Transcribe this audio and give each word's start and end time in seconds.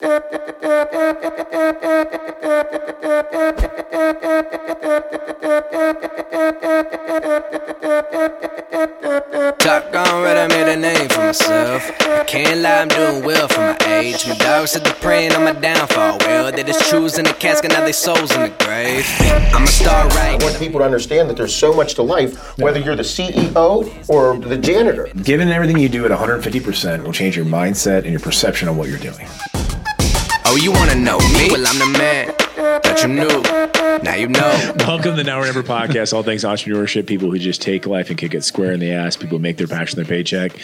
Top 0.00 0.10
gone 9.92 10.22
red, 10.22 10.36
I 10.36 10.46
made 10.46 10.72
a 10.72 10.76
name 10.76 11.08
for 11.08 11.18
myself. 11.18 11.82
Can't 12.28 12.60
lie, 12.60 12.82
I'm 12.82 12.88
doing 12.88 13.24
well 13.24 13.48
for 13.48 13.58
my 13.58 13.76
age. 13.86 14.28
My 14.28 14.36
dog 14.36 14.68
said 14.68 14.84
they're 14.84 14.94
praying 14.94 15.32
on 15.32 15.42
my 15.42 15.52
downfall. 15.52 16.18
Well, 16.20 16.52
they 16.52 16.62
just 16.62 16.88
choosing 16.88 17.24
the 17.24 17.32
casket, 17.32 17.72
now 17.72 17.84
they 17.84 17.90
souls 17.90 18.32
in 18.36 18.42
the 18.42 18.64
grave. 18.64 19.04
I'm 19.52 19.64
a 19.64 19.66
star 19.66 20.06
right. 20.10 20.40
I 20.40 20.44
want 20.44 20.56
people 20.60 20.78
to 20.78 20.84
understand 20.84 21.28
that 21.28 21.36
there's 21.36 21.54
so 21.54 21.74
much 21.74 21.94
to 21.94 22.02
life, 22.04 22.56
whether 22.56 22.78
you're 22.78 22.94
the 22.94 23.02
CEO 23.02 24.08
or 24.08 24.38
the 24.38 24.58
janitor. 24.58 25.08
Given 25.24 25.48
everything 25.48 25.78
you 25.78 25.88
do 25.88 26.04
at 26.04 26.12
150% 26.12 27.02
will 27.02 27.12
change 27.12 27.36
your 27.36 27.46
mindset 27.46 28.04
and 28.04 28.12
your 28.12 28.20
perception 28.20 28.68
of 28.68 28.76
what 28.76 28.88
you're 28.88 28.98
doing. 28.98 29.26
Oh, 30.50 30.56
you 30.56 30.72
wanna 30.72 30.94
know 30.94 31.18
me? 31.18 31.48
Well, 31.50 31.66
I'm 31.66 31.78
the 31.78 31.98
man 31.98 32.34
that 32.56 33.02
you 33.02 33.08
knew. 33.08 34.02
Now 34.02 34.14
you 34.14 34.28
know. 34.28 34.74
Welcome 34.78 35.10
to 35.10 35.12
the 35.12 35.22
Now 35.22 35.42
or 35.42 35.44
Never 35.44 35.62
podcast. 35.62 36.14
All 36.14 36.22
things 36.22 36.42
entrepreneurship. 36.42 37.06
People 37.06 37.30
who 37.30 37.38
just 37.38 37.60
take 37.60 37.84
life 37.84 38.08
and 38.08 38.18
kick 38.18 38.32
it 38.32 38.42
square 38.44 38.72
in 38.72 38.80
the 38.80 38.90
ass. 38.90 39.14
People 39.14 39.36
who 39.36 39.42
make 39.42 39.58
their 39.58 39.66
passion 39.66 39.96
their 39.96 40.06
paycheck. 40.06 40.58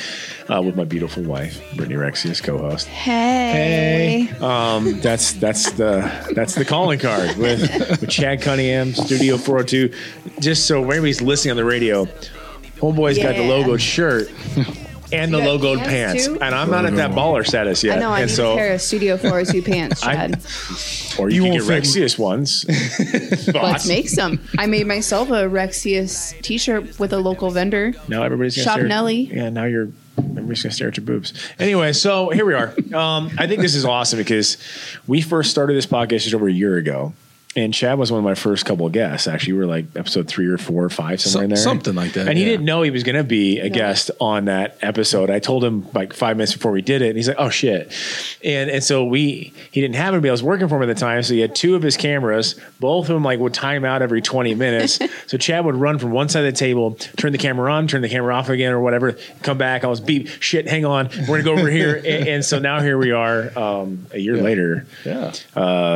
Uh, 0.48 0.62
with 0.62 0.74
my 0.74 0.84
beautiful 0.84 1.22
wife, 1.22 1.62
Brittany 1.76 1.96
Rexius, 1.96 2.42
co-host. 2.42 2.86
Hey. 2.86 4.30
Um, 4.40 5.00
that's 5.00 5.34
that's 5.34 5.72
the 5.72 6.10
that's 6.34 6.54
the 6.54 6.64
calling 6.64 6.98
card 6.98 7.36
with, 7.36 7.60
with 8.00 8.08
Chad 8.08 8.40
Cunningham, 8.40 8.94
Studio 8.94 9.36
402. 9.36 9.94
Just 10.40 10.66
so 10.66 10.80
everybody's 10.80 11.20
listening 11.20 11.50
on 11.50 11.56
the 11.58 11.64
radio, 11.66 12.06
Homeboy's 12.78 13.18
got 13.18 13.36
the 13.36 13.46
logo 13.46 13.76
shirt 13.76 14.30
and 15.12 15.32
the 15.32 15.38
You 15.38 15.44
logoed 15.44 15.78
pants, 15.78 16.26
pants. 16.26 16.42
And 16.42 16.54
I'm 16.54 16.70
not 16.70 16.84
at 16.86 16.96
that 16.96 17.10
baller 17.12 17.46
status 17.46 17.82
yet. 17.84 17.98
I 17.98 18.00
know. 18.00 18.10
I 18.10 18.20
and 18.20 18.30
need 18.30 18.34
so, 18.34 18.52
a 18.52 18.56
pair 18.56 18.74
of 18.74 18.80
Studio 18.80 19.16
402 19.16 19.62
pants, 19.62 20.02
I- 20.06 20.14
Chad. 20.14 21.18
or 21.18 21.30
you, 21.30 21.44
You 21.44 21.50
can 21.50 21.60
get 21.66 21.82
Rexius 21.82 22.18
ones. 22.18 22.64
Let's 23.54 23.86
make 23.86 24.08
some. 24.08 24.40
I 24.58 24.66
made 24.66 24.86
myself 24.86 25.28
a 25.30 25.44
Rexius 25.48 26.40
t-shirt 26.42 26.98
with 26.98 27.12
a 27.12 27.18
local 27.18 27.50
vendor. 27.50 27.92
Now 28.08 28.22
everybody's 28.22 28.56
gonna 28.56 28.64
Shop 28.64 28.74
stare. 28.76 28.88
Nelly. 28.88 29.22
Yeah, 29.32 29.50
now 29.50 29.64
you're 29.64 29.88
everybody's 30.18 30.62
gonna 30.62 30.72
stare 30.72 30.88
at 30.88 30.96
your 30.96 31.06
boobs. 31.06 31.32
Anyway, 31.58 31.92
so 31.92 32.30
here 32.30 32.44
we 32.44 32.54
are. 32.54 32.74
Um, 32.94 33.30
I 33.38 33.46
think 33.46 33.60
this 33.60 33.74
is 33.74 33.84
awesome 33.84 34.18
because 34.18 34.56
we 35.06 35.20
first 35.20 35.50
started 35.50 35.74
this 35.76 35.86
podcast 35.86 36.22
just 36.22 36.34
over 36.34 36.48
a 36.48 36.52
year 36.52 36.76
ago. 36.76 37.12
And 37.56 37.72
Chad 37.72 37.98
was 37.98 38.10
one 38.10 38.18
of 38.18 38.24
my 38.24 38.34
first 38.34 38.64
couple 38.64 38.84
of 38.86 38.92
guests. 38.92 39.28
Actually, 39.28 39.52
we 39.54 39.58
were 39.60 39.66
like 39.66 39.86
episode 39.94 40.26
three 40.26 40.46
or 40.48 40.58
four 40.58 40.82
or 40.82 40.90
five, 40.90 41.20
somewhere 41.20 41.44
in 41.44 41.50
there. 41.50 41.56
something 41.56 41.94
like 41.94 42.12
that, 42.14 42.26
And 42.26 42.36
he 42.36 42.44
yeah. 42.44 42.50
didn't 42.50 42.66
know 42.66 42.82
he 42.82 42.90
was 42.90 43.04
going 43.04 43.16
to 43.16 43.22
be 43.24 43.60
a 43.60 43.68
guest 43.68 44.10
on 44.20 44.46
that 44.46 44.76
episode. 44.82 45.30
I 45.30 45.38
told 45.38 45.62
him 45.62 45.86
like 45.94 46.12
five 46.12 46.36
minutes 46.36 46.52
before 46.52 46.72
we 46.72 46.82
did 46.82 47.00
it, 47.02 47.08
and 47.08 47.16
he's 47.16 47.28
like, 47.28 47.36
"Oh 47.38 47.50
shit!" 47.50 47.92
And 48.42 48.70
and 48.70 48.82
so 48.82 49.04
we 49.04 49.52
he 49.70 49.80
didn't 49.80 49.94
have 49.94 50.14
him. 50.14 50.24
I 50.24 50.30
was 50.30 50.42
working 50.42 50.68
for 50.68 50.76
him 50.76 50.82
at 50.88 50.92
the 50.94 51.00
time, 51.00 51.22
so 51.22 51.34
he 51.34 51.40
had 51.40 51.54
two 51.54 51.76
of 51.76 51.82
his 51.82 51.96
cameras. 51.96 52.58
Both 52.80 53.08
of 53.08 53.14
them 53.14 53.22
like 53.22 53.38
would 53.38 53.54
time 53.54 53.84
out 53.84 54.02
every 54.02 54.20
twenty 54.20 54.54
minutes. 54.54 54.98
so 55.28 55.38
Chad 55.38 55.64
would 55.64 55.76
run 55.76 55.98
from 55.98 56.10
one 56.10 56.28
side 56.28 56.44
of 56.44 56.52
the 56.52 56.58
table, 56.58 56.94
turn 57.16 57.30
the 57.32 57.38
camera 57.38 57.72
on, 57.72 57.86
turn 57.86 58.02
the 58.02 58.08
camera 58.08 58.34
off 58.34 58.48
again, 58.48 58.72
or 58.72 58.80
whatever. 58.80 59.12
Come 59.42 59.58
back. 59.58 59.84
I 59.84 59.86
was 59.86 60.00
beep. 60.00 60.26
Shit, 60.40 60.66
hang 60.68 60.84
on. 60.84 61.08
We're 61.28 61.40
gonna 61.40 61.42
go 61.42 61.52
over 61.52 61.70
here. 61.70 61.94
And, 62.04 62.28
and 62.28 62.44
so 62.44 62.58
now 62.58 62.80
here 62.80 62.98
we 62.98 63.12
are, 63.12 63.56
um, 63.58 64.06
a 64.12 64.18
year 64.18 64.36
later. 64.36 64.86
Yeah. 65.04 65.32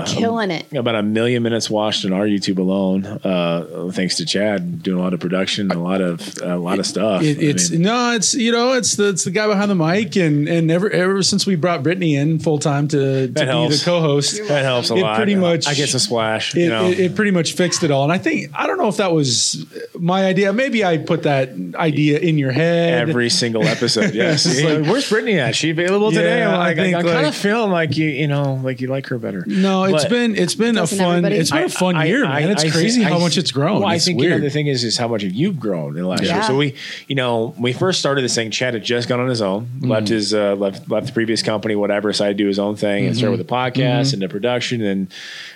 Killing 0.06 0.50
it. 0.50 0.72
About 0.72 0.94
a 0.94 1.02
million 1.02 1.42
minutes 1.48 1.70
watched 1.70 2.04
on 2.04 2.12
our 2.12 2.26
YouTube 2.26 2.58
alone, 2.58 3.04
uh, 3.06 3.90
thanks 3.92 4.16
to 4.16 4.26
Chad 4.26 4.82
doing 4.82 4.98
a 4.98 5.02
lot 5.02 5.14
of 5.14 5.20
production, 5.20 5.70
a 5.70 5.82
lot 5.82 6.00
of 6.00 6.36
a 6.42 6.56
lot 6.56 6.78
of 6.78 6.86
stuff. 6.86 7.22
It, 7.22 7.38
I 7.38 7.42
it's 7.50 7.70
mean, 7.70 7.82
no, 7.82 8.12
it's 8.14 8.34
you 8.34 8.52
know, 8.52 8.72
it's 8.74 8.96
the 8.96 9.08
it's 9.10 9.24
the 9.24 9.30
guy 9.30 9.46
behind 9.46 9.70
the 9.70 9.74
mic, 9.74 10.16
and 10.16 10.48
and 10.48 10.70
ever 10.70 10.90
ever 10.90 11.22
since 11.22 11.46
we 11.46 11.56
brought 11.56 11.82
Brittany 11.82 12.16
in 12.16 12.38
full 12.38 12.58
time 12.58 12.88
to, 12.88 13.26
to 13.26 13.32
be 13.32 13.40
helps. 13.44 13.78
the 13.80 13.84
co-host, 13.84 14.46
that 14.48 14.62
helps 14.64 14.90
a 14.90 14.94
it 14.94 15.00
lot. 15.02 15.16
pretty 15.16 15.34
much- 15.36 15.66
I 15.66 15.74
get 15.74 15.88
some 15.88 16.00
splash. 16.00 16.54
it, 16.54 16.60
you 16.62 16.68
know, 16.68 16.86
it, 16.88 16.98
it 17.00 17.14
pretty 17.16 17.30
much 17.30 17.52
fixed 17.54 17.82
it 17.82 17.90
all. 17.90 18.04
And 18.04 18.12
I 18.12 18.18
think 18.18 18.50
I 18.54 18.66
don't 18.66 18.78
know 18.78 18.88
if 18.88 18.98
that 18.98 19.12
was 19.12 19.64
my 19.98 20.24
idea. 20.26 20.52
Maybe 20.52 20.84
I 20.84 20.98
put 20.98 21.22
that 21.24 21.50
idea 21.74 22.18
in 22.18 22.38
your 22.38 22.52
head. 22.52 23.08
every 23.08 23.30
single 23.30 23.64
episode. 23.66 24.14
Yes. 24.14 24.46
Like- 24.68 24.84
Where's 24.86 25.08
Brittany 25.08 25.38
at? 25.38 25.54
She 25.54 25.70
available 25.70 26.10
today? 26.10 26.38
Yeah, 26.40 26.50
I'm 26.52 26.58
like, 26.58 26.78
I, 26.78 26.82
think, 26.82 26.96
I, 26.96 27.02
kind 27.02 27.14
like- 27.14 27.26
of 27.26 27.34
feel 27.36 27.66
like 27.68 27.96
you, 27.96 28.08
you 28.08 28.26
know, 28.26 28.60
like 28.62 28.80
you 28.80 28.88
like 28.88 29.06
her 29.08 29.18
better. 29.18 29.44
no, 29.46 29.84
it's 29.84 30.04
But- 30.04 30.10
been 30.10 30.36
it's 30.36 30.54
been 30.54 30.76
a 30.76 30.86
fun 30.86 31.00
everybody? 31.24 31.36
It's 31.40 31.50
been 31.50 31.64
a 31.64 31.68
fun 31.68 32.06
year, 32.06 32.22
man. 32.24 32.50
It's 32.50 32.64
I 32.64 32.70
crazy 32.70 33.00
thi- 33.00 33.08
how 33.10 33.16
I- 33.16 33.20
much 33.20 33.36
it's 33.38 33.50
grown. 33.52 33.80
Well, 33.80 33.88
I 33.88 33.94
It's 33.96 34.04
think 34.04 34.20
you 34.20 34.28
weird. 34.28 34.40
know 34.40 34.44
the 34.46 34.50
thing 34.50 34.66
is, 34.66 34.84
is 34.84 34.96
how 34.96 35.08
much 35.08 35.22
you've 35.22 35.34
you 35.34 35.52
grown 35.52 35.96
in 35.96 36.02
the 36.02 36.08
last 36.08 36.22
year. 36.22 36.42
So 36.42 36.56
we, 36.56 36.74
you 37.06 37.14
know, 37.14 37.48
when 37.56 37.62
we 37.62 37.72
first 37.72 38.00
started 38.00 38.22
this 38.22 38.34
thing. 38.34 38.50
Chad 38.50 38.74
had 38.74 38.82
just 38.84 39.08
gone 39.08 39.20
on 39.20 39.28
his 39.28 39.42
own, 39.42 39.66
Mm-hmm. 39.66 39.88
left 39.90 40.08
his 40.08 40.34
uh, 40.34 40.54
left 40.56 40.88
left 40.90 41.06
the 41.08 41.12
previous 41.12 41.42
company, 41.42 41.74
whatever, 41.76 42.10
decided 42.10 42.36
to 42.38 42.44
do 42.44 42.48
his 42.48 42.58
own 42.58 42.76
thing 42.76 43.04
and 43.06 43.14
Mm-hmm. 43.14 43.18
started 43.18 43.38
with 43.38 43.46
the 43.46 43.52
podcast 43.52 44.12
and 44.12 44.22
the 44.22 44.28
production. 44.28 44.82
And 44.82 45.08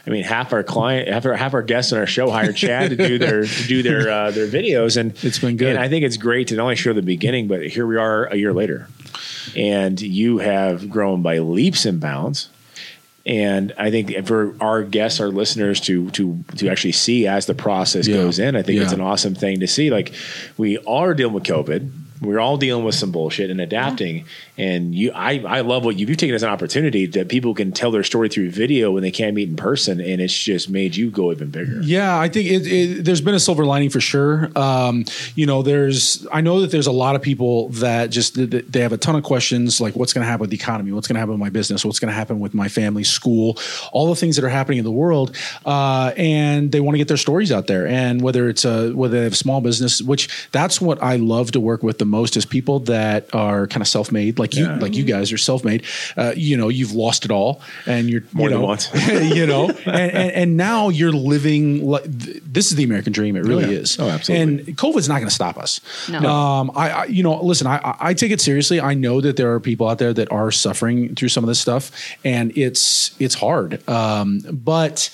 I 0.06 0.10
mean, 0.10 0.24
half 0.24 0.52
our 0.52 0.62
client, 0.62 1.08
half 1.08 1.24
our, 1.26 1.34
half 1.34 1.54
our 1.54 1.62
guests 1.62 1.92
on 1.92 1.98
our 1.98 2.06
show 2.06 2.30
hired 2.30 2.56
Chad 2.56 2.90
to 2.90 2.96
do 2.96 3.18
their 3.18 3.44
to 3.44 3.62
do 3.66 3.82
their 3.82 4.10
uh, 4.10 4.30
their 4.30 4.46
videos, 4.46 4.96
and 4.96 5.12
It's 5.22 5.38
been 5.38 5.56
good. 5.56 5.70
And 5.70 5.78
I 5.78 5.88
think 5.88 6.04
it's 6.04 6.16
great 6.16 6.48
to 6.48 6.56
not 6.56 6.64
only 6.64 6.76
show 6.76 6.92
the 6.92 7.02
beginning, 7.02 7.48
but 7.48 7.66
here 7.66 7.86
we 7.86 7.96
are 7.96 8.26
a 8.26 8.36
year 8.36 8.52
later, 8.52 8.88
and 9.56 10.00
you 10.00 10.38
have 10.38 10.88
grown 10.90 11.22
by 11.22 11.38
leaps 11.38 11.84
and 11.86 12.00
bounds. 12.00 12.48
And 13.24 13.72
I 13.78 13.90
think 13.92 14.26
for 14.26 14.54
our 14.60 14.82
guests, 14.82 15.20
our 15.20 15.28
listeners 15.28 15.80
to 15.82 16.10
to 16.10 16.44
to 16.56 16.68
actually 16.68 16.92
see 16.92 17.26
as 17.26 17.46
the 17.46 17.54
process 17.54 18.08
Yeah. 18.08 18.16
goes 18.16 18.38
in, 18.38 18.56
I 18.56 18.62
think 18.62 18.80
it's 18.80 18.92
an 18.92 19.00
awesome 19.00 19.34
thing 19.34 19.60
to 19.60 19.66
see. 19.68 19.90
Like 19.90 20.12
we 20.58 20.78
are 20.86 21.14
dealing 21.14 21.34
with 21.34 21.44
COVID. 21.44 21.90
We're 22.22 22.40
all 22.40 22.56
dealing 22.56 22.84
with 22.84 22.94
some 22.94 23.10
bullshit 23.10 23.50
and 23.50 23.60
adapting. 23.60 24.24
And 24.56 24.94
you, 24.94 25.12
I, 25.12 25.40
I 25.40 25.60
love 25.62 25.84
what 25.84 25.98
you've, 25.98 26.08
you've 26.08 26.18
taken 26.18 26.34
as 26.34 26.42
an 26.42 26.50
opportunity 26.50 27.06
that 27.06 27.28
people 27.28 27.54
can 27.54 27.72
tell 27.72 27.90
their 27.90 28.04
story 28.04 28.28
through 28.28 28.50
video 28.50 28.92
when 28.92 29.02
they 29.02 29.10
can't 29.10 29.34
meet 29.34 29.48
in 29.48 29.56
person, 29.56 30.00
and 30.00 30.20
it's 30.20 30.36
just 30.36 30.68
made 30.68 30.94
you 30.94 31.10
go 31.10 31.32
even 31.32 31.50
bigger. 31.50 31.80
Yeah, 31.82 32.18
I 32.18 32.28
think 32.28 32.50
it, 32.50 32.66
it, 32.66 33.04
there's 33.04 33.20
been 33.20 33.34
a 33.34 33.40
silver 33.40 33.64
lining 33.64 33.90
for 33.90 34.00
sure. 34.00 34.50
Um, 34.56 35.04
you 35.34 35.46
know, 35.46 35.62
there's 35.62 36.26
I 36.32 36.40
know 36.40 36.60
that 36.60 36.70
there's 36.70 36.86
a 36.86 36.92
lot 36.92 37.16
of 37.16 37.22
people 37.22 37.70
that 37.70 38.10
just 38.10 38.34
they 38.36 38.80
have 38.80 38.92
a 38.92 38.98
ton 38.98 39.16
of 39.16 39.24
questions 39.24 39.80
like 39.80 39.96
what's 39.96 40.12
going 40.12 40.22
to 40.24 40.28
happen 40.28 40.42
with 40.42 40.50
the 40.50 40.56
economy, 40.56 40.92
what's 40.92 41.08
going 41.08 41.14
to 41.14 41.20
happen 41.20 41.32
with 41.32 41.40
my 41.40 41.50
business, 41.50 41.84
what's 41.84 41.98
going 41.98 42.10
to 42.10 42.14
happen 42.14 42.40
with 42.40 42.54
my 42.54 42.68
family, 42.68 43.04
school, 43.04 43.58
all 43.90 44.08
the 44.08 44.16
things 44.16 44.36
that 44.36 44.44
are 44.44 44.50
happening 44.50 44.78
in 44.78 44.84
the 44.84 44.92
world, 44.92 45.36
uh, 45.64 46.12
and 46.16 46.72
they 46.72 46.80
want 46.80 46.94
to 46.94 46.98
get 46.98 47.08
their 47.08 47.16
stories 47.16 47.50
out 47.50 47.66
there. 47.66 47.86
And 47.86 48.20
whether 48.20 48.48
it's 48.48 48.64
a 48.64 48.92
whether 48.92 49.18
they 49.18 49.24
have 49.24 49.36
small 49.36 49.60
business, 49.60 50.02
which 50.02 50.48
that's 50.52 50.80
what 50.80 51.02
I 51.02 51.16
love 51.16 51.52
to 51.52 51.60
work 51.60 51.82
with 51.82 51.98
the 51.98 52.04
most 52.12 52.36
is 52.36 52.44
people 52.46 52.78
that 52.80 53.34
are 53.34 53.66
kind 53.66 53.82
of 53.82 53.88
self-made, 53.88 54.38
like 54.38 54.54
you, 54.54 54.66
like 54.76 54.94
you 54.94 55.02
guys 55.04 55.32
are 55.32 55.38
self-made. 55.38 55.82
Uh, 56.16 56.32
you 56.36 56.56
know, 56.56 56.68
you've 56.68 56.92
lost 56.92 57.24
it 57.24 57.30
all, 57.32 57.60
and 57.86 58.08
you're 58.08 58.22
More 58.32 58.48
you 58.48 58.54
than 58.54 58.60
know, 58.60 58.66
once. 58.66 58.88
you 59.08 59.46
know, 59.46 59.70
and, 59.86 60.12
and, 60.12 60.32
and 60.32 60.56
now 60.56 60.90
you're 60.90 61.10
living 61.12 61.84
like 61.84 62.04
th- 62.04 62.42
this 62.44 62.70
is 62.70 62.76
the 62.76 62.84
American 62.84 63.12
dream. 63.12 63.34
It 63.34 63.44
really 63.44 63.72
yeah. 63.72 63.80
is. 63.80 63.98
Oh, 63.98 64.08
absolutely. 64.08 64.42
And 64.42 64.76
COVID's 64.78 65.08
not 65.08 65.16
going 65.16 65.28
to 65.28 65.34
stop 65.34 65.58
us. 65.58 65.80
No. 66.08 66.20
Um, 66.30 66.70
I, 66.76 66.90
I, 66.90 67.04
you 67.06 67.22
know, 67.22 67.42
listen, 67.42 67.66
I, 67.66 67.78
I- 67.78 67.96
I 68.12 68.14
take 68.14 68.30
it 68.30 68.40
seriously. 68.40 68.78
I 68.80 68.94
know 68.94 69.20
that 69.22 69.36
there 69.36 69.52
are 69.54 69.60
people 69.60 69.88
out 69.88 69.98
there 69.98 70.12
that 70.12 70.30
are 70.30 70.50
suffering 70.50 71.14
through 71.14 71.30
some 71.30 71.42
of 71.44 71.48
this 71.48 71.60
stuff, 71.60 71.90
and 72.24 72.56
it's 72.56 73.14
it's 73.18 73.34
hard. 73.34 73.86
Um, 73.88 74.40
but 74.52 75.08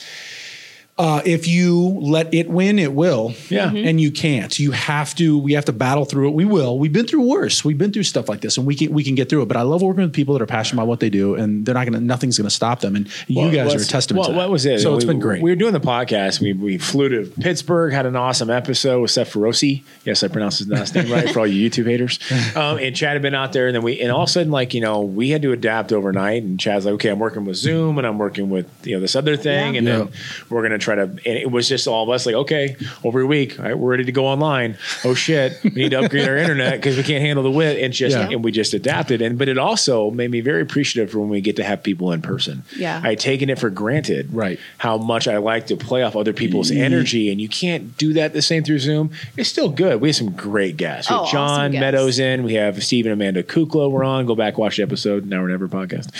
uh, 0.98 1.22
if 1.25 1.47
you 1.47 1.97
let 2.00 2.32
it 2.34 2.48
win, 2.48 2.78
it 2.78 2.92
will. 2.92 3.32
Yeah. 3.48 3.70
Mhm. 3.70 3.86
And 3.88 4.00
you 4.00 4.10
can't. 4.10 4.59
You 4.59 4.72
have 4.72 5.14
to. 5.16 5.38
We 5.38 5.53
have 5.53 5.64
to 5.66 5.72
battle 5.72 6.04
through 6.04 6.28
it. 6.28 6.34
We 6.34 6.44
will. 6.44 6.78
We've 6.78 6.92
been 6.92 7.06
through 7.06 7.22
worse. 7.22 7.64
We've 7.64 7.78
been 7.78 7.92
through 7.92 8.03
stuff 8.03 8.28
like 8.28 8.41
this, 8.41 8.56
and 8.56 8.66
we 8.66 8.75
can 8.75 8.92
we 8.92 9.04
can 9.04 9.14
get 9.14 9.28
through 9.28 9.42
it. 9.42 9.47
But 9.48 9.56
I 9.56 9.62
love 9.62 9.81
working 9.82 10.03
with 10.03 10.12
people 10.12 10.34
that 10.34 10.42
are 10.42 10.47
passionate 10.47 10.82
about 10.82 10.88
what 10.88 11.00
they 11.00 11.10
do, 11.10 11.34
and 11.37 11.64
they're 11.64 11.75
not 11.75 11.84
gonna. 11.87 12.00
Nothing's 12.00 12.37
gonna 12.37 12.50
stop 12.50 12.81
them. 12.81 12.97
And 12.97 13.08
you 13.28 13.50
guys 13.50 13.75
are 13.75 13.78
a 13.78 13.84
testament 13.84 14.19
What, 14.20 14.26
to 14.26 14.32
that. 14.32 14.38
what 14.38 14.50
was 14.50 14.66
it? 14.66 14.81
So 14.81 14.94
it's 14.97 15.04
we, 15.04 15.12
been 15.12 15.20
great. 15.20 15.42
We 15.42 15.50
were 15.50 15.56
doing 15.56 15.72
the 15.72 15.81
podcast. 15.81 16.41
We, 16.41 16.53
we 16.53 16.78
flew 16.78 17.08
to 17.10 17.31
Pittsburgh, 17.41 17.92
had 17.92 18.06
an 18.06 18.16
awesome 18.16 18.50
episode 18.50 19.00
with 19.00 19.10
Seth 19.10 19.32
Ferosi. 19.32 19.82
Yes, 20.04 20.22
I 20.25 20.28
pronounced 20.28 20.58
his 20.58 20.69
last 20.69 20.94
name 20.94 21.10
right 21.12 21.31
for 21.31 21.41
all 21.41 21.47
you 21.47 21.70
YouTube 21.70 21.87
haters. 21.87 22.19
Um, 22.58 22.78
and 22.78 22.94
Chad 22.97 23.12
had 23.12 23.22
been 23.22 23.34
out 23.34 23.53
there, 23.53 23.66
and 23.69 23.75
then 23.76 23.82
we, 23.82 24.00
and 24.00 24.10
all 24.10 24.22
of 24.22 24.28
a 24.28 24.32
sudden, 24.32 24.50
like 24.50 24.75
you 24.75 24.81
know, 24.81 25.03
we 25.03 25.28
had 25.31 25.42
to 25.42 25.53
adapt 25.53 25.92
overnight. 25.92 26.42
And 26.42 26.58
Chad's 26.58 26.87
like, 26.87 26.94
okay, 26.94 27.10
I'm 27.10 27.19
working 27.19 27.44
with 27.44 27.56
Zoom, 27.56 27.98
and 27.98 28.06
I'm 28.06 28.19
working 28.19 28.48
with 28.50 28.67
you 28.84 28.94
know 28.96 29.00
this 29.00 29.14
other 29.14 29.37
thing, 29.37 29.75
Yeah. 29.75 29.78
and 29.78 29.87
then 29.87 30.08
we're 30.50 30.62
gonna 30.62 30.78
try 30.78 30.88
to. 30.96 31.02
And 31.02 31.20
it 31.38 31.50
was 31.50 31.69
just 31.69 31.87
all 31.87 32.02
of 32.05 32.11
us 32.11 32.26
like, 32.26 32.35
okay, 32.35 32.76
over 33.05 33.20
a 33.20 33.26
week, 33.26 33.58
all 33.58 33.64
right, 33.64 33.79
we're 33.79 33.90
ready 33.90 34.05
to 34.05 34.12
go 34.12 34.26
online. 34.26 34.76
Oh 35.05 35.14
shit, 35.14 35.58
we 35.64 35.70
need 35.70 35.90
to 35.90 36.00
upgrade 36.00 36.29
our 36.29 36.37
internet 36.37 36.75
because 36.75 36.96
we 36.96 37.02
can't 37.02 37.23
handle 37.23 37.43
the 37.43 37.50
width. 37.50 37.81
And 37.82 37.93
just 37.93 38.17
Yeah. 38.17 38.29
and 38.31 38.43
we 38.44 38.52
just 38.52 38.75
adapted. 38.75 39.23
And 39.23 39.38
but 39.38 39.49
it 39.49 39.58
also 39.58 40.11
made 40.11 40.31
me 40.31 40.40
very 40.40 40.62
appreciative 40.62 41.11
for 41.11 41.19
when 41.20 41.29
we 41.29 41.40
get 41.40 41.56
to 41.56 41.64
have 41.64 41.82
people 41.82 42.12
in 42.12 42.23
person. 42.23 42.62
Yeah. 42.76 43.00
I 43.02 43.11
had 43.11 43.19
taken 43.19 43.50
it 43.50 43.58
for 43.58 43.70
granted, 43.70 44.32
Right. 44.32 44.58
How 44.79 44.99
much 44.99 45.26
I 45.29 45.38
like 45.38 45.67
to 45.69 45.76
play 45.76 46.02
off 46.02 46.17
other 46.17 46.32
people's 46.32 46.70
energy, 46.70 47.31
and 47.31 47.41
you 47.41 47.49
can't 47.49 47.96
do 47.99 48.12
that 48.14 48.32
the 48.32 48.43
same 48.43 48.64
through 48.64 48.79
Zoom. 48.81 49.11
It's 49.37 49.49
still 49.49 49.69
good. 49.69 50.00
We 50.00 50.08
have 50.08 50.17
some 50.17 50.31
great 50.32 50.76
guests. 50.76 51.11
We 51.11 51.14
have 51.17 51.26
Oh, 51.26 51.31
John 51.31 51.50
awesome 51.50 51.73
guests. 51.73 51.81
Meadows 51.81 52.19
in. 52.19 52.43
We 52.44 52.55
have 52.55 52.82
Steve 52.82 53.06
and 53.06 53.12
Amanda 53.12 53.43
Kukla. 53.43 53.91
We're 53.91 54.05
on. 54.05 54.26
Go 54.26 54.34
back 54.34 54.58
watch 54.58 54.76
the 54.76 54.82
episode. 54.82 55.26
Now 55.26 55.43
or 55.43 55.49
never 55.49 55.69
podcast. 55.69 56.14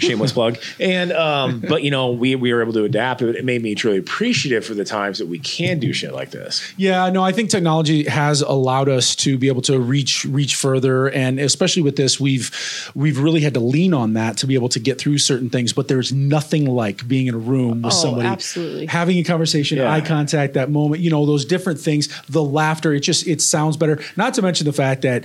Shameless 0.00 0.32
plug. 0.32 0.58
And 0.80 1.12
um, 1.12 1.60
but 1.60 1.82
you 1.82 1.90
know 1.90 2.10
we 2.12 2.34
we 2.34 2.52
were 2.52 2.62
able 2.62 2.72
to 2.74 2.84
adapt. 2.84 3.22
It, 3.22 3.36
it 3.36 3.44
made 3.44 3.62
me 3.62 3.74
truly 3.74 4.00
appreciative 4.04 4.64
for 4.64 4.74
the 4.74 4.84
times 4.84 5.18
that 5.18 5.26
we 5.26 5.38
can 5.38 5.78
do 5.78 5.92
shit 5.92 6.12
like 6.12 6.30
this. 6.30 6.62
Yeah, 6.76 7.08
no, 7.10 7.22
I 7.24 7.32
think 7.32 7.50
technology 7.50 8.04
has 8.04 8.42
allowed 8.42 8.88
us 8.88 9.16
to 9.16 9.38
be 9.38 9.48
able 9.48 9.62
to 9.62 9.78
reach 9.78 10.24
reach 10.26 10.56
further, 10.56 11.08
and 11.08 11.40
especially 11.40 11.82
with 11.82 11.96
this, 11.96 12.20
we've 12.20 12.50
we've 12.94 13.18
really 13.18 13.40
had 13.40 13.54
to 13.54 13.60
lean 13.60 13.94
on 13.94 14.12
that 14.14 14.36
to 14.38 14.46
be 14.46 14.54
able 14.54 14.68
to 14.70 14.78
get 14.80 14.98
through 14.98 15.18
certain 15.18 15.48
things. 15.50 15.72
But 15.72 15.88
there's 15.88 16.12
nothing 16.12 16.66
like 16.66 17.06
being 17.08 17.26
in 17.26 17.34
a 17.34 17.38
room 17.38 17.82
with 17.82 17.92
Oh, 17.92 17.96
somebody, 17.96 18.28
absolutely. 18.28 18.86
having 18.86 19.18
a 19.18 19.24
conversation, 19.24 19.78
Yeah. 19.78 19.92
eye 19.92 20.00
contact, 20.00 20.54
that 20.54 20.70
moment, 20.70 21.00
you 21.02 21.10
know, 21.10 21.24
those 21.26 21.44
different 21.44 21.80
things, 21.80 22.08
the 22.28 22.42
laughter. 22.42 22.92
It 22.92 23.00
just 23.00 23.26
it 23.26 23.40
sounds 23.40 23.76
better. 23.76 23.98
Not 24.16 24.34
to 24.34 24.42
mention 24.42 24.66
the 24.66 24.72
fact 24.72 25.02
that 25.02 25.24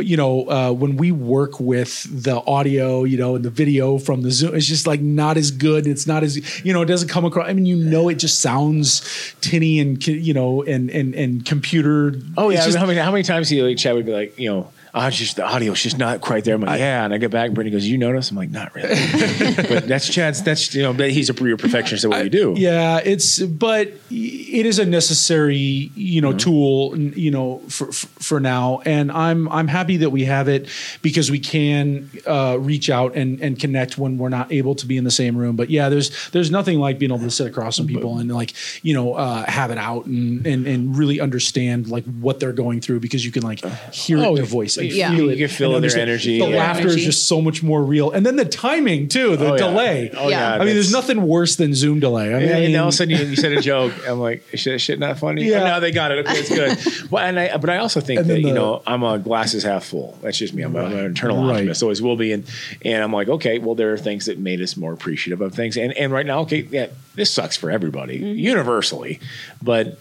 you 0.00 0.16
know 0.16 0.48
uh, 0.50 0.72
when 0.72 0.96
we 0.96 1.12
work 1.12 1.60
with 1.60 2.06
the 2.24 2.36
audio, 2.46 3.04
you 3.04 3.16
know, 3.16 3.36
and 3.36 3.44
the 3.44 3.50
video 3.50 3.98
from 3.98 4.22
the 4.22 4.30
Zoom, 4.30 4.54
it's 4.54 4.66
just 4.66 4.86
like 4.86 5.00
not 5.00 5.36
as 5.36 5.50
good. 5.50 5.86
It's 5.86 6.06
not 6.06 6.22
as 6.24 6.36
you 6.64 6.72
know, 6.72 6.82
it 6.82 6.86
doesn't 6.86 7.08
come 7.08 7.24
across. 7.24 7.48
I 7.48 7.52
mean, 7.52 7.66
you 7.66 7.76
know, 7.76 8.08
it 8.08 8.15
just 8.18 8.40
sounds 8.40 9.02
tinny 9.40 9.78
and 9.80 10.04
you 10.06 10.34
know, 10.34 10.62
and 10.62 10.90
and 10.90 11.14
and 11.14 11.44
computer. 11.44 12.14
Oh 12.36 12.50
yeah, 12.50 12.64
just- 12.64 12.76
how 12.78 12.86
many 12.86 12.98
how 12.98 13.10
many 13.10 13.22
times 13.22 13.48
he 13.48 13.62
like 13.62 13.76
Chad 13.78 13.94
would 13.94 14.06
be 14.06 14.12
like, 14.12 14.38
you 14.38 14.48
know, 14.48 14.70
it's 14.96 15.16
just 15.16 15.36
the 15.36 15.44
audio's 15.46 15.82
just 15.82 15.98
not 15.98 16.20
quite 16.20 16.44
there. 16.44 16.54
I'm 16.54 16.62
like, 16.62 16.78
yeah, 16.78 17.04
and 17.04 17.12
I 17.12 17.18
get 17.18 17.30
back, 17.30 17.46
and 17.46 17.54
Brittany 17.54 17.72
goes, 17.72 17.86
you 17.86 17.98
notice? 17.98 18.30
I'm 18.30 18.36
like, 18.36 18.50
not 18.50 18.74
really, 18.74 18.88
but 19.68 19.86
that's 19.86 20.08
Chad's. 20.08 20.42
That's 20.42 20.74
you 20.74 20.82
know, 20.82 20.92
he's 20.92 21.30
a 21.30 21.32
real 21.34 21.56
perfectionist 21.56 22.04
at 22.04 22.10
what 22.10 22.22
we 22.22 22.28
do. 22.28 22.54
Yeah, 22.56 23.00
it's 23.04 23.38
but 23.40 23.88
it 24.10 24.66
is 24.66 24.78
a 24.78 24.86
necessary 24.86 25.56
you 25.94 26.20
know 26.20 26.32
tool 26.32 26.96
you 26.98 27.30
know 27.30 27.62
for, 27.68 27.92
for 27.92 28.06
for 28.22 28.40
now, 28.40 28.80
and 28.84 29.12
I'm 29.12 29.48
I'm 29.48 29.68
happy 29.68 29.98
that 29.98 30.10
we 30.10 30.24
have 30.24 30.48
it 30.48 30.68
because 31.02 31.30
we 31.30 31.38
can 31.38 32.10
uh, 32.26 32.56
reach 32.58 32.90
out 32.90 33.14
and 33.14 33.40
and 33.40 33.58
connect 33.58 33.98
when 33.98 34.18
we're 34.18 34.28
not 34.28 34.50
able 34.52 34.74
to 34.76 34.86
be 34.86 34.96
in 34.96 35.04
the 35.04 35.10
same 35.10 35.36
room. 35.36 35.56
But 35.56 35.70
yeah, 35.70 35.88
there's 35.88 36.30
there's 36.30 36.50
nothing 36.50 36.78
like 36.78 36.98
being 36.98 37.12
able 37.12 37.24
to 37.24 37.30
sit 37.30 37.46
across 37.46 37.76
from 37.76 37.86
people 37.86 38.18
and 38.18 38.32
like 38.32 38.54
you 38.82 38.94
know 38.94 39.14
uh, 39.14 39.44
have 39.46 39.70
it 39.70 39.78
out 39.78 40.06
and, 40.06 40.46
and 40.46 40.66
and 40.66 40.96
really 40.96 41.20
understand 41.20 41.88
like 41.88 42.04
what 42.04 42.40
they're 42.40 42.52
going 42.52 42.80
through 42.80 43.00
because 43.00 43.24
you 43.24 43.30
can 43.32 43.42
like 43.42 43.64
hear 43.92 44.18
Oh, 44.18 44.34
their 44.34 44.44
voice 44.44 44.78
and 44.88 44.96
Yeah. 44.96 45.10
feel 45.10 45.24
You 45.24 45.30
it 45.30 45.36
can 45.38 45.48
feel 45.48 45.66
and 45.68 45.72
their 45.74 45.76
understand. 45.76 46.10
energy. 46.10 46.38
The 46.38 46.48
Yeah. 46.50 46.56
laughter 46.56 46.88
is 46.88 46.96
just 47.04 47.26
so 47.26 47.40
much 47.40 47.62
more 47.62 47.82
real, 47.82 48.10
and 48.10 48.24
then 48.24 48.36
the 48.36 48.44
timing 48.44 49.08
too, 49.08 49.36
the 49.36 49.46
Oh, 49.48 49.52
yeah. 49.52 49.56
delay. 49.58 50.10
Oh 50.16 50.28
Yeah. 50.28 50.54
yeah. 50.56 50.62
I 50.62 50.64
mean, 50.64 50.74
there's 50.74 50.92
nothing 50.92 51.22
worse 51.22 51.56
than 51.56 51.74
Zoom 51.74 52.00
delay. 52.00 52.34
I 52.34 52.38
Yeah, 52.40 52.54
mean, 52.54 52.64
and 52.64 52.76
all 52.76 52.88
of 52.88 52.94
a 52.94 52.96
sudden 52.96 53.16
you, 53.16 53.24
you 53.24 53.36
said 53.36 53.52
a 53.52 53.60
joke. 53.60 53.92
I'm 54.08 54.20
like, 54.20 54.44
is 54.52 54.64
that 54.64 54.78
shit 54.80 54.98
not 54.98 55.18
funny? 55.18 55.44
Yeah. 55.44 55.58
Yeah. 55.58 55.64
now 55.64 55.80
they 55.80 55.90
got 55.92 56.12
it. 56.12 56.26
Okay, 56.26 56.38
it's 56.38 56.48
good. 56.48 57.10
well, 57.10 57.24
and 57.24 57.38
I, 57.38 57.56
but 57.56 57.70
I 57.70 57.78
also 57.78 58.00
think 58.00 58.20
And 58.20 58.28
that 58.30 58.34
then 58.34 58.46
you 58.46 58.52
know 58.54 58.82
I'm 58.86 59.02
a 59.02 59.18
glasses 59.18 59.62
half 59.62 59.84
full. 59.84 60.18
That's 60.22 60.38
just 60.38 60.54
me. 60.54 60.62
I'm, 60.62 60.74
a, 60.76 60.80
I'm 60.84 60.92
an 60.92 61.04
internal 61.04 61.44
Right. 61.46 61.54
optimist. 61.56 61.82
Always 61.82 62.00
will 62.02 62.16
be. 62.16 62.32
And 62.32 62.44
and 62.84 63.02
I'm 63.02 63.12
like, 63.12 63.28
okay, 63.28 63.58
well, 63.58 63.74
there 63.74 63.92
are 63.92 63.98
things 63.98 64.26
that 64.26 64.38
made 64.38 64.60
us 64.60 64.76
more 64.76 64.92
appreciative 64.92 65.40
of 65.40 65.54
things. 65.54 65.76
And 65.76 65.92
and 65.94 66.12
right 66.12 66.26
now, 66.26 66.40
okay, 66.40 66.66
yeah, 66.70 66.86
this 67.14 67.30
sucks 67.30 67.56
for 67.56 67.70
everybody 67.70 68.18
mm-hmm. 68.18 68.38
universally, 68.38 69.20
but 69.62 69.98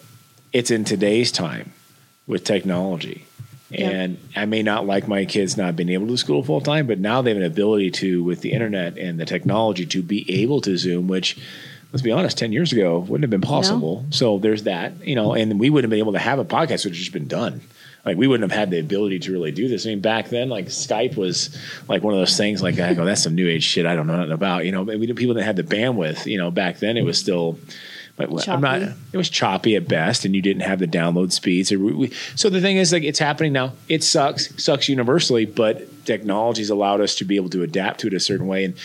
it's 0.54 0.72
in 0.72 0.84
today's 0.86 1.32
time 1.32 1.72
with 2.28 2.44
technology. 2.44 3.26
Yeah. 3.70 3.90
And 3.90 4.18
I 4.36 4.46
may 4.46 4.62
not 4.62 4.86
like 4.86 5.08
my 5.08 5.26
kids 5.26 5.58
not 5.58 5.76
being 5.76 5.90
able 5.90 6.08
to 6.08 6.18
school 6.18 6.44
full 6.44 6.62
time, 6.62 6.86
but 6.86 7.00
now 7.00 7.22
they 7.22 7.32
have 7.32 7.38
an 7.38 7.44
ability 7.44 7.92
to, 7.92 8.24
with 8.24 8.42
the 8.42 8.52
internet 8.52 8.98
and 8.98 9.20
the 9.20 9.26
technology, 9.26 9.86
to 9.88 10.04
be 10.04 10.44
able 10.44 10.62
to 10.62 10.78
Zoom, 10.78 11.08
which, 11.08 11.38
let's 11.92 12.04
be 12.04 12.12
honest, 12.12 12.38
10 12.38 12.52
years 12.52 12.72
ago 12.72 13.00
wouldn't 13.00 13.24
have 13.24 13.32
been 13.32 13.42
possible. 13.42 14.06
So 14.12 14.38
there's 14.38 14.64
that, 14.64 15.06
you 15.08 15.16
know, 15.16 15.34
and 15.34 15.60
we 15.60 15.70
wouldn't 15.70 15.86
have 15.86 15.90
been 15.90 16.00
able 16.00 16.14
to 16.14 16.20
have 16.20 16.38
a 16.38 16.46
podcast, 16.46 16.86
which 16.86 16.96
has 16.96 16.98
just 16.98 17.12
been 17.12 17.28
done. 17.28 17.62
Like 18.06 18.18
we 18.18 18.28
wouldn't 18.28 18.50
have 18.52 18.58
had 18.58 18.70
the 18.70 18.80
ability 18.80 19.18
to 19.20 19.32
really 19.32 19.52
do 19.52 19.68
this. 19.68 19.88
I 19.88 19.90
mean, 19.90 20.02
back 20.02 20.30
then, 20.30 20.48
like 20.48 20.68
Skype 20.68 21.18
was 21.18 21.58
like 21.88 22.04
one 22.04 22.14
of 22.14 22.20
those 22.20 22.38
things. 22.38 22.62
Like 22.62 22.78
I 22.80 22.94
go, 22.94 23.04
that's 23.04 23.24
some 23.24 23.34
new 23.34 23.50
age 23.50 23.64
shit 23.64 23.88
I 23.88 23.96
don't 23.96 24.06
know 24.06 24.18
nothing 24.18 24.32
about. 24.32 24.66
You 24.66 24.72
know, 24.74 24.84
we 24.84 25.12
people 25.14 25.34
didn't 25.34 25.48
have 25.48 25.56
the 25.56 25.64
bandwidth. 25.64 26.28
You 26.28 26.38
know, 26.38 26.52
back 26.52 26.78
then 26.78 26.98
it 26.98 27.04
was 27.04 27.18
still. 27.18 27.58
But 28.18 28.48
I'm 28.48 28.62
not. 28.62 28.82
It 29.12 29.18
was 29.18 29.30
choppy 29.30 29.76
at 29.76 29.88
best, 29.88 30.24
and 30.24 30.34
you 30.34 30.42
didn't 30.42 30.62
have 30.64 30.80
the 30.80 30.88
download 30.88 31.32
speeds. 31.34 31.72
Or 31.72 31.80
we, 31.80 31.92
we- 31.94 32.14
so 32.36 32.50
the 32.50 32.62
thing 32.62 32.78
is, 32.78 32.94
like, 32.94 33.04
it's 33.04 33.20
happening 33.20 33.52
now. 33.54 33.74
It 33.90 34.04
sucks, 34.04 34.62
sucks 34.64 34.88
universally, 34.88 35.46
but 35.46 36.06
technology's 36.06 36.70
allowed 36.70 37.02
us 37.02 37.16
to 37.16 37.26
be 37.26 37.36
able 37.36 37.50
to 37.50 37.62
adapt 37.64 38.00
to 38.02 38.08
it 38.08 38.14
a 38.14 38.20
certain 38.20 38.48
way, 38.48 38.64
and 38.64 38.76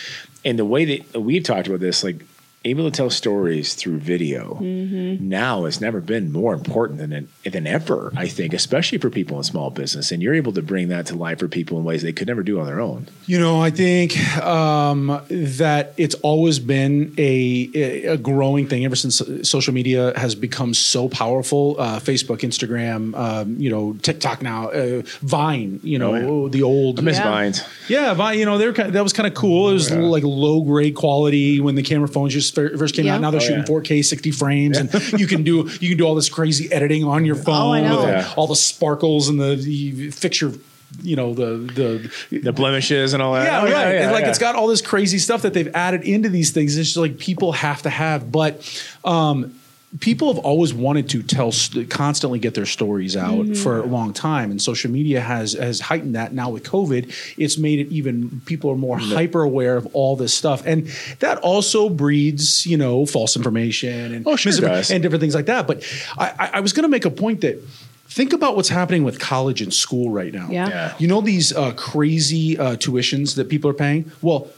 and 0.43 0.57
the 0.59 0.65
way 0.65 0.85
that 1.13 1.21
we've 1.21 1.43
talked 1.43 1.67
about 1.67 1.79
this, 1.79 2.03
like, 2.03 2.25
able 2.63 2.83
to 2.89 2.91
tell 2.95 3.09
stories 3.09 3.73
through 3.73 3.97
video 3.97 4.59
now 4.59 5.65
has 5.65 5.81
never 5.81 5.99
been 5.99 6.31
more 6.31 6.53
important 6.53 6.99
than 6.99 7.27
than 7.43 7.65
ever. 7.67 8.11
I 8.15 8.27
think, 8.27 8.53
especially 8.53 8.99
for 8.99 9.09
people 9.09 9.37
in 9.37 9.43
small 9.43 9.69
business, 9.71 10.11
and 10.11 10.21
you're 10.21 10.35
able 10.35 10.53
to 10.53 10.61
bring 10.61 10.89
that 10.89 11.07
to 11.07 11.15
life 11.15 11.39
for 11.39 11.47
people 11.47 11.77
in 11.79 11.83
ways 11.83 12.03
they 12.03 12.13
could 12.13 12.27
never 12.27 12.43
do 12.43 12.59
on 12.59 12.65
their 12.67 12.79
own. 12.79 13.07
You 13.25 13.39
know, 13.39 13.61
I 13.61 13.71
think 13.71 14.17
um, 14.43 15.07
that 15.29 15.93
it's 15.97 16.15
always 16.15 16.59
been 16.59 17.13
a, 17.17 17.69
a 18.13 18.17
growing 18.17 18.67
thing 18.67 18.85
ever 18.85 18.95
since 18.95 19.21
social 19.43 19.73
media 19.73 20.13
has 20.15 20.35
become 20.35 20.73
so 20.73 21.09
powerful. 21.09 21.75
Uh, 21.79 21.99
Facebook, 21.99 22.39
Instagram, 22.41 23.15
um, 23.17 23.55
you 23.59 23.69
know, 23.71 23.93
TikTok 24.01 24.41
now, 24.41 24.69
uh, 24.69 25.01
Vine. 25.21 25.79
You 25.83 25.97
know, 25.97 26.11
Oh, 26.13 26.47
the 26.49 26.61
old. 26.63 26.99
I 26.99 27.01
miss 27.01 27.17
Yeah. 27.17 27.23
Vines. 27.23 27.63
Yeah, 27.87 28.13
Vine. 28.13 28.37
You 28.37 28.45
know, 28.45 28.57
they 28.57 28.67
were 28.67 28.73
kind 28.73 28.93
that 28.93 29.01
was 29.03 29.13
kind 29.13 29.25
of 29.25 29.33
cool. 29.33 29.69
It 29.69 29.73
was 29.73 29.91
like 29.91 30.23
low 30.23 30.61
grade 30.61 30.93
quality 30.95 31.59
when 31.59 31.75
the 31.75 31.83
camera 31.83 32.07
phones 32.07 32.33
just 32.33 32.50
fir- 32.53 32.77
first 32.77 32.95
came 32.95 33.05
Yeah. 33.05 33.15
out. 33.15 33.21
Now 33.21 33.31
they're 33.31 33.39
Oh, 33.41 33.43
shooting 33.43 33.59
yeah. 33.59 33.65
4K, 33.65 34.03
60 34.03 34.31
frames, 34.31 34.77
and 34.77 34.91
you 35.19 35.27
can 35.27 35.43
do 35.43 35.69
you 35.79 35.89
can 35.89 35.97
do 35.97 36.05
all 36.05 36.15
this 36.15 36.29
crazy 36.29 36.71
editing 36.71 37.03
on 37.03 37.25
your 37.25 37.35
phone. 37.35 37.55
Oh, 37.55 37.73
I 37.73 37.81
know. 37.81 37.97
with 37.99 38.07
Yeah. 38.09 38.33
all 38.35 38.47
the 38.47 38.55
sparkles 38.55 39.29
and 39.29 39.39
the 39.39 39.55
you 39.55 40.11
fix 40.11 40.41
your. 40.41 40.53
You 41.01 41.15
know 41.15 41.33
the 41.33 42.11
the 42.31 42.39
The 42.41 42.51
blemishes 42.51 43.13
and 43.13 43.23
all 43.23 43.33
that. 43.35 43.45
yeah, 43.45 43.59
Oh, 43.61 43.63
right. 43.63 43.71
yeah, 43.71 44.03
And, 44.03 44.11
like 44.11 44.23
yeah. 44.25 44.29
it's 44.29 44.39
got 44.39 44.55
all 44.55 44.67
this 44.67 44.81
crazy 44.81 45.19
stuff 45.19 45.43
that 45.43 45.53
they've 45.53 45.73
added 45.73 46.03
into 46.03 46.27
these 46.27 46.51
things. 46.51 46.75
It's 46.77 46.89
just 46.89 46.97
like 46.97 47.17
people 47.17 47.53
have 47.53 47.81
to 47.83 47.89
have, 47.89 48.29
but 48.29 48.61
um, 49.05 49.53
people 49.99 50.33
have 50.33 50.43
always 50.43 50.73
wanted 50.73 51.09
to 51.09 51.21
tell, 51.21 51.51
constantly 51.89 52.39
get 52.39 52.53
their 52.53 52.65
stories 52.65 53.17
out 53.17 53.57
for 53.57 53.79
a 53.79 53.85
long 53.85 54.13
time, 54.13 54.49
and 54.51 54.61
social 54.61 54.89
media 54.89 55.19
has 55.21 55.53
has 55.53 55.81
heightened 55.81 56.15
that. 56.15 56.33
Now 56.33 56.49
with 56.49 56.63
COVID, 56.63 57.13
it's 57.37 57.57
made 57.57 57.79
it 57.79 57.87
even 57.91 58.41
people 58.45 58.69
are 58.71 58.75
more 58.77 58.97
hyper 58.97 59.41
aware 59.43 59.75
of 59.75 59.87
all 59.93 60.15
this 60.15 60.33
stuff, 60.33 60.63
and 60.65 60.87
that 61.19 61.37
also 61.39 61.89
breeds 61.89 62.65
you 62.65 62.77
know 62.77 63.05
false 63.05 63.35
information 63.35 64.13
and 64.13 64.25
Oh, 64.27 64.35
sure 64.35 64.51
misinfor- 64.51 64.91
and 64.93 65.03
different 65.03 65.21
things 65.21 65.35
like 65.35 65.47
that. 65.47 65.67
But 65.67 65.83
I, 66.17 66.29
I, 66.39 66.49
I 66.53 66.59
was 66.61 66.73
going 66.73 66.83
to 66.83 66.89
make 66.89 67.05
a 67.05 67.11
point 67.11 67.41
that. 67.41 67.61
Think 68.07 68.33
about 68.33 68.57
what's 68.57 68.67
happening 68.67 69.05
with 69.05 69.21
college 69.21 69.61
and 69.61 69.73
school 69.73 70.09
right 70.09 70.33
now. 70.33 70.49
Yeah. 70.51 70.67
Yeah. 70.67 70.93
You 70.99 71.07
know 71.07 71.21
these 71.21 71.53
uh, 71.55 71.71
crazy 71.77 72.57
uh, 72.59 72.75
tuitions 72.75 73.35
that 73.35 73.47
people 73.47 73.71
are 73.71 73.73
paying? 73.73 74.11
Well, 74.21 74.49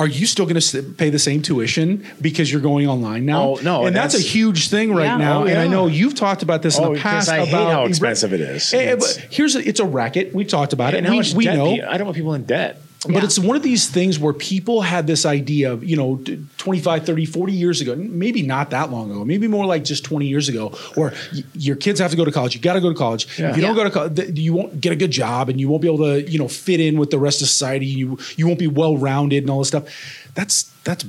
are 0.00 0.06
you 0.08 0.24
still 0.24 0.46
going 0.46 0.58
to 0.58 0.82
pay 0.82 1.10
the 1.10 1.18
same 1.18 1.42
tuition 1.42 2.06
because 2.22 2.50
you're 2.50 2.62
going 2.62 2.88
online 2.88 3.26
now? 3.26 3.42
Oh, 3.42 3.54
no, 3.62 3.84
and 3.84 3.94
that's, 3.94 4.14
a 4.14 4.18
huge 4.18 4.68
thing 4.70 4.94
right 4.94 5.04
Yeah. 5.04 5.18
now. 5.18 5.42
Oh, 5.42 5.46
And 5.46 5.58
I 5.58 5.66
know 5.68 5.88
you've 5.88 6.14
talked 6.14 6.42
about 6.42 6.62
this 6.62 6.78
in 6.78 6.84
Oh, 6.84 6.94
the 6.94 7.00
past. 7.00 7.28
I 7.28 7.40
hate 7.44 7.50
about 7.50 7.70
how 7.70 7.84
expensive 7.84 8.32
it 8.32 8.40
is. 8.40 8.72
Eh, 8.72 8.78
eh, 8.78 8.92
It's- 8.94 9.16
here's 9.28 9.56
a, 9.56 9.68
it's 9.68 9.78
a 9.78 9.84
racket. 9.84 10.34
We've 10.34 10.48
talked 10.48 10.72
about 10.72 10.94
and 10.94 11.04
it. 11.04 11.08
how 11.08 11.12
we 11.12 11.18
much 11.18 11.34
we 11.34 11.44
debt 11.44 11.56
know. 11.56 11.66
I 11.86 11.98
don't 11.98 12.06
want 12.06 12.16
people 12.16 12.32
in 12.32 12.44
debt. 12.44 12.80
But 13.06 13.14
Yeah. 13.14 13.24
it's 13.24 13.38
one 13.38 13.56
of 13.56 13.62
these 13.62 13.88
things 13.88 14.18
where 14.18 14.34
people 14.34 14.82
had 14.82 15.06
this 15.06 15.24
idea 15.24 15.72
of, 15.72 15.82
you 15.82 15.96
know, 15.96 16.16
t- 16.16 16.38
25, 16.58 17.06
30, 17.06 17.24
40 17.24 17.52
years 17.54 17.80
ago, 17.80 17.96
maybe 17.96 18.42
not 18.42 18.68
that 18.70 18.90
long 18.90 19.10
ago, 19.10 19.24
maybe 19.24 19.48
more 19.48 19.64
like 19.64 19.84
just 19.84 20.04
20 20.04 20.26
years 20.26 20.50
ago, 20.50 20.68
where 20.96 21.14
y- 21.34 21.42
your 21.54 21.76
kids 21.76 21.98
have 21.98 22.10
to 22.10 22.16
go 22.18 22.26
to 22.26 22.30
college. 22.32 22.54
You 22.54 22.60
got 22.60 22.74
to 22.74 22.80
go 22.80 22.90
to 22.90 22.94
college. 22.94 23.26
Yeah. 23.38 23.50
If 23.50 23.56
you 23.56 23.62
don't 23.62 23.74
go 23.74 23.84
to 23.84 23.90
college, 23.90 24.38
you 24.38 24.52
won't 24.52 24.82
get 24.82 24.92
a 24.92 24.96
good 24.96 25.10
job 25.12 25.48
and 25.48 25.58
you 25.58 25.66
won't 25.68 25.80
be 25.80 25.88
able 25.88 26.04
to, 26.04 26.30
you 26.30 26.38
know, 26.38 26.48
fit 26.48 26.78
in 26.78 26.98
with 26.98 27.10
the 27.10 27.18
rest 27.18 27.40
of 27.40 27.48
society. 27.48 27.86
You 27.86 28.18
you 28.36 28.46
won't 28.46 28.58
be 28.58 28.66
well 28.66 28.98
rounded 28.98 29.44
and 29.44 29.50
all 29.50 29.60
this 29.60 29.68
stuff. 29.68 29.84
That's 30.34 30.70
that's 30.84 31.04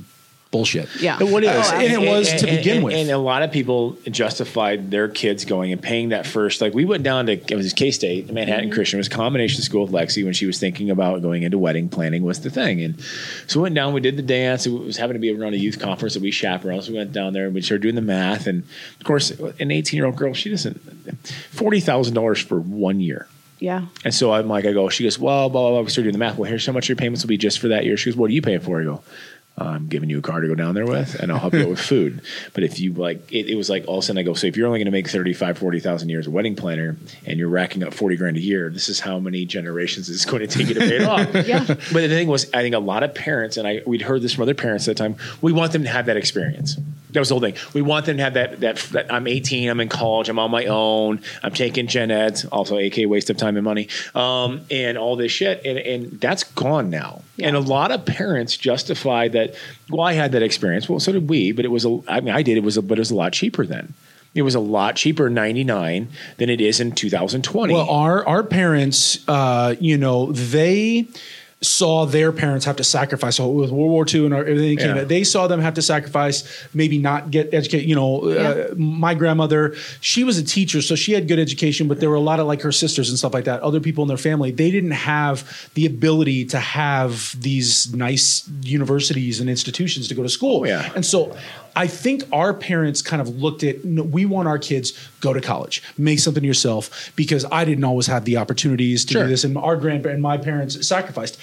bullshit. 0.52 0.88
Yeah. 1.00 1.16
But 1.18 1.28
what 1.30 1.42
it 1.42 1.48
Oh, 1.48 1.58
is, 1.60 1.70
and 1.72 1.82
it 2.04 2.08
was 2.08 2.28
to 2.28 2.46
and- 2.48 2.58
begin 2.58 2.76
and- 2.76 2.84
with. 2.84 2.94
And 2.94 3.10
a 3.10 3.18
lot 3.18 3.42
of 3.42 3.50
people 3.50 3.96
justified 4.10 4.90
their 4.92 5.08
kids 5.08 5.44
going 5.44 5.72
and 5.72 5.82
paying 5.82 6.10
that 6.10 6.26
first. 6.26 6.60
Like 6.60 6.74
we 6.74 6.84
went 6.84 7.02
down 7.02 7.26
to 7.26 7.32
it 7.32 7.54
was 7.56 7.72
K 7.72 7.90
State, 7.90 8.30
Manhattan 8.32 8.66
Mm-hmm. 8.66 8.74
Christian. 8.74 8.98
It 8.98 9.00
was 9.00 9.06
a 9.08 9.10
combination 9.10 9.62
school 9.62 9.82
with 9.86 9.92
Lexi 9.92 10.22
when 10.24 10.34
she 10.34 10.46
was 10.46 10.60
thinking 10.60 10.90
about 10.90 11.22
going 11.22 11.42
into 11.42 11.58
wedding 11.58 11.88
planning 11.88 12.22
was 12.22 12.40
the 12.42 12.50
thing. 12.50 12.82
And 12.82 13.00
so 13.46 13.58
we 13.60 13.62
went 13.64 13.74
down. 13.74 13.94
We 13.94 14.00
did 14.02 14.16
the 14.16 14.22
dance. 14.22 14.66
It 14.66 14.70
was 14.70 14.96
having 14.98 15.14
to 15.14 15.20
be 15.20 15.34
around 15.34 15.54
a 15.54 15.58
youth 15.58 15.80
conference 15.80 16.14
that 16.14 16.22
we 16.22 16.30
chaperoned. 16.30 16.84
So 16.84 16.92
we 16.92 16.98
went 16.98 17.12
down 17.12 17.32
there 17.32 17.46
and 17.46 17.54
we 17.54 17.62
started 17.62 17.82
doing 17.82 17.94
the 17.96 18.02
math. 18.02 18.46
And 18.46 18.62
of 19.00 19.04
course, 19.06 19.30
an 19.30 19.70
18 19.70 19.96
year 19.96 20.04
old 20.06 20.16
girl, 20.16 20.34
she 20.34 20.50
doesn't 20.50 20.76
forty 21.50 21.80
thousand 21.80 22.14
dollars 22.14 22.40
for 22.40 22.60
one 22.60 23.00
year. 23.00 23.26
Yeah. 23.58 23.86
And 24.04 24.12
so 24.14 24.32
I'm 24.32 24.48
like, 24.48 24.66
I 24.66 24.72
go, 24.72 24.88
she 24.90 25.04
goes, 25.04 25.18
well, 25.18 25.48
blah, 25.48 25.60
blah, 25.62 25.70
blah. 25.70 25.80
We 25.82 25.88
started 25.88 26.02
doing 26.10 26.12
the 26.12 26.18
math. 26.18 26.36
Well, 26.36 26.50
here's 26.50 26.66
how 26.66 26.72
much 26.72 26.88
your 26.88 26.96
payments 26.96 27.22
will 27.22 27.28
be 27.28 27.38
just 27.38 27.58
for 27.60 27.68
that 27.68 27.84
year. 27.86 27.96
She 27.96 28.10
goes, 28.10 28.16
what 28.18 28.28
are 28.28 28.32
you 28.34 28.42
paying 28.42 28.60
for? 28.60 28.80
I 28.80 28.84
go, 28.84 29.02
I'm 29.58 29.86
giving 29.86 30.08
you 30.08 30.18
a 30.18 30.22
car 30.22 30.40
to 30.40 30.48
go 30.48 30.54
down 30.54 30.74
there 30.74 30.86
with, 30.86 31.14
and 31.20 31.30
I'll 31.30 31.38
help 31.38 31.52
you 31.52 31.62
out 31.62 31.68
with 31.68 31.80
food. 31.80 32.22
But 32.54 32.64
if 32.64 32.80
you 32.80 32.92
like, 32.94 33.30
it, 33.30 33.50
it 33.50 33.54
was 33.54 33.68
like 33.68 33.84
all 33.86 33.98
of 33.98 34.04
a 34.04 34.06
sudden 34.06 34.18
I 34.18 34.22
go, 34.22 34.34
so 34.34 34.46
if 34.46 34.56
you're 34.56 34.66
only 34.66 34.78
going 34.78 34.86
to 34.86 34.92
make 34.92 35.08
35, 35.08 35.58
40,000 35.58 36.08
years 36.08 36.26
a 36.26 36.30
wedding 36.30 36.56
planner 36.56 36.96
and 37.26 37.38
you're 37.38 37.48
racking 37.48 37.82
up 37.82 37.92
40 37.92 38.16
grand 38.16 38.36
a 38.38 38.40
year, 38.40 38.70
this 38.70 38.88
is 38.88 39.00
how 39.00 39.18
many 39.18 39.44
generations 39.44 40.08
it's 40.08 40.24
going 40.24 40.40
to 40.40 40.46
take 40.46 40.68
you 40.68 40.74
to 40.74 40.80
pay 40.80 40.96
it 40.96 41.04
off. 41.04 41.28
Yeah. 41.42 41.64
But 41.66 41.76
the 41.92 42.08
thing 42.08 42.28
was, 42.28 42.48
I 42.54 42.62
think 42.62 42.74
a 42.74 42.78
lot 42.78 43.02
of 43.02 43.14
parents, 43.14 43.56
and 43.56 43.66
I 43.66 43.82
we'd 43.84 44.02
heard 44.02 44.22
this 44.22 44.32
from 44.32 44.42
other 44.42 44.54
parents 44.54 44.86
at 44.88 44.96
the 44.96 45.02
time, 45.02 45.16
we 45.40 45.52
want 45.52 45.72
them 45.72 45.82
to 45.82 45.88
have 45.88 46.06
that 46.06 46.16
experience. 46.16 46.76
That 47.12 47.20
was 47.20 47.28
the 47.28 47.34
whole 47.34 47.40
thing. 47.40 47.54
We 47.74 47.82
want 47.82 48.06
them 48.06 48.16
to 48.16 48.22
have 48.22 48.34
that, 48.34 48.60
that 48.60 48.76
that 48.92 49.12
I'm 49.12 49.26
18, 49.26 49.68
I'm 49.68 49.80
in 49.80 49.88
college, 49.88 50.28
I'm 50.28 50.38
on 50.38 50.50
my 50.50 50.66
own, 50.66 51.20
I'm 51.42 51.52
taking 51.52 51.86
gen 51.86 52.10
eds, 52.10 52.44
also 52.46 52.78
AK 52.78 52.98
waste 53.06 53.30
of 53.30 53.36
time 53.36 53.56
and 53.56 53.64
money, 53.64 53.88
um, 54.14 54.62
and 54.70 54.96
all 54.96 55.16
this 55.16 55.32
shit, 55.32 55.64
and 55.64 55.78
and 55.78 56.20
that's 56.20 56.44
gone 56.44 56.90
now. 56.90 57.22
And 57.38 57.56
a 57.56 57.60
lot 57.60 57.90
of 57.90 58.04
parents 58.04 58.56
justify 58.56 59.28
that. 59.28 59.54
Well, 59.90 60.02
I 60.02 60.14
had 60.14 60.32
that 60.32 60.42
experience. 60.42 60.88
Well, 60.88 61.00
so 61.00 61.12
did 61.12 61.28
we, 61.28 61.52
but 61.52 61.64
it 61.64 61.70
was 61.70 61.84
a. 61.84 62.00
I 62.08 62.20
mean, 62.20 62.34
I 62.34 62.42
did. 62.42 62.56
It 62.56 62.64
was 62.64 62.76
a, 62.76 62.82
but 62.82 62.98
it 62.98 63.00
was 63.00 63.10
a 63.10 63.16
lot 63.16 63.32
cheaper 63.32 63.66
then. 63.66 63.94
It 64.34 64.42
was 64.42 64.54
a 64.54 64.60
lot 64.60 64.96
cheaper 64.96 65.26
in 65.26 65.34
'99 65.34 66.08
than 66.38 66.48
it 66.48 66.60
is 66.60 66.80
in 66.80 66.92
2020. 66.92 67.74
Well, 67.74 67.88
our 67.88 68.26
our 68.26 68.42
parents, 68.42 69.22
uh, 69.28 69.74
you 69.78 69.98
know, 69.98 70.32
they 70.32 71.08
saw 71.62 72.04
their 72.04 72.32
parents 72.32 72.64
have 72.64 72.76
to 72.76 72.84
sacrifice. 72.84 73.36
So 73.36 73.48
with 73.48 73.70
World 73.70 73.90
War 73.90 74.04
II 74.12 74.24
and 74.26 74.34
our, 74.34 74.40
everything 74.40 74.76
came, 74.78 74.96
Yeah. 74.96 75.02
out, 75.02 75.08
they 75.08 75.22
saw 75.24 75.46
them 75.46 75.60
have 75.60 75.74
to 75.74 75.82
sacrifice, 75.82 76.42
maybe 76.74 76.98
not 76.98 77.30
get 77.30 77.54
educated. 77.54 77.88
You 77.88 77.94
know, 77.94 78.28
uh, 78.28 78.74
my 78.76 79.14
grandmother, 79.14 79.74
she 80.00 80.24
was 80.24 80.38
a 80.38 80.42
teacher, 80.42 80.82
so 80.82 80.94
she 80.96 81.12
had 81.12 81.28
good 81.28 81.38
education, 81.38 81.86
but 81.88 82.00
there 82.00 82.10
were 82.10 82.16
a 82.16 82.20
lot 82.20 82.40
of 82.40 82.46
like 82.46 82.62
her 82.62 82.72
sisters 82.72 83.08
and 83.08 83.18
stuff 83.18 83.32
like 83.32 83.44
that. 83.44 83.60
Other 83.62 83.80
people 83.80 84.02
in 84.02 84.08
their 84.08 84.16
family, 84.16 84.50
they 84.50 84.70
didn't 84.70 84.90
have 84.90 85.68
the 85.74 85.86
ability 85.86 86.44
to 86.46 86.58
have 86.58 87.40
these 87.40 87.94
nice 87.94 88.48
universities 88.62 89.40
and 89.40 89.48
institutions 89.48 90.08
to 90.08 90.14
go 90.14 90.22
to 90.22 90.28
school. 90.28 90.62
Oh, 90.62 90.64
yeah. 90.64 90.92
And 90.94 91.06
so 91.06 91.36
I 91.74 91.86
think 91.86 92.22
our 92.32 92.52
parents 92.52 93.02
kind 93.02 93.22
of 93.22 93.40
looked 93.40 93.62
at 93.64 93.84
we 93.84 94.24
want 94.26 94.48
our 94.48 94.58
kids 94.58 94.92
go 95.20 95.32
to 95.32 95.40
college, 95.40 95.82
make 95.96 96.18
something 96.18 96.44
yourself 96.44 97.12
because 97.16 97.44
I 97.50 97.64
didn't 97.64 97.84
always 97.84 98.06
have 98.08 98.24
the 98.24 98.36
opportunities 98.36 99.04
to 99.06 99.12
Sure. 99.12 99.22
do 99.24 99.28
this 99.28 99.44
and 99.44 99.56
our 99.56 99.76
grand 99.76 100.04
and 100.06 100.20
my 100.22 100.36
parents 100.36 100.86
sacrificed. 100.86 101.38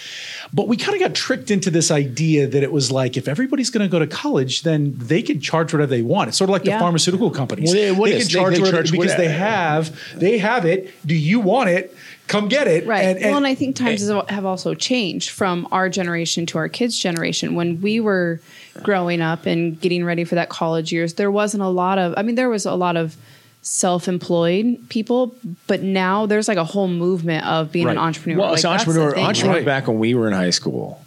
But 0.54 0.68
we 0.68 0.78
kind 0.78 0.94
of 0.96 1.00
got 1.00 1.16
tricked 1.16 1.50
into 1.52 1.70
this 1.72 1.90
idea 1.92 2.48
that 2.48 2.62
it 2.64 2.72
was 2.72 2.92
like 2.92 3.18
if 3.18 3.28
everybody's 3.28 3.70
going 3.70 3.88
to 3.88 3.92
go 3.92 4.00
to 4.00 4.08
college, 4.08 4.64
then 4.64 4.94
they 4.98 5.22
can 5.22 5.40
charge 5.40 5.74
whatever 5.74 5.90
they 5.90 6.02
want. 6.02 6.28
It's 6.30 6.38
sort 6.38 6.50
of 6.50 6.54
like 6.54 6.66
Yeah. 6.66 6.78
the 6.78 6.80
pharmaceutical 6.82 7.30
companies. 7.32 7.74
Well, 7.74 7.96
what 7.96 8.06
they 8.12 8.18
can 8.20 8.28
they- 8.28 8.34
charge 8.34 8.54
they 8.56 8.60
whatever 8.62 8.78
charge 8.78 8.92
because 8.92 9.16
they 9.16 9.28
have 9.30 9.96
they 10.16 10.38
have 10.40 10.66
it. 10.66 10.92
Do 11.06 11.16
you 11.16 11.40
want 11.40 11.70
it? 11.70 11.96
Come 12.30 12.48
get 12.48 12.68
it. 12.68 12.86
Right. 12.86 13.18
And, 13.18 13.20
well, 13.26 13.38
and 13.38 13.46
I 13.48 13.56
think 13.56 13.76
times 13.76 14.08
eh. 14.10 14.14
has- 14.16 14.30
have 14.30 14.46
also 14.46 14.74
changed 14.76 15.32
from 15.32 15.68
our 15.72 15.90
generation 15.90 16.46
to 16.46 16.58
our 16.60 16.70
kids' 16.70 16.98
generation. 16.98 17.56
When 17.56 17.82
we 17.82 18.00
were 18.00 18.40
growing 18.84 19.20
up 19.20 19.46
and 19.46 19.80
getting 19.82 20.06
ready 20.06 20.24
for 20.24 20.36
that 20.36 20.48
college 20.48 20.94
years, 20.94 21.16
there 21.16 21.32
wasn't 21.32 21.64
a 21.64 21.68
lot 21.68 21.98
of, 21.98 22.14
I 22.16 22.22
mean, 22.22 22.36
there 22.36 22.48
was 22.50 22.66
a 22.66 22.76
lot 22.76 22.96
of 22.96 23.18
self 23.64 24.08
employed 24.08 24.78
people, 24.90 25.36
but 25.68 25.82
now 25.82 26.26
there's 26.28 26.48
like 26.48 26.58
a 26.58 26.64
whole 26.64 26.88
movement 26.88 27.46
of 27.46 27.72
being 27.72 27.88
Right. 27.88 27.94
an 27.94 27.98
entrepreneur. 27.98 28.40
Well, 28.40 28.52
Like, 28.52 28.60
so 28.60 28.70
entrepreneur, 28.70 29.12
thing. 29.12 29.26
entrepreneur 29.26 29.56
Right. 29.58 29.66
back 29.66 29.88
when 29.88 30.00
we 30.00 30.14
were 30.14 30.28
in 30.28 30.34
high 30.34 30.52
school 30.52 31.02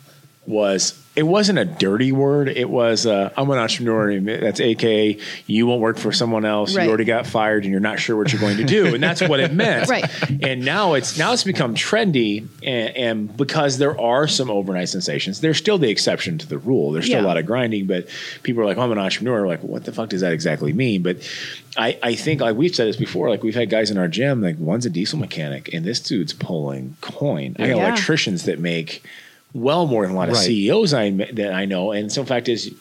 was 0.46 0.92
it 1.14 1.24
wasn't 1.24 1.58
a 1.58 1.64
dirty 1.66 2.10
word. 2.10 2.48
It 2.48 2.70
was 2.70 3.04
uh, 3.06 3.30
I'm 3.36 3.50
an 3.50 3.58
entrepreneur. 3.58 4.18
That's 4.40 4.60
AKA 4.60 5.18
You 5.46 5.66
won't 5.66 5.82
work 5.82 5.98
for 5.98 6.10
someone 6.10 6.44
else. 6.46 6.74
Right. 6.74 6.84
You 6.84 6.88
already 6.88 7.04
got 7.04 7.26
fired, 7.26 7.64
and 7.64 7.70
you're 7.70 7.80
not 7.82 8.00
sure 8.00 8.16
what 8.16 8.32
you're 8.32 8.40
going 8.40 8.56
to 8.56 8.64
do. 8.64 8.94
And 8.94 9.02
that's 9.02 9.20
what 9.20 9.38
it 9.38 9.52
meant. 9.64 9.90
Right. 9.90 10.04
And 10.42 10.64
now 10.64 10.94
it's 10.94 11.18
now 11.18 11.32
it's 11.34 11.44
become 11.44 11.74
trendy, 11.74 12.46
and, 12.62 12.96
and 12.96 13.36
because 13.36 13.76
there 13.78 14.00
are 14.00 14.26
some 14.26 14.50
overnight 14.50 14.88
sensations, 14.88 15.40
there's 15.42 15.58
still 15.58 15.76
the 15.76 15.90
exception 15.90 16.38
to 16.38 16.46
the 16.46 16.56
rule. 16.58 16.92
There's 16.92 17.04
still 17.06 17.20
a 17.20 17.26
lot 17.26 17.36
of 17.36 17.44
grinding, 17.44 17.86
but 17.86 18.08
people 18.42 18.62
are 18.62 18.66
like, 18.66 18.78
oh, 18.78 18.82
"I'm 18.82 18.92
an 18.92 18.98
entrepreneur." 18.98 19.46
Like, 19.46 19.62
what 19.62 19.84
the 19.84 19.92
fuck 19.92 20.08
does 20.08 20.22
that 20.22 20.32
exactly 20.32 20.72
mean? 20.72 21.02
But 21.02 21.18
I, 21.76 21.98
I 22.02 22.14
think 22.14 22.40
like 22.40 22.56
we've 22.56 22.74
said 22.74 22.88
this 22.88 22.96
before. 22.96 23.28
Like 23.28 23.42
we've 23.42 23.54
had 23.54 23.68
guys 23.68 23.90
in 23.90 23.98
our 23.98 24.08
gym. 24.08 24.40
Like 24.40 24.56
one's 24.58 24.86
a 24.86 24.90
diesel 24.90 25.18
mechanic, 25.18 25.72
and 25.74 25.84
this 25.84 26.00
dude's 26.00 26.32
pulling 26.32 26.96
coin. 27.02 27.54
I 27.58 27.68
got 27.68 27.76
Yeah. 27.76 27.86
electricians 27.88 28.44
that 28.44 28.58
make 28.58 29.04
well 29.54 29.86
more 29.86 30.06
than 30.06 30.14
a 30.14 30.18
lot 30.18 30.28
of 30.28 30.34
Right. 30.34 30.46
CEOs 30.46 30.94
I 30.94 31.10
that 31.10 31.52
I 31.52 31.64
know. 31.64 31.92
And 31.92 32.10
some 32.10 32.26
fact 32.26 32.48
is, 32.48 32.74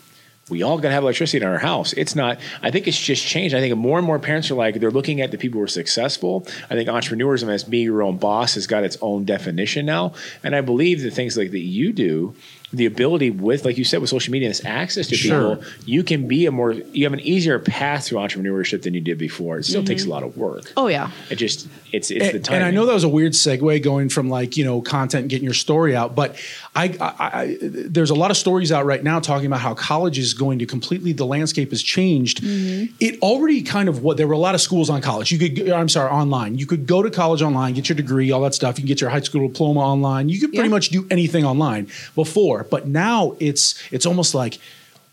we 0.49 0.63
all 0.63 0.77
got 0.77 0.89
to 0.89 0.93
have 0.93 1.03
electricity 1.03 1.43
in 1.43 1.49
our 1.49 1.59
house. 1.59 1.93
It's 1.93 2.15
not. 2.15 2.39
I 2.61 2.71
think 2.71 2.87
it's 2.87 2.99
just 2.99 3.25
changed. 3.25 3.55
I 3.55 3.59
think 3.61 3.75
more 3.77 3.97
and 3.97 4.05
more 4.05 4.19
parents 4.19 4.51
are 4.51 4.55
like 4.55 4.79
they're 4.79 4.91
looking 4.91 5.21
at 5.21 5.31
the 5.31 5.37
people 5.37 5.59
who 5.59 5.63
are 5.63 5.67
successful. 5.67 6.45
I 6.69 6.75
think 6.75 6.89
entrepreneurism 6.89 7.47
as 7.49 7.63
being 7.63 7.85
your 7.85 8.03
own 8.03 8.17
boss 8.17 8.55
has 8.55 8.67
got 8.67 8.83
its 8.83 8.97
own 9.01 9.23
definition 9.23 9.85
now. 9.85 10.13
And 10.43 10.55
I 10.55 10.61
believe 10.61 11.01
the 11.01 11.11
things 11.11 11.37
like 11.37 11.51
that 11.51 11.59
you 11.59 11.93
do. 11.93 12.35
The 12.73 12.85
ability 12.85 13.31
with, 13.31 13.65
like 13.65 13.77
you 13.77 13.83
said, 13.83 13.99
with 14.01 14.09
social 14.09 14.31
media, 14.31 14.47
this 14.47 14.63
access 14.63 15.07
to 15.07 15.15
Sure. 15.15 15.55
people, 15.57 15.71
you 15.85 16.03
can 16.03 16.27
be 16.27 16.45
a 16.45 16.51
more, 16.51 16.71
you 16.71 17.03
have 17.03 17.13
an 17.13 17.19
easier 17.19 17.59
path 17.59 18.05
to 18.07 18.15
entrepreneurship 18.15 18.83
than 18.83 18.93
you 18.93 19.01
did 19.01 19.17
before. 19.17 19.57
It 19.57 19.65
still 19.65 19.83
takes 19.83 20.03
mm-hmm. 20.03 20.11
a 20.11 20.13
lot 20.13 20.23
of 20.23 20.37
work. 20.37 20.71
Oh, 20.77 20.87
yeah. 20.87 21.11
It 21.29 21.35
just, 21.35 21.67
it's, 21.91 22.09
it's 22.11 22.31
the 22.31 22.39
time. 22.39 22.55
and 22.55 22.63
I 22.63 22.71
know 22.71 22.85
that 22.85 22.93
was 22.93 23.03
a 23.03 23.09
weird 23.09 23.33
segue 23.33 23.83
going 23.83 24.07
from 24.09 24.29
like 24.29 24.55
you 24.55 24.63
know 24.63 24.81
content 24.81 25.23
and 25.23 25.29
getting 25.29 25.43
your 25.43 25.53
story 25.53 25.93
out, 25.95 26.15
but 26.15 26.37
I, 26.73 26.95
I, 27.01 27.13
I 27.41 27.57
there's 27.61 28.09
a 28.11 28.15
lot 28.15 28.31
of 28.31 28.37
stories 28.37 28.71
out 28.71 28.85
right 28.85 29.03
now 29.03 29.19
talking 29.19 29.47
about 29.47 29.59
how 29.59 29.73
college 29.73 30.17
is 30.17 30.33
going 30.33 30.59
to 30.59 30.65
completely 30.65 31.11
the 31.11 31.25
landscape 31.25 31.71
has 31.71 31.83
changed. 31.83 32.41
Mm-hmm. 32.41 32.93
It 33.01 33.19
already 33.21 33.61
kind 33.61 33.89
of 33.89 34.03
what 34.03 34.15
there 34.15 34.25
were 34.27 34.33
a 34.33 34.37
lot 34.37 34.55
of 34.55 34.61
schools 34.61 34.89
on 34.89 35.01
college. 35.01 35.31
You 35.33 35.37
could 35.37 35.69
I'm 35.69 35.89
sorry 35.89 36.09
online. 36.09 36.57
You 36.57 36.65
could 36.65 36.87
go 36.87 37.03
to 37.03 37.09
college 37.11 37.41
online, 37.41 37.73
get 37.73 37.89
your 37.89 37.97
degree, 37.97 38.31
all 38.31 38.41
that 38.41 38.53
stuff. 38.53 38.77
You 38.77 38.83
can 38.83 38.87
get 38.87 39.01
your 39.01 39.09
high 39.09 39.19
school 39.19 39.45
diploma 39.49 39.81
online. 39.81 40.29
You 40.29 40.39
could 40.39 40.51
pretty 40.53 40.69
Yeah. 40.69 40.75
much 40.75 40.89
do 40.89 41.05
anything 41.11 41.43
online 41.43 41.87
before, 42.15 42.60
but 42.63 42.87
now 42.87 43.35
it's 43.39 43.81
it's 43.91 44.05
almost 44.05 44.33
like 44.33 44.59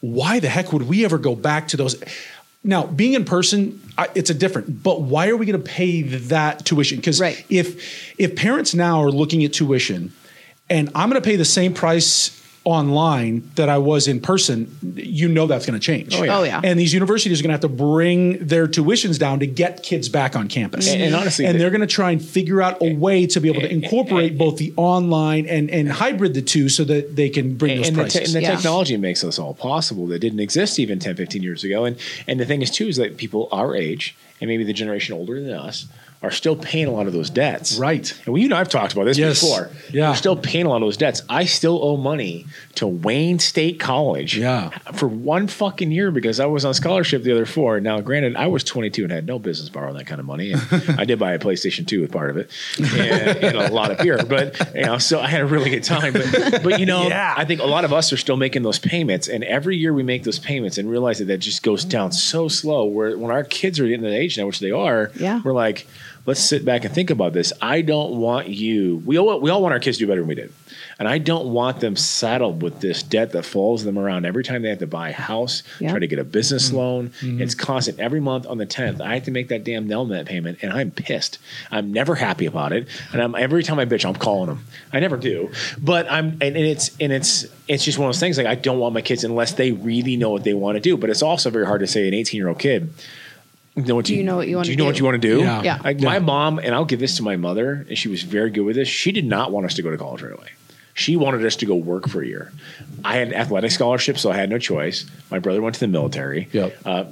why 0.01 0.39
the 0.39 0.49
heck 0.49 0.73
would 0.73 0.83
we 0.89 1.05
ever 1.05 1.19
go 1.19 1.35
back 1.35 1.69
to 1.69 1.77
those? 1.77 2.03
Now, 2.65 2.87
being 2.87 3.15
in 3.15 3.25
person, 3.25 3.81
I, 3.97 4.09
it's 4.15 4.31
a 4.31 4.35
different. 4.35 4.83
But 4.83 5.03
why 5.03 5.29
are 5.29 5.37
we 5.37 5.47
going 5.47 5.61
to 5.63 5.69
pay 5.69 6.03
that 6.03 6.65
tuition? 6.65 6.99
Because 6.99 7.21
Right. 7.21 7.45
if 7.49 8.15
if 8.19 8.37
parents 8.37 8.75
now 8.75 9.03
are 9.03 9.11
looking 9.11 9.45
at 9.45 9.53
tuition, 9.53 10.13
and 10.69 10.91
I'm 10.95 11.09
going 11.09 11.21
to 11.21 11.27
pay 11.27 11.37
the 11.37 11.45
same 11.45 11.73
price 11.75 12.31
online 12.69 13.51
that 13.55 13.69
I 13.69 13.79
was 13.79 14.07
in 14.09 14.21
person, 14.21 14.77
you 14.97 15.29
know 15.29 15.47
that's 15.47 15.65
going 15.67 15.79
to 15.79 15.85
change. 15.85 16.15
Oh, 16.15 16.23
yeah. 16.23 16.39
Oh, 16.39 16.43
yeah. 16.43 16.61
And 16.63 16.79
these 16.79 16.93
universities 16.93 17.41
are 17.41 17.43
going 17.43 17.49
to 17.49 17.55
have 17.55 17.61
to 17.63 17.69
bring 17.69 18.39
their 18.47 18.67
tuitions 18.67 19.19
down 19.19 19.41
to 19.41 19.47
get 19.47 19.83
kids 19.83 20.09
back 20.09 20.37
on 20.37 20.49
campus. 20.49 20.87
And- 20.93 21.03
and 21.03 21.15
honestly, 21.15 21.47
and 21.47 21.59
they're 21.59 21.71
going 21.71 21.81
to 21.81 21.87
try 21.87 22.11
and 22.11 22.23
figure 22.23 22.61
out 22.61 22.83
a 22.83 22.95
way 22.95 23.27
to 23.27 23.41
be 23.41 23.49
able 23.49 23.63
to 23.63 23.73
incorporate 23.73 24.37
both 24.37 24.59
the 24.59 24.73
online 24.77 25.47
and 25.47 25.71
and 25.71 25.91
hybrid 25.91 26.35
the 26.35 26.43
two 26.43 26.69
so 26.69 26.85
that 26.85 27.17
they 27.17 27.31
can 27.31 27.57
bring 27.57 27.79
those 27.79 27.89
and 27.89 27.97
the, 27.97 28.05
te- 28.09 28.19
and 28.25 28.35
the 28.35 28.43
Yeah. 28.43 28.55
technology 28.57 28.97
makes 28.99 29.23
this 29.23 29.39
all 29.39 29.55
possible 29.55 30.07
that 30.09 30.19
didn't 30.19 30.41
exist 30.41 30.79
even 30.79 30.99
10 30.99 31.17
15 31.17 31.43
years 31.43 31.65
ago 31.65 31.85
and 31.85 31.97
and 32.27 32.39
the 32.39 32.45
thing 32.45 32.61
is 32.63 32.71
too 32.71 32.87
is 32.87 32.97
that 32.97 33.17
people 33.17 33.49
our 33.53 33.75
age 33.75 34.17
and 34.41 34.49
maybe 34.49 34.65
the 34.65 34.73
generation 34.73 35.15
older 35.15 35.41
than 35.43 35.53
us 35.55 35.87
are 36.21 36.31
still 36.33 36.57
paying 36.57 36.87
a 36.87 36.91
lot 36.91 37.07
of 37.07 37.13
those 37.13 37.31
debts 37.31 37.79
Right. 37.79 38.13
and 38.25 38.35
we 38.35 38.43
you 38.43 38.49
know 38.49 38.57
i've 38.57 38.69
talked 38.69 38.93
about 38.93 39.05
this 39.05 39.17
Yes. 39.19 39.41
before 39.41 39.71
Yeah. 39.91 40.11
we're 40.11 40.17
still 40.17 40.37
paying 40.37 40.67
a 40.67 40.69
lot 40.69 40.77
of 40.77 40.83
those 40.83 40.97
debts 40.97 41.23
i 41.29 41.45
still 41.45 41.79
owe 41.83 41.97
money 41.97 42.47
to 42.75 42.87
wayne 42.89 43.39
state 43.39 43.79
college 43.79 44.37
Yeah. 44.37 44.71
for 44.95 45.07
one 45.09 45.47
fucking 45.47 45.91
year 45.93 46.11
because 46.11 46.41
i 46.41 46.47
was 46.47 46.65
on 46.65 46.75
scholarship 46.75 47.23
the 47.23 47.33
other 47.33 47.47
four 47.47 47.79
now 47.81 48.01
granted 48.01 48.35
i 48.37 48.47
was 48.49 48.65
22 48.65 49.05
and 49.05 49.13
had 49.13 49.27
no 49.27 49.39
business 49.39 49.69
borrowing 49.69 49.97
that 49.97 50.07
kind 50.07 50.19
of 50.19 50.27
money 50.27 50.53
and 50.53 50.63
i 50.99 51.05
did 51.05 51.19
buy 51.19 51.33
a 51.35 51.39
playstation 51.39 51.87
2 51.87 52.01
with 52.01 52.11
part 52.13 52.31
of 52.31 52.37
it 52.37 52.51
and, 52.79 53.39
and 53.45 53.57
a 53.57 53.73
lot 53.73 53.91
of 53.93 53.99
beer 53.99 54.19
but 54.25 54.59
you 54.75 54.83
know 54.83 54.99
so 54.99 55.21
i 55.21 55.29
had 55.29 55.41
a 55.41 55.47
really 55.47 55.71
good 55.71 55.85
time 55.85 56.13
but 56.13 56.63
but 56.65 56.81
you 56.81 56.87
know 56.87 57.07
Yeah. 57.09 57.35
I 57.37 57.45
think 57.45 57.61
a 57.61 57.67
lot 57.67 57.85
of 57.85 57.93
us 57.93 58.13
are 58.13 58.17
still 58.17 58.37
making 58.37 58.63
those 58.65 58.79
payments, 58.81 59.29
and 59.29 59.45
every 59.45 59.77
year 59.77 59.95
we 59.95 60.03
make 60.03 60.25
those 60.25 60.39
payments 60.41 60.77
and 60.79 60.91
realize 60.91 61.19
that 61.21 61.27
that 61.27 61.39
just 61.39 61.63
goes 61.63 61.85
down 61.85 62.11
so 62.13 62.49
slow. 62.49 62.85
Where 62.85 63.17
when 63.17 63.31
our 63.31 63.45
kids 63.45 63.79
are 63.79 63.85
getting 63.87 64.03
to 64.03 64.09
the 64.11 64.17
age 64.17 64.37
now, 64.37 64.47
which 64.47 64.59
they 64.59 64.71
are, 64.73 65.11
Yeah. 65.19 65.41
we're 65.45 65.53
like, 65.53 65.87
let's 66.29 66.41
sit 66.41 66.63
back 66.65 66.85
and 66.85 66.95
think 66.95 67.09
about 67.11 67.33
this. 67.33 67.53
I 67.61 67.81
don't 67.81 68.19
want 68.19 68.49
you. 68.49 69.03
We 69.05 69.19
all 69.19 69.41
we 69.41 69.51
all 69.51 69.63
want 69.63 69.73
our 69.73 69.81
kids 69.81 69.97
to 69.97 70.05
do 70.05 70.07
better 70.09 70.21
than 70.21 70.29
we 70.29 70.35
did, 70.35 70.53
and 70.99 71.09
I 71.09 71.17
don't 71.19 71.53
want 71.53 71.81
them 71.81 71.97
saddled 71.97 72.63
with 72.63 72.81
this 72.81 73.03
debt 73.03 73.33
that 73.33 73.45
follows 73.45 73.83
them 73.85 73.99
around 73.99 74.27
every 74.27 74.45
time 74.45 74.63
they 74.63 74.69
have 74.69 74.79
to 74.81 74.87
buy 74.87 75.09
a 75.09 75.13
house, 75.13 75.63
Yeah. 75.81 75.91
try 75.91 75.99
to 76.01 76.07
get 76.07 76.19
a 76.19 76.25
business 76.25 76.71
loan. 76.73 77.09
Mm-hmm. 77.21 77.43
It's 77.43 77.55
constant. 77.55 77.99
Every 77.99 78.21
month 78.21 78.47
on 78.47 78.59
the 78.59 78.67
tenth, 78.67 79.01
I 79.01 79.15
have 79.15 79.25
to 79.25 79.31
make 79.31 79.49
that 79.49 79.65
damn 79.65 79.89
Nelnet 79.89 80.27
payment, 80.27 80.59
and 80.63 80.73
I'm 80.73 80.91
pissed. 80.91 81.39
I'm 81.71 81.93
never 81.93 82.15
happy 82.15 82.47
about 82.47 82.73
it, 82.73 82.87
and 83.13 83.23
I'm 83.23 83.35
every 83.35 83.63
time 83.63 83.79
I 83.79 83.87
bitch, 83.87 84.05
I'm 84.05 84.15
calling 84.15 84.49
them. 84.49 84.65
I 84.93 85.01
never 85.01 85.17
do, 85.17 85.51
but 85.79 86.07
I'm 86.13 86.27
and, 86.43 86.43
and 86.43 86.57
it's 86.59 86.91
and 87.01 87.11
it's 87.13 87.47
it's 87.67 87.85
just 87.85 87.99
one 87.99 88.07
of 88.09 88.15
those 88.15 88.21
things. 88.21 88.37
Like 88.37 88.47
I 88.47 88.55
don't 88.55 88.79
want 88.79 88.93
my 88.95 89.03
kids 89.03 89.25
unless 89.25 89.53
they 89.53 89.73
really 89.73 90.17
know 90.17 90.31
what 90.31 90.45
they 90.45 90.55
want 90.55 90.77
to 90.77 90.81
do. 90.81 90.97
But 90.99 91.09
it's 91.11 91.23
also 91.23 91.49
very 91.51 91.67
hard 91.67 91.81
to 91.81 91.87
say 91.87 92.07
an 92.07 92.13
18 92.15 92.39
year 92.39 92.49
old 92.49 92.59
kid. 92.59 92.93
You 93.79 93.85
know 93.85 93.95
what 93.97 94.05
Do 94.07 94.15
you 94.15 94.23
know 94.25 94.37
what 94.37 94.49
you 94.49 94.57
wanna 94.57 94.65
Do 94.67 94.71
you 94.73 94.77
know 94.77 94.85
what 94.85 94.99
you 94.99 95.05
want 95.05 95.21
to 95.23 95.29
do? 95.29 95.39
Yeah. 95.41 95.63
Yeah. 95.63 95.79
Like 95.83 96.01
my 96.01 96.19
mom, 96.19 96.59
and 96.59 96.75
I'll 96.75 96.85
give 96.85 97.01
this 97.01 97.17
to 97.19 97.23
my 97.23 97.37
mother, 97.37 97.85
and 97.89 97.97
she 97.97 98.09
was 98.09 98.23
very 98.23 98.51
good 98.51 98.63
with 98.63 98.77
this. 98.77 98.89
She 98.89 99.13
did 99.13 99.25
not 99.25 99.53
want 99.53 99.67
us 99.67 99.75
to 99.75 99.83
go 99.83 99.91
to 99.91 99.97
college 99.99 100.23
right 100.23 100.33
away. 100.33 100.49
She 100.95 101.15
wanted 101.15 101.47
us 101.47 101.55
to 101.57 101.67
go 101.67 101.77
work 101.77 102.09
for 102.09 102.23
a 102.23 102.27
year. 102.27 102.53
I 103.05 103.15
had 103.17 103.29
an 103.29 103.35
athletic 103.35 103.71
scholarship, 103.71 104.19
so 104.19 104.33
I 104.33 104.37
had 104.37 104.51
no 104.51 104.59
choice. 104.59 105.07
My 105.31 105.39
brother 105.39 105.63
went 105.63 105.75
to 105.77 105.81
the 105.81 105.87
military. 105.87 106.49
Yep. 106.53 106.77
Uh, 106.85 107.05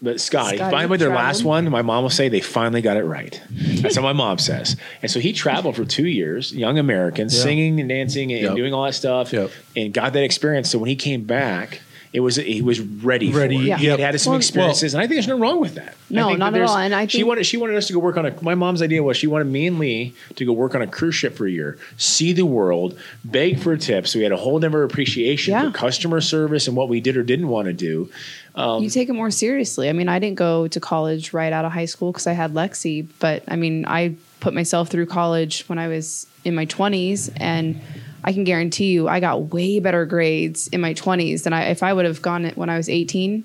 but 0.00 0.18
Scotty, 0.18 0.56
Scotty 0.56 0.70
finally, 0.74 0.96
their 0.96 1.08
traveled. 1.08 1.26
last 1.26 1.44
one, 1.44 1.68
my 1.70 1.82
mom 1.82 2.02
will 2.04 2.10
say 2.10 2.30
they 2.30 2.40
finally 2.40 2.80
got 2.80 2.96
it 2.96 3.04
right. 3.04 3.42
That's 3.50 3.96
what 3.96 4.02
my 4.02 4.12
mom 4.14 4.38
says. 4.38 4.76
And 5.02 5.10
so 5.10 5.20
he 5.20 5.34
traveled 5.34 5.76
for 5.76 5.84
two 5.84 6.06
years, 6.06 6.54
young 6.54 6.78
American, 6.78 7.28
Yeah. 7.28 7.38
singing 7.42 7.80
and 7.80 7.88
dancing 7.88 8.32
and 8.32 8.42
Yep. 8.42 8.56
doing 8.56 8.72
all 8.72 8.84
that 8.84 8.94
stuff, 8.94 9.30
Yep. 9.32 9.50
and 9.76 9.92
got 9.92 10.14
that 10.14 10.24
experience. 10.24 10.70
So 10.70 10.78
when 10.78 10.88
he 10.88 10.96
came 10.96 11.24
back, 11.24 11.82
It 12.14 12.20
was 12.20 12.36
he 12.36 12.62
was 12.62 12.80
ready. 12.80 13.32
Ready, 13.32 13.56
For 13.58 13.62
it. 13.64 13.66
Yeah. 13.66 13.76
He 13.76 13.86
had 13.86 13.98
yep. 13.98 14.12
had 14.12 14.20
some 14.20 14.30
Well- 14.30 14.38
experiences, 14.38 14.94
and 14.94 15.00
I 15.02 15.06
think 15.08 15.16
there's 15.16 15.26
nothing 15.26 15.42
wrong 15.42 15.60
with 15.60 15.74
that. 15.74 15.94
I 16.10 16.14
No, 16.14 16.26
think 16.28 16.38
not 16.38 16.52
that 16.52 16.62
at 16.62 16.68
all. 16.68 16.76
And 16.76 16.94
I 16.94 17.08
she 17.08 17.18
think- 17.18 17.26
wanted 17.28 17.44
she 17.44 17.56
wanted 17.56 17.74
us 17.76 17.88
to 17.88 17.92
go 17.92 17.98
work 17.98 18.16
on 18.16 18.24
a. 18.24 18.32
My 18.40 18.54
mom's 18.54 18.82
idea 18.82 19.02
was 19.02 19.16
she 19.16 19.26
wanted 19.26 19.48
me 19.48 19.66
and 19.66 19.80
Lee 19.80 20.14
to 20.36 20.44
go 20.46 20.52
work 20.52 20.76
on 20.76 20.80
a 20.82 20.86
cruise 20.86 21.16
ship 21.16 21.36
for 21.36 21.44
a 21.44 21.50
year, 21.50 21.76
see 21.96 22.32
the 22.32 22.46
world, 22.46 22.96
beg 23.24 23.58
for 23.58 23.76
tips. 23.76 24.12
So 24.12 24.20
we 24.20 24.22
had 24.22 24.30
a 24.30 24.36
whole 24.36 24.60
never 24.60 24.84
appreciation 24.84 25.52
Yeah. 25.52 25.64
for 25.64 25.70
customer 25.76 26.20
service 26.20 26.68
and 26.68 26.76
what 26.76 26.88
we 26.88 27.00
did 27.00 27.16
or 27.16 27.24
didn't 27.24 27.48
want 27.48 27.66
to 27.66 27.72
do. 27.72 28.08
Um, 28.54 28.84
you 28.84 28.90
take 28.90 29.08
it 29.08 29.14
more 29.14 29.32
seriously. 29.32 29.88
I 29.88 29.92
mean, 29.92 30.08
I 30.08 30.20
didn't 30.20 30.36
go 30.38 30.68
to 30.68 30.78
college 30.78 31.32
right 31.32 31.52
out 31.52 31.64
of 31.64 31.72
high 31.72 31.86
school 31.86 32.12
because 32.12 32.28
I 32.28 32.32
had 32.34 32.54
Lexi, 32.54 33.06
but 33.18 33.42
I 33.48 33.56
mean, 33.56 33.84
I 33.88 34.14
put 34.38 34.54
myself 34.54 34.88
through 34.88 35.06
college 35.06 35.64
when 35.66 35.80
I 35.80 35.88
was 35.88 36.28
in 36.44 36.54
my 36.54 36.66
20s, 36.66 37.32
and 37.38 37.80
I 38.24 38.32
can 38.32 38.44
guarantee 38.44 38.92
you, 38.92 39.06
I 39.06 39.20
got 39.20 39.52
way 39.52 39.78
better 39.80 40.06
grades 40.06 40.66
in 40.68 40.80
my 40.80 40.94
20s 40.94 41.42
than 41.44 41.52
I 41.52 41.64
if 41.66 41.82
I 41.82 41.92
would 41.92 42.06
have 42.06 42.22
gone 42.22 42.44
it 42.46 42.56
when 42.56 42.70
I 42.70 42.76
was 42.78 42.88
18. 42.88 43.44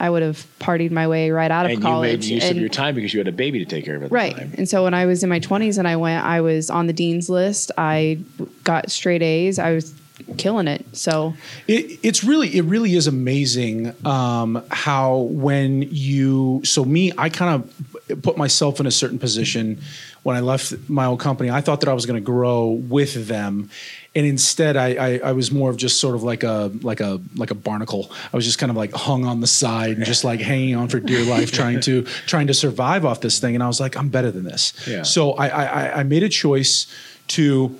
I 0.00 0.08
would 0.08 0.22
have 0.22 0.46
partied 0.60 0.92
my 0.92 1.08
way 1.08 1.30
right 1.32 1.50
out 1.50 1.66
of 1.66 1.72
And 1.72 1.82
college. 1.82 2.28
you 2.28 2.36
made 2.36 2.42
use 2.44 2.50
of 2.52 2.56
your 2.56 2.68
time 2.68 2.94
because 2.94 3.12
you 3.12 3.18
had 3.18 3.26
a 3.26 3.32
baby 3.32 3.58
to 3.58 3.64
take 3.64 3.84
care 3.84 3.96
of 3.96 4.04
at 4.04 4.10
the 4.10 4.14
Right. 4.14 4.36
time. 4.36 4.52
And 4.56 4.68
so 4.68 4.84
when 4.84 4.94
I 4.94 5.06
was 5.06 5.24
in 5.24 5.28
my 5.28 5.40
20s 5.40 5.76
and 5.76 5.88
I 5.88 5.96
went, 5.96 6.24
I 6.24 6.40
was 6.40 6.70
on 6.70 6.86
the 6.86 6.92
dean's 6.92 7.28
list. 7.28 7.72
I 7.76 8.20
got 8.62 8.92
straight 8.92 9.22
A's. 9.22 9.58
I 9.58 9.72
was 9.72 9.92
killing 10.36 10.68
it. 10.68 10.84
So 10.92 11.34
It, 11.66 11.98
it's 12.04 12.22
really, 12.22 12.56
it 12.56 12.62
really 12.62 12.94
is 12.94 13.08
amazing 13.08 13.92
um, 14.06 14.62
how 14.70 15.16
when 15.16 15.82
you. 15.82 16.60
So 16.64 16.84
me, 16.84 17.10
I 17.18 17.28
kind 17.28 17.60
of 18.08 18.22
put 18.22 18.36
myself 18.38 18.78
in 18.78 18.86
a 18.86 18.90
certain 18.92 19.18
position 19.18 19.80
when 20.28 20.36
I 20.36 20.40
left 20.40 20.74
my 20.90 21.06
old 21.06 21.20
company. 21.20 21.48
I 21.48 21.62
thought 21.62 21.80
that 21.80 21.88
I 21.88 21.94
was 21.94 22.04
going 22.04 22.20
to 22.22 22.24
grow 22.24 22.66
with 22.66 23.28
them, 23.28 23.70
and 24.14 24.26
instead, 24.26 24.76
I, 24.76 24.88
I, 24.88 25.20
I 25.24 25.32
was 25.32 25.50
more 25.50 25.70
of 25.70 25.78
just 25.78 26.00
sort 26.00 26.14
of 26.14 26.22
like 26.22 26.42
a 26.42 26.70
like 26.82 27.00
a 27.00 27.18
like 27.34 27.50
a 27.50 27.54
barnacle. 27.54 28.12
I 28.30 28.36
was 28.36 28.44
just 28.44 28.58
kind 28.58 28.68
of 28.68 28.76
like 28.76 28.92
hung 28.92 29.24
on 29.24 29.40
the 29.40 29.46
side 29.46 29.96
and 29.96 30.04
just 30.04 30.24
like 30.24 30.40
hanging 30.40 30.76
on 30.76 30.88
for 30.88 31.00
dear 31.00 31.24
life, 31.24 31.50
trying 31.50 31.80
to 31.80 32.02
trying 32.26 32.48
to 32.48 32.52
survive 32.52 33.06
off 33.06 33.22
this 33.22 33.38
thing. 33.38 33.54
And 33.54 33.64
I 33.64 33.68
was 33.68 33.80
like, 33.80 33.96
I'm 33.96 34.10
better 34.10 34.30
than 34.30 34.44
this. 34.44 34.74
Yeah. 34.86 35.02
So 35.02 35.32
I, 35.32 35.48
I, 35.48 36.00
I 36.00 36.02
made 36.02 36.22
a 36.22 36.28
choice 36.28 36.86
to 37.28 37.74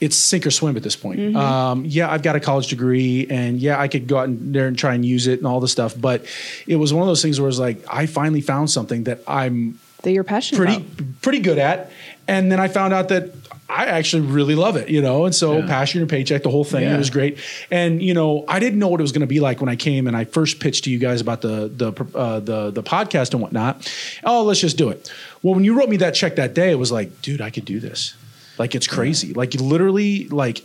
it's 0.00 0.16
sink 0.16 0.46
or 0.46 0.50
swim 0.50 0.78
at 0.78 0.82
this 0.82 0.96
point. 0.96 1.20
Mm-hmm. 1.20 1.36
Um, 1.36 1.84
yeah, 1.84 2.10
I've 2.10 2.22
got 2.22 2.36
a 2.36 2.40
college 2.40 2.68
degree, 2.68 3.26
and 3.28 3.60
yeah, 3.60 3.78
I 3.78 3.86
could 3.86 4.06
go 4.06 4.16
out 4.16 4.28
in 4.28 4.52
there 4.52 4.66
and 4.66 4.78
try 4.78 4.94
and 4.94 5.04
use 5.04 5.26
it 5.26 5.40
and 5.40 5.46
all 5.46 5.60
this 5.60 5.72
stuff. 5.72 5.94
But 5.94 6.24
it 6.66 6.76
was 6.76 6.94
one 6.94 7.02
of 7.02 7.08
those 7.08 7.20
things 7.20 7.38
where 7.38 7.50
it's 7.50 7.58
like 7.58 7.84
I 7.86 8.06
finally 8.06 8.40
found 8.40 8.70
something 8.70 9.04
that 9.04 9.20
I'm 9.26 9.78
that 10.02 10.12
you're 10.12 10.24
passionate 10.24 10.58
pretty 10.58 10.76
about. 10.76 11.22
pretty 11.22 11.38
good 11.40 11.58
at, 11.58 11.90
and 12.28 12.50
then 12.50 12.60
I 12.60 12.68
found 12.68 12.92
out 12.94 13.08
that 13.08 13.30
I 13.68 13.86
actually 13.86 14.22
really 14.26 14.54
love 14.54 14.76
it, 14.76 14.90
you 14.90 15.00
know. 15.00 15.24
And 15.24 15.34
so 15.34 15.58
Yeah. 15.58 15.66
passion 15.66 16.00
your 16.00 16.06
paycheck, 16.06 16.42
the 16.42 16.50
whole 16.50 16.64
thing, 16.64 16.82
Yeah. 16.82 16.94
it 16.94 16.98
was 16.98 17.08
great. 17.08 17.38
And 17.70 18.02
you 18.02 18.12
know, 18.12 18.44
I 18.46 18.60
didn't 18.60 18.78
know 18.78 18.88
what 18.88 19.00
it 19.00 19.02
was 19.02 19.12
going 19.12 19.22
to 19.22 19.26
be 19.26 19.40
like 19.40 19.60
when 19.60 19.70
I 19.70 19.76
came 19.76 20.06
and 20.06 20.14
I 20.14 20.24
first 20.24 20.60
pitched 20.60 20.84
to 20.84 20.90
you 20.90 20.98
guys 20.98 21.20
about 21.22 21.40
the 21.40 21.70
the 21.74 21.92
uh, 22.14 22.40
the 22.40 22.70
the 22.70 22.82
podcast 22.82 23.32
and 23.32 23.40
whatnot. 23.40 23.90
Oh, 24.24 24.42
let's 24.42 24.60
just 24.60 24.76
do 24.76 24.90
it. 24.90 25.10
Well, 25.42 25.54
when 25.54 25.64
you 25.64 25.74
wrote 25.74 25.88
me 25.88 25.96
that 25.98 26.14
check 26.14 26.36
that 26.36 26.52
day, 26.54 26.70
it 26.70 26.78
was 26.78 26.92
like, 26.92 27.22
dude, 27.22 27.40
I 27.40 27.48
could 27.50 27.64
do 27.64 27.80
this. 27.80 28.14
Like 28.58 28.74
it's 28.74 28.86
crazy. 28.86 29.32
Like 29.32 29.54
literally, 29.54 30.28
like 30.28 30.64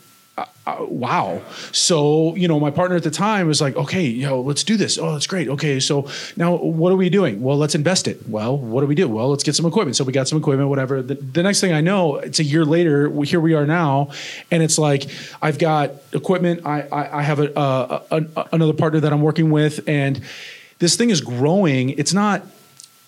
uh, 0.68 0.86
wow. 0.86 1.42
So, 1.72 2.36
you 2.36 2.48
know, 2.50 2.60
my 2.60 2.72
partner 2.72 2.98
at 2.98 3.04
the 3.04 3.12
time 3.12 3.48
was 3.48 3.62
like, 3.62 3.78
okay, 3.78 4.06
know, 4.22 4.42
let's 4.42 4.66
do 4.66 4.76
this. 4.76 4.98
Oh, 4.98 5.14
that's 5.14 5.26
great. 5.26 5.48
Okay. 5.48 5.80
So 5.80 6.10
now 6.36 6.56
what 6.58 6.92
are 6.92 6.98
we 6.98 7.10
doing? 7.10 7.42
Well, 7.42 7.58
let's 7.58 7.74
invest 7.74 8.06
it. 8.06 8.28
Well, 8.28 8.58
what 8.58 8.82
do 8.82 8.88
we 8.88 8.94
do? 8.94 9.08
Well, 9.08 9.30
let's 9.30 9.44
get 9.44 9.56
some 9.56 9.66
equipment. 9.66 9.96
So 9.96 10.04
we 10.04 10.12
got 10.12 10.28
some 10.28 10.38
equipment, 10.38 10.70
whatever. 10.70 11.02
The, 11.02 11.16
the 11.16 11.42
next 11.42 11.62
thing 11.62 11.72
I 11.72 11.80
know, 11.80 12.18
it's 12.18 12.40
a 12.40 12.44
year 12.44 12.66
later, 12.66 13.10
here 13.24 13.40
we 13.40 13.54
are 13.54 13.66
now. 13.66 14.10
And 14.52 14.62
it's 14.62 14.78
like, 14.78 15.10
I've 15.42 15.58
got 15.58 15.92
equipment. 16.12 16.66
I, 16.66 16.82
I, 16.82 17.20
I 17.20 17.22
have 17.22 17.40
a, 17.40 17.54
a, 17.56 18.04
a, 18.12 18.46
another 18.52 18.74
partner 18.74 19.00
that 19.00 19.14
I'm 19.14 19.22
working 19.22 19.50
with 19.50 19.88
and 19.88 20.22
this 20.80 20.96
thing 20.96 21.10
is 21.10 21.22
growing. 21.22 21.92
It's 21.92 22.14
not, 22.14 22.44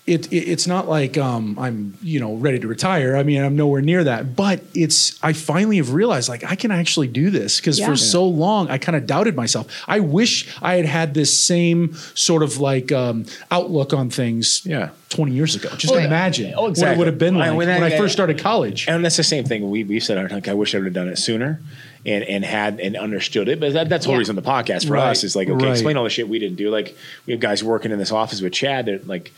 it, 0.10 0.32
it 0.34 0.38
it's 0.52 0.68
not 0.68 0.88
like 0.90 1.18
um, 1.18 1.58
I'm 1.60 1.98
you 2.02 2.20
know 2.20 2.36
ready 2.36 2.60
to 2.60 2.68
retire. 2.68 3.16
I 3.16 3.24
mean, 3.24 3.42
I'm 3.44 3.56
nowhere 3.56 3.82
near 3.82 4.04
that. 4.04 4.36
But 4.36 4.62
it's 4.74 5.22
I 5.24 5.34
finally 5.34 5.78
have 5.78 5.94
realized 5.94 6.30
like 6.30 6.44
I 6.44 6.56
can 6.56 6.72
actually 6.72 7.08
do 7.08 7.30
this 7.30 7.60
because 7.60 7.80
Yeah. 7.80 7.88
for 7.88 7.96
so 7.96 8.26
long 8.26 8.70
I 8.70 8.78
kind 8.78 8.96
of 8.96 9.06
doubted 9.06 9.36
myself. 9.36 9.68
I 9.88 10.00
wish 10.00 10.48
I 10.62 10.76
had 10.76 10.86
had 10.86 11.14
this 11.14 11.32
same 11.38 11.94
sort 12.16 12.44
of 12.44 12.60
like 12.60 12.92
um, 12.92 13.26
outlook 13.52 13.94
on 13.94 14.10
things. 14.10 14.66
Yeah. 14.66 14.90
20 15.10 15.32
years 15.32 15.56
ago. 15.56 15.70
Just 15.76 15.92
Well, 15.92 16.06
imagine 16.06 16.54
oh, 16.56 16.70
what 16.70 16.78
it 16.78 16.96
would 16.98 17.08
have 17.08 17.18
been 17.18 17.36
I- 17.36 17.50
like 17.50 17.58
when 17.58 17.68
when, 17.68 17.82
I- 17.84 17.96
I 17.96 17.98
first 17.98 18.14
started 18.14 18.38
college. 18.38 18.88
And 18.88 19.04
that's 19.04 19.18
the 19.18 19.24
same 19.24 19.44
thing. 19.44 19.68
We 19.72 19.84
we 19.84 20.00
said, 20.00 20.32
like, 20.32 20.48
I 20.48 20.54
wish 20.54 20.76
I 20.76 20.78
would 20.78 20.86
have 20.86 20.94
done 20.94 21.08
it 21.08 21.18
sooner. 21.18 21.60
And, 22.06 22.24
and 22.24 22.46
had 22.46 22.80
and 22.80 22.96
understood 22.96 23.50
it, 23.50 23.60
but 23.60 23.74
that, 23.74 23.90
that's 23.90 24.06
the 24.06 24.08
whole 24.08 24.16
Yeah. 24.16 24.20
reason 24.20 24.38
the 24.38 24.42
podcast 24.42 24.88
for 24.88 24.94
Right. 24.94 25.10
us 25.10 25.26
is 25.26 25.36
like 25.36 25.50
okay, 25.50 25.66
Right. 25.66 25.72
explain 25.74 25.98
all 25.98 26.06
the 26.06 26.10
shit 26.10 26.30
we 26.30 26.40
didn't 26.40 26.56
do. 26.56 26.70
Like 26.70 26.96
we 27.26 27.34
have 27.34 27.42
guys 27.42 27.62
working 27.62 27.92
in 27.92 28.00
this 28.00 28.12
office 28.14 28.40
with 28.42 28.54
Chad 28.54 28.86
that 28.86 29.06
like 29.06 29.34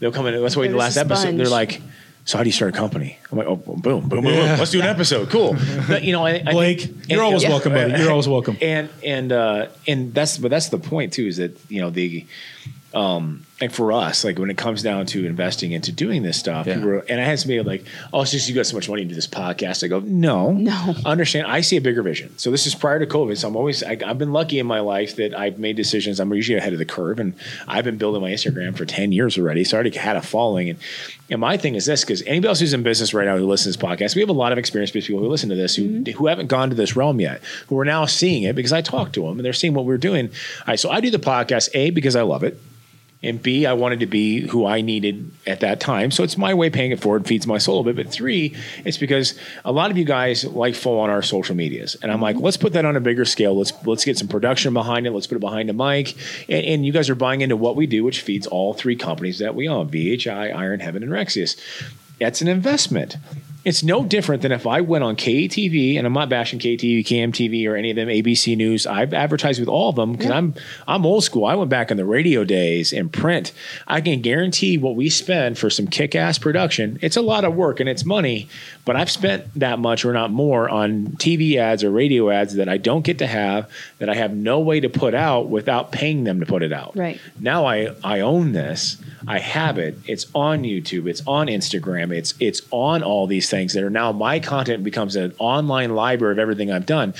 they'll 0.00 0.10
come 0.10 0.26
in. 0.26 0.40
That's 0.42 0.56
why 0.56 0.62
the 0.62 0.68
They're 0.68 0.78
last 0.78 0.96
episode 0.96 1.36
they're 1.36 1.48
like, 1.50 1.82
"So 2.24 2.38
how 2.38 2.44
do 2.44 2.48
you 2.48 2.52
start 2.54 2.74
a 2.74 2.78
company?" 2.78 3.18
I'm 3.30 3.36
like, 3.36 3.46
"Oh, 3.46 3.56
boom, 3.56 3.80
boom, 3.80 4.08
boom, 4.08 4.24
boom. 4.24 4.34
Let's 4.58 4.70
do 4.70 4.80
an 4.80 4.86
episode. 4.86 5.28
Cool." 5.28 5.54
But, 5.86 6.02
you 6.02 6.12
know, 6.12 6.24
I, 6.24 6.42
I 6.46 6.52
Blake, 6.52 6.80
think- 6.80 7.08
you're 7.10 7.18
and- 7.18 7.26
always 7.26 7.42
yeah. 7.42 7.50
welcome, 7.50 7.74
buddy. 7.74 8.00
You're 8.00 8.10
always 8.10 8.26
welcome. 8.28 8.56
And 8.62 8.88
and 9.04 9.30
uh, 9.30 9.66
and 9.86 10.14
that's 10.14 10.38
but 10.38 10.50
that's 10.50 10.70
the 10.70 10.78
point 10.78 11.12
too 11.12 11.26
is 11.26 11.36
that 11.36 11.58
you 11.68 11.82
know 11.82 11.90
the 11.90 12.24
um 12.94 13.44
like 13.60 13.72
for 13.72 13.92
us 13.92 14.24
like 14.24 14.38
when 14.38 14.50
it 14.50 14.56
comes 14.56 14.82
down 14.82 15.04
to 15.06 15.26
investing 15.26 15.72
into 15.72 15.90
doing 15.90 16.22
this 16.22 16.38
stuff 16.38 16.66
Yeah. 16.66 16.74
people 16.74 16.90
are, 16.90 16.98
and 17.08 17.20
I 17.20 17.24
had 17.24 17.38
somebody 17.40 17.60
like 17.62 17.84
oh 18.12 18.22
it's 18.22 18.30
just 18.30 18.48
you 18.48 18.54
got 18.54 18.66
so 18.66 18.76
much 18.76 18.88
money 18.88 19.02
to 19.02 19.08
do 19.08 19.14
this 19.14 19.26
podcast. 19.26 19.82
I 19.82 19.88
go 19.88 20.00
no. 20.00 20.52
No. 20.52 20.94
understand 21.04 21.46
I 21.46 21.60
see 21.60 21.76
a 21.76 21.80
bigger 21.80 22.02
vision. 22.02 22.36
So 22.38 22.50
this 22.50 22.66
is 22.66 22.74
prior 22.74 22.98
to 22.98 23.06
COVID 23.06 23.36
so 23.36 23.48
I'm 23.48 23.56
always 23.56 23.82
I, 23.82 23.98
I've 24.04 24.18
been 24.18 24.32
lucky 24.32 24.58
in 24.58 24.66
my 24.66 24.80
life 24.80 25.16
that 25.16 25.36
I've 25.36 25.58
made 25.58 25.76
decisions. 25.76 26.20
I'm 26.20 26.32
usually 26.32 26.58
ahead 26.58 26.72
of 26.72 26.78
the 26.78 26.84
curve 26.84 27.18
and 27.18 27.34
I've 27.66 27.84
been 27.84 27.98
building 27.98 28.22
my 28.22 28.30
Instagram 28.30 28.76
for 28.76 28.84
10 28.84 29.12
years 29.12 29.38
already 29.38 29.64
so 29.64 29.76
I 29.76 29.80
already 29.80 29.96
had 29.96 30.16
a 30.16 30.22
following. 30.22 30.70
And 30.70 30.78
and 31.30 31.40
my 31.40 31.56
thing 31.56 31.74
is 31.74 31.84
this 31.84 32.02
because 32.04 32.22
anybody 32.22 32.48
else 32.48 32.60
who's 32.60 32.72
in 32.72 32.82
business 32.82 33.12
right 33.12 33.26
now 33.26 33.36
who 33.36 33.46
listens 33.46 33.76
to 33.76 33.80
this 33.80 33.90
podcast 33.90 34.14
we 34.14 34.22
have 34.22 34.30
a 34.30 34.32
lot 34.32 34.52
of 34.52 34.58
experienced 34.58 34.94
people 34.94 35.18
who 35.18 35.28
listen 35.28 35.48
to 35.48 35.56
this 35.56 35.74
who, 35.76 35.82
mm-hmm. 35.82 36.12
who 36.12 36.26
haven't 36.26 36.46
gone 36.46 36.70
to 36.70 36.76
this 36.76 36.96
realm 36.96 37.20
yet 37.20 37.42
who 37.66 37.78
are 37.78 37.84
now 37.84 38.06
seeing 38.06 38.44
it 38.44 38.54
because 38.54 38.72
I 38.72 38.82
talk 38.82 39.12
to 39.14 39.22
them 39.22 39.32
and 39.32 39.44
they're 39.44 39.52
seeing 39.52 39.74
what 39.74 39.84
we're 39.84 39.98
doing. 39.98 40.28
All 40.28 40.64
right, 40.68 40.80
so 40.80 40.90
I 40.90 41.00
do 41.00 41.10
the 41.10 41.18
podcast 41.18 41.70
A 41.74 41.90
because 41.90 42.14
I 42.14 42.22
love 42.22 42.44
it 42.44 42.58
and 43.20 43.42
B, 43.42 43.66
I 43.66 43.72
wanted 43.72 44.00
to 44.00 44.06
be 44.06 44.46
who 44.46 44.64
I 44.64 44.80
needed 44.80 45.32
at 45.44 45.60
that 45.60 45.80
time. 45.80 46.12
So 46.12 46.22
it's 46.22 46.38
my 46.38 46.54
way 46.54 46.68
of 46.68 46.72
paying 46.72 46.92
it 46.92 47.00
forward, 47.00 47.26
feeds 47.26 47.48
my 47.48 47.58
soul 47.58 47.80
a 47.80 47.84
bit. 47.84 47.96
But 47.96 48.12
three, 48.12 48.54
it's 48.84 48.96
because 48.96 49.36
a 49.64 49.72
lot 49.72 49.90
of 49.90 49.98
you 49.98 50.04
guys 50.04 50.44
like 50.44 50.76
full 50.76 51.00
on 51.00 51.10
our 51.10 51.22
social 51.22 51.56
medias. 51.56 51.96
And 52.00 52.12
I'm 52.12 52.20
like, 52.20 52.36
mm-hmm. 52.36 52.44
let's 52.44 52.56
put 52.56 52.74
that 52.74 52.84
on 52.84 52.94
a 52.94 53.00
bigger 53.00 53.24
scale. 53.24 53.56
Let's 53.56 53.72
let's 53.84 54.04
get 54.04 54.18
some 54.18 54.28
production 54.28 54.72
behind 54.72 55.06
it. 55.06 55.10
Let's 55.10 55.26
put 55.26 55.36
it 55.36 55.40
behind 55.40 55.68
a 55.68 55.72
mic. 55.72 56.14
And, 56.48 56.64
and 56.64 56.86
you 56.86 56.92
guys 56.92 57.10
are 57.10 57.16
buying 57.16 57.40
into 57.40 57.56
what 57.56 57.74
we 57.74 57.86
do, 57.86 58.04
which 58.04 58.20
feeds 58.20 58.46
all 58.46 58.72
three 58.72 58.96
companies 58.96 59.40
that 59.40 59.56
we 59.56 59.68
own, 59.68 59.90
VHI, 59.90 60.54
Iron 60.54 60.78
Heaven, 60.78 61.02
and 61.02 61.10
Rexius. 61.10 61.56
That's 62.20 62.40
an 62.40 62.48
investment. 62.48 63.16
It's 63.64 63.82
no 63.82 64.04
different 64.04 64.40
than 64.42 64.52
if 64.52 64.66
I 64.66 64.80
went 64.80 65.04
on 65.04 65.16
KETV, 65.16 65.98
and 65.98 66.06
I'm 66.06 66.12
not 66.12 66.30
bashing 66.30 66.58
KETV, 66.58 67.00
KMTV, 67.00 67.68
or 67.68 67.76
any 67.76 67.90
of 67.90 67.96
them, 67.96 68.08
ABC 68.08 68.56
News. 68.56 68.86
I've 68.86 69.12
advertised 69.12 69.60
with 69.60 69.68
all 69.68 69.90
of 69.90 69.96
them 69.96 70.12
because 70.12 70.30
I'm 70.30 70.54
I'm 70.86 71.04
old 71.04 71.24
school. 71.24 71.44
I 71.44 71.54
went 71.54 71.68
back 71.68 71.90
in 71.90 71.96
the 71.96 72.04
radio 72.06 72.44
days 72.44 72.92
and 72.94 73.12
print. 73.12 73.52
I 73.86 74.00
can 74.00 74.22
guarantee 74.22 74.78
what 74.78 74.94
we 74.94 75.10
spend 75.10 75.58
for 75.58 75.68
some 75.70 75.86
kick-ass 75.86 76.38
production. 76.38 76.98
It's 77.02 77.16
a 77.16 77.20
lot 77.20 77.44
of 77.44 77.54
work 77.54 77.80
and 77.80 77.90
it's 77.90 78.06
money, 78.06 78.48
but 78.86 78.96
I've 78.96 79.10
spent 79.10 79.52
that 79.58 79.78
much 79.78 80.04
or 80.04 80.12
not 80.14 80.30
more 80.30 80.70
on 80.70 81.08
TV 81.18 81.56
ads 81.56 81.84
or 81.84 81.90
radio 81.90 82.30
ads 82.30 82.54
that 82.54 82.68
I 82.70 82.78
don't 82.78 83.02
get 83.04 83.18
to 83.18 83.26
have, 83.26 83.70
that 83.98 84.08
I 84.08 84.14
have 84.14 84.32
no 84.32 84.60
way 84.60 84.80
to 84.80 84.88
put 84.88 85.14
out 85.14 85.48
without 85.48 85.92
paying 85.92 86.24
them 86.24 86.40
to 86.40 86.46
put 86.46 86.62
it 86.62 86.72
out. 86.72 86.96
Right. 86.96 87.20
Now 87.38 87.66
I 87.66 87.94
I 88.02 88.20
own 88.20 88.52
this. 88.52 88.96
I 89.26 89.40
have 89.40 89.78
it. 89.78 89.98
It's 90.06 90.26
on 90.34 90.62
YouTube. 90.62 91.06
It's 91.06 91.22
on 91.26 91.48
Instagram. 91.48 92.07
It's 92.12 92.34
it's 92.40 92.62
on 92.70 93.02
all 93.02 93.26
these 93.26 93.50
things 93.50 93.74
that 93.74 93.82
are 93.82 93.90
now 93.90 94.12
my 94.12 94.40
content 94.40 94.84
becomes 94.84 95.16
an 95.16 95.34
online 95.38 95.94
library 95.94 96.32
of 96.32 96.38
everything 96.38 96.70
I've 96.70 96.86
done. 96.86 97.14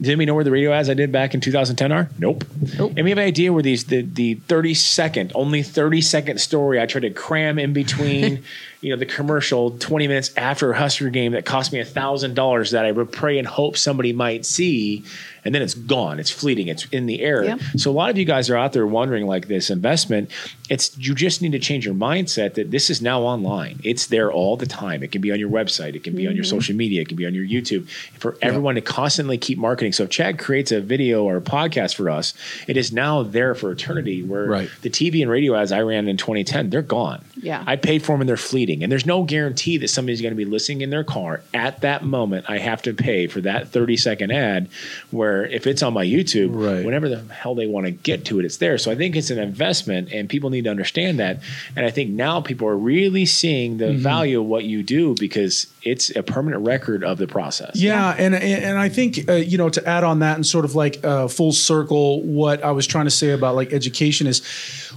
Did 0.00 0.18
we 0.18 0.26
know 0.26 0.34
where 0.34 0.44
the 0.44 0.50
radio 0.50 0.72
ads 0.72 0.88
I 0.88 0.94
did 0.94 1.10
back 1.10 1.34
in 1.34 1.40
2010 1.40 1.90
are? 1.90 2.08
Nope. 2.18 2.44
Nope. 2.78 2.92
And 2.96 3.04
we 3.04 3.10
have 3.10 3.18
an 3.18 3.24
idea 3.24 3.52
where 3.52 3.62
these 3.62 3.84
the 3.86 4.02
the 4.02 4.34
30 4.34 4.74
second, 4.74 5.32
only 5.34 5.62
30 5.62 6.00
second 6.00 6.40
story 6.40 6.80
I 6.80 6.86
try 6.86 7.00
to 7.00 7.10
cram 7.10 7.58
in 7.58 7.72
between, 7.72 8.42
you 8.80 8.90
know, 8.90 8.96
the 8.96 9.06
commercial 9.06 9.72
20 9.72 10.06
minutes 10.06 10.30
after 10.36 10.70
a 10.70 10.78
Husker 10.78 11.10
game 11.10 11.32
that 11.32 11.44
cost 11.44 11.72
me 11.72 11.80
a 11.80 11.84
thousand 11.84 12.34
dollars 12.34 12.70
that 12.70 12.84
I 12.84 12.92
would 12.92 13.10
pray 13.10 13.38
and 13.38 13.46
hope 13.46 13.76
somebody 13.76 14.12
might 14.12 14.46
see, 14.46 15.04
and 15.44 15.52
then 15.52 15.62
it's 15.62 15.74
gone. 15.74 16.20
It's 16.20 16.30
fleeting. 16.30 16.68
It's 16.68 16.84
in 16.86 17.06
the 17.06 17.22
air. 17.22 17.44
Yep. 17.44 17.60
So 17.76 17.90
a 17.90 17.92
lot 17.92 18.10
of 18.10 18.18
you 18.18 18.24
guys 18.24 18.50
are 18.50 18.56
out 18.56 18.72
there 18.72 18.86
wondering 18.86 19.26
like 19.26 19.48
this 19.48 19.70
investment. 19.70 20.30
It's 20.70 20.96
you 20.96 21.14
just 21.14 21.42
need 21.42 21.52
to 21.52 21.58
change 21.58 21.86
your 21.86 21.94
mindset 21.94 22.54
that 22.54 22.70
this 22.70 22.88
is 22.88 23.02
now 23.02 23.22
online. 23.22 23.80
It's 23.82 24.06
there 24.06 24.30
all 24.30 24.56
the 24.56 24.66
time. 24.66 25.02
It 25.02 25.10
can 25.10 25.22
be 25.22 25.32
on 25.32 25.40
your 25.40 25.50
website. 25.50 25.96
It 25.96 26.04
can 26.04 26.14
be 26.14 26.28
on 26.28 26.36
your 26.36 26.44
mm-hmm. 26.44 26.56
social 26.56 26.76
media. 26.76 27.02
It 27.02 27.08
can 27.08 27.16
be 27.16 27.26
on 27.26 27.34
your 27.34 27.44
YouTube. 27.44 27.88
For 28.18 28.36
everyone 28.42 28.76
to 28.76 28.80
constantly 28.80 29.38
keep 29.38 29.58
marketing. 29.58 29.92
So 29.92 30.04
if 30.04 30.10
Chad 30.10 30.38
creates 30.38 30.70
a 30.70 30.80
video 30.80 31.24
or 31.24 31.36
a 31.36 31.40
podcast 31.40 31.96
for 31.96 32.10
us, 32.10 32.34
it 32.68 32.76
is 32.76 32.92
now 32.92 33.24
there 33.24 33.54
for 33.54 33.72
eternity. 33.72 34.22
Where 34.22 34.46
Right. 34.46 34.70
the 34.82 34.90
TV 34.90 35.20
and 35.22 35.30
radio 35.30 35.56
ads 35.56 35.72
I 35.72 35.80
ran 35.80 36.06
in 36.06 36.16
2010, 36.16 36.70
they're 36.70 36.82
gone. 36.82 37.24
Yeah. 37.36 37.64
I 37.66 37.76
paid 37.76 38.02
for 38.02 38.12
them 38.12 38.20
and 38.20 38.28
they're 38.28 38.36
fleeting. 38.36 38.67
And 38.68 38.90
there's 38.92 39.06
no 39.06 39.22
guarantee 39.24 39.78
that 39.78 39.88
somebody's 39.88 40.20
going 40.20 40.32
to 40.32 40.36
be 40.36 40.44
listening 40.44 40.80
in 40.82 40.90
their 40.90 41.04
car 41.04 41.42
at 41.54 41.80
that 41.80 42.04
moment. 42.04 42.46
I 42.48 42.58
have 42.58 42.82
to 42.82 42.92
pay 42.94 43.26
for 43.26 43.40
that 43.42 43.68
30 43.68 43.96
second 43.96 44.30
ad 44.32 44.68
where 45.10 45.18
where 45.28 45.44
if 45.46 45.66
it's 45.66 45.82
on 45.82 45.92
my 45.92 46.04
YouTube, 46.06 46.50
Right. 46.54 46.84
whenever 46.86 47.08
the 47.08 47.18
hell 47.34 47.54
they 47.56 47.66
want 47.66 47.86
to 47.86 47.90
get 47.90 48.24
to 48.26 48.38
it, 48.38 48.44
it's 48.44 48.58
there. 48.58 48.78
So 48.78 48.90
I 48.90 48.94
think 48.94 49.16
it's 49.16 49.30
an 49.30 49.38
investment, 49.38 50.12
and 50.12 50.28
people 50.28 50.48
need 50.48 50.62
to 50.64 50.70
understand 50.70 51.18
that. 51.18 51.40
And 51.74 51.84
I 51.84 51.90
think 51.90 52.10
now 52.10 52.40
people 52.40 52.68
are 52.68 52.76
really 52.76 53.26
seeing 53.26 53.78
the 53.78 53.86
Mm-hmm. 53.86 54.02
value 54.02 54.40
of 54.40 54.46
what 54.46 54.64
you 54.64 54.82
do 54.84 55.14
because 55.18 55.66
it's 55.82 56.14
a 56.14 56.22
permanent 56.22 56.64
record 56.64 57.02
of 57.02 57.18
the 57.18 57.26
process. 57.26 57.72
Yeah, 57.74 58.14
and 58.16 58.34
and 58.34 58.78
I 58.78 58.88
think 58.88 59.28
uh, 59.28 59.32
you 59.34 59.58
know 59.58 59.70
to 59.70 59.86
add 59.88 60.04
on 60.04 60.20
that 60.20 60.36
and 60.36 60.46
sort 60.46 60.64
of 60.64 60.74
like 60.76 61.04
uh, 61.04 61.26
full 61.28 61.52
circle, 61.52 62.22
what 62.22 62.62
I 62.62 62.70
was 62.72 62.86
trying 62.86 63.06
to 63.06 63.10
say 63.10 63.30
about 63.32 63.56
like 63.56 63.72
education 63.72 64.26
is 64.26 64.40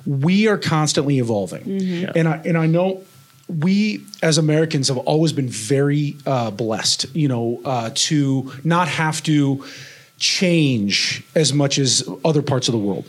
we 0.06 0.48
are 0.48 0.58
constantly 0.58 1.18
evolving, 1.20 1.64
and 2.16 2.28
I 2.28 2.42
and 2.46 2.58
I 2.58 2.68
know 2.68 3.02
we 3.60 4.06
as 4.22 4.38
Americans 4.38 4.88
have 4.88 4.98
always 4.98 5.34
been 5.34 5.50
very 5.50 6.16
uh, 6.26 6.52
blessed, 6.52 7.14
you 7.16 7.28
know, 7.28 7.62
uh, 7.66 7.92
to 7.94 8.52
not 8.64 8.88
have 8.88 9.22
to 9.24 9.66
change 10.22 11.24
as 11.34 11.52
much 11.52 11.80
as 11.80 12.08
other 12.24 12.44
parts 12.44 12.68
of 12.68 12.74
the 12.74 12.78
world, 12.78 13.06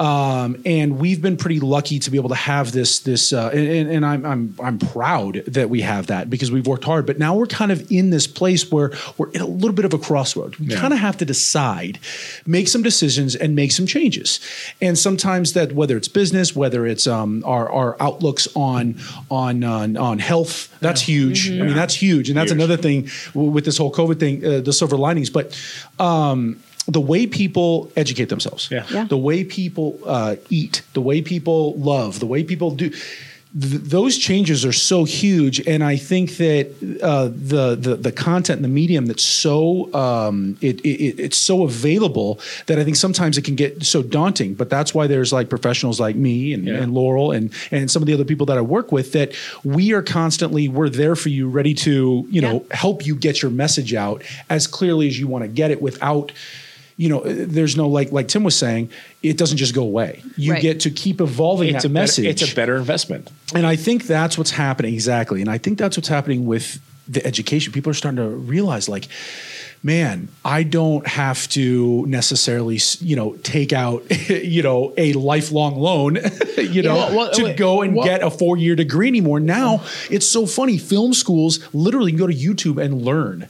um, 0.00 0.60
and 0.66 0.98
we've 0.98 1.22
been 1.22 1.36
pretty 1.36 1.60
lucky 1.60 2.00
to 2.00 2.10
be 2.10 2.18
able 2.18 2.28
to 2.28 2.34
have 2.34 2.72
this 2.72 2.98
this, 3.00 3.32
uh, 3.32 3.50
and, 3.54 3.88
and 3.88 4.04
I'm 4.04 4.26
I'm 4.26 4.54
I'm 4.60 4.78
proud 4.78 5.44
that 5.46 5.70
we 5.70 5.82
have 5.82 6.08
that 6.08 6.28
because 6.28 6.50
we've 6.50 6.66
worked 6.66 6.84
hard. 6.84 7.06
But 7.06 7.18
now 7.20 7.36
we're 7.36 7.46
kind 7.46 7.70
of 7.70 7.90
in 7.90 8.10
this 8.10 8.26
place 8.26 8.70
where 8.70 8.90
we're 9.16 9.30
in 9.30 9.40
a 9.40 9.46
little 9.46 9.74
bit 9.74 9.84
of 9.84 9.94
a 9.94 9.98
crossroad. 9.98 10.56
We 10.56 10.66
kind 10.68 10.92
of 10.92 10.98
have 10.98 11.16
to 11.18 11.24
decide, 11.24 12.00
make 12.46 12.66
some 12.66 12.82
decisions, 12.82 13.36
and 13.36 13.54
make 13.54 13.70
some 13.70 13.86
changes. 13.86 14.40
And 14.80 14.98
sometimes 14.98 15.52
that 15.52 15.72
whether 15.72 15.96
it's 15.96 16.08
business, 16.08 16.56
whether 16.56 16.84
it's 16.84 17.06
um, 17.06 17.44
our 17.46 17.70
our 17.70 17.96
outlooks 18.00 18.48
on 18.56 18.96
on 19.30 19.62
on, 19.62 19.96
on 19.96 20.18
health, 20.18 20.76
that's 20.80 21.00
huge. 21.00 21.48
I 21.48 21.62
mean, 21.62 21.76
that's 21.76 21.94
huge, 21.94 22.28
and 22.28 22.36
that's 22.36 22.50
Huge. 22.50 22.58
another 22.58 22.76
thing 22.76 23.08
with 23.34 23.64
this 23.64 23.78
whole 23.78 23.92
COVID 23.92 24.18
thing, 24.18 24.44
uh, 24.44 24.60
the 24.60 24.72
silver 24.72 24.96
linings. 24.96 25.30
But 25.30 25.56
um, 25.98 26.55
the 26.88 27.00
way 27.00 27.26
people 27.26 27.90
educate 27.96 28.28
themselves, 28.28 28.68
Yeah. 28.70 28.84
Yeah. 28.92 29.04
the 29.04 29.16
way 29.18 29.44
people 29.44 29.98
uh, 30.06 30.36
eat, 30.50 30.82
the 30.92 31.00
way 31.00 31.20
people 31.22 31.74
love, 31.74 32.20
the 32.20 32.26
way 32.26 32.44
people 32.44 32.70
do. 32.70 32.90
Th- 33.58 33.80
those 33.80 34.18
changes 34.18 34.64
are 34.66 34.72
so 34.72 35.04
huge, 35.04 35.66
and 35.66 35.82
I 35.82 35.96
think 35.96 36.36
that 36.36 36.66
uh, 37.02 37.28
the, 37.28 37.74
the 37.74 37.96
the 37.96 38.12
content 38.12 38.56
and 38.58 38.64
the 38.64 38.68
medium 38.82 39.06
that's 39.06 39.22
so 39.24 39.88
um, 39.94 40.58
it, 40.60 40.80
it 40.82 41.18
it's 41.18 41.38
so 41.38 41.62
available 41.64 42.38
that 42.66 42.78
I 42.78 42.84
think 42.84 42.96
sometimes 42.96 43.38
it 43.38 43.44
can 43.46 43.54
get 43.54 43.82
so 43.84 44.02
daunting. 44.02 44.54
But 44.54 44.68
that's 44.68 44.92
why 44.94 45.06
there's 45.06 45.32
like 45.32 45.48
professionals 45.48 45.98
like 45.98 46.16
me 46.16 46.52
and, 46.52 46.66
Yeah. 46.66 46.82
and 46.82 46.92
Laurel 46.92 47.32
and 47.32 47.50
and 47.70 47.90
some 47.90 48.02
of 48.02 48.06
the 48.08 48.12
other 48.14 48.24
people 48.26 48.46
that 48.46 48.58
I 48.58 48.62
work 48.62 48.92
with 48.92 49.12
that 49.12 49.32
we 49.64 49.94
are 49.94 50.02
constantly 50.02 50.68
we're 50.68 50.90
there 50.90 51.16
for 51.16 51.30
you, 51.30 51.48
ready 51.48 51.72
to 51.74 52.26
you 52.30 52.42
know 52.42 52.66
help 52.72 53.06
you 53.06 53.14
get 53.16 53.40
your 53.40 53.50
message 53.50 53.94
out 53.94 54.22
as 54.50 54.66
clearly 54.66 55.08
as 55.08 55.18
you 55.18 55.28
want 55.28 55.42
to 55.44 55.48
get 55.48 55.70
it 55.70 55.80
without 55.80 56.30
you 56.96 57.08
know 57.08 57.20
there's 57.24 57.76
no 57.76 57.88
like 57.88 58.10
like 58.12 58.26
tim 58.28 58.42
was 58.42 58.56
saying 58.56 58.88
it 59.22 59.36
doesn't 59.36 59.58
just 59.58 59.74
go 59.74 59.82
away 59.82 60.22
you 60.36 60.52
Right. 60.52 60.62
get 60.62 60.80
to 60.80 60.90
keep 60.90 61.20
evolving 61.20 61.68
It's 61.74 61.82
that 61.82 61.88
a 61.90 61.92
better, 61.92 62.02
message 62.02 62.24
it's 62.26 62.52
a 62.52 62.54
better 62.54 62.76
investment. 62.76 63.30
and 63.54 63.66
i 63.66 63.76
think 63.76 64.06
that's 64.06 64.38
what's 64.38 64.50
happening 64.52 64.94
exactly 64.94 65.40
and 65.42 65.50
i 65.50 65.58
think 65.58 65.76
that's 65.78 65.96
what's 65.96 66.08
happening 66.08 66.46
with 66.46 66.80
the 67.08 67.24
education 67.26 67.72
people 67.72 67.90
are 67.90 67.94
starting 67.94 68.16
to 68.16 68.28
realize 68.28 68.88
like 68.88 69.08
man 69.86 70.28
i 70.44 70.64
don't 70.64 71.06
have 71.06 71.48
to 71.48 72.04
necessarily 72.06 72.78
you 73.00 73.14
know 73.14 73.36
take 73.36 73.72
out 73.72 74.02
you 74.28 74.62
know 74.62 74.92
a 74.96 75.12
lifelong 75.12 75.76
loan 75.76 76.18
you 76.58 76.82
know 76.82 76.94
well, 76.94 77.16
well, 77.16 77.30
to 77.30 77.44
wait, 77.44 77.56
go 77.56 77.82
and 77.82 77.94
well- 77.94 78.04
get 78.04 78.20
a 78.22 78.30
four-year 78.30 78.74
degree 78.74 79.06
anymore 79.06 79.38
now 79.38 79.80
it's 80.10 80.26
so 80.26 80.44
funny 80.44 80.76
film 80.76 81.14
schools 81.14 81.60
literally 81.72 82.10
can 82.10 82.18
go 82.18 82.26
to 82.26 82.34
youtube 82.34 82.82
and 82.82 83.02
learn 83.02 83.48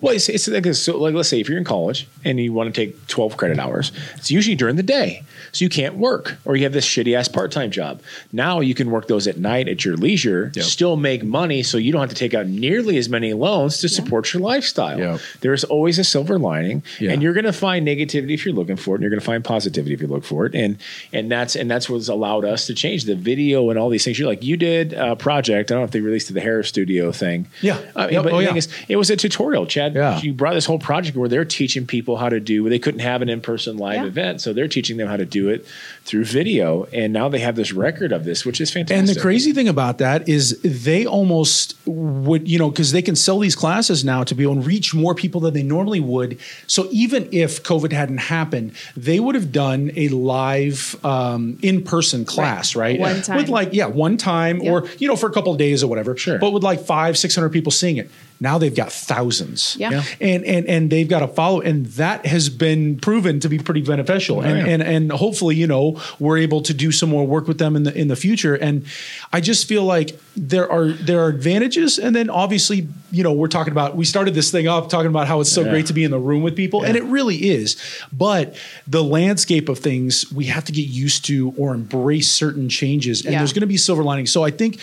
Well, 0.00 0.14
it's, 0.14 0.28
it's 0.28 0.48
like, 0.48 0.66
so 0.74 0.98
like 0.98 1.14
let's 1.14 1.28
say 1.28 1.40
if 1.40 1.48
you're 1.48 1.58
in 1.58 1.64
college 1.64 2.06
and 2.24 2.38
you 2.38 2.52
want 2.52 2.72
to 2.74 2.86
take 2.86 3.06
12 3.06 3.36
credit 3.36 3.58
hours, 3.58 3.92
it's 4.16 4.30
usually 4.30 4.54
during 4.56 4.76
the 4.76 4.82
day. 4.82 5.22
So 5.56 5.64
you 5.64 5.68
can't 5.68 5.96
work 5.96 6.36
or 6.44 6.56
you 6.56 6.64
have 6.64 6.72
this 6.72 6.86
shitty 6.86 7.16
ass 7.16 7.28
part 7.28 7.50
time 7.50 7.70
job. 7.70 8.00
Now 8.32 8.60
you 8.60 8.74
can 8.74 8.90
work 8.90 9.08
those 9.08 9.26
at 9.26 9.38
night 9.38 9.68
at 9.68 9.84
your 9.84 9.96
leisure, 9.96 10.52
still 10.60 10.96
make 10.96 11.22
money 11.24 11.62
so 11.62 11.78
you 11.78 11.92
don't 11.92 12.00
have 12.00 12.10
to 12.10 12.14
take 12.16 12.34
out 12.34 12.46
nearly 12.46 12.96
as 12.98 13.08
many 13.08 13.32
loans 13.32 13.78
to 13.78 13.88
support 13.88 14.32
your 14.32 14.42
lifestyle. 14.42 14.98
Yep. 14.98 15.20
There's 15.40 15.64
always 15.64 15.98
a 15.98 16.04
silver 16.04 16.38
lining 16.38 16.82
Yeah. 17.00 17.12
and 17.12 17.22
you're 17.22 17.32
going 17.32 17.44
to 17.44 17.52
find 17.52 17.86
negativity 17.86 18.34
if 18.34 18.44
you're 18.44 18.54
looking 18.54 18.76
for 18.76 18.90
it 18.92 18.94
and 18.96 19.02
you're 19.02 19.10
going 19.10 19.20
to 19.20 19.26
find 19.26 19.44
positivity 19.44 19.94
if 19.94 20.00
you 20.00 20.06
look 20.08 20.24
for 20.24 20.46
it. 20.46 20.54
And 20.54 20.78
and 21.12 21.30
that's 21.30 21.56
and 21.56 21.70
that's 21.70 21.88
what's 21.88 22.08
allowed 22.08 22.44
us 22.44 22.66
to 22.66 22.74
change 22.74 23.04
the 23.04 23.14
video 23.16 23.70
and 23.70 23.78
all 23.78 23.88
these 23.88 24.04
things. 24.04 24.18
You're 24.18 24.28
like 24.28 24.42
you 24.44 24.56
did 24.56 24.92
a 24.92 25.16
project. 25.16 25.70
I 25.70 25.74
don't 25.74 25.80
know 25.80 25.84
if 25.86 25.90
they 25.92 26.00
released 26.00 26.32
the 26.32 26.40
hair 26.40 26.62
studio 26.62 27.12
thing. 27.12 27.46
Yeah. 27.62 27.78
I 27.94 28.06
mean, 28.06 28.12
Yep. 28.14 28.24
but 28.24 28.32
Oh, 28.32 28.36
the 28.38 28.42
yeah. 28.42 28.48
thing 28.48 28.56
is, 28.58 28.68
it 28.88 28.96
was 28.96 29.10
a 29.10 29.16
tutorial, 29.16 29.66
Chad. 29.66 29.94
Yeah. 29.94 30.20
You 30.20 30.32
brought 30.34 30.54
this 30.54 30.66
whole 30.66 30.78
project 30.78 31.16
where 31.16 31.28
they're 31.28 31.44
teaching 31.44 31.86
people 31.86 32.16
how 32.16 32.28
to 32.28 32.40
do. 32.40 32.62
Where 32.62 32.70
they 32.70 32.78
couldn't 32.78 33.00
have 33.00 33.22
an 33.22 33.28
in-person 33.28 33.76
live 33.78 34.02
Yeah. 34.02 34.06
event, 34.06 34.40
so 34.40 34.52
they're 34.52 34.68
teaching 34.68 34.96
them 34.96 35.08
how 35.08 35.16
to 35.16 35.24
do 35.24 35.45
it 35.48 35.66
through 36.04 36.24
video. 36.24 36.84
And 36.92 37.12
now 37.12 37.28
they 37.28 37.40
have 37.40 37.56
this 37.56 37.72
record 37.72 38.12
of 38.12 38.24
this, 38.24 38.44
which 38.44 38.60
is 38.60 38.70
fantastic. 38.70 38.96
And 38.98 39.08
the 39.08 39.20
crazy 39.20 39.52
thing 39.52 39.68
about 39.68 39.98
that 39.98 40.28
is 40.28 40.60
they 40.62 41.04
almost 41.06 41.76
would, 41.86 42.48
you 42.48 42.58
know, 42.58 42.70
because 42.70 42.92
they 42.92 43.02
can 43.02 43.16
sell 43.16 43.38
these 43.38 43.56
classes 43.56 44.04
now 44.04 44.22
to 44.24 44.34
be 44.34 44.44
able 44.44 44.56
to 44.56 44.60
reach 44.60 44.94
more 44.94 45.14
people 45.14 45.40
than 45.40 45.54
they 45.54 45.62
normally 45.62 46.00
would. 46.00 46.38
So 46.66 46.88
even 46.90 47.28
if 47.32 47.62
COVID 47.62 47.92
hadn't 47.92 48.18
happened, 48.18 48.72
they 48.96 49.18
would 49.20 49.34
have 49.34 49.50
done 49.52 49.90
a 49.96 50.08
live 50.08 50.96
um, 51.04 51.58
in 51.62 51.82
person 51.82 52.24
class, 52.24 52.76
right? 52.76 52.98
One 53.00 53.22
time. 53.22 53.36
With 53.36 53.48
like, 53.48 53.70
yeah, 53.72 53.86
one 53.86 54.16
time 54.16 54.60
Yep. 54.60 54.72
or, 54.72 54.88
you 54.98 55.08
know, 55.08 55.16
for 55.16 55.28
a 55.28 55.32
couple 55.32 55.52
of 55.52 55.58
days 55.58 55.82
or 55.82 55.88
whatever. 55.88 56.16
Sure. 56.16 56.38
But 56.38 56.52
with 56.52 56.62
like 56.62 56.80
five, 56.80 57.18
600 57.18 57.50
people 57.50 57.72
seeing 57.72 57.96
it. 57.96 58.10
Now 58.38 58.58
they've 58.58 58.74
got 58.74 58.92
thousands. 58.92 59.76
Yeah. 59.78 59.90
Yeah. 59.90 60.02
And, 60.20 60.44
and, 60.44 60.66
and 60.66 60.90
they've 60.90 61.08
got 61.08 61.20
to 61.20 61.28
follow. 61.28 61.60
And 61.60 61.86
that 61.86 62.26
has 62.26 62.48
been 62.50 62.98
proven 62.98 63.40
to 63.40 63.48
be 63.48 63.58
pretty 63.58 63.80
beneficial. 63.82 64.42
and, 64.42 64.58
yeah. 64.58 64.72
and, 64.74 64.82
and 64.82 65.12
hopefully, 65.12 65.56
you 65.56 65.66
know, 65.66 66.00
we're 66.18 66.36
able 66.38 66.60
to 66.62 66.74
do 66.74 66.92
some 66.92 67.08
more 67.08 67.26
work 67.26 67.48
with 67.48 67.58
them 67.58 67.76
in 67.76 67.84
the 67.84 67.96
in 67.96 68.08
the 68.08 68.16
future. 68.16 68.54
And 68.54 68.84
I 69.32 69.40
just 69.40 69.66
feel 69.66 69.84
like 69.84 70.18
there 70.36 70.70
are 70.70 70.88
there 70.88 71.20
are 71.24 71.28
advantages, 71.28 71.98
and 71.98 72.14
then 72.14 72.28
obviously, 72.28 72.88
you 73.10 73.22
know, 73.22 73.32
we're 73.32 73.48
talking 73.48 73.72
about 73.72 73.96
we 73.96 74.04
started 74.04 74.34
this 74.34 74.50
thing 74.50 74.68
up 74.68 74.90
talking 74.90 75.08
about 75.08 75.26
how 75.28 75.40
it's 75.40 75.50
so 75.50 75.62
Yeah. 75.62 75.70
great 75.70 75.86
to 75.86 75.94
be 75.94 76.04
in 76.04 76.10
the 76.10 76.18
room 76.18 76.42
with 76.42 76.54
people, 76.56 76.82
and 76.84 76.96
it 76.96 77.04
really 77.04 77.36
is. 77.36 77.76
But 78.12 78.54
the 78.86 79.02
landscape 79.02 79.70
of 79.70 79.78
things, 79.78 80.30
we 80.30 80.44
have 80.46 80.64
to 80.66 80.72
get 80.72 80.88
used 80.88 81.24
to 81.26 81.54
or 81.56 81.74
embrace 81.74 82.30
certain 82.30 82.68
changes, 82.68 83.22
and 83.24 83.32
Yeah. 83.32 83.38
there's 83.38 83.54
going 83.54 83.62
to 83.62 83.66
be 83.66 83.78
silver 83.78 84.04
linings. 84.04 84.30
So 84.30 84.44
I 84.44 84.50
think 84.50 84.78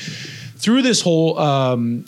through 0.57 0.81
this 0.81 1.01
whole 1.01 1.37
um, 1.37 2.05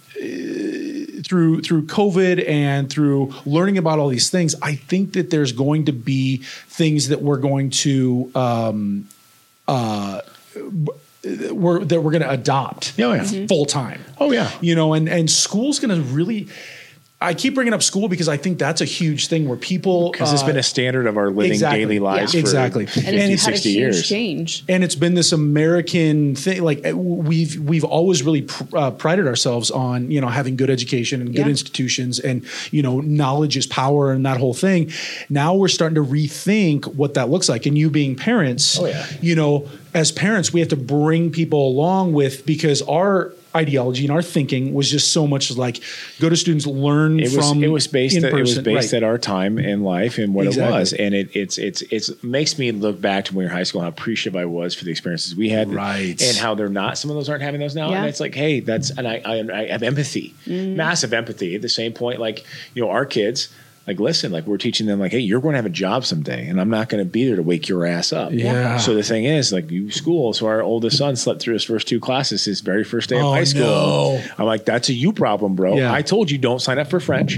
through 1.25 1.61
through 1.61 1.87
COVID 1.87 2.47
and 2.47 2.89
through 2.89 3.33
learning 3.45 3.77
about 3.77 3.99
all 3.99 4.07
these 4.09 4.29
things, 4.29 4.55
I 4.61 4.75
think 4.75 5.13
that 5.13 5.29
there's 5.31 5.51
going 5.51 5.85
to 5.85 5.91
be 5.91 6.37
things 6.67 7.09
that 7.09 7.21
we're 7.21 7.37
going 7.37 7.71
to 7.71 8.31
um, 8.35 9.07
uh, 9.67 10.21
we're 11.51 11.83
that 11.83 12.01
we're 12.01 12.11
going 12.11 12.21
to 12.21 12.29
adopt 12.29 12.93
Oh, 12.99 13.13
yeah. 13.13 13.23
Mm-hmm. 13.23 13.47
full 13.47 13.65
time. 13.65 14.03
Oh, 14.19 14.31
yeah. 14.31 14.51
you 14.61 14.75
know, 14.75 14.93
and 14.93 15.09
and 15.09 15.29
school's 15.29 15.79
going 15.79 15.95
to 15.95 16.01
really. 16.07 16.47
I 17.21 17.33
keep 17.33 17.55
bringing 17.55 17.73
up 17.73 17.81
school 17.81 18.09
because 18.09 18.27
I 18.27 18.35
think 18.35 18.59
that's 18.59 18.81
a 18.81 18.85
huge 18.85 19.27
thing 19.27 19.47
where 19.47 19.57
people 19.57 20.11
because 20.11 20.33
it's 20.33 20.43
uh, 20.43 20.47
been 20.47 20.57
a 20.57 20.63
standard 20.63 21.07
of 21.07 21.17
our 21.17 21.29
living 21.29 21.53
exactly. 21.53 21.79
daily 21.79 21.99
lives 21.99 22.33
Yeah. 22.33 22.41
for 22.41 22.45
Exactly. 22.45 22.83
and 22.83 22.91
50, 22.91 23.09
it's 23.09 23.45
had 23.45 23.53
a 23.53 23.57
60 23.57 23.69
huge 23.69 23.77
years. 23.79 24.07
change. 24.07 24.63
and 24.67 24.83
it's 24.83 24.95
been 24.95 25.13
this 25.15 25.31
American 25.31 26.35
thing. 26.35 26.61
Like 26.61 26.85
uh, 26.85 26.95
we've 26.95 27.57
we've 27.59 27.85
always 27.85 28.21
really 28.21 28.41
pr- 28.43 28.63
uh, 28.77 28.91
prided 28.91 29.27
ourselves 29.27 29.71
on 29.71 30.11
you 30.11 30.19
know 30.19 30.27
having 30.27 30.57
good 30.57 30.69
education 30.69 31.21
and 31.21 31.29
good 31.29 31.45
Yeah. 31.45 31.47
institutions, 31.49 32.19
and 32.19 32.45
you 32.71 32.83
know 32.83 32.99
knowledge 32.99 33.55
is 33.55 33.65
power 33.65 34.11
and 34.11 34.25
that 34.25 34.37
whole 34.37 34.53
thing. 34.53 34.91
Now 35.29 35.55
we're 35.55 35.69
starting 35.69 35.95
to 35.95 36.03
rethink 36.03 36.95
what 36.95 37.13
that 37.13 37.29
looks 37.29 37.47
like. 37.47 37.65
And 37.65 37.77
you 37.77 37.89
being 37.89 38.15
parents, 38.17 38.77
Oh, 38.77 38.87
yeah. 38.87 39.05
you 39.21 39.35
know, 39.35 39.69
as 39.93 40.11
parents, 40.11 40.51
we 40.51 40.59
have 40.59 40.69
to 40.69 40.75
bring 40.75 41.31
people 41.31 41.65
along 41.67 42.11
with 42.13 42.45
because 42.45 42.81
our 42.83 43.33
ideology 43.55 44.03
and 44.05 44.11
our 44.11 44.21
thinking 44.21 44.73
was 44.73 44.89
just 44.91 45.11
so 45.11 45.25
much 45.25 45.55
like 45.55 45.81
go 46.19 46.29
to 46.29 46.35
students 46.35 46.65
learn 46.67 47.19
It 47.19 47.31
was 47.35 47.49
from 47.49 47.63
it 47.63 47.67
was 47.69 47.87
based 47.87 48.17
at, 48.17 48.25
it 48.25 48.33
was 48.33 48.57
based 48.59 48.91
Right. 48.93 48.97
at 48.97 49.03
our 49.03 49.17
time 49.17 49.57
in 49.57 49.83
life 49.83 50.17
and 50.17 50.33
what 50.33 50.47
Exactly. 50.47 50.75
it 50.75 50.79
was, 50.79 50.93
and 50.93 51.15
it 51.15 51.29
it's 51.35 51.57
it's 51.57 51.81
it's 51.83 52.23
makes 52.23 52.59
me 52.59 52.71
look 52.71 52.99
back 53.01 53.25
to 53.25 53.31
when 53.33 53.39
we 53.39 53.43
were 53.45 53.49
in 53.51 53.55
high 53.57 53.63
school 53.63 53.81
how 53.81 53.87
appreciative 53.87 54.35
I 54.39 54.45
was 54.45 54.75
for 54.75 54.85
the 54.85 54.91
experiences 54.91 55.35
we 55.35 55.49
had, 55.49 55.73
Right. 55.73 56.21
And 56.21 56.37
how 56.37 56.55
they're 56.55 56.69
not. 56.69 56.97
Some 56.97 57.09
of 57.09 57.15
those 57.15 57.29
aren't 57.29 57.41
having 57.43 57.59
those 57.61 57.75
now, 57.75 57.89
Yeah. 57.91 57.99
and 57.99 58.07
it's 58.07 58.19
like, 58.19 58.35
hey, 58.35 58.59
that's 58.59 58.89
and 58.91 59.07
I 59.07 59.21
I, 59.25 59.43
I 59.53 59.67
have 59.67 59.83
empathy, 59.83 60.33
Mm-hmm. 60.45 60.75
massive 60.75 61.13
empathy. 61.13 61.55
At 61.55 61.61
the 61.61 61.69
same 61.69 61.93
point, 61.93 62.19
like 62.19 62.45
you 62.73 62.81
know, 62.83 62.89
our 62.89 63.05
kids. 63.05 63.49
Like, 63.87 63.99
listen, 63.99 64.31
like 64.31 64.47
we're 64.47 64.57
teaching 64.57 64.87
them, 64.87 64.99
like, 64.99 65.11
hey, 65.11 65.19
you're 65.19 65.39
going 65.41 65.53
to 65.53 65.57
have 65.57 65.65
a 65.67 65.69
job 65.69 66.05
someday, 66.05 66.47
and 66.47 66.59
I'm 66.59 66.69
not 66.71 66.89
going 66.89 67.03
to 67.03 67.09
be 67.09 67.27
there 67.27 67.35
to 67.35 67.43
wake 67.43 67.69
your 67.69 67.85
ass 67.85 68.11
up. 68.11 68.31
Yeah. 68.31 68.77
So 68.77 68.95
the 68.95 69.03
thing 69.03 69.25
is, 69.25 69.53
like, 69.53 69.69
you 69.69 69.91
school. 69.91 70.33
So 70.33 70.47
our 70.47 70.61
oldest 70.63 70.97
son 70.97 71.15
slept 71.15 71.39
through 71.41 71.53
his 71.53 71.63
first 71.63 71.87
two 71.87 71.99
classes 71.99 72.45
his 72.45 72.61
very 72.61 72.83
first 72.83 73.09
day 73.09 73.17
of 73.19 73.25
Oh, 73.25 73.31
high 73.33 73.43
school. 73.43 73.61
no. 73.61 74.23
I'm 74.39 74.45
like, 74.47 74.65
that's 74.65 74.89
a 74.89 74.93
you 74.93 75.13
problem, 75.13 75.55
bro. 75.55 75.75
Yeah. 75.77 75.93
I 75.93 76.01
told 76.01 76.31
you 76.31 76.39
don't 76.39 76.59
sign 76.59 76.79
up 76.79 76.89
for 76.89 76.99
French. 76.99 77.37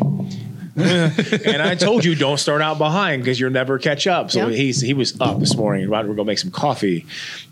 And 0.78 1.62
I 1.62 1.76
told 1.76 2.06
you 2.06 2.16
don't 2.16 2.38
start 2.38 2.62
out 2.62 2.78
behind 2.78 3.24
because 3.24 3.40
you'll 3.40 3.52
never 3.52 3.80
catch 3.80 4.08
up. 4.08 4.32
So 4.32 4.48
Yeah. 4.48 4.56
he's 4.56 4.82
he 4.82 4.94
was 4.94 5.20
up 5.20 5.40
this 5.40 5.56
morning 5.56 5.90
Right, 5.90 6.06
we're 6.08 6.14
gonna 6.16 6.26
make 6.28 6.40
some 6.40 6.52
coffee. 6.52 7.06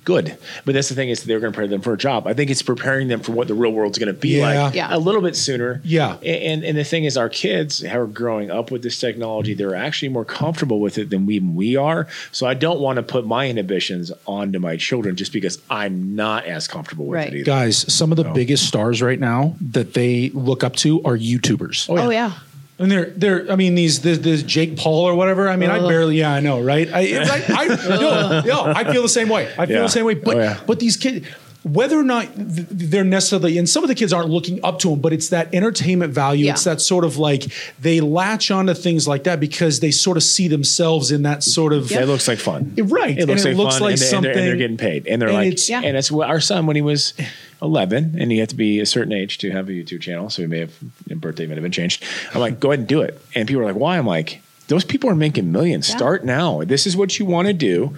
Good, 0.04 0.38
but 0.66 0.76
that's 0.76 0.90
the 0.90 0.94
thing 0.94 1.10
is 1.10 1.24
they're 1.24 1.40
going 1.40 1.52
to 1.52 1.56
prepare 1.56 1.68
them 1.68 1.82
for 1.82 1.94
a 1.94 1.98
job. 1.98 2.28
I 2.28 2.34
think 2.36 2.52
it's 2.52 2.62
preparing 2.62 3.08
them 3.08 3.22
for 3.22 3.32
what 3.32 3.48
the 3.48 3.56
real 3.56 3.72
world's 3.72 3.98
going 3.98 4.06
to 4.06 4.14
be 4.14 4.38
Yeah. 4.38 4.66
like 4.66 4.76
Yeah. 4.76 4.96
a 4.96 5.00
little 5.00 5.20
bit 5.20 5.36
sooner. 5.36 5.82
Yeah. 5.84 6.18
A- 6.22 6.46
and 6.46 6.64
and 6.64 6.78
the 6.78 6.84
thing 6.84 7.06
is, 7.06 7.18
our 7.18 7.28
kids 7.28 7.80
who 7.80 7.90
are 7.90 8.06
growing 8.06 8.52
up 8.52 8.70
with 8.70 8.84
this 8.84 9.00
technology. 9.00 9.56
They're 9.56 9.74
actually 9.74 10.10
more 10.10 10.24
comfortable 10.24 10.80
with 10.80 11.00
it 11.00 11.10
than 11.10 11.26
we 11.26 11.40
we 11.40 11.76
are. 11.76 12.06
So 12.32 12.46
I 12.46 12.54
don't 12.54 12.80
want 12.80 12.98
to 12.98 13.04
put 13.04 13.26
my 13.26 13.50
inhibitions 13.50 14.12
onto 14.28 14.60
my 14.60 14.78
children 14.78 15.16
just 15.16 15.34
because 15.34 15.58
I'm 15.72 16.16
not 16.16 16.46
as 16.46 16.68
comfortable 16.68 17.06
with 17.08 17.16
Right. 17.18 17.30
it 17.34 17.38
either. 17.38 17.44
Guys, 17.46 17.92
some 17.92 18.12
of 18.12 18.18
the 18.18 18.26
No. 18.26 18.34
biggest 18.34 18.68
stars 18.68 19.02
right 19.02 19.20
now 19.20 19.56
that 19.72 19.96
they 19.96 20.30
look 20.36 20.64
up 20.64 20.76
to 20.78 21.02
are 21.04 21.18
YouTubers. 21.18 21.88
Oh 21.90 22.12
yeah. 22.12 22.32
Oh, 22.36 22.42
And 22.78 22.92
they're 22.92 23.06
they're 23.12 23.52
I 23.52 23.56
mean 23.56 23.76
these 23.76 24.02
this, 24.02 24.18
this 24.18 24.44
Jake 24.44 24.76
Paul 24.76 25.06
or 25.06 25.16
whatever. 25.16 25.48
I 25.48 25.56
mean 25.56 25.70
I 25.70 25.80
uh. 25.80 25.88
barely 25.88 26.18
yeah 26.20 26.34
I 26.34 26.42
know 26.42 26.62
right. 26.62 26.92
I 26.92 27.02
it's 27.02 27.30
like, 27.30 27.50
I 27.50 27.64
yo, 28.00 28.42
yo, 28.44 28.64
I 28.74 28.92
feel 28.92 29.02
the 29.02 29.08
same 29.10 29.30
way. 29.30 29.48
I 29.58 29.66
feel 29.66 29.78
Yeah. 29.78 29.82
the 29.84 29.88
same 29.90 30.06
way. 30.06 30.16
But 30.16 30.36
Oh, 30.36 30.40
yeah. 30.40 30.60
but 30.68 30.80
these 30.80 30.98
kids. 30.98 31.26
Whether 31.68 32.00
or 32.00 32.04
not 32.04 32.28
they're 32.36 33.04
necessarily, 33.04 33.58
and 33.58 33.68
some 33.68 33.84
of 33.84 33.88
the 33.88 33.96
kids 33.96 34.14
aren't 34.14 34.30
looking 34.30 34.64
up 34.64 34.78
to 34.80 34.90
them, 34.92 35.00
but 35.00 35.14
it's 35.14 35.30
that 35.30 35.52
entertainment 35.54 36.14
value. 36.14 36.46
Yeah. 36.46 36.52
It's 36.52 36.64
that 36.66 36.80
sort 36.80 37.04
of 37.04 37.18
like 37.18 37.46
they 37.80 38.02
latch 38.02 38.52
onto 38.52 38.76
things 38.76 39.08
like 39.08 39.24
that 39.24 39.40
because 39.40 39.80
they 39.80 39.90
sort 39.90 40.16
of 40.16 40.22
see 40.22 40.48
themselves 40.48 41.10
in 41.12 41.24
that 41.24 41.42
sort 41.44 41.74
of. 41.74 41.92
It 41.92 42.06
looks 42.06 42.28
like 42.28 42.38
fun. 42.38 42.76
Right. 42.78 43.18
It 43.18 43.28
looks 43.28 43.46
And 43.46 43.46
like 43.46 43.54
it 43.54 43.58
looks 43.58 43.74
fun, 43.80 43.82
like 43.82 43.94
and, 43.94 44.02
they- 44.02 44.16
and 44.16 44.24
they're, 44.26 44.32
and 44.34 44.42
they're 44.48 44.56
getting 44.58 44.78
paid, 44.78 45.08
and 45.08 45.20
they're 45.20 45.30
and 45.30 45.38
like, 45.40 45.48
it's- 45.48 45.68
Yeah. 45.68 45.82
and 45.84 45.98
that's 45.98 46.12
what 46.12 46.30
our 46.30 46.40
son 46.40 46.68
when 46.68 46.76
he 46.76 46.84
was 46.84 47.16
eleven, 47.64 48.16
and 48.20 48.32
he 48.32 48.38
had 48.38 48.50
to 48.50 48.56
be 48.56 48.80
a 48.80 48.86
certain 48.86 49.12
age 49.14 49.40
to 49.40 49.50
have 49.50 49.68
a 49.68 49.72
YouTube 49.72 50.02
channel, 50.02 50.30
so 50.30 50.44
he 50.44 50.48
may 50.48 50.60
have 50.60 50.74
his 51.10 51.18
birthday 51.18 51.48
may 51.48 51.56
have 51.56 51.64
been 51.64 51.72
changed. 51.72 52.04
I'm 52.36 52.42
like, 52.42 52.60
go 52.60 52.70
ahead 52.70 52.80
and 52.82 52.88
do 52.88 53.02
it, 53.02 53.20
and 53.34 53.48
people 53.48 53.64
are 53.64 53.66
like, 53.66 53.76
why? 53.76 53.98
I'm 53.98 54.06
like, 54.06 54.42
those 54.68 54.84
people 54.86 55.10
are 55.10 55.16
making 55.16 55.52
millions. 55.52 55.90
Yeah. 55.90 55.96
Start 55.98 56.24
now. 56.26 56.64
This 56.64 56.86
is 56.86 56.96
what 56.96 57.18
you 57.18 57.26
want 57.26 57.48
to 57.48 57.54
do. 57.54 57.96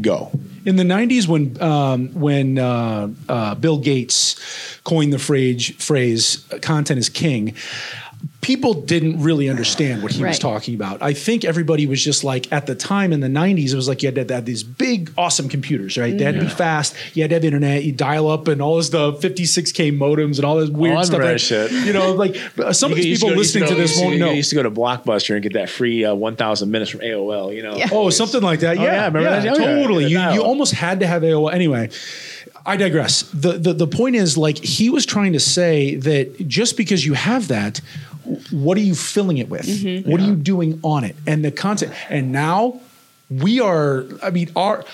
Go. 0.00 0.30
In 0.64 0.76
the 0.76 0.84
90s 0.84 1.26
when 1.26 1.60
um, 1.62 2.08
when 2.14 2.58
uh, 2.58 3.08
uh, 3.28 3.54
Bill 3.56 3.78
Gates 3.78 4.36
coined 4.84 5.12
the 5.12 5.18
phrase 5.18 5.70
phrase 5.82 6.44
content 6.60 6.98
is 6.98 7.08
king 7.08 7.54
people 8.42 8.74
didn't 8.74 9.22
really 9.22 9.48
understand 9.48 10.02
what 10.02 10.10
he 10.10 10.22
was 10.22 10.36
talking 10.38 10.74
about 10.74 11.00
i 11.00 11.12
think 11.12 11.44
everybody 11.44 11.86
was 11.86 12.02
just 12.02 12.24
like 12.24 12.52
at 12.52 12.66
the 12.66 12.74
time 12.74 13.12
in 13.12 13.20
the 13.20 13.28
90s 13.28 13.72
it 13.72 13.76
was 13.76 13.86
like 13.86 14.02
you 14.02 14.08
had 14.12 14.26
to 14.28 14.34
have 14.34 14.44
these 14.44 14.64
big 14.64 15.12
awesome 15.16 15.48
computers 15.48 15.96
right 15.96 16.18
they 16.18 16.24
had 16.24 16.34
to 16.34 16.40
be 16.40 16.48
fast 16.48 16.94
you 17.14 17.22
had 17.22 17.30
to 17.30 17.36
have 17.36 17.44
internet 17.44 17.84
you 17.84 17.92
dial 17.92 18.28
up 18.28 18.48
and 18.48 18.60
all 18.60 18.76
this 18.78 18.88
the 18.88 19.12
56k 19.12 19.96
modems 19.96 20.36
and 20.36 20.44
all 20.44 20.56
this 20.56 20.70
weird 20.70 20.96
Oh, 20.96 20.98
I 20.98 21.04
stuff 21.04 21.18
remember 21.20 21.32
right? 21.34 21.40
shit. 21.40 21.70
you 21.86 21.92
know 21.92 22.12
like 22.14 22.34
some 22.72 22.90
of 22.90 22.98
You 22.98 23.04
these 23.04 23.06
used 23.10 23.22
people 23.22 23.34
go- 23.34 23.38
listening 23.38 23.64
to 23.68 23.74
go- 23.74 23.80
this 23.80 23.90
used 23.92 24.02
won't 24.02 24.14
you 24.14 24.20
know 24.20 24.32
used 24.32 24.50
to 24.50 24.56
go 24.56 24.64
to 24.64 24.70
Blockbuster 24.72 25.34
and 25.34 25.42
get 25.42 25.52
that 25.52 25.70
free 25.70 26.04
uh, 26.04 26.12
1,000 26.14 26.68
minutes 26.70 26.90
from 26.90 27.00
AOL. 27.00 27.54
You 27.54 27.62
know. 27.62 27.76
Yeah. 27.76 27.88
Oh, 27.92 28.10
something 28.10 28.42
like 28.42 28.58
that. 28.60 28.76
Oh, 28.76 28.82
Yeah, 28.82 28.92
yeah, 28.92 29.04
remember 29.06 29.20
yeah, 29.22 29.40
that? 29.40 29.54
Oh, 29.54 29.58
yeah. 29.58 29.74
totally. 29.82 30.04
The 30.04 30.10
You, 30.10 30.30
you 30.32 30.42
almost 30.42 30.72
had 30.74 30.98
to 31.00 31.06
have 31.06 31.22
AOL. 31.22 31.52
Anyway, 31.52 31.90
I 32.66 32.76
digress. 32.76 33.22
The, 33.32 33.52
the 33.52 33.72
the 33.72 33.86
point 33.86 34.16
is, 34.16 34.36
like, 34.36 34.58
he 34.58 34.90
was 34.90 35.06
trying 35.06 35.32
to 35.34 35.40
say 35.40 35.94
that 35.96 36.48
just 36.48 36.76
because 36.76 37.04
you 37.06 37.14
have 37.14 37.48
that, 37.48 37.80
what 38.50 38.76
are 38.78 38.82
you 38.82 38.94
filling 38.94 39.38
it 39.38 39.48
with? 39.48 39.66
Mm-hmm. 39.66 40.10
What 40.10 40.20
are 40.20 40.24
you 40.24 40.36
doing 40.36 40.80
on 40.82 41.04
it? 41.04 41.16
And 41.26 41.44
the 41.44 41.50
content. 41.50 41.92
And 42.08 42.32
now 42.32 42.80
we 43.30 43.60
are. 43.60 44.04
I 44.22 44.30
mean, 44.30 44.50
our. 44.56 44.84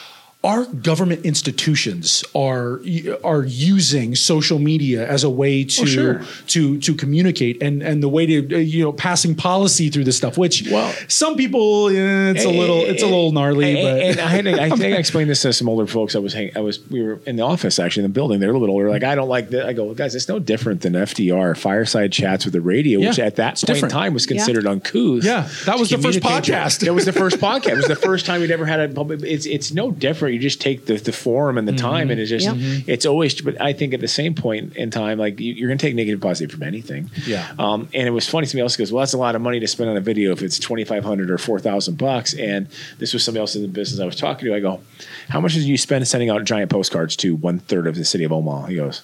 Our 0.44 0.66
government 0.66 1.24
institutions 1.26 2.24
are 2.32 2.80
are 3.24 3.44
using 3.44 4.14
social 4.14 4.60
media 4.60 5.04
as 5.08 5.24
a 5.24 5.30
way 5.30 5.64
to 5.64 5.86
sure. 5.86 6.22
to 6.46 6.78
to 6.78 6.94
communicate 6.94 7.60
and 7.60 7.82
and 7.82 8.00
the 8.04 8.08
way 8.08 8.24
to 8.24 8.54
uh, 8.54 8.58
you 8.58 8.84
know 8.84 8.92
passing 8.92 9.34
policy 9.34 9.90
through 9.90 10.04
this 10.04 10.16
stuff. 10.16 10.38
Which 10.38 10.68
Well- 10.70 10.94
some 11.08 11.34
people 11.34 11.88
eh, 11.88 12.30
it's 12.30 12.44
a 12.44 12.50
little 12.50 12.78
it's 12.78 13.02
a 13.02 13.06
little 13.06 13.32
gnarly, 13.32 13.80
And, 13.80 13.82
but 13.82 14.00
and 14.00 14.20
I, 14.20 14.28
had 14.28 14.44
to, 14.44 14.62
I 14.62 14.70
think 14.70 14.94
I 14.94 14.98
explained 14.98 15.28
this 15.28 15.42
to 15.42 15.52
some 15.52 15.68
older 15.68 15.88
folks. 15.88 16.14
I 16.14 16.20
was 16.20 16.32
hang, 16.34 16.52
I 16.56 16.60
was 16.60 16.88
we 16.88 17.02
were 17.02 17.18
in 17.26 17.34
the 17.34 17.42
office 17.42 17.80
actually 17.80 18.04
in 18.04 18.10
the 18.12 18.14
building. 18.14 18.38
They're 18.38 18.50
a 18.50 18.52
little 18.52 18.64
bit 18.68 18.70
older. 18.72 18.88
Like 18.90 19.02
I 19.02 19.16
don't 19.16 19.28
like 19.28 19.50
that. 19.50 19.66
I 19.66 19.72
go, 19.72 19.92
guys, 19.92 20.14
it's 20.14 20.28
no 20.28 20.38
different 20.38 20.82
than 20.82 20.92
FDR 20.92 21.56
fireside 21.58 22.12
chats 22.12 22.44
with 22.44 22.52
the 22.54 22.60
radio, 22.60 23.00
which 23.00 23.18
at 23.18 23.34
that 23.36 23.56
point 23.56 23.66
different. 23.66 23.92
in 23.92 23.98
time 23.98 24.14
was 24.14 24.24
considered 24.24 24.68
uncouth. 24.68 25.24
Yeah, 25.24 25.48
that 25.66 25.80
was 25.80 25.90
the 25.90 25.98
first 25.98 26.20
podcast. 26.20 26.86
it 26.86 26.92
was 26.92 27.06
the 27.06 27.12
first 27.12 27.38
podcast. 27.40 27.72
It 27.72 27.76
was 27.76 27.88
the 27.88 27.96
first 27.96 28.24
time 28.24 28.40
we'd 28.40 28.52
ever 28.52 28.66
had 28.66 28.78
a 28.78 28.88
public. 28.88 29.20
It's 29.24 29.44
it's 29.44 29.72
no 29.72 29.90
different. 29.90 30.28
You 30.38 30.48
just 30.48 30.60
take 30.60 30.86
the, 30.86 30.94
the 30.96 31.12
forum 31.12 31.58
and 31.58 31.66
the 31.68 31.72
Mm-hmm. 31.72 31.86
time, 31.86 32.10
and 32.10 32.20
it's 32.20 32.30
just 32.30 32.46
Yep. 32.46 32.84
it's 32.86 33.06
always. 33.06 33.40
But 33.40 33.60
I 33.60 33.72
think 33.72 33.94
at 33.94 34.00
the 34.00 34.08
same 34.08 34.34
point 34.34 34.76
in 34.76 34.90
time, 34.90 35.18
like 35.18 35.38
you, 35.40 35.52
you're 35.54 35.68
going 35.68 35.78
to 35.78 35.86
take 35.86 35.94
negative 35.94 36.20
positive 36.20 36.52
from 36.52 36.62
anything. 36.62 37.10
Yeah. 37.26 37.46
Um, 37.58 37.88
and 37.94 38.06
it 38.08 38.10
was 38.10 38.28
funny. 38.28 38.46
Somebody 38.46 38.62
else 38.62 38.76
goes, 38.76 38.92
"Well, 38.92 39.00
that's 39.02 39.12
a 39.12 39.18
lot 39.18 39.34
of 39.34 39.42
money 39.42 39.60
to 39.60 39.66
spend 39.68 39.90
on 39.90 39.96
a 39.96 40.00
video 40.00 40.32
if 40.32 40.42
it's 40.42 40.58
twenty 40.58 40.84
five 40.84 41.04
hundred 41.04 41.30
or 41.30 41.38
four 41.38 41.60
thousand 41.60 41.98
bucks." 41.98 42.34
And 42.34 42.66
this 42.98 43.12
was 43.12 43.22
somebody 43.24 43.40
else 43.40 43.54
in 43.56 43.62
the 43.62 43.68
business 43.68 44.00
I 44.00 44.06
was 44.06 44.16
talking 44.16 44.46
to. 44.48 44.54
I 44.54 44.60
go, 44.60 44.80
"How 45.28 45.40
much 45.40 45.54
did 45.54 45.64
you 45.64 45.76
spend 45.76 46.06
sending 46.08 46.30
out 46.30 46.44
giant 46.44 46.70
postcards 46.70 47.16
to 47.16 47.34
one 47.36 47.58
third 47.58 47.86
of 47.86 47.94
the 47.96 48.04
city 48.04 48.24
of 48.24 48.32
Omaha?" 48.32 48.66
He 48.66 48.76
goes. 48.76 49.02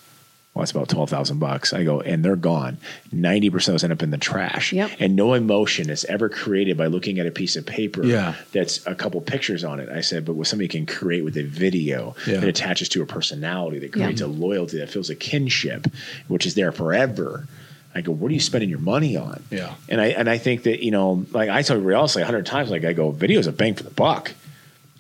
Well, 0.55 0.63
it's 0.63 0.71
about 0.71 0.89
twelve 0.89 1.11
thousand 1.11 1.41
bucks. 1.41 1.73
I 1.73 1.83
go, 1.83 2.01
and 2.01 2.25
they're 2.25 2.37
gone. 2.37 2.79
Ninety 3.11 3.51
percent 3.51 3.75
of 3.75 3.81
those 3.81 3.85
end 3.85 3.93
up 3.93 4.05
in 4.05 4.11
the 4.11 4.19
trash. 4.19 4.73
Yep. 4.73 4.93
And 5.01 5.17
no 5.17 5.35
emotion 5.35 5.91
is 5.91 6.05
ever 6.05 6.29
created 6.29 6.77
by 6.77 6.87
looking 6.87 7.19
at 7.19 7.27
a 7.27 7.33
piece 7.33 7.57
of 7.57 7.67
paper 7.67 8.05
Yeah. 8.05 8.37
that's 8.53 8.87
a 8.87 8.95
couple 8.95 9.21
pictures 9.21 9.65
on 9.65 9.81
it. 9.81 9.89
I 9.89 10.01
said, 10.01 10.25
but 10.25 10.35
what 10.35 10.47
somebody 10.47 10.69
can 10.69 10.87
create 10.87 11.25
with 11.25 11.37
a 11.37 11.43
video 11.43 12.15
Yeah. 12.27 12.39
that 12.39 12.49
attaches 12.49 12.89
to 12.91 13.03
a 13.03 13.07
personality, 13.07 13.81
that 13.81 13.97
Yeah. 13.97 14.05
creates 14.05 14.21
a 14.21 14.29
loyalty, 14.29 14.79
that 14.79 14.91
feels 14.91 15.11
a 15.11 15.17
kinship, 15.17 15.89
which 16.29 16.47
is 16.47 16.55
there 16.55 16.71
forever. 16.71 17.49
I 17.97 18.01
go, 18.01 18.13
what 18.13 18.31
are 18.31 18.35
you 18.35 18.41
spending 18.41 18.71
your 18.71 18.79
money 18.81 19.17
on? 19.17 19.43
Yeah. 19.51 19.75
And 19.89 20.01
I 20.01 20.07
and 20.07 20.31
I 20.31 20.39
think 20.39 20.63
that 20.65 20.85
you 20.85 20.93
know, 20.93 21.27
like 21.33 21.49
I 21.49 21.63
tell 21.63 21.77
everybody 21.77 21.97
else 21.97 22.15
like 22.15 22.23
a 22.23 22.27
hundred 22.27 22.47
times, 22.47 22.71
like 22.71 22.85
I 22.85 22.93
go, 22.93 23.11
video 23.11 23.41
is 23.41 23.49
a 23.49 23.53
bang 23.53 23.75
for 23.75 23.83
the 23.83 23.91
buck. 23.91 24.33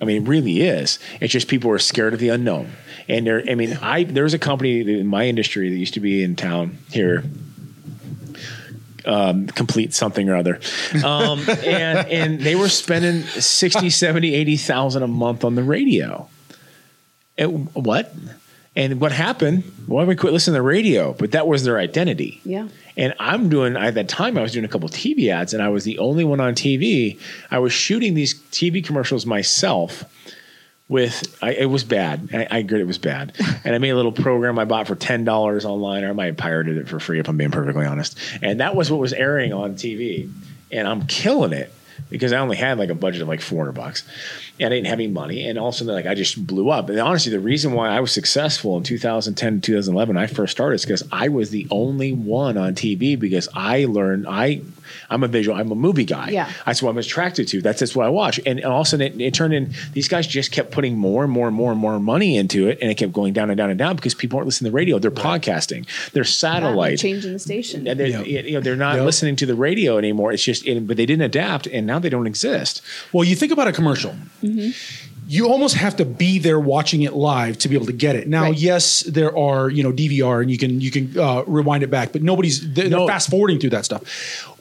I 0.00 0.04
mean, 0.04 0.24
it 0.24 0.28
really 0.28 0.60
is. 0.62 0.98
It's 1.20 1.32
just 1.32 1.48
people 1.48 1.70
are 1.70 1.78
scared 1.78 2.14
of 2.14 2.20
the 2.20 2.28
unknown. 2.28 2.72
And 3.08 3.26
there, 3.26 3.44
I 3.48 3.54
mean, 3.54 3.78
I 3.80 4.04
there's 4.04 4.34
a 4.34 4.38
company 4.38 4.80
in 4.80 5.06
my 5.06 5.26
industry 5.26 5.68
that 5.70 5.76
used 5.76 5.94
to 5.94 6.00
be 6.00 6.22
in 6.24 6.36
town 6.36 6.78
here, 6.90 7.24
um, 9.04 9.46
complete 9.46 9.94
something 9.94 10.28
or 10.28 10.36
other. 10.36 10.60
Um, 11.04 11.40
and, 11.48 12.08
and 12.08 12.40
they 12.40 12.54
were 12.54 12.68
spending 12.68 13.22
60, 13.22 13.90
70, 13.90 14.34
80,000 14.34 15.02
a 15.02 15.06
month 15.06 15.44
on 15.44 15.54
the 15.54 15.62
radio. 15.62 16.28
It, 17.36 17.46
what? 17.46 18.14
And 18.76 19.00
what 19.00 19.12
happened? 19.12 19.62
Well, 19.86 20.04
we 20.04 20.16
quit 20.16 20.32
listening 20.32 20.54
to 20.54 20.58
the 20.58 20.62
radio, 20.62 21.12
but 21.12 21.32
that 21.32 21.46
was 21.46 21.62
their 21.62 21.78
identity. 21.78 22.40
Yeah. 22.44 22.68
And 22.96 23.14
I'm 23.20 23.48
doing 23.48 23.76
at 23.76 23.94
that 23.94 24.08
time 24.08 24.36
I 24.36 24.42
was 24.42 24.52
doing 24.52 24.64
a 24.64 24.68
couple 24.68 24.88
TV 24.88 25.28
ads, 25.28 25.54
and 25.54 25.62
I 25.62 25.68
was 25.68 25.84
the 25.84 25.98
only 25.98 26.24
one 26.24 26.40
on 26.40 26.54
TV. 26.54 27.20
I 27.50 27.58
was 27.58 27.72
shooting 27.72 28.14
these 28.14 28.34
TV 28.34 28.84
commercials 28.84 29.26
myself. 29.26 30.04
With 30.86 31.38
I, 31.42 31.54
it 31.54 31.64
was 31.70 31.82
bad. 31.82 32.28
I, 32.34 32.46
I 32.50 32.58
agree 32.58 32.78
it 32.78 32.86
was 32.86 32.98
bad, 32.98 33.34
and 33.64 33.74
I 33.74 33.78
made 33.78 33.88
a 33.88 33.96
little 33.96 34.12
program 34.12 34.58
I 34.58 34.66
bought 34.66 34.86
for 34.86 34.94
ten 34.94 35.24
dollars 35.24 35.64
online, 35.64 36.04
or 36.04 36.10
I 36.10 36.12
might 36.12 36.26
have 36.26 36.36
pirated 36.36 36.76
it 36.76 36.88
for 36.90 37.00
free 37.00 37.18
if 37.18 37.26
I'm 37.26 37.38
being 37.38 37.50
perfectly 37.50 37.86
honest. 37.86 38.18
And 38.42 38.60
that 38.60 38.76
was 38.76 38.90
what 38.90 39.00
was 39.00 39.14
airing 39.14 39.54
on 39.54 39.76
TV, 39.76 40.30
and 40.70 40.86
I'm 40.86 41.06
killing 41.06 41.54
it 41.54 41.72
because 42.10 42.32
I 42.32 42.38
only 42.38 42.56
had 42.56 42.78
like 42.78 42.90
a 42.90 42.94
budget 42.94 43.22
of 43.22 43.28
like 43.28 43.40
400 43.40 43.72
bucks 43.72 44.04
and 44.60 44.72
I 44.72 44.76
didn't 44.76 44.86
have 44.86 44.98
any 44.98 45.08
money. 45.08 45.48
And 45.48 45.58
all 45.58 45.68
of 45.68 45.74
a 45.74 45.78
sudden, 45.78 45.94
like 45.94 46.06
I 46.06 46.14
just 46.14 46.46
blew 46.46 46.70
up. 46.70 46.88
And 46.88 46.98
honestly, 47.00 47.32
the 47.32 47.40
reason 47.40 47.72
why 47.72 47.88
I 47.88 48.00
was 48.00 48.12
successful 48.12 48.76
in 48.76 48.82
2010, 48.82 49.60
2011, 49.60 50.16
I 50.16 50.26
first 50.26 50.52
started 50.52 50.76
is 50.76 50.84
because 50.84 51.06
I 51.10 51.28
was 51.28 51.50
the 51.50 51.66
only 51.70 52.12
one 52.12 52.56
on 52.56 52.74
TV 52.74 53.18
because 53.18 53.48
I 53.54 53.86
learned, 53.86 54.26
I, 54.28 54.62
I'm 55.10 55.22
a 55.22 55.28
visual, 55.28 55.56
I'm 55.56 55.70
a 55.70 55.74
movie 55.74 56.04
guy. 56.04 56.30
Yeah. 56.30 56.50
That's 56.66 56.82
what 56.82 56.90
I'm 56.90 56.98
attracted 56.98 57.48
to. 57.48 57.60
That's 57.62 57.78
just 57.80 57.96
what 57.96 58.06
I 58.06 58.08
watch. 58.10 58.38
And, 58.46 58.58
and 58.58 58.64
all 58.64 58.80
of 58.80 58.86
a 58.86 58.90
sudden 58.90 59.06
it, 59.06 59.20
it 59.20 59.34
turned 59.34 59.54
in, 59.54 59.72
these 59.92 60.08
guys 60.08 60.26
just 60.26 60.52
kept 60.52 60.70
putting 60.70 60.96
more 60.96 61.24
and 61.24 61.32
more 61.32 61.46
and 61.46 61.56
more 61.56 61.70
and 61.72 61.80
more 61.80 61.98
money 62.00 62.36
into 62.36 62.68
it. 62.68 62.78
And 62.80 62.90
it 62.90 62.94
kept 62.96 63.12
going 63.12 63.32
down 63.32 63.50
and 63.50 63.56
down 63.56 63.70
and 63.70 63.78
down 63.78 63.96
because 63.96 64.14
people 64.14 64.38
aren't 64.38 64.46
listening 64.46 64.68
to 64.68 64.72
the 64.72 64.76
radio. 64.76 64.98
They're 64.98 65.10
podcasting, 65.10 65.86
they're 66.12 66.22
Yeah, 66.22 66.28
satellite. 66.28 66.98
changing 66.98 67.32
the 67.32 67.38
station. 67.38 67.86
And 67.86 67.98
they're, 67.98 68.06
Yep. 68.08 68.26
you 68.26 68.52
know, 68.52 68.60
they're 68.60 68.76
not 68.76 68.96
Yep. 68.96 69.04
listening 69.04 69.36
to 69.36 69.46
the 69.46 69.54
radio 69.54 69.98
anymore. 69.98 70.32
It's 70.32 70.42
just, 70.44 70.64
but 70.64 70.96
they 70.96 71.06
didn't 71.06 71.22
adapt, 71.22 71.66
and 71.66 71.86
now 71.86 71.98
they 71.98 72.08
don't 72.10 72.26
exist. 72.26 72.82
Well, 73.12 73.24
you 73.24 73.36
think 73.36 73.52
about 73.52 73.68
a 73.68 73.72
commercial. 73.72 74.14
Mm-hmm. 74.42 75.03
You 75.26 75.48
almost 75.48 75.76
have 75.76 75.96
to 75.96 76.04
be 76.04 76.38
there 76.38 76.60
watching 76.60 77.02
it 77.02 77.14
live 77.14 77.58
to 77.58 77.68
be 77.68 77.74
able 77.76 77.86
to 77.86 77.92
get 77.92 78.14
it. 78.14 78.28
Now, 78.28 78.42
Right. 78.44 78.58
yes, 78.58 79.00
there 79.02 79.36
are 79.36 79.70
you 79.70 79.82
know 79.82 79.90
DVR 79.92 80.42
and 80.42 80.50
you 80.50 80.58
can 80.58 80.80
you 80.80 80.90
can 80.90 81.18
uh, 81.18 81.42
rewind 81.46 81.82
it 81.82 81.90
back, 81.90 82.12
but 82.12 82.22
nobody's 82.22 82.60
they're, 82.74 82.88
they're 82.88 82.98
No. 82.98 83.06
fast 83.06 83.30
forwarding 83.30 83.58
through 83.58 83.70
that 83.70 83.84
stuff. 83.84 84.02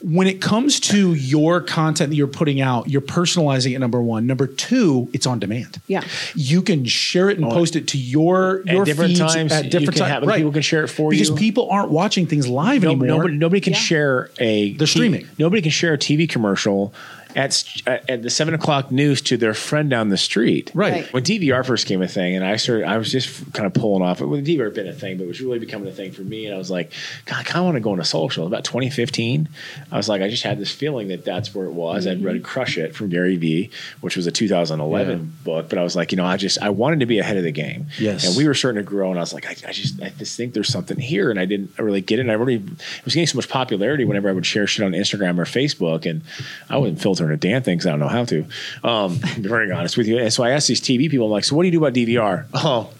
When 0.02 0.26
it 0.26 0.40
comes 0.40 0.80
to 0.80 1.14
your 1.14 1.60
content 1.60 2.10
that 2.10 2.16
you're 2.16 2.26
putting 2.26 2.60
out, 2.60 2.88
you're 2.88 3.00
personalizing 3.00 3.74
it. 3.74 3.78
Number 3.78 4.00
one, 4.02 4.26
number 4.26 4.46
two, 4.46 5.08
it's 5.12 5.26
on 5.26 5.38
demand. 5.38 5.80
Yeah. 5.86 6.02
you 6.34 6.62
can 6.62 6.84
share 6.86 7.30
it 7.30 7.38
and 7.38 7.48
post 7.50 7.76
it 7.76 7.88
to 7.88 7.98
your 7.98 8.60
At 8.66 8.74
your 8.74 8.84
different 8.84 9.16
feeds 9.16 9.20
times, 9.34 9.52
at 9.52 9.70
different 9.70 9.96
times. 9.96 10.24
have- 10.26 10.36
people 10.36 10.52
can 10.52 10.62
share 10.62 10.84
it 10.84 10.88
for 10.88 11.10
because 11.10 11.28
you. 11.28 11.34
Because 11.34 11.40
people 11.44 11.68
aren't 11.70 11.90
watching 11.90 12.26
things 12.26 12.48
live 12.48 12.82
No, 12.82 12.90
anymore. 12.90 13.06
nobody, 13.08 13.36
nobody 13.36 13.60
can 13.60 13.72
Yeah. 13.74 13.78
share 13.78 14.30
a. 14.38 14.72
They're 14.74 14.86
streaming. 14.86 15.26
Nobody 15.38 15.60
can 15.62 15.70
share 15.70 15.94
a 15.94 15.98
TV 15.98 16.26
commercial 16.28 16.92
at 17.36 17.82
at 17.86 18.10
at 18.10 18.22
the 18.22 18.30
seven 18.30 18.54
o'clock 18.54 18.90
news 18.90 19.20
to 19.22 19.36
their 19.36 19.54
friend 19.54 19.90
down 19.90 20.08
the 20.08 20.16
street. 20.16 20.70
Right. 20.74 20.94
Right. 20.94 21.12
When 21.12 21.22
DVR 21.22 21.64
first 21.64 21.86
came 21.86 22.02
a 22.02 22.08
thing, 22.08 22.36
and 22.36 22.44
I 22.44 22.56
started, 22.56 22.86
I 22.86 22.98
was 22.98 23.10
just 23.10 23.52
kind 23.52 23.66
of 23.66 23.74
pulling 23.74 24.02
off. 24.02 24.20
Well, 24.20 24.40
DVR 24.40 24.64
had 24.64 24.74
been 24.74 24.88
a 24.88 24.92
thing, 24.92 25.16
but 25.16 25.24
it 25.24 25.28
was 25.28 25.40
really 25.40 25.58
becoming 25.58 25.88
a 25.88 25.92
thing 25.92 26.12
for 26.12 26.22
me. 26.22 26.46
And 26.46 26.54
I 26.54 26.58
was 26.58 26.70
like, 26.70 26.92
God, 27.26 27.38
I 27.38 27.42
kind 27.42 27.58
of 27.58 27.64
want 27.64 27.76
to 27.76 27.80
go 27.80 27.92
into 27.92 28.04
social. 28.04 28.46
About 28.46 28.64
2015, 28.64 29.48
I 29.90 29.96
was 29.96 30.08
like, 30.08 30.22
I 30.22 30.28
just 30.28 30.42
had 30.42 30.58
this 30.58 30.70
feeling 30.70 31.08
that 31.08 31.24
that's 31.24 31.54
where 31.54 31.66
it 31.66 31.72
was. 31.72 32.06
I'd 32.06 32.22
read 32.22 32.36
mm-hmm. 32.36 32.44
"Crush 32.44 32.78
It" 32.78 32.94
from 32.94 33.08
Gary 33.08 33.36
Vee, 33.36 33.70
which 34.00 34.16
was 34.16 34.26
a 34.26 34.32
2011 34.32 35.38
book, 35.44 35.68
but 35.68 35.78
I 35.78 35.82
was 35.82 35.96
like, 35.96 36.12
you 36.12 36.16
know, 36.16 36.26
I 36.26 36.36
just 36.36 36.60
I 36.62 36.70
wanted 36.70 37.00
to 37.00 37.06
be 37.06 37.18
ahead 37.18 37.36
of 37.36 37.44
the 37.44 37.52
game. 37.52 37.86
Yes. 37.98 38.26
And 38.26 38.36
we 38.36 38.46
were 38.46 38.54
starting 38.54 38.78
to 38.78 38.88
grow, 38.88 39.10
and 39.10 39.18
I 39.18 39.22
was 39.22 39.32
like, 39.32 39.46
I, 39.46 39.68
I 39.68 39.72
just 39.72 40.00
I 40.02 40.10
just 40.10 40.36
think 40.36 40.54
there's 40.54 40.68
something 40.68 40.98
here, 40.98 41.30
and 41.30 41.40
I 41.40 41.44
didn't 41.44 41.78
really 41.78 42.00
get 42.00 42.18
it. 42.18 42.22
And 42.22 42.30
I 42.30 42.34
really 42.34 42.56
it 42.56 43.04
was 43.04 43.14
getting 43.14 43.26
so 43.26 43.36
much 43.36 43.48
popularity 43.48 44.04
whenever 44.04 44.28
I 44.28 44.32
would 44.32 44.46
share 44.46 44.66
shit 44.66 44.84
on 44.84 44.92
Instagram 44.92 45.38
or 45.38 45.44
Facebook, 45.44 46.08
and 46.08 46.22
I 46.68 46.76
wasn't 46.76 47.00
filtering 47.00 47.23
a 47.30 47.36
damn 47.36 47.62
thing 47.62 47.76
because 47.76 47.86
I 47.86 47.90
don't 47.90 48.00
know 48.00 48.08
how 48.08 48.24
to. 48.24 48.44
Um, 48.82 49.18
to 49.18 49.40
be 49.40 49.48
very 49.48 49.70
honest 49.70 49.96
with 49.96 50.06
you. 50.06 50.18
And 50.18 50.32
so 50.32 50.42
I 50.42 50.50
asked 50.50 50.68
these 50.68 50.80
TV 50.80 51.10
people, 51.10 51.26
I'm 51.26 51.32
like, 51.32 51.44
so 51.44 51.56
what 51.56 51.62
do 51.62 51.68
you 51.68 51.72
do 51.72 51.78
about 51.78 51.94
DVR? 51.94 52.46
Oh. 52.54 52.90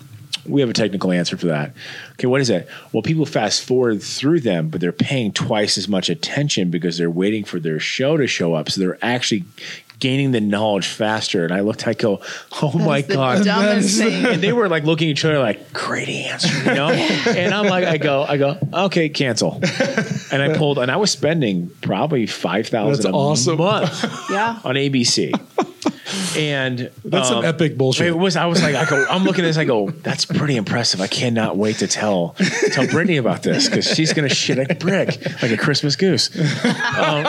We 0.47 0.61
have 0.61 0.69
a 0.69 0.75
technical 0.75 1.11
answer 1.11 1.39
for 1.39 1.47
that. 1.47 1.73
Okay, 2.13 2.27
what 2.27 2.43
is 2.43 2.49
that? 2.49 2.69
Well, 2.93 3.03
people 3.03 3.25
fast 3.25 3.65
forward 3.65 4.03
through 4.03 4.41
them, 4.41 4.69
but 4.69 4.81
they're 4.83 4.93
paying 4.93 5.33
twice 5.33 5.79
as 5.79 5.89
much 5.89 6.11
attention 6.11 6.71
because 6.71 6.99
they're 6.99 7.11
waiting 7.11 7.45
for 7.45 7.59
their 7.59 7.81
show 7.81 8.19
to 8.19 8.27
show 8.27 8.53
up. 8.53 8.69
So 8.71 8.81
they're 8.81 8.99
actually 9.03 9.45
gaining 9.99 10.33
the 10.33 10.41
knowledge 10.41 10.87
faster. 10.87 11.45
And 11.45 11.53
I 11.53 11.61
looked, 11.61 11.87
I 11.87 11.95
go, 11.95 12.21
oh 12.63 12.79
my 12.79 13.01
the 13.03 13.15
God. 13.15 13.45
dumbest 13.45 13.99
thing. 13.99 14.27
And 14.27 14.43
they 14.43 14.53
were 14.53 14.69
like 14.69 14.85
looking 14.85 15.09
at 15.09 15.13
each 15.13 15.25
other 15.25 15.39
like, 15.39 15.73
great 15.73 16.09
answer, 16.09 16.49
you 16.69 16.75
know? 16.75 16.89
and 17.27 17.55
I'm 17.55 17.67
like, 17.67 17.85
I 17.85 17.97
go, 17.99 18.23
I 18.23 18.37
go, 18.37 18.59
okay, 18.73 19.09
cancel. 19.09 19.61
And 20.33 20.43
I 20.43 20.57
pulled, 20.57 20.79
and 20.79 20.91
I 20.91 20.97
was 20.97 21.11
spending 21.11 21.71
probably 21.81 22.27
5000 22.27 22.93
That's 22.93 23.05
a 23.05 23.11
awesome. 23.13 23.59
month 23.59 24.03
Yeah. 24.31 24.59
on 24.65 24.75
ABC. 24.75 25.33
And 26.37 26.91
That's 27.05 27.29
some 27.29 27.45
epic 27.45 27.79
bullshit. 27.79 28.07
It 28.09 28.19
was. 28.19 28.37
I 28.37 28.47
was 28.47 28.63
like, 28.63 28.75
I 28.75 28.85
go. 28.89 29.07
I'm 29.09 29.25
looking 29.25 29.45
at 29.45 29.49
this. 29.49 29.57
I 29.57 29.65
go. 29.65 29.91
That's 29.91 30.25
pretty 30.25 30.57
impressive. 30.57 31.01
I 31.01 31.07
cannot 31.07 31.57
wait 31.57 31.79
to 31.79 31.87
tell 31.87 32.37
tell 32.73 32.87
Brittany 32.87 33.17
about 33.17 33.43
this 33.43 33.69
because 33.69 33.87
she's 33.87 34.13
gonna 34.13 34.29
shit 34.29 34.59
a 34.59 34.75
brick 34.75 35.19
like 35.43 35.51
a 35.51 35.57
Christmas 35.57 35.97
goose. 35.97 36.31
Um, 36.35 37.25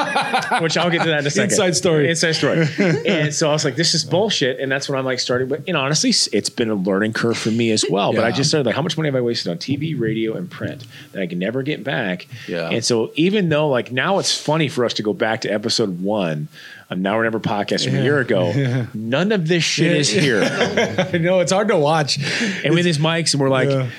which 0.62 0.78
I'll 0.78 0.90
get 0.90 1.04
to 1.04 1.10
that 1.10 1.20
in 1.20 1.28
a 1.28 1.30
second. 1.30 1.52
Inside 1.52 1.76
story. 1.76 2.10
Inside 2.10 2.34
story. 2.34 2.68
and 3.08 3.34
so 3.34 3.50
I 3.50 3.54
was 3.54 3.64
like, 3.66 3.76
this 3.76 3.94
is 3.94 4.04
bullshit. 4.04 4.60
And 4.60 4.72
that's 4.72 4.90
when 4.90 4.98
I'm 4.98 5.06
like 5.06 5.20
starting. 5.20 5.48
But 5.48 5.68
you 5.68 5.74
know, 5.74 5.82
honestly, 5.82 6.10
it's 6.10 6.50
been 6.50 6.70
a 6.70 6.76
learning 6.76 7.14
curve 7.14 7.38
for 7.38 7.52
me 7.52 7.72
as 7.72 7.86
well. 7.90 8.14
But 8.14 8.24
I 8.24 8.32
just 8.32 8.50
started 8.50 8.66
like, 8.66 8.76
how 8.76 8.82
much 8.82 8.98
money 8.98 9.08
have 9.08 9.16
I 9.16 9.22
wasted 9.22 9.52
on 9.52 9.58
TV, 9.58 9.98
radio, 10.00 10.36
and 10.36 10.50
print 10.50 10.86
that 11.14 11.22
I 11.22 11.28
can 11.28 11.40
never 11.40 11.64
get 11.64 11.84
back? 11.84 12.28
Yeah. 12.48 12.70
And 12.70 12.84
so 12.84 13.12
even 13.16 13.50
though 13.50 13.70
like 13.70 13.92
now 13.92 14.20
it's 14.20 14.38
funny 14.38 14.68
for 14.68 14.86
us 14.86 14.94
to 14.96 15.04
go 15.04 15.14
back 15.14 15.42
to 15.42 15.50
episode 15.50 16.02
one. 16.02 16.48
Of 16.90 16.98
Now 17.00 17.18
or 17.18 17.24
Never 17.24 17.40
podcast 17.40 17.86
from 17.86 17.96
a 17.98 18.02
year 18.04 18.20
ago. 18.20 18.88
None 18.94 19.32
of 19.32 19.48
this 19.48 19.64
shit 19.64 19.92
is 19.98 20.10
here. 20.10 20.42
I 21.14 21.18
know 21.18 21.40
it's 21.40 21.52
hard 21.52 21.68
to 21.70 21.78
watch. 21.78 22.18
and 22.64 22.74
with 22.76 22.86
his 22.86 22.98
mics, 23.00 23.34
and 23.34 23.42
we're 23.42 23.50
like, 23.50 23.70
Yeah. 23.70 23.90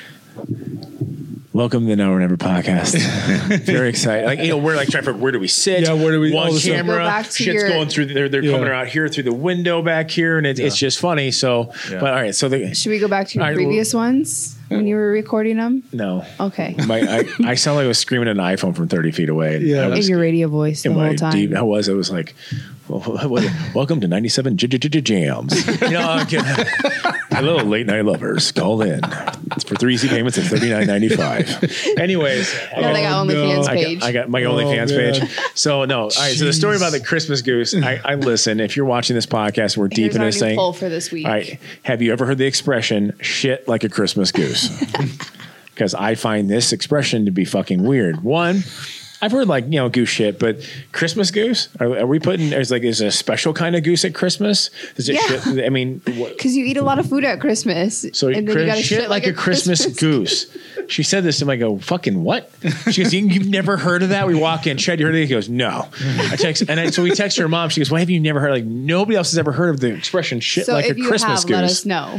"Welcome 1.52 1.84
to 1.84 1.90
the 1.90 1.96
Now 1.96 2.12
or 2.12 2.20
Never 2.20 2.36
podcast." 2.36 2.96
Very 3.64 3.88
excited. 3.88 4.26
Like 4.26 4.38
you 4.40 4.48
know, 4.48 4.58
we're 4.58 4.76
like 4.76 4.88
trying 4.88 5.02
to 5.04 5.10
figure 5.12 5.20
where 5.22 5.32
do 5.32 5.40
we 5.40 5.48
sit? 5.48 5.80
Yeah, 5.82 5.94
where 5.94 6.12
do 6.12 6.20
we- 6.20 6.32
all 6.36 6.50
One 6.50 6.58
camera. 6.60 6.98
Go 6.98 7.04
back 7.04 7.26
to 7.26 7.32
Shit's 7.32 7.62
your- 7.62 7.68
going 7.70 7.88
through. 7.88 8.06
They're 8.06 8.28
they're 8.28 8.42
Yeah. 8.44 8.52
coming 8.52 8.68
out 8.68 8.86
here 8.88 9.08
through 9.08 9.24
the 9.24 9.32
window 9.34 9.82
back 9.82 10.10
here, 10.10 10.38
and 10.38 10.46
it, 10.46 10.58
it's 10.58 10.76
just 10.78 10.98
funny. 11.00 11.30
So, 11.32 11.72
Yeah. 11.90 11.98
but 12.00 12.10
all 12.10 12.20
right. 12.20 12.34
So 12.34 12.48
the 12.48 12.74
Should 12.74 12.90
we 12.90 12.98
go 12.98 13.08
back 13.08 13.28
to 13.28 13.34
your 13.34 13.44
All 13.44 13.50
right, 13.50 13.56
previous 13.56 13.94
ones 13.94 14.56
when 14.68 14.86
you 14.86 14.96
were 14.96 15.10
recording 15.10 15.56
them? 15.56 15.82
no. 15.92 16.24
Okay. 16.40 16.74
My, 16.86 17.00
I, 17.00 17.24
I 17.44 17.54
sound 17.54 17.76
like 17.76 17.84
I 17.84 17.88
was 17.88 17.98
screaming 17.98 18.28
at 18.28 18.36
an 18.36 18.42
iPhone 18.42 18.74
from 18.76 18.88
30 18.88 19.10
feet 19.12 19.28
away. 19.28 19.58
Yeah. 19.58 19.82
I 19.82 19.84
In 19.86 19.90
was, 19.92 20.08
your 20.08 20.18
radio 20.20 20.48
voice 20.48 20.82
the 20.82 20.92
whole 20.92 21.14
time. 21.14 21.32
deep, 21.32 21.54
I 21.54 21.62
was. 21.62 21.88
I 21.88 21.92
was 21.92 22.10
like, 22.10 22.34
well, 22.88 23.00
what 23.00 23.28
was 23.30 23.44
it? 23.44 23.52
welcome 23.74 24.00
to 24.00 24.08
97 24.08 24.56
J- 24.56 24.66
J- 24.68 24.78
J- 24.88 25.00
Jams. 25.00 25.80
You 25.80 25.90
know, 25.90 26.00
I'm 26.00 26.26
kidding. 26.26 26.46
hello, 27.30 27.56
late 27.56 27.86
night 27.86 28.04
lovers. 28.04 28.52
Call 28.52 28.82
in. 28.82 29.00
It's 29.52 29.64
for 29.64 29.74
three 29.76 29.94
easy 29.94 30.08
payments 30.08 30.38
of 30.38 30.44
thirty 30.46 30.70
nine 30.70 30.86
ninety 30.86 31.08
five. 31.08 31.48
Anyways, 31.98 32.52
Now 32.76 32.92
they 32.92 33.02
got 33.02 33.26
Oh, 33.26 33.28
OnlyFans 33.28 33.64
no. 33.66 33.72
I 33.72 33.94
got, 33.94 34.02
I 34.04 34.12
got 34.12 34.28
my 34.28 34.44
Oh, 34.44 34.52
OnlyFans 34.54 34.96
man. 34.96 35.14
page. 35.20 35.38
So 35.54 35.84
no, 35.84 36.02
all 36.02 36.10
right. 36.18 36.36
So 36.36 36.44
the 36.44 36.52
story 36.52 36.76
about 36.76 36.92
the 36.92 37.00
Christmas 37.00 37.42
goose. 37.42 37.74
I, 37.74 38.00
I 38.04 38.14
listen. 38.16 38.60
If 38.60 38.76
you're 38.76 38.86
watching 38.86 39.14
this 39.14 39.26
podcast, 39.26 39.76
we're 39.76 39.88
deep 39.88 40.12
Here's 40.12 40.16
in 40.16 40.22
this 40.22 40.38
thing. 40.38 40.56
poll 40.56 40.72
for 40.72 40.88
this 40.88 41.10
week. 41.10 41.26
All 41.26 41.32
right. 41.32 41.58
Have 41.82 42.02
you 42.02 42.12
ever 42.12 42.26
heard 42.26 42.38
the 42.38 42.46
expression 42.46 43.16
"shit 43.20 43.66
like 43.68 43.84
a 43.84 43.88
Christmas 43.88 44.32
goose"? 44.32 44.68
Because 45.76 45.92
I 45.92 46.14
find 46.14 46.48
this 46.48 46.72
expression 46.72 47.26
to 47.26 47.30
be 47.30 47.44
fucking 47.44 47.82
weird. 47.82 48.22
One. 48.24 48.62
I've 49.22 49.32
heard 49.32 49.48
like 49.48 49.64
you 49.64 49.70
know 49.72 49.88
goose 49.88 50.08
shit, 50.08 50.38
but 50.38 50.58
Christmas 50.92 51.30
goose? 51.30 51.68
Are, 51.80 51.98
are 52.00 52.06
we 52.06 52.18
putting? 52.18 52.52
Is 52.52 52.70
like 52.70 52.82
is 52.82 53.00
it 53.00 53.06
a 53.06 53.10
special 53.12 53.52
kind 53.54 53.74
of 53.74 53.82
goose 53.82 54.04
at 54.04 54.14
Christmas? 54.14 54.70
Does 54.94 55.08
it? 55.08 55.14
Yeah. 55.14 55.40
Shit, 55.40 55.64
I 55.64 55.68
mean, 55.70 55.98
Because 56.04 56.54
you 56.56 56.64
eat 56.64 56.76
a 56.76 56.82
lot 56.82 56.98
of 56.98 57.08
food 57.08 57.24
at 57.24 57.40
Christmas. 57.40 58.04
so 58.12 58.28
and 58.28 58.36
then 58.36 58.44
Chris, 58.46 58.56
you 58.58 58.66
gotta 58.66 58.82
shit, 58.82 59.10
like, 59.10 59.26
a 59.26 59.32
Christmas, 59.32 59.86
goose. 59.98 60.46
She 60.88 61.02
said 61.02 61.24
this, 61.24 61.42
and 61.42 61.50
I 61.50 61.56
go, 61.56 61.78
"Fucking 61.78 62.22
what?" 62.22 62.50
She 62.92 63.02
goes, 63.02 63.12
"You- 63.12 63.26
"You've 63.26 63.48
never 63.48 63.76
heard 63.76 64.02
of 64.04 64.10
that?" 64.10 64.26
We 64.28 64.34
walk 64.36 64.66
in, 64.68 64.76
Chad, 64.76 65.00
you 65.00 65.06
heard 65.06 65.14
of 65.16 65.20
it? 65.20 65.24
He 65.26 65.30
goes, 65.34 65.48
"No." 65.48 65.88
I 66.30 66.36
text, 66.36 66.62
and 66.68 66.78
I, 66.78 66.90
so 66.90 67.02
we 67.02 67.10
text 67.10 67.38
her 67.38 67.48
mom. 67.48 67.70
She 67.70 67.80
goes, 67.80 67.90
"Why 67.90 67.98
have 68.00 68.10
you 68.10 68.20
never 68.20 68.38
heard? 68.38 68.52
Like 68.52 68.64
nobody 68.64 69.16
else 69.16 69.30
has 69.32 69.38
ever 69.38 69.50
heard 69.50 69.70
of 69.70 69.80
the 69.80 69.88
expression 69.88 70.38
shit 70.38 70.66
So 70.66 70.74
like 70.74 70.84
if 70.86 70.96
a 70.96 71.00
you 71.00 71.08
Christmas 71.08 71.42
have, 71.42 71.48
goose." 71.48 71.56
let 71.56 71.64
us 71.64 71.84
know. 71.86 72.16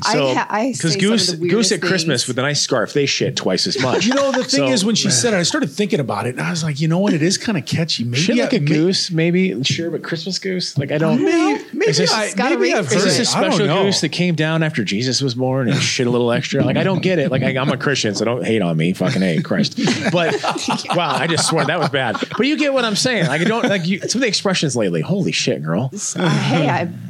So, 0.10 0.28
I, 0.28 0.34
ha- 0.34 0.46
I 0.50 0.72
because 0.72 0.94
say 0.94 0.98
goose 1.00 1.26
some 1.26 1.34
of 1.34 1.40
the 1.40 1.48
goose 1.48 1.70
weirdest 1.70 1.72
at 1.72 1.82
Christmas 1.82 2.26
with 2.26 2.38
a 2.38 2.42
nice 2.42 2.60
scarf, 2.60 2.92
they 2.94 3.06
shit 3.06 3.36
twice 3.36 3.66
as 3.66 3.80
much. 3.80 4.06
You 4.06 4.14
know, 4.14 4.32
the 4.32 4.38
thing 4.44 4.66
So- 4.66 4.68
is, 4.68 4.84
when 4.84 4.94
she 4.94 5.10
said 5.10 5.32
it, 5.34 5.36
I 5.36 5.42
started 5.42 5.70
thinking 5.70 6.00
about 6.00 6.26
it, 6.26 6.29
and 6.36 6.40
I 6.40 6.50
was 6.50 6.62
like, 6.64 6.80
you 6.80 6.88
know 6.88 6.98
what? 6.98 7.12
It 7.12 7.22
is 7.22 7.38
kind 7.38 7.56
of 7.58 7.64
catchy. 7.66 8.04
Maybe 8.04 8.18
shit 8.22 8.36
like 8.36 8.52
I- 8.52 8.56
a 8.56 8.60
may- 8.60 8.66
goose, 8.66 9.10
maybe 9.10 9.62
sure, 9.64 9.90
but 9.90 10.02
Christmas 10.02 10.38
goose, 10.38 10.76
like 10.78 10.90
I 10.92 10.98
don't. 10.98 11.22
Maybe, 11.24 11.64
maybe, 11.72 11.90
Is 11.90 11.98
this- 11.98 12.12
I, 12.12 12.26
It's 12.26 12.34
got 12.34 12.46
a 12.52 12.56
maybe 12.56 12.62
ring 12.70 12.74
I've 12.74 12.88
to 12.88 12.94
heard 12.94 13.06
Is 13.06 13.16
this 13.18 13.30
it. 13.30 13.34
a 13.34 13.38
I 13.38 13.42
don't 13.42 13.52
special 13.54 13.82
goose 13.84 14.00
that 14.00 14.08
came 14.10 14.34
down 14.34 14.62
after 14.62 14.84
Jesus 14.84 15.20
was 15.20 15.34
born 15.34 15.68
and 15.68 15.80
shit 15.80 16.06
a 16.06 16.10
little 16.10 16.30
extra? 16.32 16.64
Like 16.64 16.76
I 16.76 16.84
don't 16.84 17.02
get 17.02 17.18
it. 17.18 17.30
Like 17.30 17.42
I, 17.42 17.56
I'm 17.58 17.70
a 17.70 17.76
Christian, 17.76 18.14
so 18.14 18.24
don't 18.24 18.44
hate 18.44 18.62
on 18.62 18.76
me. 18.76 18.92
Fucking 18.92 19.22
hate 19.22 19.44
Christ. 19.44 19.78
But 20.12 20.34
wow, 20.96 21.14
I 21.14 21.26
just 21.26 21.48
swore 21.48 21.64
that 21.64 21.78
was 21.78 21.88
bad. 21.90 22.16
But 22.36 22.46
you 22.46 22.56
get 22.56 22.72
what 22.72 22.84
I'm 22.84 22.96
saying. 22.96 23.26
Like 23.26 23.40
I 23.40 23.44
don't 23.44 23.68
like 23.68 23.86
you. 23.86 24.00
Some 24.00 24.18
of 24.18 24.22
the 24.22 24.28
expressions 24.28 24.76
lately. 24.76 25.00
Holy 25.00 25.32
shit, 25.32 25.62
girl! 25.62 25.90
Uh, 26.16 26.28
hey, 26.28 26.68
I'm 26.68 27.09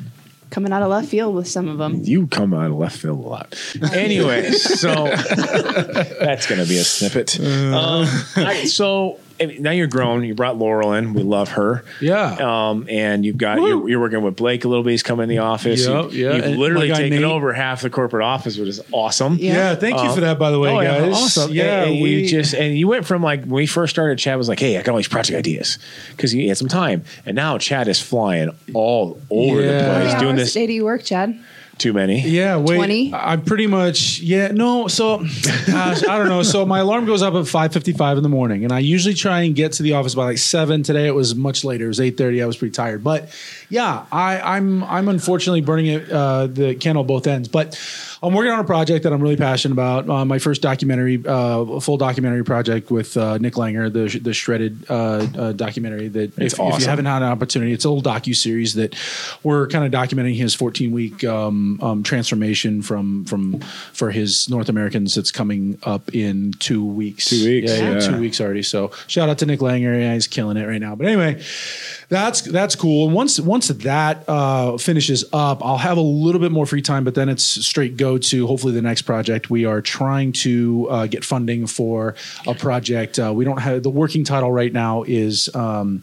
coming 0.50 0.72
out 0.72 0.82
of 0.82 0.90
left 0.90 1.08
field 1.08 1.34
with 1.34 1.48
some 1.48 1.68
of 1.68 1.78
them. 1.78 2.00
You 2.02 2.26
come 2.26 2.52
out 2.52 2.66
of 2.70 2.76
left 2.76 2.98
field 2.98 3.18
a 3.18 3.22
lot. 3.28 3.54
Anyway, 3.92 4.50
so 4.50 4.88
that's 6.20 6.46
gonna 6.46 6.66
be 6.66 6.78
a 6.78 6.84
snippet. 6.84 7.38
Um, 7.40 7.72
all 7.74 8.04
right, 8.36 8.68
so 8.68 9.18
I 9.40 9.46
mean, 9.46 9.62
now 9.62 9.70
you're 9.70 9.87
grown. 9.87 10.22
You 10.24 10.35
brought 10.35 10.59
Laurel 10.59 10.92
in. 10.92 11.14
We 11.14 11.22
love 11.22 11.50
her. 11.50 11.85
Yeah. 12.00 12.35
Um, 12.70 12.87
and 12.88 13.24
you've 13.24 13.38
got 13.38 13.59
you're, 13.59 13.88
you're 13.88 14.00
working 14.00 14.22
with 14.22 14.37
Blake 14.37 14.64
a 14.64 14.68
little 14.68 14.85
bit. 14.85 14.90
He's 14.90 15.03
coming 15.03 15.24
in 15.24 15.29
the 15.31 15.38
office. 15.38 15.87
Yeah, 15.87 16.03
you, 16.09 16.09
yeah. 16.29 16.35
You've 16.37 16.44
And 16.44 16.57
literally 16.59 16.88
taken 16.90 17.11
Nate. 17.11 17.24
over 17.24 17.53
half 17.53 17.83
the 17.83 17.90
corporate 17.90 18.22
office, 18.24 18.59
which 18.59 18.68
is 18.68 18.81
awesome. 18.92 19.37
Yeah. 19.40 19.55
yeah, 19.55 19.74
thank 19.76 19.96
you 19.96 20.09
Um, 20.09 20.14
for 20.14 20.20
that, 20.20 20.38
by 20.38 20.50
the 20.50 20.59
way, 20.59 20.70
oh, 20.70 20.81
yeah, 20.81 20.98
guys. 21.00 21.14
awesome. 21.14 21.53
Yeah, 21.53 21.83
and, 21.85 21.92
and 21.94 22.03
we 22.03 22.11
you 22.22 22.29
just 22.29 22.55
and 22.55 22.76
you 22.76 22.87
went 22.88 23.07
from 23.07 23.22
like 23.22 23.40
when 23.42 23.50
we 23.53 23.66
first 23.66 23.94
started. 23.94 24.18
Chad 24.18 24.37
was 24.37 24.48
like, 24.48 24.61
"Hey, 24.61 24.76
I 24.76 24.83
got 24.83 24.92
all 24.92 24.98
these 24.98 25.09
project 25.09 25.38
ideas," 25.38 25.79
because 26.11 26.31
he 26.33 26.48
had 26.48 26.59
some 26.59 26.68
time, 26.68 27.05
and 27.24 27.35
now 27.35 27.57
Chad 27.59 27.88
is 27.88 28.00
flying 28.00 28.50
all 28.74 29.20
over 29.31 29.61
Yeah. 29.62 29.66
the 29.66 29.85
place 29.85 30.07
many 30.12 30.20
doing 30.20 30.33
hours 30.33 30.40
this. 30.40 30.50
a 30.57 30.59
day 30.59 30.66
do 30.66 30.72
you 30.74 30.85
work, 30.85 31.03
Chad? 31.05 31.38
Too 31.81 31.95
many. 31.95 32.21
Yeah, 32.21 32.59
wait. 32.59 32.77
20? 32.77 33.14
I'm 33.14 33.40
pretty 33.40 33.66
much 33.66 34.21
yeah. 34.21 34.49
No, 34.49 34.87
so 34.87 35.16
gosh, 35.66 36.07
I 36.07 36.19
don't 36.19 36.29
know. 36.29 36.43
So 36.43 36.66
my 36.66 36.81
alarm 36.81 37.07
goes 37.07 37.23
up 37.23 37.33
at 37.33 37.47
5:55 37.47 38.19
in 38.19 38.23
the 38.23 38.29
morning, 38.29 38.64
and 38.64 38.73
I 38.73 38.81
usually 38.81 39.14
try 39.14 39.40
and 39.40 39.55
get 39.55 39.73
to 39.73 39.83
the 39.83 39.95
office 39.95 40.14
by 40.14 40.25
like 40.25 40.37
seven. 40.37 40.83
Today 40.83 41.07
it 41.07 41.14
was 41.14 41.35
much 41.35 41.64
later. 41.64 41.87
It 41.87 41.88
was 41.88 41.99
8:30. 41.99 42.43
I 42.43 42.47
was 42.47 42.59
pretty 42.59 42.73
tired, 42.73 43.03
but 43.03 43.31
yeah, 43.70 44.04
I, 44.11 44.40
I'm 44.40 44.83
I'm 44.85 45.09
unfortunately 45.09 45.61
burning 45.61 45.87
it 45.87 46.11
uh, 46.11 46.48
the 46.48 46.74
candle 46.74 47.04
at 47.04 47.06
both 47.06 47.26
ends. 47.26 47.48
But 47.48 47.78
I'm 48.22 48.35
working 48.35 48.52
on 48.52 48.59
a 48.59 48.64
project 48.64 49.04
that 49.04 49.12
I'm 49.12 49.22
really 49.22 49.37
passionate 49.37 49.72
about. 49.72 50.09
Uh, 50.09 50.24
my 50.24 50.38
first 50.38 50.61
documentary, 50.61 51.22
uh, 51.26 51.78
full 51.80 51.96
documentary 51.96 52.44
project 52.44 52.90
with 52.90 53.16
uh, 53.16 53.38
Nick 53.38 53.54
Langer, 53.54 53.90
the 53.90 54.18
the 54.18 54.35
shredded 54.35 54.85
uh, 54.90 55.26
uh, 55.38 55.52
documentary. 55.52 56.09
That 56.09 56.37
if, 56.38 56.59
if 56.59 56.80
you 56.80 56.87
haven't 56.87 57.06
had 57.06 57.22
an 57.22 57.28
opportunity, 57.28 57.72
it's 57.72 57.85
a 57.85 57.90
little 57.90 58.12
docu 58.12 58.35
series 58.35 58.74
that 58.74 58.94
we're 59.44 59.68
kind 59.68 59.85
of 59.85 59.92
documenting 59.92 60.37
his 60.37 60.54
14 60.54 60.90
week 60.90 61.22
um, 61.24 61.78
um, 61.80 62.02
transformation 62.02 62.83
from 62.83 63.24
from 63.24 63.61
for 63.92 64.11
his 64.11 64.50
North 64.50 64.68
Americans 64.68 65.14
that's 65.14 65.30
coming 65.30 65.78
up 65.85 66.12
in 66.14 66.52
two 66.59 66.85
weeks. 66.85 67.26
Two 67.30 67.46
weeks, 67.46 67.70
yeah, 67.70 67.78
yeah, 67.78 67.92
yeah. 67.92 68.00
two 68.00 68.20
weeks 68.20 68.40
already. 68.40 68.64
So 68.64 68.90
shout 69.06 69.28
out 69.28 69.38
to 69.38 69.46
Nick 69.46 69.61
Langer, 69.61 69.98
yeah, 69.98 70.12
he's 70.12 70.26
killing 70.26 70.56
it 70.56 70.66
right 70.66 70.80
now. 70.80 70.96
But 70.96 71.06
anyway, 71.06 71.42
that's 72.09 72.42
that's 72.42 72.74
cool. 72.74 73.06
And 73.06 73.14
once 73.14 73.38
once 73.40 73.60
that 73.68 74.29
uh, 74.29 74.77
finishes 74.79 75.25
up, 75.33 75.64
I'll 75.64 75.79
have 75.79 75.96
a 75.96 76.03
little 76.03 76.40
bit 76.40 76.53
more 76.53 76.66
free 76.66 76.83
time. 76.83 77.05
But 77.05 77.14
then 77.14 77.29
it's 77.29 77.44
straight 77.44 77.96
go 77.96 78.18
to 78.18 78.46
hopefully 78.46 78.73
the 78.73 78.83
next 78.83 79.03
project. 79.03 79.51
We 79.51 79.64
are 79.64 79.81
trying 79.81 80.33
to 80.33 80.88
uh, 80.90 81.07
get 81.07 81.25
funding 81.25 81.66
for 81.66 82.14
a 82.46 82.55
project. 82.55 83.18
Uh, 83.18 83.33
we 83.35 83.44
don't 83.44 83.61
have 83.61 83.83
the 83.83 83.90
working 83.90 84.25
title 84.25 84.53
right 84.53 84.73
now 84.73 85.05
is. 85.05 85.55
Um, 85.55 86.03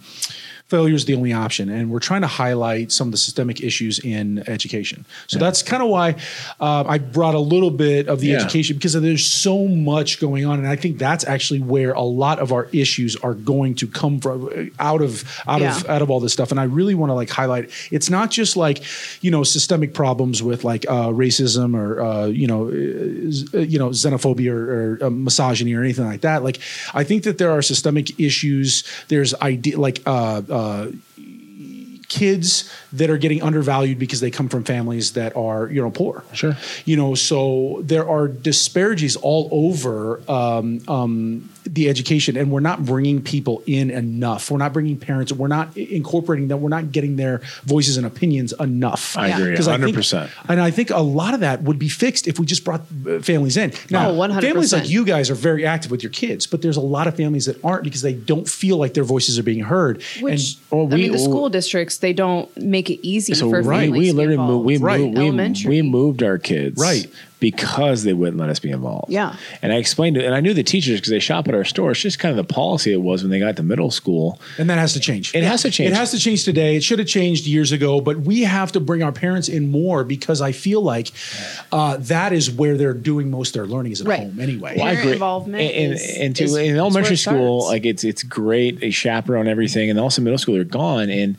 failure 0.67 0.95
is 0.95 1.05
the 1.05 1.15
only 1.15 1.33
option. 1.33 1.69
And 1.69 1.89
we're 1.89 1.99
trying 1.99 2.21
to 2.21 2.27
highlight 2.27 2.91
some 2.91 3.07
of 3.07 3.11
the 3.11 3.17
systemic 3.17 3.61
issues 3.61 3.99
in 3.99 4.43
education. 4.49 5.05
So 5.27 5.39
that's 5.39 5.63
kind 5.63 5.81
of 5.81 5.89
why 5.89 6.15
uh, 6.59 6.83
I 6.87 6.97
brought 6.97 7.35
a 7.35 7.39
little 7.39 7.71
bit 7.71 8.07
of 8.07 8.19
the 8.19 8.27
Yeah. 8.27 8.37
education 8.37 8.75
because 8.75 8.93
there's 8.93 9.25
so 9.25 9.67
much 9.67 10.19
going 10.19 10.45
on. 10.45 10.59
And 10.59 10.67
I 10.67 10.75
think 10.75 10.97
that's 10.97 11.25
actually 11.25 11.61
where 11.61 11.93
a 11.93 12.01
lot 12.01 12.39
of 12.39 12.51
our 12.51 12.67
issues 12.73 13.15
are 13.17 13.33
going 13.33 13.75
to 13.75 13.87
come 13.87 14.19
from 14.19 14.45
uh, 14.47 14.83
out 14.83 15.01
of 15.01 15.23
out 15.47 15.61
of 15.61 15.89
out 15.89 16.01
of 16.01 16.09
all 16.09 16.19
this 16.19 16.33
stuff. 16.33 16.51
And 16.51 16.59
I 16.59 16.63
really 16.63 16.95
want 16.95 17.09
to 17.11 17.13
like 17.13 17.29
highlight 17.29 17.69
it's 17.91 18.09
not 18.09 18.29
just 18.31 18.57
like, 18.57 18.83
you 19.21 19.31
know, 19.31 19.43
systemic 19.43 19.93
problems 19.93 20.43
with 20.43 20.63
like 20.63 20.85
uh, 20.89 21.09
racism 21.09 21.75
or, 21.75 22.01
uh, 22.01 22.25
you 22.25 22.47
know, 22.47 22.67
uh, 22.67 23.57
uh, 23.57 23.61
you 23.61 23.79
know, 23.79 23.89
xenophobia 23.89 24.51
or, 24.51 24.97
or 25.01 25.05
uh, 25.05 25.09
misogyny 25.09 25.73
or 25.73 25.81
anything 25.81 26.05
like 26.05 26.21
that. 26.21 26.43
Like, 26.43 26.59
I 26.93 27.03
think 27.03 27.23
that 27.23 27.37
there 27.37 27.51
are 27.51 27.61
systemic 27.61 28.19
issues. 28.19 28.83
There's 29.07 29.33
idea 29.35 29.79
like, 29.79 30.01
uh, 30.05 30.41
uh, 30.57 30.87
kids 32.07 32.71
that 32.93 33.09
are 33.09 33.17
getting 33.17 33.41
undervalued 33.43 33.99
because 33.99 34.21
they 34.21 34.31
come 34.31 34.47
from 34.47 34.63
families 34.63 35.13
that 35.13 35.35
are 35.35 35.67
you 35.69 35.81
know 35.81 35.91
poor 35.91 36.23
Sure. 36.33 36.55
you 36.85 36.95
know 36.95 37.15
so 37.15 37.81
there 37.83 38.07
are 38.07 38.27
disparities 38.29 39.15
all 39.17 39.49
over 39.51 40.21
um, 40.31 40.79
um, 40.87 41.49
the 41.73 41.89
education 41.89 42.37
and 42.37 42.51
we're 42.51 42.59
not 42.59 42.85
bringing 42.85 43.21
people 43.21 43.61
in 43.67 43.89
enough 43.89 44.49
we're 44.49 44.57
not 44.57 44.73
bringing 44.73 44.97
parents 44.97 45.31
we're 45.33 45.47
not 45.47 45.75
incorporating 45.77 46.47
them 46.47 46.61
we're 46.61 46.69
not 46.69 46.91
getting 46.91 47.15
their 47.15 47.41
voices 47.65 47.97
and 47.97 48.05
opinions 48.05 48.53
enough 48.59 49.17
I 49.17 49.27
agree, 49.29 49.55
'Cause 49.55 49.67
I 49.67 49.77
think- 49.77 49.95
100%. 49.97 50.29
and 50.49 50.61
i 50.61 50.71
think 50.71 50.89
a 50.89 50.99
lot 51.01 51.33
of 51.33 51.41
that 51.41 51.63
would 51.63 51.79
be 51.79 51.89
fixed 51.89 52.27
if 52.27 52.39
we 52.39 52.45
just 52.45 52.63
brought 52.63 52.81
uh, 53.09 53.19
families 53.19 53.57
in 53.57 53.73
now 53.89 54.09
Oh, 54.09 54.13
100%. 54.13 54.41
families 54.41 54.73
like 54.73 54.89
you 54.89 55.03
guys 55.03 55.29
are 55.29 55.35
very 55.35 55.65
active 55.65 55.91
with 55.91 56.03
your 56.03 56.11
kids 56.11 56.47
but 56.47 56.61
there's 56.61 56.77
a 56.77 56.81
lot 56.81 57.07
of 57.07 57.15
families 57.15 57.45
that 57.45 57.63
aren't 57.63 57.83
because 57.83 58.01
they 58.01 58.13
don't 58.13 58.47
feel 58.47 58.77
like 58.77 58.93
their 58.93 59.03
voices 59.03 59.37
are 59.37 59.43
being 59.43 59.63
heard 59.63 60.01
Which 60.21 60.55
well, 60.71 60.83
I 60.91 60.95
we- 60.95 61.01
mean, 61.03 61.11
the 61.11 61.19
school 61.19 61.49
districts 61.49 61.97
they 61.97 62.13
don't 62.13 62.47
make 62.57 62.89
it 62.89 63.05
easy 63.05 63.33
So 63.33 63.49
for 63.49 63.61
right, 63.61 63.81
families 63.81 63.99
we 63.99 64.07
to 64.07 64.13
be 64.13 64.17
literally 64.17 64.37
moved, 64.37 64.65
we, 64.65 64.77
Right. 64.77 65.01
moved, 65.11 65.65
we, 65.65 65.69
we 65.69 65.81
moved 65.81 66.23
our 66.23 66.37
kids 66.37 66.79
Right. 66.79 67.07
Because 67.39 68.03
they 68.03 68.13
wouldn't 68.13 68.37
let 68.37 68.49
us 68.49 68.59
be 68.59 68.71
involved. 68.71 69.11
Yeah. 69.11 69.35
and 69.61 69.71
I 69.71 69.75
explained 69.75 70.17
it, 70.17 70.25
and 70.25 70.33
I 70.33 70.39
knew 70.39 70.53
the 70.53 70.63
teachers 70.63 70.99
because 70.99 71.11
they 71.11 71.19
shop 71.19 71.47
at 71.47 71.53
our 71.55 71.63
store. 71.63 71.91
It's 71.91 71.99
just 72.01 72.17
kind 72.19 72.37
of 72.37 72.47
the 72.47 72.53
policy 72.53 72.91
it 72.91 73.01
was 73.01 73.21
when 73.23 73.29
they 73.29 73.39
got 73.39 73.55
to 73.57 73.63
middle 73.63 73.91
school. 73.91 74.39
And 74.57 74.69
that 74.69 74.77
has 74.79 74.93
to 74.93 74.99
change. 74.99 75.35
It 75.35 75.43
has 75.43 75.61
to 75.61 75.69
change. 75.71 75.91
It 75.91 75.95
has 75.95 76.11
to 76.11 76.19
change 76.19 76.43
today. 76.45 76.75
It 76.75 76.83
should 76.83 76.99
have 76.99 77.07
changed 77.07 77.45
years 77.45 77.71
ago, 77.71 78.01
but 78.01 78.17
we 78.21 78.41
have 78.41 78.71
to 78.73 78.79
bring 78.79 79.03
our 79.03 79.11
parents 79.11 79.47
in 79.49 79.69
more 79.71 80.03
because 80.03 80.41
I 80.41 80.51
feel 80.51 80.81
like 80.81 81.11
uh, 81.71 81.97
that 81.97 82.33
is 82.33 82.49
where 82.49 82.77
they're 82.77 82.93
doing 82.93 83.29
most 83.29 83.49
of 83.49 83.53
their 83.61 83.67
learning 83.67 83.91
is 83.91 84.01
at 84.01 84.07
Right. 84.07 84.19
home 84.19 84.39
anyway. 84.39 84.75
Well, 84.77 84.85
I 84.85 84.89
Parent 84.89 84.99
agree. 85.01 85.13
involvement 85.13 85.61
and, 85.73 85.93
is- 85.93 86.17
and 86.17 86.35
to, 86.37 86.43
is- 86.43 86.55
in 86.55 86.75
elementary 86.77 87.13
it 87.13 87.17
school, 87.17 87.61
starts. 87.61 87.73
like 87.73 87.85
it's 87.85 88.03
it's 88.03 88.23
great. 88.23 88.79
They 88.79 88.91
chaperone 88.91 89.47
everything, 89.47 89.89
and 89.89 89.99
also 89.99 90.21
middle 90.21 90.37
school 90.39 90.55
they're 90.55 90.63
gone. 90.63 91.09
And 91.09 91.35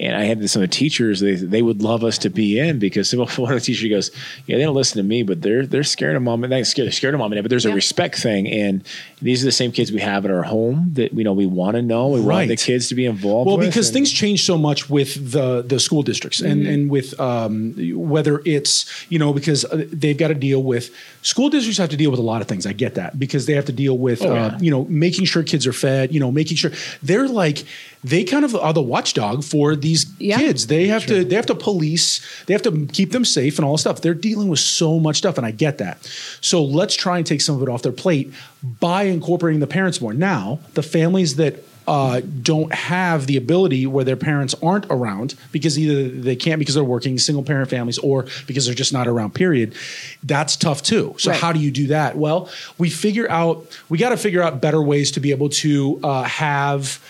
and 0.00 0.16
I 0.16 0.24
had 0.24 0.48
some 0.48 0.62
of 0.62 0.70
the 0.70 0.74
teachers 0.74 1.20
they 1.20 1.34
they 1.34 1.60
would 1.60 1.82
love 1.82 2.02
us 2.02 2.16
to 2.18 2.30
be 2.30 2.58
in 2.58 2.78
because 2.78 3.14
one 3.14 3.28
of 3.28 3.48
the 3.48 3.60
teachers 3.60 3.88
goes, 3.90 4.10
yeah, 4.46 4.56
they 4.56 4.64
don't 4.64 4.74
listen 4.74 4.96
to 4.96 5.06
me, 5.06 5.22
but 5.22 5.42
they're 5.42 5.66
they're 5.66 5.84
scared 5.84 6.16
of 6.16 6.22
mom 6.22 6.42
and 6.42 6.52
they 6.52 6.64
scared 6.64 6.92
scared 6.94 7.14
of 7.14 7.18
mom 7.18 7.32
and 7.32 7.36
dad. 7.36 7.42
But 7.42 7.50
there's 7.50 7.66
a 7.66 7.74
respect 7.74 8.16
thing, 8.16 8.48
and 8.48 8.82
these 9.22 9.42
are 9.42 9.46
the 9.46 9.52
same 9.52 9.70
kids 9.72 9.92
we 9.92 10.00
have 10.00 10.24
at 10.24 10.30
our 10.30 10.42
home 10.42 10.90
that 10.94 11.12
we 11.12 11.22
know 11.24 11.32
we 11.32 11.46
want 11.46 11.76
to 11.76 11.82
know. 11.82 12.08
We 12.08 12.20
want 12.20 12.48
the 12.48 12.56
kids 12.56 12.88
to 12.88 12.94
be 12.94 13.04
involved. 13.06 13.46
Well, 13.48 13.58
with, 13.58 13.66
because 13.68 13.88
and- 13.88 13.94
things 13.94 14.10
change 14.12 14.44
so 14.44 14.56
much 14.58 14.88
with 14.90 15.30
the 15.32 15.62
the 15.62 15.78
school 15.80 16.02
districts 16.02 16.40
and 16.40 16.62
Mm-hmm. 16.62 16.72
and 16.72 16.90
with 16.90 17.18
um, 17.20 17.74
whether 17.94 18.42
it's 18.44 18.84
you 19.08 19.18
know 19.18 19.32
because 19.32 19.64
uh, 19.64 19.84
they've 19.92 20.16
got 20.18 20.28
to 20.28 20.34
deal 20.34 20.62
with 20.62 20.90
school 21.22 21.48
districts 21.50 21.78
have 21.78 21.90
to 21.90 21.96
deal 21.96 22.10
with 22.10 22.20
a 22.20 22.22
lot 22.22 22.40
of 22.42 22.48
things. 22.48 22.66
I 22.66 22.72
get 22.72 22.94
that 22.94 23.18
because 23.18 23.46
they 23.46 23.54
have 23.54 23.66
to 23.66 23.72
deal 23.72 23.96
with 23.98 24.22
Oh, 24.22 24.30
uh, 24.30 24.34
yeah. 24.34 24.58
you 24.60 24.70
know 24.70 24.84
making 24.88 25.24
sure 25.26 25.42
kids 25.42 25.66
are 25.66 25.72
fed. 25.72 26.12
You 26.14 26.20
know, 26.20 26.32
making 26.32 26.56
sure 26.56 26.70
they're 27.02 27.28
like 27.28 27.64
they 28.02 28.24
kind 28.24 28.46
of 28.46 28.54
are 28.56 28.72
the 28.72 28.80
watchdog 28.82 29.44
for 29.44 29.76
these 29.76 30.06
Yeah. 30.18 30.38
kids. 30.38 30.66
They 30.68 30.86
have 30.86 31.04
to 31.06 31.24
they 31.24 31.36
have 31.36 31.46
to 31.46 31.54
police. 31.54 32.20
They 32.46 32.54
have 32.54 32.62
to 32.62 32.86
keep 32.86 33.12
them 33.12 33.24
safe 33.24 33.58
and 33.58 33.64
all 33.66 33.72
this 33.74 33.82
stuff. 33.82 34.00
They're 34.00 34.14
dealing 34.14 34.48
with 34.48 34.60
so 34.60 34.98
much 34.98 35.16
stuff, 35.18 35.36
and 35.36 35.46
I 35.46 35.50
get 35.50 35.78
that. 35.78 35.98
So 36.40 36.64
let's 36.64 36.94
try 36.94 37.18
and 37.18 37.26
take 37.26 37.40
some 37.42 37.56
of 37.56 37.62
it 37.62 37.68
off 37.68 37.82
their 37.82 37.92
plate 37.92 38.32
by 38.62 39.04
incorporating 39.04 39.60
the 39.60 39.66
parents 39.66 40.00
more. 40.00 40.12
Now, 40.12 40.60
the 40.74 40.82
families 40.82 41.36
that 41.36 41.64
uh, 41.88 42.20
don't 42.42 42.72
have 42.72 43.26
the 43.26 43.36
ability 43.36 43.84
where 43.86 44.04
their 44.04 44.14
parents 44.16 44.54
aren't 44.62 44.86
around 44.90 45.34
because 45.50 45.76
either 45.78 46.08
they 46.08 46.36
can't 46.36 46.58
because 46.60 46.74
they're 46.76 46.84
working 46.84 47.18
single 47.18 47.42
parent 47.42 47.68
families 47.68 47.98
or 47.98 48.26
because 48.46 48.66
they're 48.66 48.74
just 48.74 48.92
not 48.92 49.08
around 49.08 49.34
period 49.34 49.74
that's 50.22 50.56
tough 50.56 50.82
too 50.82 51.14
so 51.18 51.30
Right. 51.30 51.40
how 51.40 51.52
do 51.52 51.58
you 51.58 51.72
do 51.72 51.88
that 51.88 52.16
well 52.16 52.48
we 52.78 52.90
figure 52.90 53.28
out 53.28 53.66
we 53.88 53.98
got 53.98 54.10
to 54.10 54.16
figure 54.16 54.40
out 54.42 54.60
better 54.60 54.80
ways 54.80 55.10
to 55.12 55.20
be 55.20 55.30
able 55.32 55.48
to 55.48 55.98
uh, 56.04 56.22
have 56.24 57.02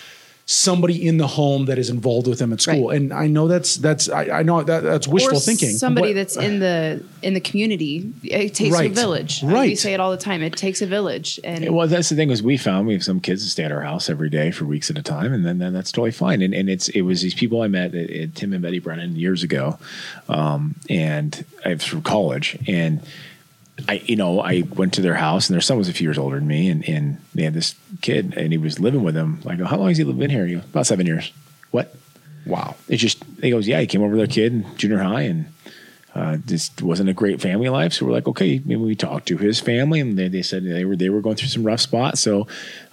somebody 0.53 1.07
in 1.07 1.17
the 1.17 1.29
home 1.29 1.67
that 1.67 1.79
is 1.79 1.91
involved 1.91 2.27
with 2.27 2.41
them 2.41 2.53
at 2.53 2.61
school 2.61 2.89
Right. 2.89 2.97
and 3.01 3.13
i 3.13 3.29
know 3.29 3.47
that's 3.47 3.77
that's 3.77 4.09
i, 4.09 4.25
I 4.41 4.43
know 4.43 4.61
that 4.65 4.83
that's 4.83 5.07
wishful 5.07 5.37
or 5.37 5.41
thinking 5.41 5.71
Somebody 5.71 6.09
What- 6.09 6.15
that's 6.15 6.37
in 6.37 6.59
the 6.59 7.05
in 7.23 7.35
the 7.35 7.41
community. 7.41 8.13
It 8.25 8.55
takes 8.55 8.81
a 8.81 8.89
village. 8.89 9.43
Right. 9.43 9.69
We 9.69 9.75
say 9.77 9.93
it 9.93 10.01
all 10.01 10.11
the 10.11 10.17
time. 10.17 10.43
It 10.43 10.57
takes 10.57 10.81
a 10.81 10.87
village. 10.87 11.39
And 11.45 11.75
Well, 11.75 11.87
that's 11.87 12.09
the 12.09 12.17
thing 12.17 12.31
is 12.31 12.43
we 12.43 12.57
found 12.57 12.87
we 12.87 12.95
have 12.95 13.05
some 13.05 13.21
kids 13.21 13.45
that 13.45 13.51
stay 13.51 13.65
at 13.65 13.71
our 13.73 13.83
house 13.83 14.09
every 14.09 14.31
day 14.31 14.51
for 14.51 14.65
weeks 14.65 14.91
at 14.91 14.97
a 14.97 15.03
time, 15.03 15.33
and 15.35 15.45
then, 15.45 15.59
then 15.59 15.75
that's 15.75 15.93
totally 15.93 16.13
fine. 16.13 16.41
And, 16.41 16.55
and 16.55 16.71
it's 16.71 16.89
it 16.89 17.03
was 17.03 17.21
these 17.21 17.35
people 17.35 17.61
I 17.61 17.69
met 17.69 17.95
at, 17.95 18.09
at 18.11 18.35
Tim 18.35 18.55
and 18.55 18.63
Betty 18.63 18.79
Brennan 18.79 19.17
years 19.17 19.43
ago, 19.43 19.79
um, 20.31 20.75
and 20.89 21.45
I 21.65 21.75
was 21.75 21.85
from 21.85 22.01
college, 22.03 22.57
and 22.67 23.01
I 23.89 24.03
you 24.05 24.17
know 24.17 24.41
I 24.41 24.63
went 24.63 24.95
to 24.95 25.03
their 25.03 25.15
house, 25.15 25.49
and 25.49 25.55
their 25.55 25.61
son 25.61 25.79
was 25.79 25.89
a 25.89 25.93
few 25.93 26.07
years 26.07 26.19
older 26.19 26.37
than 26.37 26.49
me, 26.49 26.69
and, 26.69 26.89
and 26.89 27.19
they 27.35 27.45
had 27.45 27.55
this 27.55 27.75
kid, 28.01 28.35
and 28.37 28.53
he 28.53 28.59
was 28.59 28.81
living 28.81 29.03
with 29.03 29.15
them. 29.15 29.41
Like, 29.45 29.61
how 29.61 29.77
long 29.77 29.89
has 29.89 29.99
he 29.99 30.05
been 30.05 30.31
here? 30.31 30.47
He 30.47 30.55
goes, 30.55 30.65
About 30.65 30.87
seven 30.87 31.07
years. 31.07 31.33
What? 31.71 31.95
Wow. 32.47 32.77
It 32.89 32.97
just 32.97 33.23
he 33.41 33.51
goes, 33.51 33.69
yeah, 33.69 33.81
he 33.81 33.87
came 33.87 34.03
over 34.03 34.17
with 34.17 34.19
their 34.19 34.27
kid 34.27 34.53
in 34.53 34.77
junior 34.77 34.99
high, 34.99 35.23
and 35.23 35.53
uh, 36.15 36.37
just 36.39 36.83
wasn't 36.83 37.09
a 37.09 37.15
great 37.15 37.41
family 37.41 37.69
life. 37.69 37.93
So 37.93 38.07
we're 38.07 38.13
like, 38.13 38.27
okay, 38.27 38.61
maybe 38.65 38.81
we 38.81 38.97
talked 38.97 39.29
to 39.29 39.37
his 39.37 39.61
family, 39.61 40.01
and 40.01 40.19
they, 40.19 40.29
they 40.29 40.43
said 40.43 40.65
they 40.65 40.85
were 40.85 40.97
they 40.97 41.11
were 41.11 41.21
going 41.21 41.37
through 41.37 41.49
some 41.49 41.65
rough 41.65 41.81
spots. 41.81 42.21
So 42.21 42.47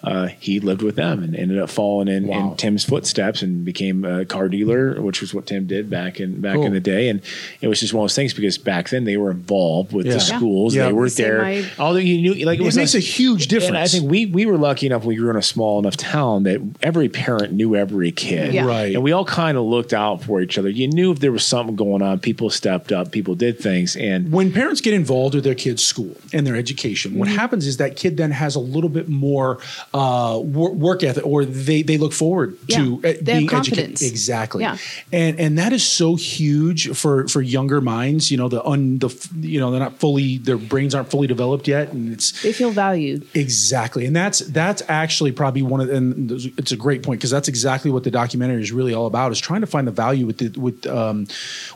uh, 0.08 0.28
he 0.40 0.60
lived 0.60 0.82
with 0.82 0.96
them 0.96 1.24
and 1.24 1.36
ended 1.36 1.60
up 1.60 1.70
falling 1.70 2.08
in, 2.08 2.28
Wow. 2.28 2.52
in 2.52 2.58
Tim's 2.58 2.84
footsteps 2.86 3.42
and 3.42 3.66
became 3.66 4.04
a 4.06 4.26
car 4.26 4.48
dealer, 4.50 5.02
which 5.02 5.22
was 5.22 5.34
what 5.34 5.46
Tim 5.46 5.68
did 5.68 5.90
back 5.90 6.20
in 6.20 6.42
back 6.42 6.56
Cool. 6.56 6.66
in 6.66 6.74
the 6.74 6.80
day. 6.80 7.10
And 7.10 7.22
it 7.62 7.68
was 7.68 7.80
just 7.80 7.94
one 7.94 8.04
of 8.04 8.10
those 8.10 8.16
things 8.16 8.34
because 8.34 8.58
back 8.58 8.90
then 8.90 9.04
they 9.04 9.18
were 9.18 9.32
involved 9.32 9.92
with 9.94 10.06
Yeah. 10.06 10.14
the 10.14 10.20
schools. 10.20 10.76
Yeah. 10.76 10.88
They 10.88 10.94
were 10.94 11.10
Say 11.10 11.24
there. 11.24 11.42
my- 11.42 11.66
Although 11.80 12.00
you 12.00 12.18
knew, 12.34 12.46
like 12.46 12.60
it, 12.60 12.64
it 12.64 12.66
was 12.66 12.78
makes 12.78 12.96
a 12.96 13.00
huge 13.00 13.48
difference 13.48 13.68
and 13.70 13.78
I 13.78 13.88
think 13.88 14.10
we 14.10 14.26
we 14.26 14.46
were 14.46 14.58
lucky 14.58 14.86
enough. 14.88 15.04
We 15.06 15.16
grew 15.16 15.30
in 15.30 15.36
a 15.36 15.42
small 15.42 15.80
enough 15.80 15.98
town 15.98 16.44
that 16.44 16.62
every 16.82 17.10
parent 17.10 17.54
knew 17.54 17.76
every 17.76 18.12
kid, 18.12 18.54
Yeah. 18.54 18.66
Right. 18.66 18.94
And 18.94 19.04
we 19.04 19.12
all 19.12 19.26
kind 19.26 19.58
of 19.58 19.66
looked 19.66 19.94
out 19.94 20.24
for 20.24 20.42
each 20.42 20.58
other. 20.58 20.70
You 20.70 20.88
knew 20.88 21.12
if 21.12 21.20
there 21.20 21.32
was 21.32 21.46
something 21.46 21.76
going 21.76 22.02
on, 22.02 22.20
people 22.20 22.50
stepped 22.50 22.92
up, 22.92 23.12
people 23.12 23.36
did 23.36 23.60
things, 23.60 23.96
and 23.96 24.32
when 24.32 24.52
parents 24.52 24.82
get 24.82 24.94
involved 24.94 25.36
with 25.36 25.44
their 25.44 25.56
kid's 25.56 25.84
school 25.84 26.16
and 26.34 26.46
their 26.48 26.56
education, 26.56 27.12
Mm-hmm. 27.12 27.20
what 27.20 27.28
happens 27.28 27.66
is 27.68 27.78
that 27.78 27.96
kid 27.96 28.18
then 28.18 28.32
has 28.32 28.56
a 28.56 28.60
little 28.60 28.90
bit 28.90 29.08
more 29.10 29.58
uh, 29.94 29.97
wor- 30.44 30.74
work 30.74 31.04
ethic, 31.04 31.26
or 31.26 31.46
they 31.46 31.82
they 31.84 31.98
look 31.98 32.14
forward 32.14 32.58
Yeah. 32.68 32.78
to 32.78 32.84
uh, 32.98 33.02
They 33.02 33.14
being 33.14 33.36
educated. 33.46 33.50
confidence. 33.50 34.02
Exactly. 34.02 34.64
Yeah. 34.64 34.78
And 35.12 35.40
and 35.40 35.58
that 35.58 35.74
is 35.74 35.84
so 35.84 36.16
huge 36.16 36.90
for 36.96 37.28
for 37.28 37.42
younger 37.42 37.82
minds. 37.82 38.30
You 38.32 38.38
know, 38.38 38.50
the 38.50 38.64
un 38.64 39.00
the 39.00 39.10
you 39.40 39.60
know 39.60 39.72
they're 39.72 39.80
not 39.88 40.00
fully 40.00 40.38
their 40.38 40.58
brains 40.58 40.94
aren't 40.96 41.10
fully 41.10 41.28
developed 41.28 41.68
yet, 41.68 41.92
and 41.94 42.14
it's 42.14 42.42
they 42.44 42.54
feel 42.54 42.72
valued. 42.72 43.26
Exactly, 43.34 44.06
and 44.06 44.16
that's 44.16 44.40
that's 44.40 44.82
actually 44.88 45.32
probably 45.32 45.62
one 45.62 45.82
of 45.82 45.90
and 45.90 46.32
it's 46.58 46.72
a 46.72 46.78
great 46.78 47.02
point 47.04 47.20
because 47.20 47.32
that's 47.32 47.48
exactly 47.48 47.92
what 47.92 48.04
the 48.04 48.12
documentary 48.12 48.62
is 48.62 48.72
really 48.72 48.94
all 48.94 49.06
about 49.08 49.32
is 49.32 49.40
trying 49.40 49.62
to 49.62 49.68
find 49.68 49.88
the 49.88 49.92
value 49.92 50.26
with 50.26 50.38
the, 50.38 50.50
with 50.60 50.86
um, 50.88 51.28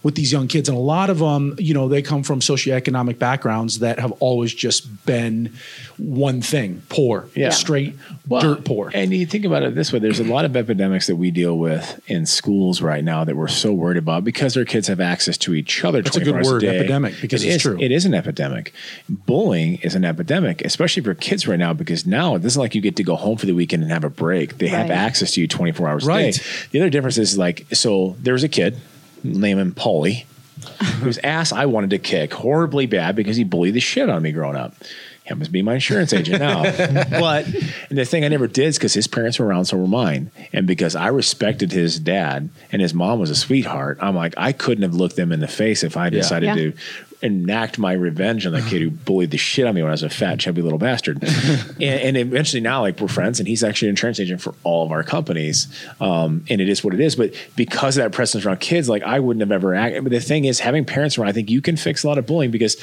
with 0.04 0.16
these 0.16 0.32
young 0.32 0.48
kids, 0.48 0.70
and 0.70 0.78
a 0.78 0.82
lot 0.82 1.10
of 1.10 1.20
them, 1.20 1.56
you 1.58 1.74
know, 1.74 1.88
they 1.88 2.02
come 2.02 2.24
from 2.24 2.40
socioeconomic 2.40 3.18
backgrounds 3.20 3.80
that 3.80 4.00
have 4.00 4.12
always 4.20 4.54
just 4.54 5.06
been 5.06 5.52
one 5.98 6.42
thing: 6.42 6.82
poor, 6.90 7.28
Yeah. 7.36 7.50
straight, 7.50 7.94
Well, 8.28 8.42
dirt 8.42 8.66
poor. 8.66 8.92
And 8.94 9.12
you 9.14 9.26
think 9.26 9.46
about 9.46 9.64
it 9.64 9.76
this 9.76 9.92
way: 9.92 10.00
there's 10.00 10.20
a 10.20 10.24
lot 10.24 10.46
of 10.46 10.56
epidemics 10.56 11.08
that 11.08 11.16
we 11.16 11.32
deal 11.32 11.58
with 11.58 12.00
in 12.08 12.26
schools 12.26 12.82
right 12.82 13.04
now 13.04 13.24
that 13.24 13.36
we're 13.36 13.48
so 13.48 13.72
worried 13.74 13.98
about 13.98 14.24
because 14.24 14.54
their 14.54 14.66
kids 14.66 14.88
have 14.88 15.00
access 15.00 15.38
to 15.40 15.54
each 15.54 15.84
other. 15.84 16.02
That's 16.02 16.18
a 16.18 16.24
good 16.24 16.44
word, 16.46 16.62
day. 16.62 16.78
epidemic, 16.80 17.16
because 17.22 17.44
It 17.44 17.48
it's 17.48 17.56
is- 17.58 17.62
true. 17.62 17.78
It 17.82 17.92
is 17.92 18.06
an 18.06 18.14
epidemic. 18.14 18.74
Bullying 19.10 19.76
is 19.82 19.96
an 19.96 20.06
epidemic, 20.06 20.64
especially 20.64 21.04
for 21.04 21.14
kids 21.14 21.48
right 21.48 21.60
now 21.60 21.74
because 21.74 22.06
now 22.06 22.36
it 22.36 22.46
isn't 22.46 22.60
like 22.60 22.76
you 22.76 22.82
get 22.82 22.96
to 22.98 23.04
go 23.04 23.16
home 23.16 23.38
for 23.38 23.46
the 23.46 23.54
weekend 23.54 23.84
and 23.84 23.92
have 23.92 24.04
a 24.04 24.10
break. 24.10 24.58
They 24.58 24.68
have 24.68 24.90
access 24.92 25.32
to 25.34 25.42
you 25.42 25.48
24 25.48 25.88
hours 25.90 26.04
a 26.06 26.08
Right. 26.08 26.34
day. 26.34 26.42
The 26.72 26.80
other 26.80 26.90
difference 26.90 27.18
is 27.18 27.38
like 27.38 27.66
so. 27.74 28.16
There 28.20 28.34
was 28.34 28.44
a 28.44 28.50
kid, 28.50 28.78
name 29.24 29.60
him 29.60 29.74
Paulie, 29.74 30.26
whose 31.02 31.18
ass 31.20 31.52
I 31.52 31.66
wanted 31.66 31.90
to 31.92 31.98
kick 32.00 32.34
horribly 32.34 32.86
bad 32.86 33.16
because 33.16 33.36
he 33.38 33.44
bullied 33.44 33.74
the 33.74 33.80
shit 33.80 34.10
out 34.10 34.18
of 34.18 34.24
me 34.24 34.32
growing 34.32 34.56
up. 34.56 34.76
He 35.36 35.40
must 35.40 35.52
be 35.52 35.62
my 35.62 35.76
insurance 35.76 36.14
agent 36.14 36.40
now. 36.40 36.64
but 37.10 37.46
the 37.90 38.06
thing 38.06 38.24
I 38.24 38.28
never 38.28 38.48
did 38.48 38.66
is 38.68 38.78
because 38.78 38.94
his 38.94 39.08
parents 39.08 39.40
were 39.40 39.46
around, 39.46 39.66
so 39.66 39.78
were 39.78 39.88
mine. 39.88 40.32
And 40.54 40.68
because 40.68 40.96
I 40.96 41.08
respected 41.08 41.72
his 41.72 42.00
dad 42.00 42.50
and 42.72 42.82
his 42.82 42.94
mom 42.94 43.20
was 43.20 43.30
a 43.30 43.36
sweetheart, 43.36 43.98
I'm 44.02 44.16
like, 44.16 44.34
I 44.38 44.52
couldn't 44.52 44.84
have 44.84 44.94
looked 44.94 45.16
them 45.16 45.32
in 45.32 45.40
the 45.40 45.48
face 45.48 45.84
if 45.84 45.98
I 45.98 46.10
decided 46.10 46.48
Yeah. 46.48 46.56
to 46.56 46.74
enact 47.24 47.78
my 47.78 47.94
revenge 47.94 48.48
on 48.48 48.52
the 48.54 48.62
kid 48.64 48.82
who 48.82 48.90
bullied 49.06 49.30
the 49.30 49.38
shit 49.38 49.66
out 49.66 49.70
of 49.70 49.76
me 49.76 49.82
when 49.84 49.90
I 49.90 49.92
was 49.92 50.02
a 50.02 50.10
fat, 50.10 50.40
chubby 50.40 50.64
little 50.64 50.80
bastard. 50.80 51.24
and, 51.24 51.82
and 51.82 52.18
eventually 52.18 52.62
now, 52.62 52.82
like, 52.82 53.00
we're 53.00 53.08
friends, 53.08 53.40
and 53.40 53.48
he's 53.48 53.64
actually 53.64 53.90
an 53.90 53.92
insurance 53.92 54.20
agent 54.20 54.42
for 54.42 54.56
all 54.64 54.86
of 54.86 54.92
our 54.92 55.04
companies. 55.04 55.68
Um, 56.00 56.44
and 56.50 56.60
it 56.60 56.68
is 56.68 56.84
what 56.84 56.96
it 56.96 57.00
is. 57.00 57.16
But 57.16 57.34
because 57.56 57.96
of 57.98 58.04
that 58.04 58.12
presence 58.12 58.44
around 58.44 58.60
kids, 58.60 58.90
like, 58.90 59.04
I 59.04 59.20
wouldn't 59.20 59.42
have 59.42 59.52
ever 59.52 59.76
acted. 59.76 60.04
But 60.04 60.12
the 60.12 60.20
thing 60.20 60.46
is, 60.46 60.60
having 60.62 60.84
parents 60.84 61.18
around, 61.18 61.28
I 61.30 61.32
think 61.34 61.52
you 61.52 61.62
can 61.62 61.78
fix 61.78 62.04
a 62.04 62.08
lot 62.08 62.18
of 62.18 62.26
bullying 62.26 62.50
because 62.50 62.76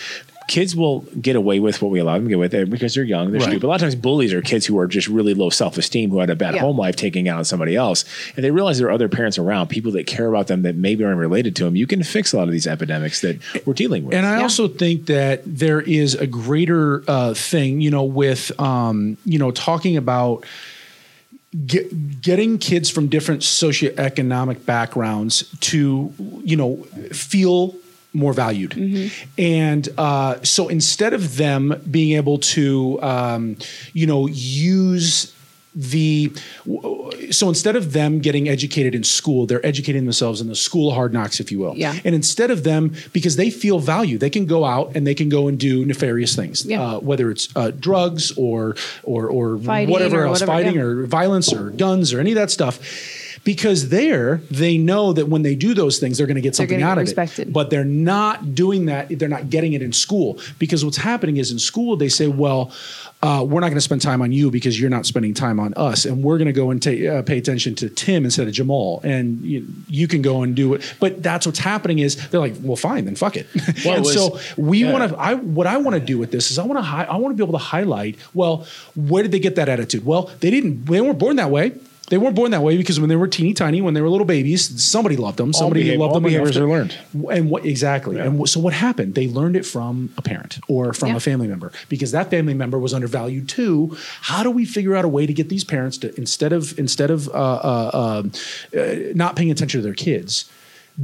kids 0.49 0.74
will 0.74 1.01
get 1.20 1.36
away 1.36 1.61
with 1.61 1.80
what 1.80 1.92
we 1.92 2.01
allow 2.01 2.14
them 2.14 2.24
to 2.24 2.28
get 2.30 2.34
away 2.36 2.49
with 2.49 2.70
because 2.70 2.94
they're 2.94 3.05
young, 3.05 3.30
they're 3.30 3.40
Right. 3.40 3.51
stupid. 3.51 3.64
A 3.64 3.68
lot 3.68 3.74
of 3.76 3.82
times, 3.82 3.94
bullies 3.94 4.32
are 4.32 4.42
kids 4.42 4.66
who 4.66 4.76
are 4.78 4.86
just 4.88 5.07
really 5.07 5.34
low 5.34 5.51
self 5.51 5.78
esteem, 5.78 6.11
who 6.11 6.18
had 6.18 6.30
a 6.30 6.34
bad 6.34 6.55
Yeah. 6.55 6.62
home 6.62 6.76
life 6.78 6.96
taking 6.96 7.28
out 7.28 7.38
on 7.38 7.44
somebody 7.44 7.76
else. 7.76 8.05
And 8.34 8.44
they 8.44 8.51
realize 8.51 8.78
there 8.78 8.88
are 8.88 8.90
other 8.90 9.09
parents 9.09 9.38
around, 9.38 9.68
people 9.68 9.92
that 9.92 10.07
care 10.07 10.26
about 10.26 10.46
them 10.49 10.62
that 10.62 10.74
maybe 10.74 11.05
aren't 11.05 11.18
related 11.18 11.55
to 11.57 11.64
them. 11.64 11.76
You 11.76 11.86
can 11.86 12.03
fix 12.03 12.32
a 12.32 12.38
lot 12.38 12.49
of 12.49 12.53
these 12.53 12.66
epidemics 12.66 13.20
that 13.20 13.36
we're 13.66 13.74
dealing 13.74 14.05
with. 14.07 14.14
And 14.14 14.26
I 14.26 14.38
Yeah. 14.38 14.42
also 14.42 14.66
think 14.66 15.07
that 15.07 15.42
there 15.46 15.80
is 15.82 16.14
a 16.14 16.26
greater 16.26 17.05
uh, 17.07 17.34
thing, 17.34 17.80
you 17.80 17.90
know, 17.90 18.05
with 18.05 18.51
um, 18.59 19.16
you 19.24 19.38
know 19.38 19.51
talking 19.51 19.96
about 19.96 20.44
get, 21.66 22.20
getting 22.22 22.59
kids 22.59 22.88
from 22.90 23.09
different 23.09 23.42
socioeconomic 23.42 24.64
backgrounds 24.66 25.44
to 25.61 26.12
you 26.44 26.57
know 26.57 26.76
feel 27.12 27.74
more 28.12 28.32
valued 28.32 28.74
and 29.36 29.88
uh, 29.98 30.42
so 30.42 30.68
instead 30.68 31.12
of 31.12 31.36
them 31.36 31.80
being 31.90 32.16
able 32.16 32.38
to 32.38 33.00
um, 33.02 33.56
you 33.92 34.06
know 34.06 34.26
use 34.28 35.34
the 35.74 36.32
so 37.30 37.48
instead 37.48 37.76
of 37.76 37.92
them 37.92 38.18
getting 38.18 38.48
educated 38.48 38.94
in 38.94 39.04
school 39.04 39.46
they're 39.46 39.64
educating 39.64 40.04
themselves 40.04 40.40
in 40.40 40.48
the 40.48 40.56
school 40.56 40.88
of 40.88 40.94
hard 40.96 41.12
knocks 41.12 41.38
if 41.38 41.52
you 41.52 41.59
will 41.59 41.74
Yeah. 41.76 41.94
and 42.04 42.14
instead 42.14 42.50
of 42.50 42.64
them 42.64 42.94
because 43.12 43.36
they 43.36 43.50
feel 43.50 43.78
value 43.78 44.18
they 44.18 44.30
can 44.30 44.46
go 44.46 44.64
out 44.64 44.96
and 44.96 45.06
they 45.06 45.14
can 45.14 45.28
go 45.28 45.46
and 45.46 45.59
do 45.59 45.84
nefarious 45.84 46.34
things 46.34 46.64
Yeah. 46.64 46.82
uh, 46.82 46.98
whether 47.00 47.30
it's 47.30 47.48
uh, 47.54 47.70
drugs 47.78 48.32
or 48.36 48.74
or 49.04 49.28
or 49.28 49.59
Fighting 49.59 49.92
whatever 49.92 50.22
or 50.22 50.26
else 50.26 50.40
whatever, 50.40 50.52
fighting 50.59 50.76
yeah. 50.76 50.82
or 50.82 51.06
violence 51.06 51.52
or 51.52 51.70
guns 51.70 52.12
or 52.12 52.18
any 52.18 52.32
of 52.32 52.36
that 52.36 52.50
stuff 52.50 52.80
because 53.49 53.88
there 53.88 54.42
they 54.51 54.76
know 54.76 55.14
that 55.14 55.26
when 55.28 55.40
they 55.40 55.55
do 55.55 55.72
those 55.72 55.99
things 55.99 56.18
they're 56.18 56.26
going 56.26 56.34
to 56.34 56.42
get 56.42 56.55
something 56.55 56.82
out 56.82 56.96
get 56.96 56.99
of 56.99 57.07
respected. 57.07 57.49
it 57.49 57.53
but 57.55 57.70
they're 57.70 57.82
not 57.82 58.55
doing 58.55 58.84
that 58.84 59.09
they're 59.18 59.26
not 59.26 59.49
getting 59.49 59.72
it 59.72 59.80
in 59.80 59.90
school. 59.90 60.38
Because 60.59 60.84
what's 60.84 60.99
happening 60.99 61.38
is 61.38 61.51
in 61.51 61.59
school 61.59 61.96
they 61.96 62.11
say 62.11 62.26
well 62.28 62.70
uh, 63.22 63.42
we're 63.49 63.61
not 63.61 63.68
going 63.68 63.74
to 63.78 63.80
spend 63.80 64.03
time 64.03 64.20
on 64.20 64.32
you 64.32 64.51
because 64.51 64.78
you're 64.78 64.90
not 64.90 65.05
spending 65.07 65.32
time 65.34 65.59
on 65.59 65.74
us. 65.74 66.05
And 66.05 66.22
we're 66.22 66.36
going 66.38 66.46
to 66.46 66.53
go 66.53 66.70
and 66.70 66.80
ta- 66.80 66.90
uh, 66.90 67.22
pay 67.22 67.38
attention 67.38 67.74
to 67.76 67.88
tim 67.88 68.24
instead 68.24 68.46
of 68.46 68.53
jamal. 68.55 69.01
And 69.03 69.40
you, 69.40 69.66
you 69.88 70.07
can 70.07 70.20
go 70.22 70.42
and 70.42 70.55
do 70.55 70.74
it. 70.74 70.94
But 71.01 71.20
that's 71.22 71.44
what's 71.46 71.59
happening 71.59 72.01
is 72.01 72.28
they're 72.28 72.40
like 72.40 72.55
well 72.61 72.76
fine 72.76 73.07
then 73.07 73.16
fuck 73.16 73.36
it. 73.38 73.46
Well, 73.55 73.64
it 73.64 73.86
and 73.86 74.05
was- 74.05 74.12
so 74.12 74.38
we 74.59 74.84
yeah. 74.84 74.92
want 74.92 75.11
to 75.11 75.16
i 75.18 75.32
what 75.34 75.66
i 75.66 75.78
want 75.78 75.94
to 75.94 76.01
do 76.12 76.18
with 76.18 76.30
this 76.32 76.51
is 76.51 76.59
i 76.59 76.64
want 76.64 76.78
to 76.78 76.82
hi- 76.82 77.05
i 77.05 77.16
want 77.16 77.32
to 77.32 77.36
be 77.36 77.42
able 77.49 77.59
to 77.59 77.64
highlight 77.64 78.16
well 78.34 78.66
where 78.94 79.22
did 79.22 79.32
they 79.32 79.38
get 79.38 79.55
that 79.57 79.68
attitude? 79.70 80.05
Well 80.05 80.30
they 80.40 80.51
didn't 80.51 80.84
they 80.84 81.01
weren't 81.01 81.18
born 81.18 81.36
that 81.36 81.51
way 81.51 81.72
they 82.11 82.18
weren't 82.18 82.34
born 82.34 82.50
that 82.52 82.62
way 82.62 82.76
because 82.76 82.98
when 82.98 83.09
they 83.09 83.16
were 83.16 83.28
teeny 83.28 83.52
tiny, 83.54 83.80
when 83.80 83.94
they 83.94 84.00
were 84.00 84.09
little 84.09 84.26
babies, 84.26 84.82
somebody 84.82 85.16
loved 85.16 85.36
them. 85.36 85.52
Somebody 85.52 85.84
behav- 85.84 85.98
loved 85.98 86.09
all 86.14 86.20
them 86.20 86.24
enough 86.26 86.44
behaviors 86.44 86.56
are 86.56 86.68
learned. 86.68 86.96
And 87.32 87.50
what 87.50 87.64
exactly? 87.66 88.18
And 88.18 88.40
wh- 88.40 88.48
so 88.48 88.61
what 88.61 88.72
happened? 88.72 89.14
They 89.14 89.28
learned 89.28 89.56
it 89.56 89.66
from 89.66 90.11
a 90.16 90.22
parent 90.22 90.59
or 90.68 90.92
from 90.92 91.11
Yeah. 91.11 91.16
a 91.16 91.20
family 91.20 91.48
member 91.48 91.72
because 91.88 92.12
that 92.12 92.30
family 92.30 92.54
member 92.54 92.78
was 92.78 92.94
undervalued 92.94 93.48
too. 93.48 93.96
How 94.22 94.42
do 94.42 94.50
we 94.50 94.64
figure 94.64 94.94
out 94.96 95.04
a 95.04 95.09
way 95.09 95.26
to 95.26 95.32
get 95.32 95.48
these 95.48 95.64
parents 95.64 95.98
to 95.98 96.16
instead 96.18 96.52
of 96.52 96.78
instead 96.78 97.11
of 97.11 97.28
uh, 97.28 97.32
uh, 97.32 97.90
um, 98.24 98.32
uh, 98.78 98.94
not 99.14 99.36
paying 99.36 99.50
attention 99.50 99.80
to 99.80 99.84
their 99.84 99.94
kids? 99.94 100.48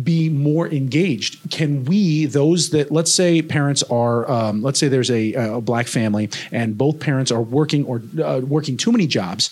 be 0.03 0.29
more 0.29 0.67
engaged 0.67 1.39
can 1.53 1.85
we 1.85 2.27
those 2.27 2.71
that 2.71 2.91
let's 2.91 3.13
say 3.13 3.41
parents 3.41 3.81
are 3.85 4.29
um, 4.29 4.61
let's 4.61 4.77
say 4.81 4.89
there's 4.89 5.09
a, 5.09 5.35
a 5.35 5.61
black 5.61 5.87
family 5.87 6.29
and 6.51 6.77
both 6.77 6.99
parents 6.99 7.31
are 7.31 7.41
working 7.43 7.85
or 7.85 8.03
uh, 8.21 8.41
working 8.41 8.77
too 8.77 8.91
many 8.91 9.07
jobs 9.07 9.51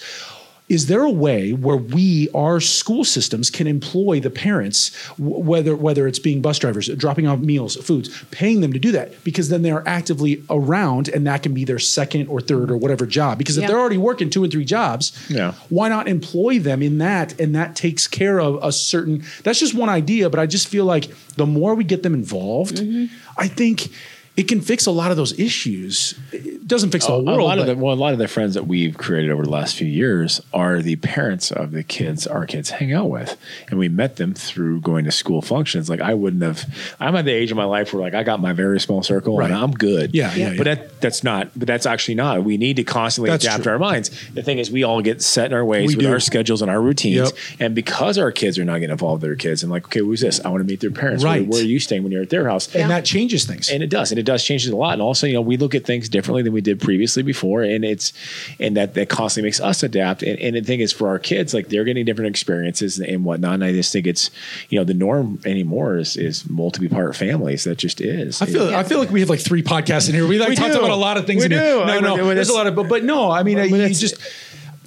is 0.69 0.87
there 0.87 1.03
a 1.03 1.11
way 1.11 1.53
where 1.53 1.77
we 1.77 2.29
our 2.35 2.61
school 2.61 3.05
systems 3.05 3.51
can 3.51 3.67
employ 3.67 4.21
the 4.21 4.31
parents 4.31 4.91
w- 5.19 5.39
whether 5.39 5.75
whether 5.77 6.07
it's 6.07 6.21
being 6.21 6.41
bus 6.41 6.59
drivers 6.59 6.89
dropping 6.97 7.27
off 7.27 7.41
meals 7.41 7.77
foods 7.77 8.25
paying 8.31 8.61
them 8.61 8.73
to 8.73 8.79
do 8.79 8.93
that 8.93 9.23
because 9.25 9.49
then 9.49 9.63
they're 9.63 9.87
actively 9.87 10.43
around 10.49 11.09
and 11.09 11.27
that 11.27 11.43
can 11.43 11.53
be 11.53 11.65
their 11.65 11.81
second 11.81 12.27
or 12.29 12.41
third 12.41 12.71
or 12.71 12.77
whatever 12.77 13.05
job 13.07 13.39
because 13.39 13.59
if 13.59 13.63
Yeah. 13.63 13.69
they're 13.69 13.79
already 13.81 13.99
working 13.99 14.31
two 14.31 14.45
and 14.45 14.53
three 14.53 14.65
jobs 14.65 15.13
Yeah. 15.29 15.53
why 15.69 15.89
not 15.89 16.07
employ 16.09 16.59
them 16.61 16.81
in 16.83 16.99
that 16.99 17.39
and 17.41 17.55
that 17.55 17.75
takes 17.77 18.07
care 18.07 18.41
of 18.41 18.59
a 18.63 18.73
certain 18.73 19.25
that's 19.43 19.59
just 19.59 19.75
one 19.75 19.89
idea 19.89 20.31
but 20.31 20.39
i 20.41 20.47
just 20.47 20.69
feel 20.69 20.85
like 20.85 21.11
the 21.37 21.47
more 21.47 21.75
we 21.75 21.85
get 21.85 22.03
them 22.03 22.15
involved 22.15 22.77
Mm-hmm. 22.77 23.07
i 23.37 23.49
think 23.49 23.91
it 24.35 24.45
can 24.49 24.61
fix 24.63 24.87
a 24.87 24.91
lot 24.91 25.11
of 25.11 25.17
those 25.19 25.39
issues 25.39 26.19
it 26.33 26.67
doesn't 26.67 26.91
fix 26.91 27.05
the 27.07 27.13
a, 27.13 27.17
whole 27.17 27.29
a 27.29 27.33
world 27.37 27.49
lot 27.49 27.59
of 27.59 27.67
the 27.67 27.77
well, 27.77 27.93
a 27.95 27.97
lot 27.97 28.13
of 28.15 28.19
the 28.19 28.29
friends 28.29 28.55
that 28.55 28.67
we've 28.67 28.97
created 28.97 29.31
over 29.31 29.43
the 29.45 29.51
last 29.51 29.77
few 29.77 29.87
years 29.87 30.41
are 30.55 30.81
the 30.81 30.97
parents 30.97 31.51
of 31.53 31.73
the 31.73 31.83
kids 31.83 32.27
our 32.27 32.47
kids 32.47 32.71
hang 32.71 32.93
out 32.95 33.11
with, 33.11 33.37
and 33.69 33.79
we 33.79 33.89
met 33.89 34.17
them 34.17 34.33
through 34.33 34.81
going 34.81 35.05
to 35.05 35.11
school 35.11 35.43
functions. 35.43 35.91
Like 35.91 36.01
I 36.01 36.15
wouldn't 36.15 36.43
have. 36.43 36.65
I'm 36.99 37.15
at 37.17 37.25
the 37.27 37.33
age 37.33 37.51
of 37.51 37.57
my 37.59 37.65
life 37.65 37.93
where 37.93 38.01
like 38.03 38.15
I 38.15 38.23
got 38.23 38.41
my 38.41 38.53
very 38.55 38.81
small 38.81 39.03
circle 39.03 39.37
Right. 39.37 39.51
and 39.51 39.55
I'm 39.59 39.73
good. 39.73 40.15
Yeah, 40.15 40.35
yeah, 40.35 40.55
But 40.57 40.67
yeah. 40.67 40.75
that 40.77 41.01
that's 41.03 41.23
not. 41.25 41.51
But 41.57 41.67
that's 41.67 41.85
actually 41.85 42.15
not. 42.15 42.43
We 42.45 42.57
need 42.57 42.77
to 42.77 42.85
constantly 42.85 43.31
That's 43.31 43.45
adapt 43.45 43.65
true. 43.65 43.73
our 43.73 43.79
minds. 43.79 44.11
The 44.33 44.43
thing 44.43 44.59
is, 44.59 44.71
we 44.71 44.83
all 44.83 45.03
get 45.03 45.21
set 45.21 45.47
in 45.47 45.53
our 45.53 45.65
ways 45.65 45.89
We 45.89 45.97
with 45.97 46.07
do. 46.07 46.13
our 46.13 46.21
schedules 46.21 46.63
and 46.63 46.71
our 46.71 46.81
routines, 46.81 47.31
Yep. 47.33 47.39
and 47.61 47.75
because 47.75 48.17
our 48.19 48.33
kids 48.33 48.59
are 48.59 48.65
not 48.65 48.75
getting 48.79 48.91
involved 48.93 49.21
with 49.23 49.29
their 49.29 49.37
kids, 49.37 49.63
and 49.63 49.71
like, 49.71 49.85
okay, 49.87 50.01
who's 50.01 50.21
this? 50.23 50.41
I 50.45 50.49
want 50.49 50.63
to 50.63 50.67
meet 50.67 50.81
their 50.81 50.91
parents. 50.91 51.23
Where- 51.23 51.33
Right. 51.33 51.47
Where, 51.47 51.61
are 51.61 51.65
you 51.67 51.81
staying 51.81 52.03
when 52.03 52.13
you're 52.13 52.23
at 52.23 52.31
their 52.31 52.49
house? 52.49 52.73
and 52.75 52.91
that 52.91 53.05
changes 53.05 53.45
things 53.45 53.69
and 53.69 53.83
it 53.83 53.91
does 53.91 54.11
and 54.13 54.19
it 54.23 54.27
does 54.27 54.43
change 54.45 54.67
it 54.67 54.73
a 54.73 54.77
lot 54.77 54.93
and 54.95 55.03
also 55.03 55.27
you 55.27 55.35
know 55.35 55.41
we 55.41 55.57
look 55.57 55.75
at 55.75 55.85
things 55.85 56.09
differently 56.09 56.43
than 56.43 56.53
we 56.53 56.61
did 56.61 56.81
previously 56.81 57.23
before 57.23 57.63
and 57.63 57.85
it's 57.85 58.13
and 58.59 58.77
that 58.77 58.95
that 58.95 59.09
constantly 59.09 59.47
makes 59.49 59.61
us 59.61 59.83
adapt 59.83 60.23
and, 60.23 60.39
and 60.39 60.57
the 60.57 60.61
thing 60.63 60.81
is 60.81 60.93
for 60.93 61.09
our 61.09 61.19
kids 61.19 61.53
like 61.53 61.69
they're 61.69 61.85
getting 61.85 62.05
different 62.05 62.29
experiences 62.31 62.99
and 63.01 63.25
whatnot 63.25 63.55
and 63.55 63.65
i 63.65 63.73
just 63.73 63.93
think 63.93 64.07
it's 64.07 64.31
you 64.71 64.79
know 64.79 64.85
the 64.85 64.95
norm 64.95 65.41
anymore 65.45 65.97
is 65.99 66.17
is 66.17 66.49
multi-part 66.49 67.15
families 67.17 67.65
that 67.65 67.77
just 67.79 68.01
is 68.01 68.41
I 68.41 68.47
feel 68.47 68.75
I 68.75 68.83
feel 68.85 68.99
like 68.99 69.11
we 69.11 69.21
have 69.21 69.29
like 69.31 69.41
three 69.41 69.63
podcasts 69.63 70.09
in 70.09 70.15
here. 70.15 70.27
We 70.27 70.39
like 70.39 70.49
We 70.49 70.57
talked 70.57 70.73
do. 70.73 70.79
about 70.79 70.91
a 70.91 70.95
lot 70.97 71.17
of 71.17 71.27
things. 71.27 71.41
We 71.41 71.47
in 71.47 71.51
here. 71.53 71.61
do. 71.61 71.85
No, 71.87 71.93
I 71.93 72.01
no, 72.01 72.17
mean, 72.17 72.35
there's 72.35 72.49
a 72.49 72.55
lot 72.55 72.67
of, 72.67 72.75
but, 72.75 72.89
but 72.89 73.03
no. 73.05 73.31
I 73.31 73.43
mean, 73.43 73.59
When 73.59 73.71
you 73.71 73.77
it's- 73.77 74.01
just. 74.01 74.17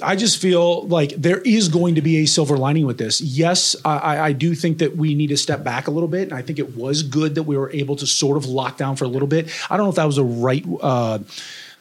I 0.02 0.16
just 0.18 0.42
feel 0.42 0.86
like 0.88 1.12
there 1.12 1.40
is 1.40 1.70
going 1.70 1.96
to 1.96 2.02
be 2.02 2.18
a 2.18 2.26
silver 2.26 2.58
lining 2.58 2.86
with 2.86 2.98
this. 2.98 3.22
Yes, 3.22 3.76
I, 3.86 3.98
I- 3.98 4.26
I 4.26 4.32
do 4.34 4.54
think 4.56 4.80
that 4.80 4.98
we 4.98 5.16
need 5.16 5.28
to 5.28 5.38
step 5.38 5.64
back 5.64 5.88
a 5.88 5.92
little 5.92 6.10
bit, 6.10 6.24
and 6.24 6.34
I 6.34 6.42
think 6.42 6.60
it 6.60 6.76
was 6.76 7.02
good 7.04 7.36
that 7.36 7.44
we 7.44 7.56
were 7.58 7.72
able 7.72 7.96
to 7.98 8.06
sort 8.08 8.36
of 8.38 8.46
lock 8.46 8.78
down 8.78 8.96
for 8.98 9.06
a 9.06 9.08
little 9.08 9.28
bit. 9.28 9.50
I 9.70 9.78
don't 9.78 9.86
know 9.86 9.90
if 9.90 9.96
that 9.96 10.06
was 10.06 10.18
the 10.18 10.24
right. 10.26 10.66
Uh, 10.82 11.20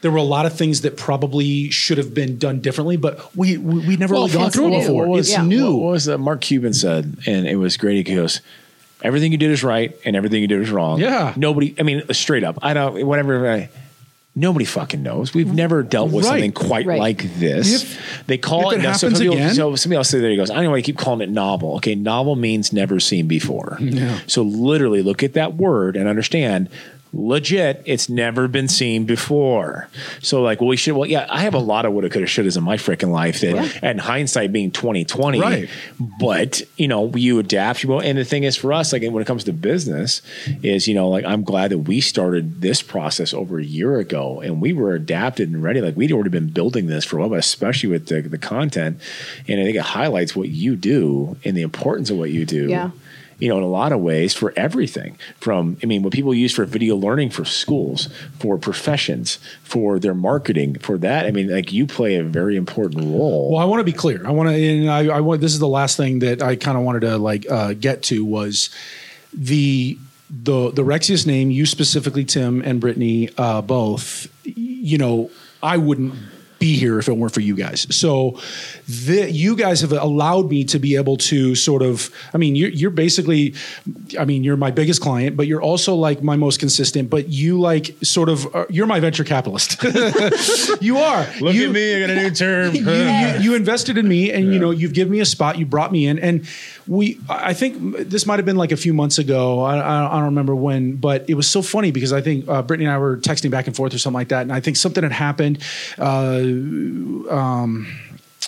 there 0.01 0.11
were 0.11 0.19
a 0.19 0.23
lot 0.23 0.45
of 0.47 0.53
things 0.53 0.83
that 0.83 0.97
probably 0.99 1.71
should 1.71 1.97
have 1.99 2.13
been 2.15 2.37
done 2.39 2.61
differently, 2.61 2.97
but 2.99 3.35
we 3.35 3.57
we 3.57 3.87
we 3.89 3.97
never 3.97 4.13
really 4.15 4.31
gone 4.31 4.51
through 4.51 4.75
it 4.75 4.81
before. 4.81 5.07
What 5.07 5.17
was, 5.17 5.29
it's 5.29 5.37
Yeah. 5.39 5.45
new. 5.45 5.75
What 5.77 5.93
was 5.93 6.05
that 6.05 6.19
Mark 6.19 6.41
Cuban 6.43 6.75
said, 6.75 7.17
and 7.27 7.49
it 7.49 7.57
was 7.57 7.77
great. 7.79 8.07
He 8.07 8.15
goes, 8.15 8.41
"Everything 9.03 9.33
you 9.33 9.39
did 9.39 9.51
is 9.51 9.65
right, 9.65 9.97
and 10.05 10.15
everything 10.15 10.43
you 10.43 10.47
did 10.49 10.61
is 10.61 10.71
wrong." 10.71 11.01
Yeah. 11.01 11.33
Nobody. 11.37 11.75
I 11.79 11.83
mean, 11.85 12.03
straight 12.13 12.45
up. 12.45 12.59
I 12.63 12.75
don't. 12.75 13.07
Whatever. 13.07 13.51
I, 13.51 13.71
nobody 14.37 14.65
fucking 14.65 15.03
knows. 15.03 15.33
We've 15.33 15.53
never 15.53 15.83
dealt 15.83 16.11
with 16.11 16.25
Right. 16.25 16.31
something 16.33 16.53
quite 16.53 16.87
Right. 16.87 16.99
like 16.99 17.39
this. 17.39 17.83
If- 17.85 18.25
they 18.27 18.37
call 18.39 18.71
if 18.71 18.77
it. 18.77 18.81
it 18.81 18.83
now, 18.83 18.93
so 18.95 19.07
happens 19.07 19.19
somebody, 19.19 19.37
again- 19.43 19.55
so 19.55 19.77
somebody 19.77 19.97
else 19.97 20.09
say 20.09 20.19
there 20.21 20.31
he 20.31 20.37
goes. 20.37 20.51
I 20.51 20.55
don't 20.57 20.65
know 20.65 20.71
why 20.71 20.79
you 20.79 20.83
keep 20.83 20.97
calling 20.99 21.21
it 21.21 21.31
novel. 21.31 21.75
Okay, 21.77 21.95
novel 21.95 22.35
means 22.37 22.73
never 22.73 22.99
seen 23.01 23.27
before. 23.27 23.79
Yeah. 23.81 24.19
So 24.27 24.43
literally, 24.43 25.03
look 25.03 25.23
at 25.23 25.35
that 25.35 25.55
word 25.57 25.97
and 25.97 26.09
understand. 26.09 26.69
Legit, 27.17 27.83
it's 27.87 28.09
never 28.09 28.49
been 28.49 28.67
seen 28.69 29.05
before. 29.05 29.89
So, 30.21 30.43
like, 30.43 30.61
well, 30.61 30.69
we 30.69 30.77
should. 30.77 30.95
Well, 30.95 31.09
yeah, 31.09 31.27
I 31.31 31.41
have 31.43 31.55
a 31.55 31.59
lot 31.59 31.85
of 31.87 31.93
woulda, 31.93 32.11
coulda, 32.11 32.27
should 32.27 32.45
shouldas 32.45 32.57
in 32.57 32.65
my 32.65 32.77
freaking 32.77 33.11
life 33.13 33.41
that, 33.41 33.79
and 33.83 34.01
hindsight 34.01 34.53
being 34.53 34.71
twenty 34.71 35.05
twenty, 35.05 35.41
Right. 35.41 35.69
but 36.19 36.63
you 36.77 36.89
know, 36.89 37.11
you 37.15 37.39
adapt. 37.39 37.83
You 37.83 37.91
will, 37.91 38.01
and 38.01 38.19
the 38.19 38.25
thing 38.25 38.43
is, 38.45 38.57
for 38.57 38.73
us, 38.73 38.93
like 38.93 39.03
when 39.03 39.23
it 39.23 39.27
comes 39.27 39.45
to 39.45 39.53
business, 39.53 40.23
is 40.63 40.89
you 40.89 40.95
know, 40.95 41.09
like 41.09 41.25
I'm 41.25 41.45
glad 41.45 41.71
that 41.71 41.79
we 41.79 42.01
started 42.01 42.61
this 42.61 42.83
process 42.83 43.33
over 43.33 43.59
a 43.59 43.65
year 43.65 43.99
ago, 43.99 44.41
and 44.41 44.61
we 44.61 44.73
were 44.73 44.95
adapted 44.95 45.49
and 45.51 45.63
ready. 45.63 45.81
Like 45.81 45.97
we'd 45.97 46.13
already 46.13 46.31
been 46.31 46.49
building 46.49 46.87
this 46.87 47.05
for 47.05 47.19
a 47.19 47.21
while, 47.21 47.31
but 47.31 47.39
especially 47.39 47.91
with 47.91 48.09
the, 48.09 48.23
the 48.23 48.39
content, 48.39 49.01
and 49.47 49.61
I 49.61 49.65
think 49.65 49.77
it 49.77 49.83
highlights 49.83 50.35
what 50.35 50.49
you 50.49 50.77
do 50.77 51.37
and 51.45 51.57
the 51.57 51.63
importance 51.63 52.11
of 52.11 52.19
what 52.19 52.31
you 52.31 52.45
do. 52.45 52.69
Yeah. 52.69 52.91
You 53.39 53.49
know, 53.49 53.59
in 53.59 53.65
a 53.65 53.69
lot 53.69 53.93
of 53.93 54.01
ways, 54.01 54.35
for 54.35 54.53
everything 54.57 55.19
from, 55.37 55.77
I 55.83 55.87
mean, 55.87 56.03
what 56.03 56.13
people 56.13 56.35
use 56.35 56.53
for 56.53 56.65
video 56.65 56.97
learning 56.97 57.31
for 57.31 57.45
schools, 57.45 58.09
for 58.39 58.59
professions, 58.59 59.39
for 59.63 59.99
their 59.99 60.15
marketing, 60.15 60.79
for 60.79 60.99
that. 60.99 61.27
I 61.27 61.31
mean, 61.31 61.49
like 61.49 61.73
you 61.73 61.87
play 61.87 62.17
a 62.17 62.25
very 62.25 62.57
important 62.57 63.05
role. 63.05 63.53
Well, 63.53 63.63
I 63.63 63.65
want 63.65 63.81
to 63.81 63.85
be 63.85 63.93
clear. 63.93 64.27
I 64.27 64.31
want 64.31 64.49
to, 64.49 64.55
and 64.55 64.91
I, 64.91 65.17
I 65.17 65.21
want. 65.21 65.41
This 65.41 65.53
is 65.53 65.59
the 65.59 65.69
last 65.69 65.97
thing 65.97 66.21
that 66.21 66.43
I 66.43 66.57
kind 66.57 66.77
of 66.77 66.85
wanted 66.85 67.01
to 67.01 67.19
like 67.19 67.51
uh, 67.51 67.75
get 67.75 68.03
to 68.05 68.25
was 68.25 68.71
the 69.33 69.99
the 70.31 70.71
the 70.71 70.83
Rexius 70.85 71.27
name. 71.27 71.51
You 71.51 71.67
specifically, 71.67 72.25
Tim 72.25 72.63
and 72.63 72.81
Brittany, 72.81 73.31
uh, 73.37 73.63
both. 73.63 74.29
you 74.45 74.99
know, 74.99 75.31
I 75.63 75.79
wouldn't 75.79 76.15
be 76.65 76.77
here 76.77 76.99
if 76.99 77.09
it 77.09 77.17
weren't 77.17 77.35
for 77.35 77.41
you 77.41 77.57
guys. 77.57 77.87
So, 77.95 78.41
the, 78.89 79.31
you 79.31 79.57
guys 79.57 79.83
have 79.83 79.93
allowed 79.93 80.49
me 80.49 80.65
to 80.65 80.79
be 80.79 80.97
able 80.97 81.17
to 81.31 81.55
sort 81.55 81.83
of. 81.83 82.11
I 82.33 82.39
mean, 82.39 82.57
you're, 82.57 82.71
you're 82.71 82.91
basically, 82.91 83.55
I 84.19 84.25
mean, 84.25 84.45
you're 84.45 84.57
my 84.57 84.71
biggest 84.71 85.03
client, 85.03 85.37
but 85.37 85.47
you're 85.47 85.63
also 85.63 85.95
like 85.95 86.23
my 86.23 86.37
most 86.37 86.61
consistent. 86.61 87.11
But 87.11 87.29
you 87.29 87.61
like 87.61 87.95
sort 88.03 88.29
of, 88.29 88.55
uh, 88.55 88.65
you're 88.71 88.87
my 88.87 89.01
venture 89.01 89.25
capitalist. 89.25 89.83
you 90.81 90.97
are. 90.99 91.27
Look 91.41 91.55
you, 91.55 91.69
at 91.69 91.73
me, 91.73 91.97
I 91.97 92.01
got 92.01 92.11
a 92.11 92.23
new 92.23 92.31
term. 92.31 92.75
you, 92.75 92.91
you, 92.91 93.39
you 93.41 93.55
invested 93.55 93.99
in 93.99 94.09
me 94.09 94.33
and 94.33 94.53
you 94.53 94.59
know 94.59 94.71
you've 94.71 94.93
given 94.93 95.13
me 95.13 95.21
a 95.21 95.25
spot 95.25 95.59
you 95.59 95.67
brought 95.67 95.93
me 95.93 96.07
in 96.07 96.19
and 96.19 96.47
we 96.87 97.19
i 97.29 97.53
think 97.55 97.97
this 97.97 98.27
might 98.27 98.39
have 98.39 98.47
been 98.47 98.57
like 98.57 98.73
a 98.73 98.77
few 98.77 98.93
months 98.93 99.19
ago 99.19 99.61
i, 99.61 99.77
I 99.77 100.15
I 100.15 100.17
don't 100.17 100.25
remember 100.27 100.55
when 100.55 100.97
but 100.97 101.29
it 101.29 101.35
was 101.35 101.49
so 101.49 101.63
funny 101.63 101.91
because 101.91 102.13
i 102.13 102.21
think 102.21 102.49
uh, 102.49 102.63
brittany 102.63 102.87
and 102.87 102.95
i 102.95 102.99
were 102.99 103.17
texting 103.17 103.51
back 103.51 103.67
and 103.67 103.77
forth 103.77 103.95
or 103.95 103.99
something 103.99 104.21
like 104.21 104.29
that 104.29 104.43
and 104.43 104.53
i 104.53 104.61
think 104.61 104.77
something 104.77 105.03
had 105.03 105.13
happened 105.13 105.59
uh, 105.99 106.41
um, 107.31 107.87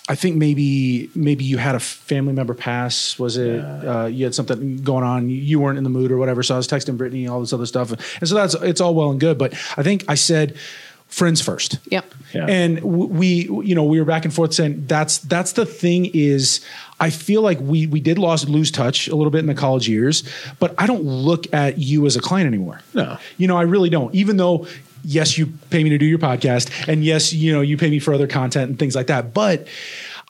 I 0.09 0.15
think 0.15 0.37
maybe 0.37 1.09
maybe 1.15 1.43
you 1.43 1.57
had 1.57 1.75
a 1.75 1.79
family 1.79 2.33
member 2.33 2.53
pass. 2.53 3.19
Was 3.19 3.37
it 3.37 3.59
uh, 3.59 4.05
you 4.05 4.23
had 4.23 4.33
something 4.33 4.77
going 4.77 5.03
on? 5.03 5.29
You 5.29 5.59
weren't 5.59 5.77
in 5.77 5.83
the 5.83 5.89
mood 5.89 6.11
or 6.11 6.17
whatever. 6.17 6.43
So 6.43 6.55
I 6.55 6.57
was 6.57 6.67
texting 6.67 6.97
Brittany 6.97 7.27
all 7.27 7.41
this 7.41 7.51
other 7.51 7.65
stuff, 7.65 7.91
and 7.91 8.27
so 8.27 8.35
that's 8.35 8.53
it's 8.55 8.79
all 8.79 8.95
well 8.95 9.11
and 9.11 9.19
good. 9.19 9.37
But 9.37 9.53
I 9.75 9.83
think 9.83 10.05
I 10.07 10.15
said 10.15 10.57
friends 11.07 11.41
first. 11.41 11.79
Yep. 11.89 12.13
Yeah. 12.33 12.45
And 12.47 12.77
w- 12.77 13.07
we, 13.07 13.27
you 13.65 13.75
know, 13.75 13.83
we 13.83 13.99
were 13.99 14.05
back 14.05 14.25
and 14.25 14.33
forth 14.33 14.53
saying 14.53 14.85
that's 14.87 15.19
that's 15.19 15.53
the 15.53 15.65
thing 15.65 16.05
is 16.13 16.61
I 16.99 17.09
feel 17.09 17.41
like 17.41 17.59
we 17.59 17.87
we 17.87 17.99
did 17.99 18.17
lost 18.17 18.47
lose 18.49 18.71
touch 18.71 19.07
a 19.07 19.15
little 19.15 19.31
bit 19.31 19.39
in 19.39 19.47
the 19.47 19.55
college 19.55 19.87
years, 19.87 20.23
but 20.59 20.73
I 20.77 20.87
don't 20.87 21.03
look 21.03 21.51
at 21.53 21.77
you 21.79 22.05
as 22.05 22.15
a 22.15 22.21
client 22.21 22.47
anymore. 22.47 22.81
No. 22.93 23.17
You 23.37 23.47
know, 23.47 23.57
I 23.57 23.63
really 23.63 23.89
don't. 23.89 24.13
Even 24.13 24.37
though 24.37 24.67
yes, 25.07 25.37
you 25.37 25.47
pay 25.69 25.83
me 25.83 25.89
to 25.89 25.97
do 25.97 26.05
your 26.05 26.19
podcast 26.19 26.69
and 26.87 27.03
yes, 27.03 27.31
you 27.31 27.53
know, 27.53 27.61
you 27.61 27.77
pay 27.77 27.89
me 27.89 27.97
for 27.97 28.13
other 28.13 28.27
content 28.27 28.69
and 28.69 28.77
things 28.77 28.93
like 28.93 29.07
that, 29.07 29.33
but 29.33 29.65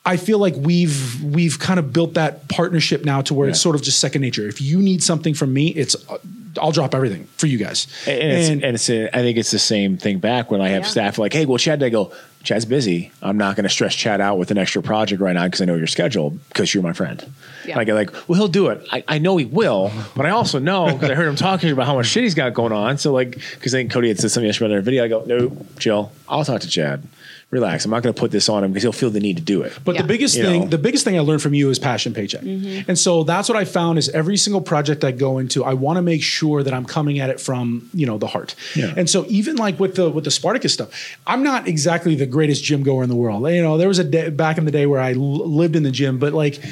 I 0.06 0.16
feel 0.16 0.38
like 0.38 0.54
we've 0.56 1.22
we've 1.22 1.58
kind 1.58 1.78
of 1.78 1.92
built 1.92 2.14
that 2.14 2.48
partnership 2.48 3.04
now 3.04 3.20
to 3.22 3.34
where 3.34 3.48
it's 3.48 3.60
sort 3.60 3.74
of 3.76 3.82
just 3.82 4.00
second 4.00 4.22
nature. 4.22 4.48
If 4.48 4.60
you 4.60 4.78
need 4.80 5.02
something 5.02 5.34
from 5.34 5.52
me, 5.52 5.68
it's 5.68 5.96
uh, 6.08 6.18
I'll 6.60 6.72
drop 6.72 6.94
everything 6.94 7.24
for 7.36 7.46
you 7.46 7.58
guys. 7.58 7.86
And, 8.06 8.32
it's, 8.32 8.48
and 8.48 8.64
it's 8.64 8.88
a, 8.90 9.08
I 9.16 9.20
think 9.20 9.36
it's 9.38 9.50
the 9.50 9.58
same 9.58 9.96
thing 9.98 10.18
back 10.18 10.50
when 10.50 10.60
I 10.60 10.68
have 10.70 10.84
Yeah. 10.84 10.88
staff 10.88 11.18
like, 11.18 11.32
hey, 11.32 11.44
well, 11.46 11.58
Chad, 11.58 11.82
I 11.82 11.88
go, 11.90 12.10
Chad's 12.42 12.64
busy. 12.64 13.12
I'm 13.22 13.36
not 13.36 13.54
going 13.54 13.64
to 13.64 13.68
stress 13.68 13.94
Chad 13.94 14.20
out 14.20 14.38
with 14.38 14.50
an 14.50 14.58
extra 14.58 14.82
project 14.82 15.20
right 15.20 15.34
now 15.34 15.44
because 15.44 15.60
I 15.60 15.66
know 15.66 15.74
your 15.76 15.86
schedule 15.86 16.30
because 16.48 16.72
you're 16.72 16.82
my 16.82 16.94
friend. 16.94 17.24
Yeah. 17.66 17.82
get 17.84 17.94
like, 17.94 18.10
well, 18.28 18.38
he'll 18.38 18.48
do 18.48 18.68
it. 18.68 18.84
I, 18.90 19.04
I 19.06 19.18
know 19.18 19.36
he 19.36 19.44
will, 19.44 19.92
but 20.16 20.24
I 20.26 20.30
also 20.30 20.58
know 20.58 20.86
because 20.94 21.10
I 21.10 21.14
heard 21.14 21.28
him 21.28 21.36
talking 21.36 21.70
about 21.70 21.86
how 21.86 21.94
much 21.94 22.06
shit 22.06 22.22
he's 22.24 22.34
got 22.34 22.54
going 22.54 22.72
on. 22.72 22.96
So, 22.98 23.12
like, 23.12 23.32
because 23.54 23.74
I 23.74 23.78
think 23.78 23.92
Cody 23.92 24.08
had 24.08 24.18
said 24.18 24.30
something 24.30 24.46
yesterday 24.46 24.70
in 24.72 24.76
our 24.78 24.82
video. 24.82 25.04
I 25.04 25.08
go, 25.08 25.24
no, 25.26 25.66
chill. 25.78 26.12
I'll 26.28 26.44
talk 26.44 26.62
to 26.62 26.68
Chad. 26.68 27.06
Relax. 27.50 27.86
I'm 27.86 27.90
not 27.90 28.02
going 28.02 28.14
to 28.14 28.20
put 28.20 28.30
this 28.30 28.50
on 28.50 28.62
him 28.62 28.72
because 28.72 28.82
he'll 28.82 28.92
feel 28.92 29.08
the 29.08 29.20
need 29.20 29.38
to 29.38 29.42
do 29.42 29.62
it. 29.62 29.72
But 29.82 29.94
Yeah. 29.94 30.02
the 30.02 30.08
biggest 30.08 30.36
You 30.36 30.42
thing, 30.44 30.60
know. 30.64 30.66
the 30.68 30.76
biggest 30.76 31.02
thing 31.04 31.16
I 31.16 31.20
learned 31.20 31.40
from 31.40 31.54
you 31.54 31.70
is 31.70 31.78
passion 31.78 32.12
paycheck. 32.12 32.42
Mm-hmm. 32.42 32.82
And 32.88 32.98
so 32.98 33.22
that's 33.24 33.48
what 33.48 33.56
I 33.56 33.64
found 33.64 33.98
is 33.98 34.10
every 34.10 34.36
single 34.36 34.60
project 34.60 35.02
I 35.02 35.12
go 35.12 35.38
into, 35.38 35.64
I 35.64 35.72
want 35.72 35.96
to 35.96 36.02
make 36.02 36.22
sure 36.22 36.62
that 36.62 36.74
I'm 36.74 36.84
coming 36.84 37.20
at 37.20 37.30
it 37.30 37.40
from, 37.40 37.88
you 37.94 38.04
know, 38.04 38.18
the 38.18 38.26
heart. 38.26 38.54
Yeah. 38.76 38.92
And 38.98 39.08
so 39.08 39.24
even 39.28 39.56
like 39.56 39.80
with 39.80 39.94
the 39.94 40.10
with 40.10 40.24
the 40.24 40.30
Spartacus 40.30 40.74
stuff, 40.74 40.90
I'm 41.26 41.42
not 41.42 41.66
exactly 41.66 42.14
the 42.14 42.26
greatest 42.26 42.62
gym 42.64 42.82
goer 42.82 43.02
in 43.02 43.08
the 43.08 43.16
world. 43.16 43.48
You 43.50 43.62
know, 43.62 43.78
there 43.78 43.88
was 43.88 43.98
a 43.98 44.04
day 44.04 44.28
back 44.28 44.58
in 44.58 44.66
the 44.66 44.70
day 44.70 44.84
where 44.84 45.00
I 45.00 45.12
l- 45.14 45.18
lived 45.48 45.74
in 45.74 45.84
the 45.84 45.90
gym, 45.90 46.18
but 46.18 46.34
like 46.34 46.62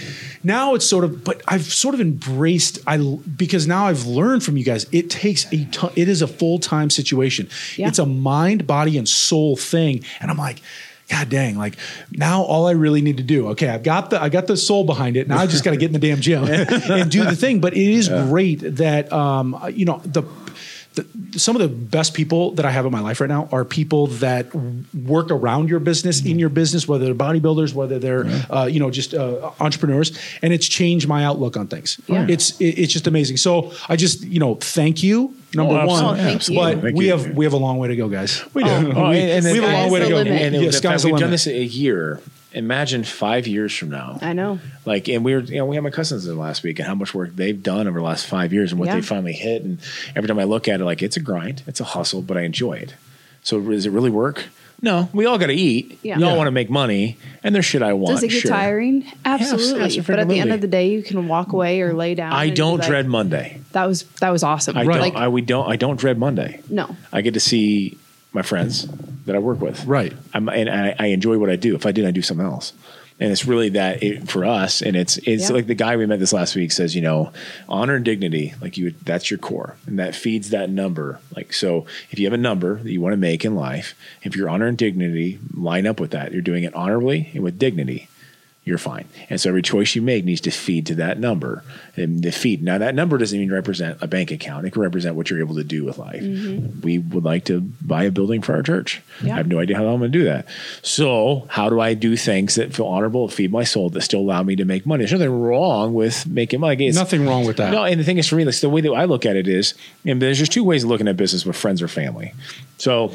now 0.44 0.74
it's 0.74 0.84
sort 0.84 1.04
of 1.04 1.24
but 1.24 1.40
I've 1.48 1.64
sort 1.64 1.94
of 1.94 2.02
embraced 2.02 2.80
I 2.86 2.98
because 2.98 3.66
now 3.66 3.86
I've 3.86 4.04
learned 4.04 4.44
from 4.44 4.58
you 4.58 4.64
guys, 4.64 4.84
it 4.92 5.08
takes 5.08 5.50
a 5.54 5.64
ton 5.66 5.90
it 5.96 6.06
is 6.08 6.20
a 6.20 6.26
full-time 6.28 6.90
situation. 6.90 7.48
Yeah. 7.78 7.88
It's 7.88 7.98
a 7.98 8.04
mind, 8.04 8.66
body 8.66 8.98
and 8.98 9.08
soul 9.08 9.56
thing. 9.56 10.04
And 10.20 10.30
I'm 10.30 10.36
like 10.36 10.60
God 11.08 11.28
dang! 11.28 11.56
Like 11.56 11.76
now, 12.10 12.42
all 12.42 12.66
I 12.66 12.72
really 12.72 13.00
need 13.00 13.18
to 13.18 13.22
do. 13.22 13.48
Okay, 13.50 13.68
I've 13.68 13.84
got 13.84 14.10
the 14.10 14.20
I 14.20 14.28
got 14.28 14.48
the 14.48 14.56
soul 14.56 14.82
behind 14.82 15.16
it. 15.16 15.28
Now 15.28 15.38
I 15.38 15.46
just 15.46 15.62
got 15.62 15.70
to 15.70 15.76
get 15.76 15.86
in 15.86 15.92
the 15.92 16.00
damn 16.00 16.20
gym 16.20 16.44
and 16.90 17.10
do 17.10 17.24
the 17.24 17.36
thing. 17.36 17.60
But 17.60 17.74
it 17.74 17.88
is 17.88 18.08
great 18.08 18.56
that 18.76 19.12
um, 19.12 19.56
you 19.72 19.84
know 19.84 20.00
the, 20.04 20.24
the 20.96 21.38
some 21.38 21.54
of 21.56 21.62
the 21.62 21.68
best 21.68 22.12
people 22.14 22.50
that 22.52 22.64
I 22.66 22.70
have 22.70 22.84
in 22.86 22.92
my 22.92 23.00
life 23.00 23.20
right 23.20 23.28
now 23.28 23.48
are 23.52 23.64
people 23.64 24.08
that 24.24 24.52
work 24.94 25.30
around 25.30 25.68
your 25.68 25.78
business 25.80 26.24
in 26.24 26.38
your 26.38 26.48
business, 26.48 26.88
whether 26.88 27.04
they're 27.04 27.14
bodybuilders, 27.14 27.72
whether 27.74 27.98
they're 27.98 28.24
uh, 28.50 28.64
you 28.66 28.80
know 28.80 28.90
just 28.90 29.14
uh, 29.14 29.52
entrepreneurs, 29.60 30.18
and 30.42 30.52
it's 30.52 30.66
changed 30.66 31.06
my 31.08 31.24
outlook 31.24 31.56
on 31.56 31.68
things. 31.68 32.00
Yeah. 32.08 32.26
It's 32.28 32.60
it, 32.60 32.78
it's 32.80 32.92
just 32.92 33.06
amazing. 33.06 33.36
So 33.36 33.72
I 33.88 33.96
just 33.96 34.22
you 34.24 34.40
know 34.40 34.56
thank 34.56 35.02
you 35.02 35.34
number 35.54 35.74
Oh, 35.74 35.86
one. 35.86 36.04
Oh, 36.04 36.14
thank 36.16 36.48
you. 36.48 36.56
But 36.56 36.80
Thank 36.82 36.96
we 36.96 37.06
you. 37.06 37.12
have 37.16 37.36
we 37.36 37.44
have 37.44 37.52
a 37.54 37.58
long 37.58 37.78
way 37.78 37.88
to 37.88 37.96
go, 37.96 38.08
guys. 38.08 38.42
We 38.54 38.64
do. 38.64 38.70
Oh, 38.70 38.92
Oh, 38.96 39.10
we, 39.10 39.18
and 39.20 39.44
then- 39.44 39.52
we 39.52 39.60
have 39.60 39.68
a 39.70 39.72
long 39.72 39.90
way 39.92 40.00
to 40.00 40.08
go. 40.08 40.14
limit. 40.16 40.32
And 40.42 40.54
yeah, 40.56 40.66
the 40.66 40.72
sky's 40.72 41.04
we've 41.04 41.16
done 41.16 41.30
this 41.30 41.46
a 41.46 41.62
year. 41.64 42.20
Imagine 42.56 43.04
five 43.04 43.46
years 43.46 43.76
from 43.76 43.90
now. 43.90 44.18
I 44.22 44.32
know. 44.32 44.58
Like, 44.84 45.08
and 45.08 45.24
we 45.24 45.34
were, 45.34 45.40
you 45.40 45.56
know, 45.58 45.66
we 45.66 45.76
had 45.76 45.84
my 45.84 45.90
cousins 45.90 46.26
in 46.26 46.38
last 46.38 46.62
week 46.62 46.78
and 46.78 46.88
how 46.88 46.94
much 46.94 47.14
work 47.14 47.36
they've 47.36 47.62
done 47.62 47.86
over 47.86 47.98
the 48.00 48.04
last 48.04 48.26
five 48.26 48.52
years 48.52 48.72
and 48.72 48.80
what 48.80 48.86
Yeah. 48.86 48.94
they 48.96 49.02
finally 49.02 49.34
hit. 49.34 49.62
And 49.62 49.78
every 50.16 50.26
time 50.26 50.38
I 50.38 50.44
look 50.44 50.66
at 50.66 50.80
it, 50.80 50.84
like, 50.84 51.02
it's 51.02 51.16
a 51.16 51.20
grind, 51.20 51.62
it's 51.66 51.80
a 51.80 51.84
hustle, 51.84 52.22
but 52.22 52.36
I 52.36 52.42
enjoy 52.42 52.72
it. 52.74 52.94
So, 53.42 53.60
does 53.60 53.86
it 53.86 53.90
really 53.90 54.10
work? 54.10 54.46
No, 54.82 55.08
we 55.12 55.24
all 55.24 55.38
got 55.38 55.46
to 55.46 55.54
eat. 55.54 55.98
Yeah. 56.02 56.18
We 56.18 56.24
all 56.24 56.32
Yeah. 56.32 56.36
want 56.36 56.46
to 56.48 56.50
make 56.50 56.68
money, 56.68 57.16
and 57.42 57.54
there's 57.54 57.64
shit 57.64 57.80
I 57.82 57.92
want. 57.94 58.16
Does 58.16 58.24
it 58.24 58.28
get 58.28 58.40
sure. 58.42 58.50
tiring? 58.50 59.04
Absolutely. 59.24 60.00
but 60.00 60.18
at 60.18 60.28
the 60.28 60.38
end 60.38 60.52
of 60.52 60.60
the 60.60 60.66
day, 60.66 60.90
you 60.90 61.02
can 61.02 61.28
walk 61.28 61.52
away 61.52 61.80
or 61.80 61.94
lay 61.94 62.14
down. 62.14 62.32
I 62.32 62.50
don't 62.50 62.78
like, 62.78 62.86
dread 62.88 63.06
Monday. 63.06 63.60
That 63.72 63.86
was 63.86 64.02
that 64.20 64.30
was 64.30 64.42
awesome. 64.42 64.76
I 64.76 64.82
Like, 64.82 65.12
don't. 65.14 65.22
I 65.22 65.28
we 65.28 65.40
don't. 65.42 65.66
I 65.70 65.76
don't 65.76 65.98
dread 65.98 66.18
Monday. 66.18 66.60
no. 66.68 66.94
I 67.12 67.20
get 67.22 67.34
to 67.34 67.40
see 67.40 67.96
my 68.36 68.42
friends 68.42 68.86
that 69.24 69.34
I 69.34 69.40
work 69.40 69.60
with. 69.60 69.84
Right. 69.86 70.12
I'm, 70.32 70.48
and 70.48 70.70
I, 70.70 70.94
I 70.98 71.06
enjoy 71.06 71.38
what 71.38 71.50
I 71.50 71.56
do. 71.56 71.74
If 71.74 71.84
I 71.86 71.90
did, 71.90 72.06
I 72.06 72.12
do 72.12 72.22
something 72.22 72.46
else. 72.46 72.72
And 73.18 73.32
it's 73.32 73.46
really 73.46 73.70
that 73.70 74.02
it, 74.02 74.28
for 74.30 74.44
us. 74.44 74.82
And 74.82 74.94
it's 74.94 75.16
it's 75.18 75.48
Yeah. 75.48 75.56
like 75.56 75.66
the 75.66 75.74
guy 75.74 75.96
we 75.96 76.04
met 76.04 76.20
this 76.20 76.34
last 76.34 76.54
week 76.54 76.70
says, 76.70 76.94
you 76.94 77.00
know, 77.00 77.32
honor 77.66 77.94
and 77.94 78.04
dignity, 78.04 78.52
like 78.60 78.76
you 78.76 78.92
that's 79.04 79.30
your 79.30 79.38
core, 79.38 79.74
and 79.86 79.98
that 79.98 80.14
feeds 80.14 80.50
that 80.50 80.68
number. 80.68 81.18
Like 81.34 81.54
so, 81.54 81.86
if 82.10 82.18
you 82.18 82.26
have 82.26 82.34
a 82.34 82.42
number 82.50 82.74
that 82.76 82.92
you 82.92 83.00
want 83.00 83.14
to 83.14 83.16
make 83.16 83.42
in 83.42 83.54
life, 83.56 83.94
if 84.22 84.36
your 84.36 84.50
honor 84.50 84.66
and 84.66 84.76
dignity 84.76 85.38
line 85.54 85.86
up 85.86 85.98
with 85.98 86.10
that, 86.10 86.32
you're 86.32 86.42
doing 86.42 86.62
it 86.64 86.74
honorably 86.74 87.30
and 87.34 87.42
with 87.42 87.58
dignity. 87.58 88.08
You're 88.66 88.78
fine. 88.78 89.08
And 89.30 89.40
so 89.40 89.48
every 89.48 89.62
choice 89.62 89.94
you 89.94 90.02
make 90.02 90.24
needs 90.24 90.40
to 90.40 90.50
feed 90.50 90.86
to 90.86 90.96
that 90.96 91.20
number. 91.20 91.62
And 91.94 92.20
the 92.20 92.32
feed. 92.32 92.64
Now 92.64 92.78
that 92.78 92.96
number 92.96 93.16
doesn't 93.16 93.38
even 93.38 93.54
represent 93.54 93.98
a 94.02 94.08
bank 94.08 94.32
account. 94.32 94.66
It 94.66 94.72
can 94.72 94.82
represent 94.82 95.14
what 95.14 95.30
you're 95.30 95.38
able 95.38 95.54
to 95.54 95.62
do 95.62 95.84
with 95.84 95.98
life. 95.98 96.20
Mm-hmm. 96.20 96.80
We 96.80 96.98
would 96.98 97.22
like 97.22 97.44
to 97.44 97.60
buy 97.60 98.02
a 98.02 98.10
building 98.10 98.42
for 98.42 98.54
our 98.56 98.64
church. 98.64 99.00
Yeah. 99.22 99.34
I 99.34 99.36
have 99.36 99.46
no 99.46 99.60
idea 99.60 99.76
how 99.76 99.86
I'm 99.86 100.00
going 100.00 100.10
to 100.10 100.18
do 100.18 100.24
that. 100.24 100.48
So 100.82 101.46
how 101.48 101.70
do 101.70 101.78
I 101.78 101.94
do 101.94 102.16
things 102.16 102.56
that 102.56 102.74
feel 102.74 102.86
honorable, 102.86 103.28
feed 103.28 103.52
my 103.52 103.62
soul, 103.62 103.88
that 103.90 104.00
still 104.00 104.18
allow 104.18 104.42
me 104.42 104.56
to 104.56 104.64
make 104.64 104.84
money? 104.84 105.02
There's 105.04 105.12
nothing 105.12 105.40
wrong 105.40 105.94
with 105.94 106.26
making 106.26 106.58
money. 106.58 106.88
It's, 106.88 106.98
Nothing 106.98 107.24
wrong 107.24 107.46
with 107.46 107.58
that. 107.58 107.70
no, 107.70 107.84
and 107.84 108.00
the 108.00 108.04
thing 108.04 108.18
is 108.18 108.26
for 108.26 108.34
me, 108.34 108.44
like, 108.44 108.58
the 108.58 108.68
way 108.68 108.80
that 108.80 108.90
I 108.90 109.04
look 109.04 109.24
at 109.24 109.36
it 109.36 109.46
is, 109.46 109.74
and 110.04 110.20
there's 110.20 110.38
just 110.38 110.50
two 110.50 110.64
ways 110.64 110.82
of 110.82 110.90
looking 110.90 111.06
at 111.06 111.16
business 111.16 111.46
with 111.46 111.54
friends 111.54 111.80
or 111.82 111.86
family. 111.88 112.34
So, 112.78 113.12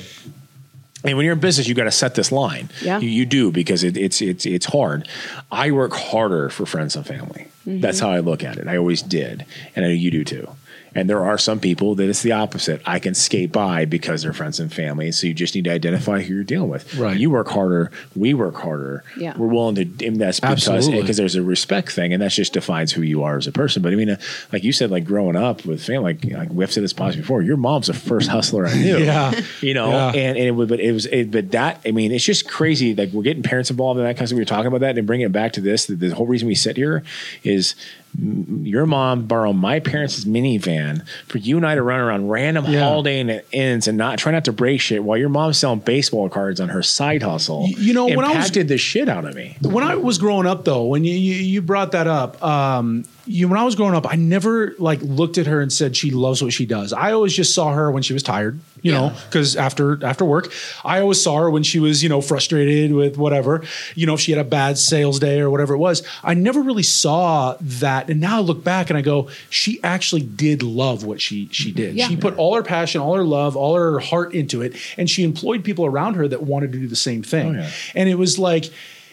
and 1.04 1.18
when 1.18 1.26
you're 1.26 1.34
in 1.34 1.39
business, 1.39 1.68
you 1.68 1.76
got 1.76 1.86
to 1.86 1.91
set 1.91 2.16
this 2.16 2.32
line. 2.32 2.70
Yeah. 2.82 2.99
you, 2.99 3.10
you 3.10 3.26
do 3.26 3.52
because 3.52 3.84
it, 3.84 3.97
it's 3.97 4.22
it's 4.22 4.45
it's 4.45 4.66
hard. 4.66 5.08
I 5.52 5.72
work 5.72 5.93
harder 5.93 6.49
for 6.49 6.66
friends 6.66 6.95
and 6.95 7.06
family. 7.06 7.47
Mm-hmm. 7.66 7.80
That's 7.82 7.99
how 7.99 8.10
I 8.10 8.20
look 8.20 8.43
at 8.43 8.58
it. 8.58 8.68
I 8.68 8.78
always 8.78 9.02
did, 9.02 9.45
and 9.76 9.86
I 9.86 9.89
know 9.89 9.93
you 9.93 10.12
do 10.12 10.24
too. 10.24 10.47
And 10.94 11.10
there 11.10 11.24
are 11.24 11.38
some 11.38 11.60
people 11.60 11.96
that 11.96 12.10
it's 12.10 12.22
the 12.22 12.34
opposite. 12.34 12.82
I 12.86 13.00
can 13.00 13.14
skate 13.14 13.52
by 13.52 13.86
because 13.86 14.24
they're 14.24 14.34
friends 14.34 14.60
and 14.60 14.72
family. 14.74 15.12
So 15.14 15.26
you 15.28 15.34
just 15.34 15.56
need 15.56 15.64
to 15.64 15.72
identify 15.72 16.22
who 16.22 16.34
you're 16.34 16.44
dealing 16.44 16.70
with. 16.70 16.96
Right. 16.96 17.18
You 17.18 17.30
work 17.30 17.48
harder. 17.48 17.92
We 18.16 18.34
work 18.34 18.56
harder. 18.56 19.04
Yeah. 19.18 19.38
We're 19.38 19.48
willing 19.48 19.76
to. 19.76 20.06
And 20.06 20.20
that's 20.20 20.39
because 20.42 20.89
because 20.89 21.18
there's 21.18 21.36
a 21.36 21.42
respect 21.44 21.92
thing, 21.92 22.12
and 22.14 22.22
that 22.22 22.32
just 22.32 22.54
defines 22.54 22.92
who 22.92 23.02
you 23.04 23.24
are 23.24 23.38
as 23.38 23.48
a 23.48 23.52
person. 23.52 23.82
But 23.82 23.94
I 23.94 23.96
mean, 23.96 24.10
uh, 24.10 24.18
like 24.52 24.64
you 24.64 24.74
said, 24.74 24.92
like 24.92 25.06
growing 25.06 25.36
up 25.36 25.66
with 25.66 25.84
family, 25.84 26.14
like, 26.14 26.26
like 26.26 26.50
we've 26.50 26.72
said 26.72 26.84
this 26.84 26.94
podcast 26.94 27.18
before. 27.18 27.42
Your 27.42 27.58
mom's 27.58 27.88
the 27.88 27.94
first 27.94 28.30
hustler 28.30 28.66
I 28.68 28.76
knew. 28.76 28.98
Yeah. 29.02 29.39
you 29.62 29.74
know, 29.74 29.89
Yeah. 29.92 30.08
and, 30.10 30.38
and 30.38 30.48
it 30.48 30.52
was, 30.52 30.68
but 30.70 30.80
it 30.80 30.92
was, 30.92 31.06
it, 31.06 31.32
but 31.32 31.52
that, 31.52 31.82
I 31.86 31.92
mean, 31.92 32.12
it's 32.12 32.24
just 32.26 32.48
crazy. 32.50 32.94
Like 32.94 33.12
we're 33.12 33.24
getting 33.24 33.44
parents 33.44 33.70
involved 33.72 33.98
in 34.00 34.06
that 34.06 34.16
kind 34.16 34.24
of 34.24 34.28
stuff. 34.28 34.36
We 34.36 34.42
were 34.42 34.46
talking 34.46 34.68
about 34.68 34.82
that 34.82 34.98
and 34.98 35.08
bringing 35.08 35.26
it 35.26 35.32
back 35.32 35.54
to 35.54 35.62
this. 35.62 35.86
The, 35.86 35.96
the 35.96 36.14
whole 36.14 36.28
reason 36.28 36.48
we 36.48 36.56
sit 36.56 36.76
here 36.78 37.04
is 37.44 37.76
your 38.20 38.86
mom 38.86 39.26
borrowed 39.26 39.55
my 39.55 39.80
parents' 39.80 40.26
minivan 40.26 41.05
for 41.28 41.38
you 41.38 41.57
and 41.57 41.66
I 41.66 41.76
to 41.76 41.82
run 41.82 41.99
around 41.99 42.30
random 42.30 42.66
Yeah. 42.68 42.82
holiday 42.82 43.41
inns 43.51 43.88
and 43.88 43.97
not 43.97 44.18
try 44.20 44.32
not 44.32 44.45
to 44.45 44.51
break 44.51 44.82
shit 44.82 45.03
while 45.03 45.18
your 45.18 45.30
mom's 45.30 45.57
selling 45.57 45.80
baseball 45.80 46.28
cards 46.30 46.59
on 46.59 46.70
her 46.70 46.84
side 46.84 47.24
hustle. 47.24 47.64
Y- 47.64 47.74
you 47.78 47.93
know, 47.93 48.05
when 48.07 48.20
I 48.20 48.28
was- 48.30 48.36
impacted 48.38 48.68
the 48.68 48.78
shit 48.78 49.07
out 49.07 49.26
of 49.26 49.36
me. 49.36 49.55
when 49.62 49.84
I 49.84 49.95
was 49.95 50.18
growing 50.18 50.45
up, 50.45 50.66
though, 50.66 50.86
when 50.86 51.03
you 51.05 51.14
you, 51.14 51.36
you 51.36 51.62
brought 51.62 51.93
that 51.93 52.07
up, 52.07 52.43
um, 52.43 53.05
you 53.26 53.47
when 53.47 53.59
I 53.59 53.63
was 53.63 53.76
growing 53.76 53.95
up, 53.95 54.11
I 54.11 54.15
never 54.15 54.74
like 54.80 54.99
looked 55.01 55.38
at 55.38 55.45
her 55.47 55.61
and 55.61 55.72
said 55.72 55.95
she 55.95 56.11
loves 56.11 56.43
what 56.43 56.53
she 56.53 56.65
does. 56.65 56.93
I 56.93 57.11
always 57.11 57.34
just 57.34 57.53
saw 57.53 57.72
her 57.72 57.91
when 57.91 58.03
she 58.03 58.13
was 58.13 58.24
tired, 58.24 58.59
you 58.82 58.91
know, 58.91 59.13
because 59.26 59.55
after 59.55 60.03
after 60.05 60.26
work, 60.26 60.51
I 60.84 61.01
always 61.01 61.22
saw 61.22 61.38
her 61.38 61.49
when 61.49 61.63
she 61.63 61.80
was 61.80 62.01
you 62.01 62.09
know 62.09 62.22
frustrated 62.22 62.93
with 62.93 63.17
whatever, 63.17 63.63
you 63.95 64.05
know, 64.05 64.15
if 64.15 64.19
she 64.19 64.32
had 64.32 64.39
a 64.39 64.47
bad 64.47 64.78
sales 64.78 65.19
day 65.19 65.39
or 65.39 65.49
whatever 65.49 65.74
it 65.74 65.78
was. 65.78 66.03
I 66.24 66.34
never 66.34 66.61
really 66.61 66.84
saw 66.84 67.57
that, 67.61 68.09
and 68.09 68.19
now 68.19 68.38
I 68.38 68.41
look 68.41 68.63
back 68.63 68.89
and 68.89 68.97
I 68.97 69.01
go, 69.01 69.30
she 69.49 69.82
actually 69.84 70.22
did 70.22 70.63
love 70.63 71.03
what 71.05 71.22
she 71.22 71.47
she 71.51 71.69
mm-hmm. 71.69 71.78
did. 71.78 71.95
Yeah. 71.95 72.07
She 72.07 72.17
put 72.17 72.36
all 72.38 72.55
her 72.55 72.63
passion, 72.63 73.01
all 73.01 73.15
her 73.15 73.24
love, 73.24 73.55
all 73.55 73.76
her 73.76 73.99
heart 73.99 74.34
into 74.34 74.61
it, 74.61 74.76
and 74.97 75.09
she 75.09 75.24
employed 75.24 75.63
people 75.63 75.86
around 75.86 76.15
her 76.15 76.28
that 76.28 76.43
wanted 76.43 76.72
to 76.72 76.80
do 76.80 76.88
the 76.88 76.95
same 76.95 77.24
thing. 77.24 77.55
Oh, 77.55 77.59
yeah. 77.59 77.69
And 77.95 78.09
it 78.09 78.15
was 78.15 78.39
like 78.39 78.72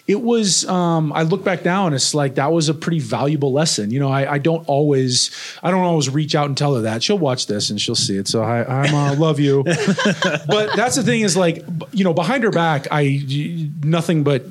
it 0.09 0.23
was 0.23 0.65
um, 0.67 1.13
i 1.13 1.23
look 1.23 1.45
back 1.45 1.67
now 1.67 1.85
and 1.85 1.95
it's 1.95 2.15
like 2.15 2.37
that 2.37 2.51
was 2.51 2.71
a 2.71 2.75
pretty 2.75 2.99
valuable 2.99 3.53
lesson. 3.53 3.91
You 3.91 4.01
know 4.01 4.09
I, 4.09 4.33
I 4.33 4.39
don't 4.39 4.67
always 4.67 5.31
i 5.63 5.71
don't 5.71 5.85
always 5.85 6.09
reach 6.09 6.35
out 6.35 6.47
and 6.47 6.57
tell 6.57 6.75
her 6.75 6.81
that. 6.83 7.03
She'll 7.03 7.19
watch 7.19 7.47
this 7.47 7.69
and 7.71 7.81
she'll 7.81 7.95
see 7.95 8.17
it. 8.17 8.27
So 8.27 8.43
i 8.43 8.85
i'm 8.85 8.95
uh, 8.95 9.15
love 9.19 9.39
you. 9.39 9.63
But 9.65 10.75
that's 10.75 10.97
the 10.97 11.03
thing 11.05 11.21
is 11.21 11.37
like 11.37 11.65
you 11.93 12.05
know 12.05 12.15
behind 12.15 12.43
her 12.43 12.51
back 12.51 12.89
i 12.91 13.21
nothing 13.85 14.25
but 14.25 14.45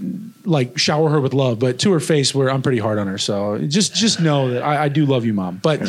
like 0.46 0.78
shower 0.78 1.10
her 1.10 1.20
with 1.20 1.34
love 1.34 1.60
but 1.60 1.78
to 1.80 1.92
her 1.92 2.00
face 2.00 2.34
where 2.34 2.50
i'm 2.50 2.62
pretty 2.62 2.78
hard 2.78 3.00
on 3.00 3.08
her. 3.08 3.18
So 3.18 3.58
just 3.58 3.96
just 3.96 4.22
know 4.22 4.52
that 4.52 4.62
i, 4.62 4.84
I 4.86 4.90
do 4.90 5.08
love 5.08 5.26
you 5.26 5.34
mom. 5.34 5.60
But 5.64 5.82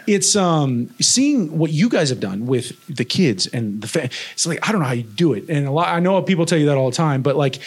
it's 0.06 0.36
um 0.36 0.94
seeing 1.00 1.58
what 1.58 1.72
you 1.72 1.88
guys 1.88 2.10
have 2.10 2.20
done 2.20 2.46
with 2.46 2.86
the 2.86 3.04
kids 3.04 3.48
and 3.48 3.82
the 3.82 3.88
fa- 3.88 4.08
it's 4.32 4.46
like 4.46 4.66
i 4.66 4.70
don't 4.70 4.80
know 4.80 4.86
how 4.86 4.94
you 4.94 5.02
do 5.02 5.32
it. 5.32 5.48
And 5.48 5.66
a 5.66 5.72
lot 5.72 5.88
i 5.88 5.98
know 5.98 6.22
people 6.22 6.46
tell 6.46 6.58
you 6.58 6.66
that 6.66 6.76
all 6.76 6.90
the 6.90 6.96
time 6.96 7.22
but 7.22 7.34
like 7.34 7.58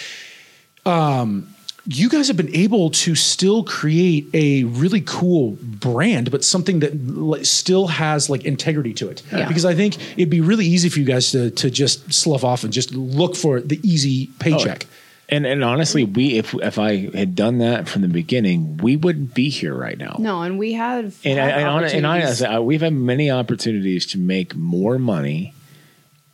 Um, 0.85 1.53
you 1.85 2.07
guys 2.07 2.27
have 2.27 2.37
been 2.37 2.53
able 2.55 2.91
to 2.91 3.15
still 3.15 3.63
create 3.63 4.27
a 4.33 4.63
really 4.65 5.01
cool 5.01 5.57
brand, 5.61 6.29
but 6.29 6.43
something 6.43 6.79
that 6.79 7.07
like, 7.07 7.45
still 7.45 7.87
has 7.87 8.29
like 8.29 8.45
integrity 8.45 8.93
to 8.95 9.09
it. 9.09 9.23
Yeah. 9.31 9.47
Because 9.47 9.65
I 9.65 9.73
think 9.73 9.97
it'd 10.17 10.29
be 10.29 10.41
really 10.41 10.65
easy 10.65 10.89
for 10.89 10.99
you 10.99 11.05
guys 11.05 11.31
to 11.31 11.49
to 11.51 11.69
just 11.69 12.13
slough 12.13 12.43
off 12.43 12.63
and 12.63 12.71
just 12.71 12.93
look 12.93 13.35
for 13.35 13.59
the 13.59 13.79
easy 13.81 14.27
paycheck. 14.39 14.85
Oh, 14.85 14.93
and 15.29 15.45
and 15.45 15.63
honestly, 15.63 16.03
we 16.03 16.37
if 16.37 16.53
if 16.55 16.77
I 16.77 17.09
had 17.15 17.35
done 17.35 17.59
that 17.59 17.87
from 17.87 18.01
the 18.01 18.07
beginning, 18.07 18.77
we 18.77 18.95
wouldn't 18.95 19.33
be 19.33 19.49
here 19.49 19.73
right 19.73 19.97
now. 19.97 20.15
No, 20.19 20.41
and 20.41 20.59
we 20.59 20.73
have 20.73 21.17
And 21.23 21.39
I, 21.39 21.45
had 21.45 21.83
and, 21.83 21.93
and 21.93 22.05
honestly, 22.05 22.59
we've 22.59 22.81
had 22.81 22.93
many 22.93 23.31
opportunities 23.31 24.05
to 24.07 24.19
make 24.19 24.55
more 24.55 24.99
money 24.99 25.53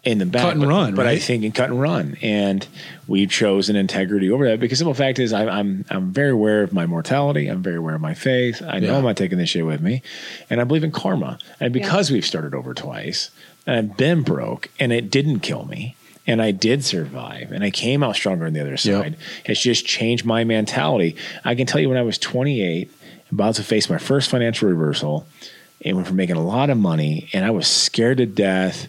in 0.06 0.20
the 0.20 0.26
back, 0.26 0.44
Cut 0.44 0.52
and 0.54 0.62
but, 0.62 0.68
run, 0.68 0.96
But 0.96 1.08
I 1.08 1.18
think 1.18 1.44
in 1.44 1.52
cut 1.52 1.72
and 1.72 1.82
run, 1.82 2.16
and 2.22 2.66
we 3.08 3.26
chose 3.26 3.70
an 3.70 3.76
integrity 3.76 4.30
over 4.30 4.48
that 4.48 4.60
because 4.60 4.78
the 4.78 4.84
simple 4.84 4.94
fact 4.94 5.18
is, 5.20 5.34
I, 5.34 5.48
I'm 5.48 5.84
I'm 5.90 6.12
very 6.14 6.30
aware 6.30 6.62
of 6.62 6.72
my 6.72 6.86
mortality. 6.86 7.48
I'm 7.48 7.64
very 7.64 7.78
aware 7.78 7.96
of 7.96 8.02
my 8.02 8.14
faith. 8.14 8.62
I 8.62 8.80
know 8.80 8.92
Yeah. 8.92 8.98
I'm 8.98 9.04
not 9.04 9.18
taking 9.18 9.40
this 9.40 9.50
shit 9.50 9.66
with 9.66 9.82
me, 9.82 10.04
and 10.50 10.62
I 10.62 10.64
believe 10.64 10.84
in 10.84 10.92
karma. 10.92 11.40
And 11.60 11.74
because 11.74 12.12
we've 12.12 12.26
started 12.26 12.54
over 12.54 12.74
twice, 12.76 13.32
and 13.66 13.76
I've 13.76 13.98
been 13.98 14.22
broke, 14.22 14.70
and 14.80 14.94
it 14.94 15.10
didn't 15.10 15.40
kill 15.40 15.66
me. 15.66 15.96
And 16.28 16.42
I 16.42 16.50
did 16.50 16.84
survive, 16.84 17.52
and 17.52 17.64
I 17.64 17.70
came 17.70 18.02
out 18.02 18.16
stronger 18.16 18.46
on 18.48 18.54
the 18.54 18.60
other 18.62 18.78
side. 18.78 19.16
It's 19.46 19.62
just 19.62 19.86
changed 19.86 20.26
my 20.26 20.44
mentality. 20.44 21.16
I 21.44 21.54
can 21.54 21.68
tell 21.68 21.80
you, 21.80 21.88
when 21.88 22.00
I 22.00 22.02
was 22.02 22.18
28, 22.18 22.92
about 23.32 23.56
to 23.56 23.64
face 23.64 23.90
my 23.92 24.00
first 24.00 24.30
financial 24.32 24.68
reversal, 24.70 25.28
and 25.82 25.96
went 25.96 26.08
from 26.08 26.16
making 26.18 26.36
a 26.36 26.42
lot 26.44 26.72
of 26.72 26.78
money, 26.80 27.30
and 27.34 27.46
I 27.46 27.52
was 27.52 27.68
scared 27.68 28.18
to 28.18 28.26
death. 28.26 28.88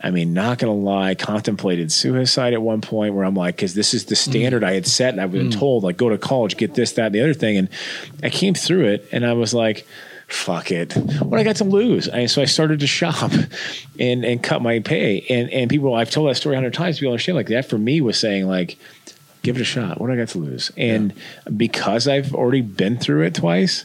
I 0.00 0.10
mean, 0.10 0.32
not 0.32 0.58
gonna 0.58 0.74
lie, 0.74 1.14
contemplated 1.14 1.90
suicide 1.90 2.52
at 2.52 2.62
one 2.62 2.80
point 2.80 3.14
where 3.14 3.24
I'm 3.24 3.34
like, 3.34 3.56
because 3.56 3.74
this 3.74 3.94
is 3.94 4.04
the 4.04 4.14
mm. 4.14 4.30
standard 4.30 4.62
I 4.62 4.74
had 4.74 4.86
set, 4.86 5.12
and 5.12 5.20
I've 5.20 5.32
been 5.32 5.50
mm. 5.50 5.58
told, 5.58 5.82
like, 5.82 5.96
go 5.96 6.08
to 6.08 6.18
college, 6.18 6.56
get 6.56 6.74
this, 6.74 6.92
that, 6.92 7.06
and 7.06 7.14
the 7.14 7.20
other 7.20 7.34
thing. 7.34 7.56
And 7.56 7.68
I 8.22 8.30
came 8.30 8.54
through 8.54 8.84
it, 8.86 9.08
and 9.10 9.26
I 9.26 9.32
was 9.32 9.52
like, 9.52 9.86
fuck 10.28 10.70
it. 10.70 10.92
What 11.22 11.40
I 11.40 11.42
got 11.42 11.56
to 11.56 11.64
lose? 11.64 12.06
And 12.06 12.30
so 12.30 12.42
I 12.42 12.44
started 12.44 12.80
to 12.80 12.86
shop 12.86 13.32
and 13.98 14.24
and 14.24 14.42
cut 14.42 14.62
my 14.62 14.78
pay. 14.80 15.24
And 15.28 15.50
and 15.50 15.70
people, 15.70 15.94
I've 15.94 16.10
told 16.10 16.30
that 16.30 16.36
story 16.36 16.54
a 16.54 16.58
hundred 16.58 16.74
times. 16.74 16.98
People 16.98 17.12
understand 17.12 17.36
like 17.36 17.48
that 17.48 17.68
for 17.68 17.78
me 17.78 18.00
was 18.00 18.18
saying 18.18 18.46
like, 18.46 18.78
give 19.42 19.56
it 19.56 19.62
a 19.62 19.64
shot. 19.64 20.00
What 20.00 20.08
do 20.08 20.12
I 20.12 20.16
got 20.16 20.28
to 20.28 20.38
lose? 20.38 20.70
And 20.76 21.14
because 21.56 22.06
I've 22.06 22.34
already 22.34 22.60
been 22.60 22.98
through 22.98 23.22
it 23.22 23.34
twice, 23.34 23.84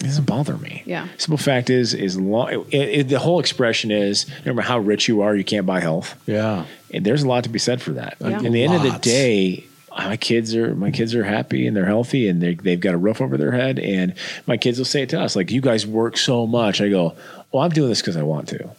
it 0.00 0.04
doesn't 0.04 0.26
bother 0.26 0.56
me. 0.56 0.82
Yeah. 0.86 1.08
Simple 1.18 1.38
fact 1.38 1.70
is, 1.70 1.94
is 1.94 2.18
long. 2.18 2.66
It, 2.70 2.74
it, 2.74 3.08
the 3.08 3.18
whole 3.18 3.40
expression 3.40 3.90
is, 3.90 4.26
no 4.44 4.52
matter 4.52 4.68
how 4.68 4.78
rich 4.78 5.08
you 5.08 5.22
are, 5.22 5.34
you 5.34 5.44
can't 5.44 5.66
buy 5.66 5.80
health. 5.80 6.20
Yeah. 6.26 6.66
And 6.92 7.04
there's 7.04 7.22
a 7.22 7.28
lot 7.28 7.44
to 7.44 7.50
be 7.50 7.58
said 7.58 7.80
for 7.80 7.92
that. 7.92 8.16
Yeah. 8.20 8.40
In 8.40 8.52
the 8.52 8.64
end 8.64 8.74
of 8.74 8.82
the 8.82 8.98
day, 8.98 9.64
my 9.96 10.16
kids 10.16 10.54
are 10.54 10.74
my 10.74 10.90
kids 10.90 11.14
are 11.14 11.24
happy 11.24 11.66
and 11.66 11.76
they're 11.76 11.86
healthy 11.86 12.28
and 12.28 12.42
they 12.42 12.54
they've 12.54 12.80
got 12.80 12.94
a 12.94 12.98
roof 12.98 13.20
over 13.20 13.36
their 13.36 13.52
head. 13.52 13.78
And 13.78 14.14
my 14.46 14.56
kids 14.56 14.78
will 14.78 14.84
say 14.84 15.02
it 15.02 15.08
to 15.10 15.20
us 15.20 15.36
like, 15.36 15.50
"You 15.50 15.60
guys 15.60 15.86
work 15.86 16.16
so 16.16 16.46
much." 16.46 16.80
I 16.80 16.88
go, 16.88 17.14
"Well, 17.52 17.62
I'm 17.62 17.70
doing 17.70 17.88
this 17.88 18.00
because 18.00 18.16
I 18.16 18.22
want 18.22 18.48
to." 18.48 18.70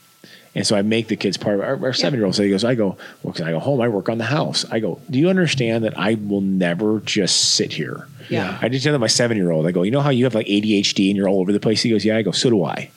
And 0.55 0.65
so 0.65 0.75
I 0.77 0.81
make 0.83 1.09
the 1.09 1.17
kids 1.17 1.35
part 1.35 1.55
of 1.55 1.61
our, 1.61 1.85
our 1.87 1.93
seven 1.93 2.17
year 2.17 2.25
old. 2.25 2.33
So 2.35 2.41
he 2.43 2.49
goes, 2.49 2.63
I 2.63 2.75
go, 2.75 2.97
well, 3.21 3.33
'cause 3.33 3.41
I 3.41 3.51
go 3.51 3.59
home, 3.59 3.81
I 3.81 3.89
work 3.89 4.07
on 4.07 4.17
the 4.17 4.23
house. 4.23 4.65
I 4.71 4.79
go, 4.79 5.01
do 5.09 5.19
you 5.19 5.29
understand 5.29 5.83
that 5.83 5.99
I 5.99 6.13
will 6.15 6.41
never 6.41 7.01
just 7.01 7.55
sit 7.55 7.73
here? 7.73 8.07
Yeah. 8.29 8.57
I 8.61 8.69
just 8.69 8.85
tell 8.85 8.97
my 8.97 9.07
seven 9.07 9.35
year 9.37 9.51
old, 9.51 9.67
I 9.67 9.71
go, 9.71 9.83
you 9.83 9.91
know 9.91 9.99
how 10.01 10.11
you 10.11 10.23
have 10.23 10.33
like 10.33 10.47
ADHD 10.47 11.09
and 11.09 11.17
you're 11.17 11.27
all 11.27 11.41
over 11.41 11.51
the 11.51 11.59
place? 11.59 11.81
He 11.81 11.89
goes, 11.89 12.05
yeah. 12.05 12.15
I 12.17 12.21
go, 12.21 12.31
so 12.31 12.49
do 12.49 12.63
I. 12.63 12.89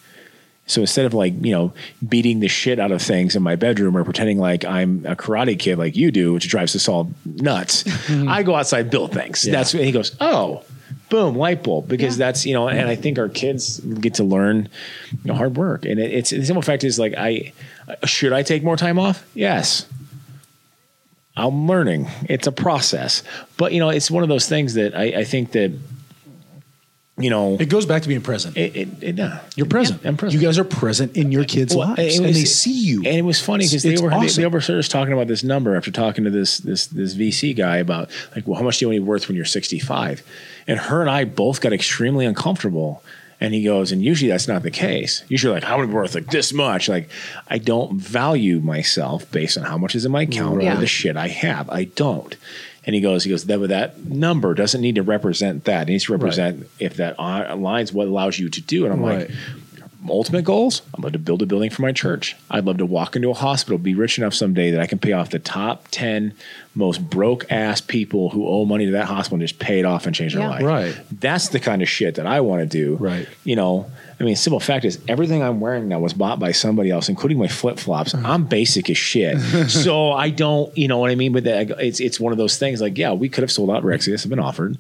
So 0.66 0.82
instead 0.82 1.06
of 1.06 1.14
like, 1.14 1.32
you 1.44 1.50
know, 1.50 1.72
beating 2.06 2.40
the 2.40 2.48
shit 2.48 2.78
out 2.78 2.92
of 2.92 3.00
things 3.02 3.34
in 3.34 3.42
my 3.42 3.56
bedroom 3.56 3.96
or 3.96 4.04
pretending 4.04 4.38
like 4.38 4.64
I'm 4.66 5.04
a 5.06 5.16
karate 5.16 5.58
kid 5.58 5.78
like 5.78 5.96
you 5.96 6.10
do, 6.10 6.34
which 6.34 6.46
drives 6.48 6.76
us 6.76 6.88
all 6.88 7.10
nuts, 7.24 7.84
I 8.10 8.42
go 8.42 8.54
outside 8.54 8.90
build 8.90 9.12
things. 9.12 9.42
That's 9.42 9.72
and 9.74 9.82
he 9.82 9.92
goes, 9.92 10.14
oh, 10.20 10.62
boom, 11.08 11.36
light 11.36 11.62
bulb. 11.62 11.88
Because 11.88 12.18
Yeah. 12.18 12.26
that's, 12.26 12.44
you 12.46 12.54
know, 12.54 12.68
and 12.68 12.88
I 12.88 12.96
think 12.96 13.18
our 13.18 13.28
kids 13.28 13.80
get 13.80 14.14
to 14.14 14.24
learn 14.24 14.68
you 15.12 15.18
know, 15.24 15.34
hard 15.34 15.56
work. 15.56 15.84
And 15.84 15.98
it, 15.98 16.12
it's 16.12 16.30
the 16.30 16.44
simple 16.44 16.62
fact 16.62 16.84
is 16.84 16.98
like, 16.98 17.14
I 17.16 17.52
should 18.04 18.32
I 18.32 18.42
take 18.42 18.62
more 18.62 18.76
time 18.76 18.98
off? 18.98 19.24
Yes. 19.34 19.86
I'm 21.36 21.66
learning. 21.68 22.08
It's 22.28 22.46
a 22.46 22.52
process. 22.52 23.22
But, 23.56 23.72
you 23.72 23.78
know, 23.80 23.90
it's 23.90 24.10
one 24.10 24.22
of 24.22 24.28
those 24.28 24.48
things 24.48 24.74
that 24.74 24.96
I, 24.96 25.20
I 25.20 25.24
think 25.24 25.52
that, 25.52 25.72
you 27.16 27.30
know, 27.30 27.56
It 27.58 27.68
goes 27.68 27.86
back 27.86 28.02
to 28.02 28.08
being 28.08 28.20
present. 28.20 28.56
it, 28.56 28.76
it, 28.76 28.88
it, 29.02 29.20
uh, 29.20 29.38
You're 29.56 29.66
present. 29.66 30.04
I'm 30.04 30.16
present. 30.16 30.40
You 30.40 30.46
guys 30.46 30.58
are 30.58 30.64
present 30.64 31.16
in 31.16 31.32
your 31.32 31.44
kids' 31.44 31.74
well, 31.74 31.88
lives, 31.88 32.16
it 32.18 32.24
and 32.24 32.26
they 32.34 32.44
see 32.44 32.72
you. 32.72 32.98
And 32.98 33.16
it 33.16 33.22
was 33.22 33.40
funny 33.40 33.64
because 33.66 33.82
they 33.82 33.96
were 33.98 34.12
awesome. 34.12 34.26
they, 34.26 34.32
they 34.34 34.44
overheard 34.44 34.78
us 34.78 34.88
talking 34.88 35.12
about 35.12 35.26
this 35.26 35.42
number 35.42 35.76
after 35.76 35.90
talking 35.90 36.22
to 36.24 36.30
this 36.30 36.58
this 36.58 36.86
this 36.86 37.14
VC 37.14 37.56
guy 37.56 37.78
about 37.78 38.10
like, 38.36 38.46
well, 38.46 38.56
how 38.58 38.64
much 38.64 38.78
do 38.78 38.84
you 38.84 38.88
want 38.88 38.96
to 38.96 39.00
be 39.02 39.08
worth 39.08 39.26
when 39.26 39.36
you're 39.36 39.44
65? 39.44 40.22
And 40.68 40.78
her 40.78 41.00
and 41.00 41.10
I 41.10 41.24
both 41.24 41.60
got 41.60 41.72
extremely 41.72 42.24
uncomfortable. 42.24 43.02
And 43.40 43.54
he 43.54 43.62
goes, 43.62 43.92
and 43.92 44.02
usually 44.02 44.30
that's 44.30 44.48
not 44.48 44.64
the 44.64 44.70
case. 44.70 45.22
Usually, 45.28 45.54
like, 45.54 45.62
I 45.64 45.76
would 45.76 45.86
be 45.88 45.94
worth 45.94 46.14
like 46.16 46.26
this 46.26 46.52
much. 46.52 46.88
Like, 46.88 47.08
I 47.48 47.58
don't 47.58 47.92
value 48.00 48.58
myself 48.58 49.30
based 49.30 49.56
on 49.56 49.62
how 49.64 49.78
much 49.78 49.94
is 49.94 50.04
in 50.04 50.10
my 50.10 50.22
account 50.22 50.60
Yeah. 50.60 50.76
or 50.76 50.80
the 50.80 50.88
shit 50.88 51.16
I 51.16 51.28
have. 51.28 51.70
I 51.70 51.84
don't. 51.84 52.34
And 52.84 52.96
he 52.96 53.00
goes, 53.00 53.22
he 53.22 53.30
goes, 53.30 53.44
that, 53.44 53.58
that 53.68 54.04
number 54.06 54.54
doesn't 54.54 54.80
need 54.80 54.96
to 54.96 55.02
represent 55.04 55.64
that. 55.66 55.88
It 55.88 55.92
needs 55.92 56.04
to 56.06 56.12
represent 56.12 56.66
if 56.80 56.96
that 56.96 57.16
aligns 57.18 57.92
what 57.92 58.08
allows 58.08 58.40
you 58.40 58.48
to 58.48 58.60
do. 58.60 58.84
And 58.86 58.92
I'm 58.94 59.00
Right. 59.02 59.28
like, 59.28 59.30
ultimate 60.08 60.44
goals 60.44 60.82
i'd 60.94 61.02
love 61.02 61.12
to 61.12 61.18
build 61.18 61.42
a 61.42 61.46
building 61.46 61.70
for 61.70 61.82
my 61.82 61.92
church. 61.92 62.36
I'd 62.50 62.64
love 62.64 62.78
to 62.78 62.86
walk 62.86 63.16
into 63.16 63.30
a 63.30 63.34
hospital 63.34 63.78
be 63.78 63.94
rich 63.94 64.18
enough 64.18 64.34
someday 64.34 64.70
that 64.70 64.80
i 64.80 64.86
can 64.86 64.98
pay 64.98 65.12
off 65.12 65.30
the 65.30 65.38
top 65.38 65.88
10 65.90 66.34
most 66.74 67.10
broke 67.10 67.50
ass 67.50 67.80
people 67.80 68.30
who 68.30 68.46
owe 68.46 68.64
money 68.64 68.86
to 68.86 68.92
that 68.92 69.06
hospital 69.06 69.36
and 69.36 69.42
just 69.48 69.58
pay 69.58 69.80
it 69.80 69.84
off 69.84 70.06
and 70.06 70.14
change 70.14 70.34
their 70.34 70.48
life. 70.48 70.62
Right. 70.62 70.96
that's 71.10 71.48
the 71.48 71.58
kind 71.58 71.82
of 71.82 71.88
shit 71.88 72.14
that 72.14 72.26
i 72.26 72.40
want 72.40 72.60
to 72.60 72.66
do. 72.66 72.96
Right. 72.96 73.28
you 73.44 73.56
know 73.56 73.90
i 74.20 74.24
mean 74.24 74.36
simple 74.36 74.60
fact 74.60 74.84
is 74.84 75.00
everything 75.08 75.42
i'm 75.42 75.58
wearing 75.60 75.88
now 75.88 75.98
was 75.98 76.12
bought 76.14 76.38
by 76.38 76.52
somebody 76.52 76.90
else 76.90 77.08
including 77.08 77.38
my 77.38 77.48
flip-flops. 77.48 78.12
Mm. 78.12 78.24
I'm 78.24 78.44
basic 78.44 78.88
as 78.90 78.98
shit. 78.98 79.38
So 79.68 80.12
i 80.12 80.30
don't 80.30 80.76
you 80.78 80.86
know 80.88 80.98
what 80.98 81.10
i 81.10 81.14
mean? 81.16 81.32
But 81.32 81.44
that, 81.44 81.70
it's 81.80 82.00
it's 82.00 82.20
one 82.20 82.32
of 82.32 82.38
those 82.38 82.56
things 82.58 82.80
like 82.80 82.96
yeah 82.96 83.12
we 83.12 83.28
could 83.28 83.42
have 83.42 83.52
sold 83.52 83.70
out 83.70 83.82
rexius 83.82 84.22
have 84.22 84.30
been 84.30 84.38
offered. 84.38 84.78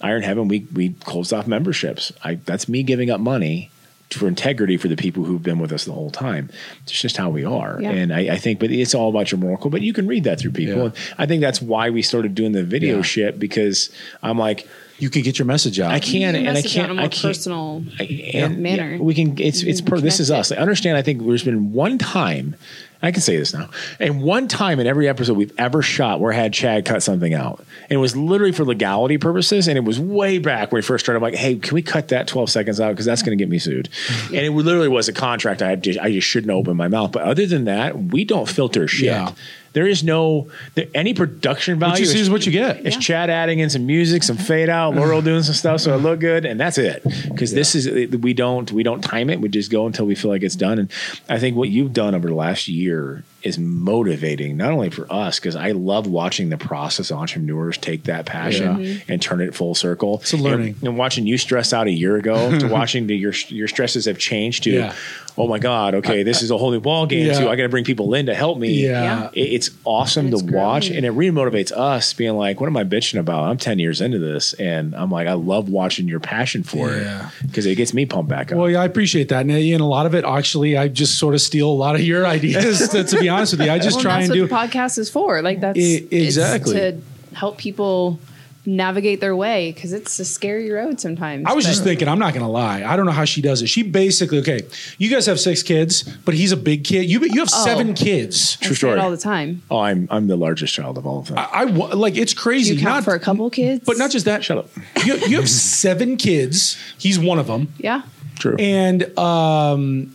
Iron 0.00 0.22
heaven 0.22 0.48
we 0.48 0.66
we 0.74 0.90
closed 0.90 1.32
off 1.32 1.46
memberships. 1.46 2.12
I 2.22 2.34
that's 2.34 2.68
me 2.68 2.82
giving 2.82 3.10
up 3.10 3.20
money 3.20 3.70
for 4.10 4.26
integrity 4.26 4.76
for 4.76 4.88
the 4.88 4.96
people 4.96 5.24
who've 5.24 5.42
been 5.42 5.58
with 5.58 5.72
us 5.72 5.84
the 5.84 5.92
whole 5.92 6.10
time. 6.10 6.48
It's 6.82 6.92
just 6.92 7.16
how 7.18 7.28
we 7.28 7.44
are. 7.44 7.78
Yeah. 7.80 7.90
And 7.90 8.12
I, 8.14 8.34
I 8.34 8.36
think, 8.38 8.58
but 8.58 8.70
it's 8.70 8.94
all 8.94 9.10
about 9.10 9.30
your 9.30 9.38
moral 9.38 9.58
code, 9.58 9.72
but 9.72 9.82
you 9.82 9.92
can 9.92 10.06
read 10.06 10.24
that 10.24 10.40
through 10.40 10.52
people. 10.52 10.76
Yeah. 10.76 10.82
And 10.84 10.92
I 11.18 11.26
think 11.26 11.40
that's 11.42 11.60
why 11.60 11.90
we 11.90 12.00
started 12.02 12.34
doing 12.34 12.52
the 12.52 12.64
video 12.64 12.96
Yeah. 12.96 13.02
shit 13.02 13.38
because 13.38 13.90
I'm 14.22 14.38
like, 14.38 14.66
you 14.98 15.10
can 15.10 15.22
get 15.22 15.38
your 15.38 15.46
message 15.46 15.78
out. 15.78 15.92
I 15.92 16.00
can't, 16.00 16.36
You 16.36 16.48
and 16.48 16.56
I 16.58 16.62
can't, 16.62 16.90
in 16.90 16.98
a 16.98 17.00
I 17.00 17.04
more 17.04 17.08
can't. 17.10 17.22
personal 17.22 17.84
I- 18.00 18.30
and- 18.34 18.58
manner. 18.58 18.92
yeah, 18.94 18.98
we 18.98 19.14
can. 19.14 19.38
It's 19.38 19.62
it's 19.62 19.80
per, 19.80 20.00
this 20.00 20.18
is 20.18 20.28
us. 20.30 20.50
I 20.50 20.56
understand. 20.56 20.96
I 20.96 21.02
think 21.02 21.24
there's 21.24 21.44
been 21.44 21.72
one 21.72 21.98
time. 21.98 22.56
I 23.00 23.12
can 23.12 23.20
say 23.20 23.36
this 23.36 23.54
now. 23.54 23.70
And 24.00 24.22
one 24.22 24.48
time 24.48 24.80
in 24.80 24.86
every 24.86 25.08
episode 25.08 25.36
we've 25.36 25.52
ever 25.56 25.82
shot 25.82 26.18
where 26.18 26.32
I 26.32 26.36
had 26.36 26.52
Chad 26.52 26.84
cut 26.84 27.02
something 27.02 27.32
out. 27.32 27.60
And 27.84 27.92
it 27.92 27.96
was 27.98 28.16
literally 28.16 28.52
for 28.52 28.64
legality 28.64 29.18
purposes. 29.18 29.68
And 29.68 29.78
it 29.78 29.82
was 29.82 30.00
way 30.00 30.38
back 30.38 30.72
when 30.72 30.78
we 30.78 30.82
first 30.82 31.04
started. 31.04 31.18
I'm 31.18 31.22
like, 31.22 31.36
hey, 31.36 31.56
can 31.56 31.74
we 31.74 31.82
cut 31.82 32.08
that 32.08 32.26
12 32.26 32.50
seconds 32.50 32.80
out? 32.80 32.90
Because 32.90 33.06
that's 33.06 33.22
going 33.22 33.38
to 33.38 33.42
get 33.42 33.48
me 33.48 33.58
sued. 33.58 33.88
and 34.26 34.36
it 34.36 34.50
literally 34.50 34.88
was 34.88 35.08
a 35.08 35.12
contract. 35.12 35.62
I, 35.62 35.76
just, 35.76 35.98
I 36.00 36.10
just 36.10 36.26
shouldn't 36.26 36.50
open 36.50 36.76
my 36.76 36.88
mouth. 36.88 37.12
But 37.12 37.22
other 37.22 37.46
than 37.46 37.66
that, 37.66 37.96
we 37.96 38.24
don't 38.24 38.48
filter 38.48 38.88
shit. 38.88 39.06
Yeah. 39.06 39.32
There 39.78 39.86
is 39.86 40.02
no 40.02 40.48
there, 40.74 40.88
any 40.92 41.14
production 41.14 41.78
value. 41.78 41.92
What 41.92 42.00
you 42.00 42.06
see 42.06 42.18
is 42.18 42.28
what 42.28 42.44
you 42.44 42.50
get. 42.50 42.84
It's 42.84 42.96
Chad 42.96 43.30
adding 43.30 43.60
in 43.60 43.70
some 43.70 43.86
music, 43.86 44.24
some 44.24 44.36
fade 44.36 44.68
out, 44.68 44.96
Laurel 44.96 45.22
doing 45.22 45.44
some 45.44 45.54
stuff, 45.54 45.82
so 45.82 45.94
it 45.94 45.98
look 45.98 46.18
good, 46.18 46.44
and 46.44 46.58
that's 46.58 46.78
it. 46.78 47.04
Because 47.28 47.52
this 47.52 47.76
is 47.76 48.10
we 48.16 48.34
don't 48.34 48.72
we 48.72 48.82
don't 48.82 49.02
time 49.02 49.30
it. 49.30 49.40
We 49.40 49.48
just 49.48 49.70
go 49.70 49.86
until 49.86 50.04
we 50.04 50.16
feel 50.16 50.32
like 50.32 50.42
it's 50.42 50.56
done. 50.56 50.80
And 50.80 50.90
I 51.28 51.38
think 51.38 51.56
what 51.56 51.68
you've 51.68 51.92
done 51.92 52.16
over 52.16 52.26
the 52.26 52.34
last 52.34 52.66
year 52.66 53.22
is 53.48 53.58
motivating, 53.58 54.56
not 54.56 54.70
only 54.70 54.90
for 54.90 55.10
us, 55.12 55.38
because 55.40 55.56
I 55.56 55.72
love 55.72 56.06
watching 56.06 56.50
the 56.50 56.56
process 56.58 57.10
of 57.10 57.18
entrepreneurs 57.18 57.78
take 57.78 58.04
that 58.04 58.26
passion 58.26 58.80
Yeah. 58.80 58.86
Mm-hmm. 58.90 59.12
and 59.12 59.22
turn 59.22 59.40
it 59.40 59.54
full 59.54 59.74
circle. 59.74 60.18
It's 60.22 60.32
a 60.32 60.36
learning. 60.36 60.74
And, 60.80 60.88
and 60.90 60.98
watching 60.98 61.26
you 61.26 61.38
stress 61.38 61.72
out 61.72 61.86
a 61.86 61.90
year 61.92 62.16
ago 62.16 62.56
to 62.60 62.68
watching 62.68 63.06
the, 63.06 63.16
your 63.16 63.32
your 63.48 63.66
stresses 63.68 64.04
have 64.04 64.18
changed 64.18 64.64
to, 64.64 64.70
Yeah. 64.70 64.94
oh 65.36 65.48
my 65.48 65.58
god, 65.58 65.94
okay, 65.96 66.22
this 66.22 66.42
is 66.42 66.50
a 66.50 66.58
whole 66.58 66.70
new 66.70 66.80
ball 66.80 67.06
game. 67.06 67.26
Yeah. 67.26 67.32
So 67.34 67.50
I 67.50 67.56
got 67.56 67.62
to 67.64 67.68
bring 67.68 67.84
people 67.84 68.12
in 68.14 68.26
to 68.26 68.34
help 68.34 68.58
me. 68.58 68.84
Yeah. 68.84 69.30
It- 69.32 69.48
it's 69.58 69.70
awesome 69.84 70.28
It's 70.32 70.42
to 70.42 70.52
watch, 70.52 70.90
and 70.90 71.04
it 71.06 71.12
remotivates 71.12 71.72
us, 71.72 72.12
being 72.12 72.34
like, 72.36 72.60
what 72.60 72.66
am 72.68 72.76
I 72.76 72.84
bitching 72.84 73.18
about? 73.18 73.44
I'm 73.48 73.56
ten 73.56 73.78
years 73.78 74.00
into 74.00 74.18
this, 74.18 74.52
and 74.54 74.94
I'm 74.94 75.10
like, 75.10 75.26
I 75.26 75.32
love 75.32 75.68
watching 75.68 76.06
your 76.06 76.20
passion 76.20 76.62
for 76.62 76.90
Yeah. 76.90 77.30
it 77.40 77.46
because 77.46 77.64
it 77.66 77.74
gets 77.76 77.94
me 77.94 78.04
pumped 78.06 78.28
back 78.28 78.52
up. 78.52 78.58
Well, 78.58 78.68
yeah, 78.70 78.82
I 78.82 78.84
appreciate 78.84 79.28
that, 79.30 79.40
and, 79.40 79.50
and 79.50 79.80
a 79.80 79.84
lot 79.84 80.04
of 80.06 80.14
it 80.14 80.24
actually, 80.24 80.76
I 80.76 80.88
just 80.88 81.18
sort 81.18 81.34
of 81.34 81.40
steal 81.40 81.68
a 81.68 81.72
lot 81.72 81.94
of 81.94 82.02
your 82.02 82.26
ideas. 82.36 82.88
to, 82.90 83.04
to 83.04 83.18
be 83.18 83.28
honest 83.28 83.37
with 83.40 83.60
you, 83.60 83.70
I 83.70 83.78
just 83.78 83.96
Well, 83.96 84.02
try 84.02 84.12
that's 84.20 84.30
and 84.30 84.40
what 84.40 84.48
do. 84.48 84.70
the 84.70 84.76
podcast 84.76 84.98
is 84.98 85.10
for. 85.10 85.40
Like 85.42 85.60
that's 85.60 85.78
E- 85.78 86.06
exactly. 86.10 86.76
it's 86.76 86.98
to 87.30 87.36
help 87.36 87.58
people 87.58 88.18
navigate 88.66 89.18
their 89.20 89.34
way 89.34 89.72
because 89.72 89.94
it's 89.94 90.18
a 90.18 90.24
scary 90.26 90.70
road 90.70 91.00
sometimes. 91.00 91.46
I 91.46 91.54
was 91.54 91.64
but- 91.64 91.70
just 91.70 91.84
thinking, 91.84 92.06
I'm 92.06 92.18
not 92.18 92.34
going 92.34 92.44
to 92.44 92.50
lie. 92.50 92.82
I 92.84 92.96
don't 92.96 93.06
know 93.06 93.12
how 93.12 93.24
she 93.24 93.40
does 93.40 93.62
it. 93.62 93.68
She 93.68 93.82
basically, 93.82 94.40
okay, 94.40 94.60
you 94.98 95.08
guys 95.08 95.24
have 95.24 95.40
six 95.40 95.62
kids, 95.62 96.02
but 96.26 96.34
he's 96.34 96.52
a 96.52 96.56
big 96.56 96.84
kid. 96.84 97.08
You 97.08 97.20
you 97.20 97.40
have 97.40 97.48
Oh. 97.50 97.64
seven 97.64 97.94
kids. 97.94 98.56
True 98.56 98.74
story. 98.74 98.98
all 99.00 99.10
the 99.10 99.16
time. 99.16 99.62
oh, 99.70 99.78
I'm 99.78 100.06
I'm 100.10 100.26
the 100.26 100.36
largest 100.36 100.74
child 100.74 100.98
of 100.98 101.06
all 101.06 101.20
of 101.20 101.28
them. 101.28 101.38
I, 101.38 101.48
I 101.52 101.62
like 101.64 102.16
it's 102.16 102.34
Do 102.34 102.40
crazy. 102.40 102.74
you 102.74 102.80
count 102.82 102.96
Not 102.96 103.04
for 103.04 103.14
a 103.14 103.20
couple 103.20 103.48
kids? 103.48 103.84
but 103.86 103.96
not 103.96 104.10
just 104.10 104.26
that. 104.26 104.44
Shut 104.44 104.58
up. 104.58 104.68
You, 105.06 105.16
you 105.28 105.36
have 105.36 105.48
seven 105.80 106.16
kids. 106.18 106.76
He's 106.98 107.18
one 107.18 107.38
of 107.38 107.46
them, 107.46 107.72
yeah. 107.78 108.02
True. 108.38 108.54
and 108.58 109.18
um, 109.18 110.12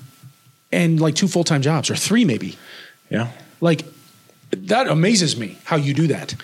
and 0.72 1.00
like 1.02 1.16
two 1.16 1.28
full 1.28 1.44
time 1.44 1.62
jobs 1.64 1.90
or 1.90 1.96
three 1.96 2.24
maybe. 2.24 2.56
Yeah. 3.14 3.30
Like 3.62 3.86
that 4.52 4.88
amazes 4.88 5.38
me 5.38 5.58
how 5.64 5.78
you 5.78 5.94
do 5.94 6.08
that. 6.08 6.36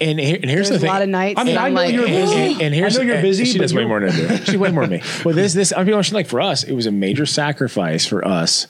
And, 0.00 0.18
and 0.18 0.50
here's 0.50 0.70
There's 0.70 0.80
the 0.80 0.86
a 0.86 0.88
lot 0.88 1.02
of 1.02 1.08
nights. 1.08 1.38
I 1.38 1.44
mean, 1.44 1.54
that 1.54 1.62
I 1.62 1.66
I'm 1.66 1.74
know 1.74 1.80
like, 1.82 1.94
you're 1.94 2.06
busy. 2.06 2.34
And, 2.34 2.62
and 2.62 2.74
here's 2.74 2.96
I 2.96 3.02
know 3.02 3.12
you're 3.12 3.22
busy, 3.22 3.44
She 3.44 3.58
but 3.58 3.64
does 3.64 3.74
way 3.74 3.84
more 3.84 4.00
than 4.00 4.10
I 4.10 4.36
do. 4.38 4.44
She 4.44 4.56
way 4.56 4.70
more 4.70 4.86
than 4.86 4.98
me. 4.98 5.02
Well, 5.24 5.34
this 5.34 5.52
this 5.52 5.72
I 5.72 5.84
mean, 5.84 6.00
like 6.12 6.26
for 6.26 6.40
us, 6.40 6.64
it 6.64 6.72
was 6.72 6.86
a 6.86 6.90
major 6.90 7.26
sacrifice 7.26 8.06
for 8.06 8.26
us 8.26 8.66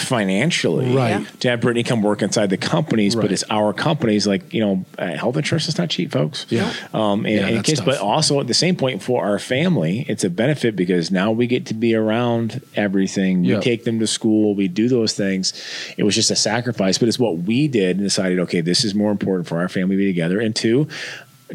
financially, 0.00 0.94
Right. 0.94 1.26
To 1.40 1.50
have 1.50 1.60
Brittany 1.60 1.82
come 1.82 2.02
work 2.02 2.22
inside 2.22 2.50
the 2.50 2.56
companies, 2.56 3.14
Right. 3.16 3.22
but 3.22 3.32
it's 3.32 3.44
our 3.50 3.72
companies. 3.72 4.26
Like 4.26 4.52
you 4.52 4.60
know, 4.60 4.84
uh, 4.98 5.08
health 5.16 5.36
insurance 5.36 5.68
is 5.68 5.78
not 5.78 5.90
cheap, 5.90 6.12
folks. 6.12 6.46
Yeah. 6.50 6.72
Um, 6.92 7.26
and, 7.26 7.34
Yeah, 7.34 7.46
and 7.48 7.64
kids, 7.64 7.80
but 7.80 7.98
also 7.98 8.40
at 8.40 8.46
the 8.46 8.54
same 8.54 8.76
point 8.76 9.02
for 9.02 9.24
our 9.24 9.38
family, 9.38 10.04
it's 10.08 10.24
a 10.24 10.30
benefit 10.30 10.76
because 10.76 11.10
now 11.10 11.30
we 11.32 11.46
get 11.46 11.66
to 11.66 11.74
be 11.74 11.94
around 11.94 12.60
everything. 12.76 13.44
Yeah. 13.44 13.56
We 13.56 13.62
take 13.62 13.84
them 13.84 13.98
to 14.00 14.06
school. 14.06 14.54
We 14.54 14.68
do 14.68 14.88
those 14.88 15.12
things. 15.12 15.52
It 15.96 16.04
was 16.04 16.14
just 16.14 16.30
a 16.30 16.36
sacrifice, 16.36 16.98
but 16.98 17.08
it's 17.08 17.18
what 17.18 17.38
we 17.38 17.68
did 17.68 17.96
and 17.96 18.06
decided. 18.06 18.38
Okay, 18.40 18.60
this 18.60 18.84
is 18.84 18.94
more 18.94 19.10
important 19.10 19.46
for 19.48 19.58
our 19.58 19.68
family 19.68 19.96
to 19.96 19.98
be 19.98 20.06
together. 20.06 20.40
And 20.40 20.54
two, 20.54 20.88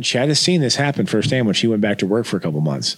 Chad 0.04 0.28
has 0.30 0.40
seen 0.40 0.62
this 0.62 0.76
happen 0.76 1.06
firsthand 1.06 1.46
when 1.46 1.54
she 1.56 1.68
went 1.68 1.82
back 1.82 1.98
to 2.00 2.06
work 2.06 2.26
for 2.26 2.38
a 2.38 2.40
couple 2.40 2.62
months. 2.62 2.98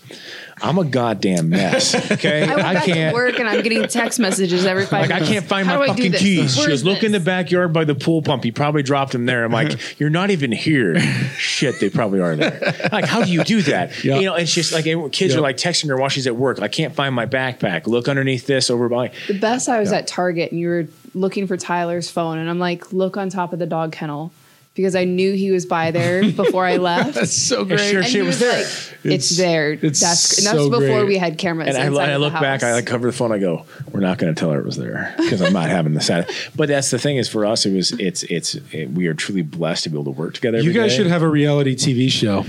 I'm 0.61 0.77
a 0.77 0.83
goddamn 0.85 1.49
mess. 1.49 1.95
Okay, 2.11 2.43
I 2.43 2.47
went 2.55 2.59
back 2.59 2.83
to 2.85 3.11
work 3.13 3.39
and 3.39 3.47
I'm 3.47 3.61
getting 3.63 3.87
text 3.87 4.19
messages 4.19 4.65
every 4.65 4.85
five 4.85 5.09
like 5.09 5.21
I 5.21 5.25
can't 5.25 5.45
find 5.45 5.65
How 5.67 5.79
my 5.79 5.85
do 5.87 5.91
I 5.91 5.95
do 5.95 6.01
fucking 6.03 6.11
this? 6.11 6.21
keys. 6.21 6.53
She 6.55 6.59
Where's 6.59 6.69
goes, 6.69 6.83
look 6.83 7.03
in 7.03 7.11
the 7.13 7.19
backyard 7.19 7.73
by 7.73 7.83
the 7.85 7.95
pool 7.95 8.21
pump. 8.21 8.43
He 8.43 8.51
probably 8.51 8.83
dropped 8.83 9.13
them 9.13 9.25
there. 9.25 9.43
I'm 9.45 9.51
like, 9.51 9.99
you're 9.99 10.09
not 10.09 10.29
even 10.29 10.51
here. 10.51 10.99
Shit, 11.37 11.79
they 11.79 11.89
probably 11.89 12.19
are 12.19 12.35
there. 12.35 12.89
Like, 12.91 13.05
how 13.05 13.23
do 13.23 13.31
you 13.31 13.43
do 13.43 13.61
that? 13.63 13.91
Yeah. 14.03 14.17
You 14.19 14.25
know, 14.25 14.35
it's 14.35 14.53
just 14.53 14.71
like 14.73 14.85
kids 15.11 15.33
Yeah. 15.33 15.39
are 15.39 15.41
like 15.41 15.57
texting 15.57 15.87
her 15.89 15.97
while 15.97 16.09
she's 16.09 16.27
at 16.27 16.35
work. 16.35 16.61
I 16.61 16.67
can't 16.67 16.93
find 16.95 17.13
my 17.15 17.25
backpack. 17.25 17.87
Look 17.87 18.07
underneath 18.07 18.45
this 18.47 18.69
over 18.69 18.89
by. 18.89 19.11
The 19.27 19.39
best 19.39 19.69
I 19.69 19.79
was 19.79 19.91
at 19.91 20.07
Target 20.07 20.51
and 20.51 20.59
you 20.59 20.67
were 20.67 20.87
looking 21.13 21.45
for 21.47 21.55
Tyler's 21.57 22.09
phone 22.09 22.37
and 22.37 22.49
I'm 22.49 22.59
like, 22.59 22.91
look 22.93 23.15
on 23.17 23.29
top 23.29 23.53
of 23.53 23.59
the 23.59 23.65
dog 23.67 23.91
kennel 23.91 24.31
because 24.73 24.95
I 24.95 25.03
knew 25.03 25.33
he 25.33 25.51
was 25.51 25.65
by 25.65 25.91
there 25.91 26.21
before 26.31 26.65
I 26.65 26.77
left. 26.77 27.15
That's 27.15 27.35
so 27.35 27.65
great. 27.65 27.79
sure 27.79 27.99
and 27.99 28.05
shit 28.07 28.15
he 28.15 28.21
was 28.21 28.27
was 28.27 28.39
there. 28.39 28.57
like, 28.57 28.67
it's, 29.03 29.31
It's- 29.31 29.37
there. 29.37 29.71
it's 29.73 29.99
That's 29.99 30.37
and 30.37 30.47
that's 30.47 30.57
so 30.57 30.69
before 30.69 30.99
great. 30.99 31.07
we 31.07 31.17
had 31.17 31.37
cameras. 31.37 31.69
And 31.69 31.77
I, 31.77 31.87
inside 31.87 32.09
I 32.09 32.11
of 32.13 32.21
the 32.21 32.29
look 32.29 32.33
back, 32.41 32.63
I 32.63 32.73
like 32.73 32.85
cover 32.85 33.07
the 33.07 33.13
phone. 33.13 33.31
I 33.31 33.39
go, 33.39 33.65
we're 33.91 33.99
not 33.99 34.17
going 34.19 34.33
to 34.33 34.39
tell 34.39 34.51
her 34.51 34.59
it 34.59 34.65
was 34.65 34.77
there 34.77 35.13
because 35.17 35.41
I'm 35.41 35.53
not 35.53 35.69
having 35.69 35.93
the 35.93 36.01
sad. 36.01 36.29
But 36.55 36.67
that's 36.69 36.91
the 36.91 36.99
thing 36.99 37.17
is 37.17 37.27
for 37.29 37.45
us, 37.45 37.65
it 37.65 37.73
was 37.73 37.91
it's 37.93 38.23
it's 38.23 38.55
it, 38.71 38.91
we 38.91 39.07
are 39.07 39.13
truly 39.13 39.41
blessed 39.41 39.83
to 39.85 39.89
be 39.89 39.95
able 39.99 40.13
to 40.13 40.19
work 40.19 40.33
together. 40.35 40.59
You 40.61 40.71
guys 40.73 40.91
day. 40.91 40.97
should 40.97 41.07
have 41.07 41.21
a 41.23 41.27
reality 41.29 41.75
TV 41.75 42.09
show 42.11 42.45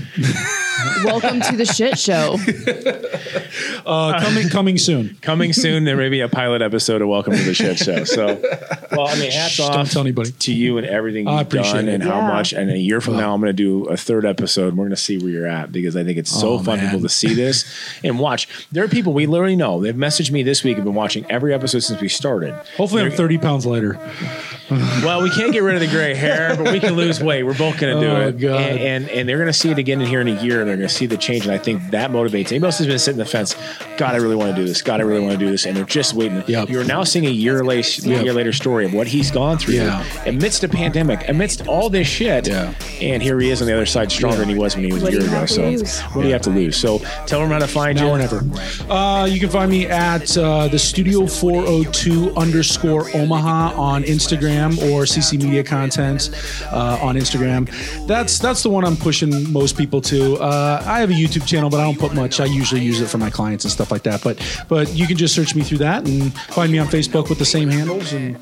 Welcome 1.03 1.39
to 1.41 1.55
the 1.55 1.65
shit 1.65 1.97
show. 1.97 2.37
uh, 3.85 4.19
coming 4.21 4.49
coming 4.49 4.77
soon. 4.77 5.15
coming 5.21 5.53
soon. 5.53 5.83
There 5.83 5.97
may 5.97 6.09
be 6.09 6.21
a 6.21 6.29
pilot 6.29 6.61
episode 6.61 7.01
of 7.01 7.07
Welcome 7.07 7.33
to 7.33 7.43
the 7.43 7.53
Shit 7.53 7.77
Show. 7.77 8.03
So, 8.05 8.25
well, 8.91 9.07
I 9.07 9.15
mean, 9.19 9.31
hats 9.31 9.53
Shh, 9.53 9.59
off 9.61 9.73
don't 9.75 9.89
tell 9.91 10.01
anybody. 10.01 10.31
to 10.31 10.53
you 10.53 10.77
and 10.77 10.87
everything 10.87 11.27
I 11.27 11.33
you've 11.39 11.47
appreciate 11.47 11.73
done 11.73 11.89
it. 11.89 11.93
and 11.95 12.03
how 12.03 12.19
Yeah. 12.19 12.27
much. 12.27 12.53
And 12.53 12.69
a 12.71 12.77
year 12.77 13.01
from 13.01 13.17
now, 13.17 13.33
I'm 13.33 13.41
going 13.41 13.49
to 13.49 13.53
do 13.53 13.85
a 13.85 13.97
third 13.97 14.25
episode. 14.25 14.69
And 14.69 14.77
we're 14.77 14.85
going 14.85 14.95
to 14.95 15.01
see 15.01 15.17
where 15.17 15.29
you're 15.29 15.47
at 15.47 15.71
because 15.71 15.95
I 15.95 16.03
think 16.03 16.17
it's 16.17 16.31
so 16.31 16.53
Oh, 16.53 16.59
fun 16.59 16.77
man. 16.79 16.87
people 16.89 17.01
to 17.01 17.09
see 17.09 17.33
this 17.33 17.65
and 18.03 18.19
watch. 18.19 18.47
There 18.71 18.83
are 18.83 18.87
people 18.87 19.13
we 19.13 19.25
literally 19.25 19.55
know. 19.55 19.81
They've 19.81 19.95
messaged 19.95 20.31
me 20.31 20.43
this 20.43 20.63
week. 20.63 20.75
Have 20.77 20.85
been 20.85 20.93
watching 20.95 21.25
every 21.29 21.53
episode 21.53 21.79
since 21.79 21.99
we 22.01 22.09
started. 22.09 22.53
Hopefully, 22.77 23.01
I'm 23.03 23.11
30 23.11 23.37
pounds 23.39 23.65
lighter. 23.65 23.99
Well, 24.69 25.21
we 25.21 25.29
can't 25.29 25.51
get 25.51 25.61
rid 25.61 25.75
of 25.75 25.81
the 25.81 25.87
gray 25.87 26.15
hair, 26.15 26.55
but 26.55 26.71
we 26.71 26.79
can 26.79 26.93
lose 26.95 27.21
weight. 27.21 27.43
We're 27.43 27.57
both 27.57 27.79
going 27.79 27.95
to 27.95 28.01
do 28.01 28.11
Oh, 28.11 28.27
it, 28.27 28.39
God. 28.39 28.61
And, 28.61 28.79
and 28.79 29.09
and 29.09 29.29
they're 29.29 29.37
going 29.37 29.47
to 29.47 29.53
see 29.53 29.69
it 29.69 29.77
again 29.77 30.01
in 30.01 30.07
here 30.07 30.21
in 30.21 30.27
a 30.27 30.41
year, 30.41 30.61
and 30.61 30.69
they're 30.69 30.77
going 30.77 30.87
to 30.87 30.93
see 30.93 31.05
the 31.05 31.17
change. 31.17 31.43
And 31.45 31.53
I 31.53 31.57
think 31.57 31.91
that 31.91 32.09
motivates 32.11 32.47
anybody 32.51 32.65
else 32.65 32.77
who's 32.79 32.87
been 32.87 32.97
sitting 32.99 33.17
the 33.19 33.25
fence. 33.25 33.55
God, 33.97 34.15
I 34.15 34.17
really 34.17 34.35
want 34.35 34.55
to 34.55 34.61
do 34.61 34.67
this. 34.67 34.81
God, 34.81 34.99
I 34.99 35.03
really 35.03 35.21
want 35.21 35.33
to 35.33 35.37
do 35.45 35.49
this, 35.51 35.65
and 35.65 35.75
they're 35.77 35.83
just 35.85 36.13
waiting. 36.13 36.43
Yep. 36.47 36.69
You're 36.69 36.83
now 36.83 37.03
seeing 37.03 37.25
a 37.25 37.29
year 37.29 37.63
later, 37.63 38.01
Yep. 38.07 38.23
year 38.23 38.33
later 38.33 38.51
story 38.53 38.85
of 38.85 38.93
what 38.93 39.07
he's 39.07 39.29
gone 39.31 39.57
through 39.57 39.75
Yeah. 39.75 40.03
amidst 40.25 40.63
a 40.63 40.67
pandemic, 40.67 41.27
amidst 41.29 41.67
all 41.67 41.89
this 41.89 42.07
shit. 42.07 42.47
Yeah. 42.47 42.73
And 43.01 43.21
here 43.21 43.39
he 43.39 43.49
is 43.49 43.61
on 43.61 43.67
the 43.67 43.73
other 43.73 43.85
side, 43.85 44.11
stronger 44.11 44.37
than 44.39 44.49
he 44.49 44.55
was 44.55 44.75
when 44.75 44.85
he 44.85 44.91
was 44.93 45.03
What 45.03 45.13
a 45.13 45.17
year 45.17 45.25
ago. 45.27 45.45
So, 45.45 45.61
lose? 45.63 45.99
what 45.99 46.21
do 46.23 46.27
you 46.27 46.33
have 46.33 46.41
to 46.43 46.49
lose? 46.49 46.75
So, 46.77 46.99
tell 47.27 47.39
them 47.41 47.49
how 47.51 47.59
to 47.59 47.67
find 47.67 47.97
Now 47.97 48.05
you. 48.07 48.09
or 48.11 48.17
never. 48.17 48.43
Uh, 48.89 49.25
you 49.25 49.39
can 49.39 49.49
find 49.49 49.69
me 49.69 49.85
at 49.87 50.35
uh, 50.37 50.67
the 50.69 50.79
Studio 50.79 51.27
402 51.27 52.33
underscore 52.35 53.09
Omaha 53.15 53.73
on 53.79 54.03
Instagram 54.03 54.77
or 54.91 55.03
CC 55.05 55.37
Media 55.41 55.63
Content 55.63 56.29
uh, 56.71 56.97
on 57.01 57.15
Instagram. 57.15 57.67
That's 58.07 58.39
that's 58.39 58.63
the 58.63 58.69
one 58.69 58.85
I'm 58.85 58.97
pushing 58.97 59.51
most 59.51 59.77
people 59.77 60.01
to. 60.01 60.35
Uh, 60.37 60.83
I 60.85 60.99
have 60.99 61.09
a 61.09 61.13
YouTube 61.13 61.45
channel, 61.45 61.69
but 61.69 61.79
I 61.79 61.83
don't 61.83 61.99
put 61.99 62.13
much. 62.13 62.39
I 62.39 62.45
usually 62.45 62.81
use 62.81 63.01
it 63.01 63.07
for 63.07 63.17
my 63.17 63.29
clients 63.29 63.62
and 63.63 63.71
stuff 63.71 63.91
like 63.91 64.03
that. 64.03 64.23
But 64.23 64.39
but 64.67 64.93
you 64.93 65.07
can 65.07 65.17
just 65.17 65.35
search 65.35 65.55
me 65.55 65.63
through 65.63 65.79
that 65.79 66.07
and 66.07 66.33
find 66.33 66.71
me 66.71 66.79
on 66.79 66.87
Facebook 66.87 67.29
with 67.29 67.39
the 67.39 67.45
same 67.45 67.69
handles 67.69 68.13
and. 68.13 68.37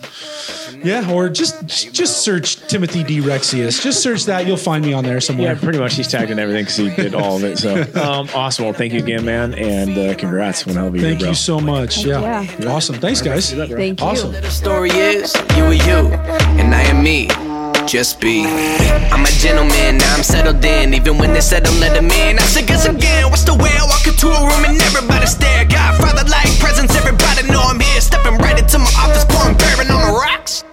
Yeah, 0.83 1.11
or 1.11 1.29
just 1.29 1.67
just 1.93 2.23
search 2.23 2.55
Timothy 2.67 3.03
D. 3.03 3.19
Rexius. 3.19 3.81
Just 3.81 4.01
search 4.01 4.25
that. 4.25 4.47
You'll 4.47 4.57
find 4.57 4.83
me 4.83 4.93
on 4.93 5.03
there 5.03 5.21
somewhere. 5.21 5.53
Yeah, 5.53 5.59
pretty 5.59 5.79
much. 5.79 5.93
He's 5.93 6.07
tagged 6.07 6.31
in 6.31 6.39
everything 6.39 6.63
because 6.63 6.77
he 6.77 6.89
did 6.89 7.13
all 7.13 7.37
of 7.37 7.43
it. 7.43 7.59
So, 7.59 7.81
um, 8.01 8.27
awesome. 8.33 8.65
Well, 8.65 8.73
thank 8.73 8.93
you 8.93 8.99
again, 8.99 9.23
man, 9.25 9.53
and 9.53 9.97
uh, 9.97 10.15
congrats. 10.15 10.65
One 10.65 10.75
hell 10.75 10.87
of 10.87 10.95
a 10.95 10.97
year, 10.97 11.07
Thank 11.09 11.19
bro. 11.19 11.29
you 11.29 11.35
so 11.35 11.59
much. 11.59 12.03
Yeah. 12.03 12.41
yeah. 12.41 12.67
Awesome. 12.67 12.95
Thanks, 12.95 13.21
guys. 13.21 13.53
Thank 13.53 13.99
you. 13.99 14.05
Awesome. 14.05 14.31
The 14.31 14.49
story 14.49 14.89
is 14.89 15.35
you 15.55 15.65
are 15.65 15.73
you, 15.73 16.13
and 16.57 16.73
I 16.73 16.81
am 16.81 17.03
me. 17.03 17.50
Just 17.87 18.21
be. 18.21 18.45
I'm 18.45 19.25
a 19.25 19.29
gentleman, 19.29 19.97
now 19.97 20.15
I'm 20.15 20.23
settled 20.23 20.63
in. 20.63 20.93
Even 20.93 21.17
when 21.17 21.33
they 21.33 21.41
said 21.41 21.63
don't 21.63 21.79
let 21.79 21.97
him 21.97 22.09
in, 22.09 22.39
I 22.39 22.43
said 22.43 22.67
guess 22.67 22.85
again. 22.85 23.29
What's 23.29 23.43
the 23.43 23.53
way 23.53 23.71
I 23.77 23.85
walk 23.85 24.05
into 24.07 24.27
a 24.27 24.39
room 24.39 24.65
and 24.65 24.79
everybody 24.81 25.25
stare? 25.25 25.65
Godfather 25.65 26.29
like 26.29 26.47
presence, 26.59 26.95
everybody 26.95 27.47
know 27.51 27.61
I'm 27.61 27.79
here. 27.79 28.01
Stepping 28.01 28.37
right 28.37 28.57
into 28.57 28.79
my 28.79 28.91
office, 28.97 29.25
pouring 29.27 29.57
bourbon 29.57 29.91
on 29.91 30.07
the 30.07 30.13
rocks. 30.13 30.63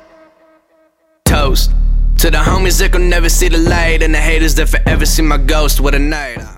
Toast 1.24 1.72
to 2.18 2.30
the 2.30 2.38
homies 2.38 2.78
that 2.80 2.92
could 2.92 3.02
never 3.02 3.28
see 3.28 3.48
the 3.48 3.58
light, 3.58 4.02
and 4.02 4.14
the 4.14 4.18
haters 4.18 4.54
that 4.56 4.68
forever 4.68 5.06
see 5.06 5.22
my 5.22 5.38
ghost. 5.38 5.80
What 5.80 5.94
a 5.94 5.98
night. 5.98 6.57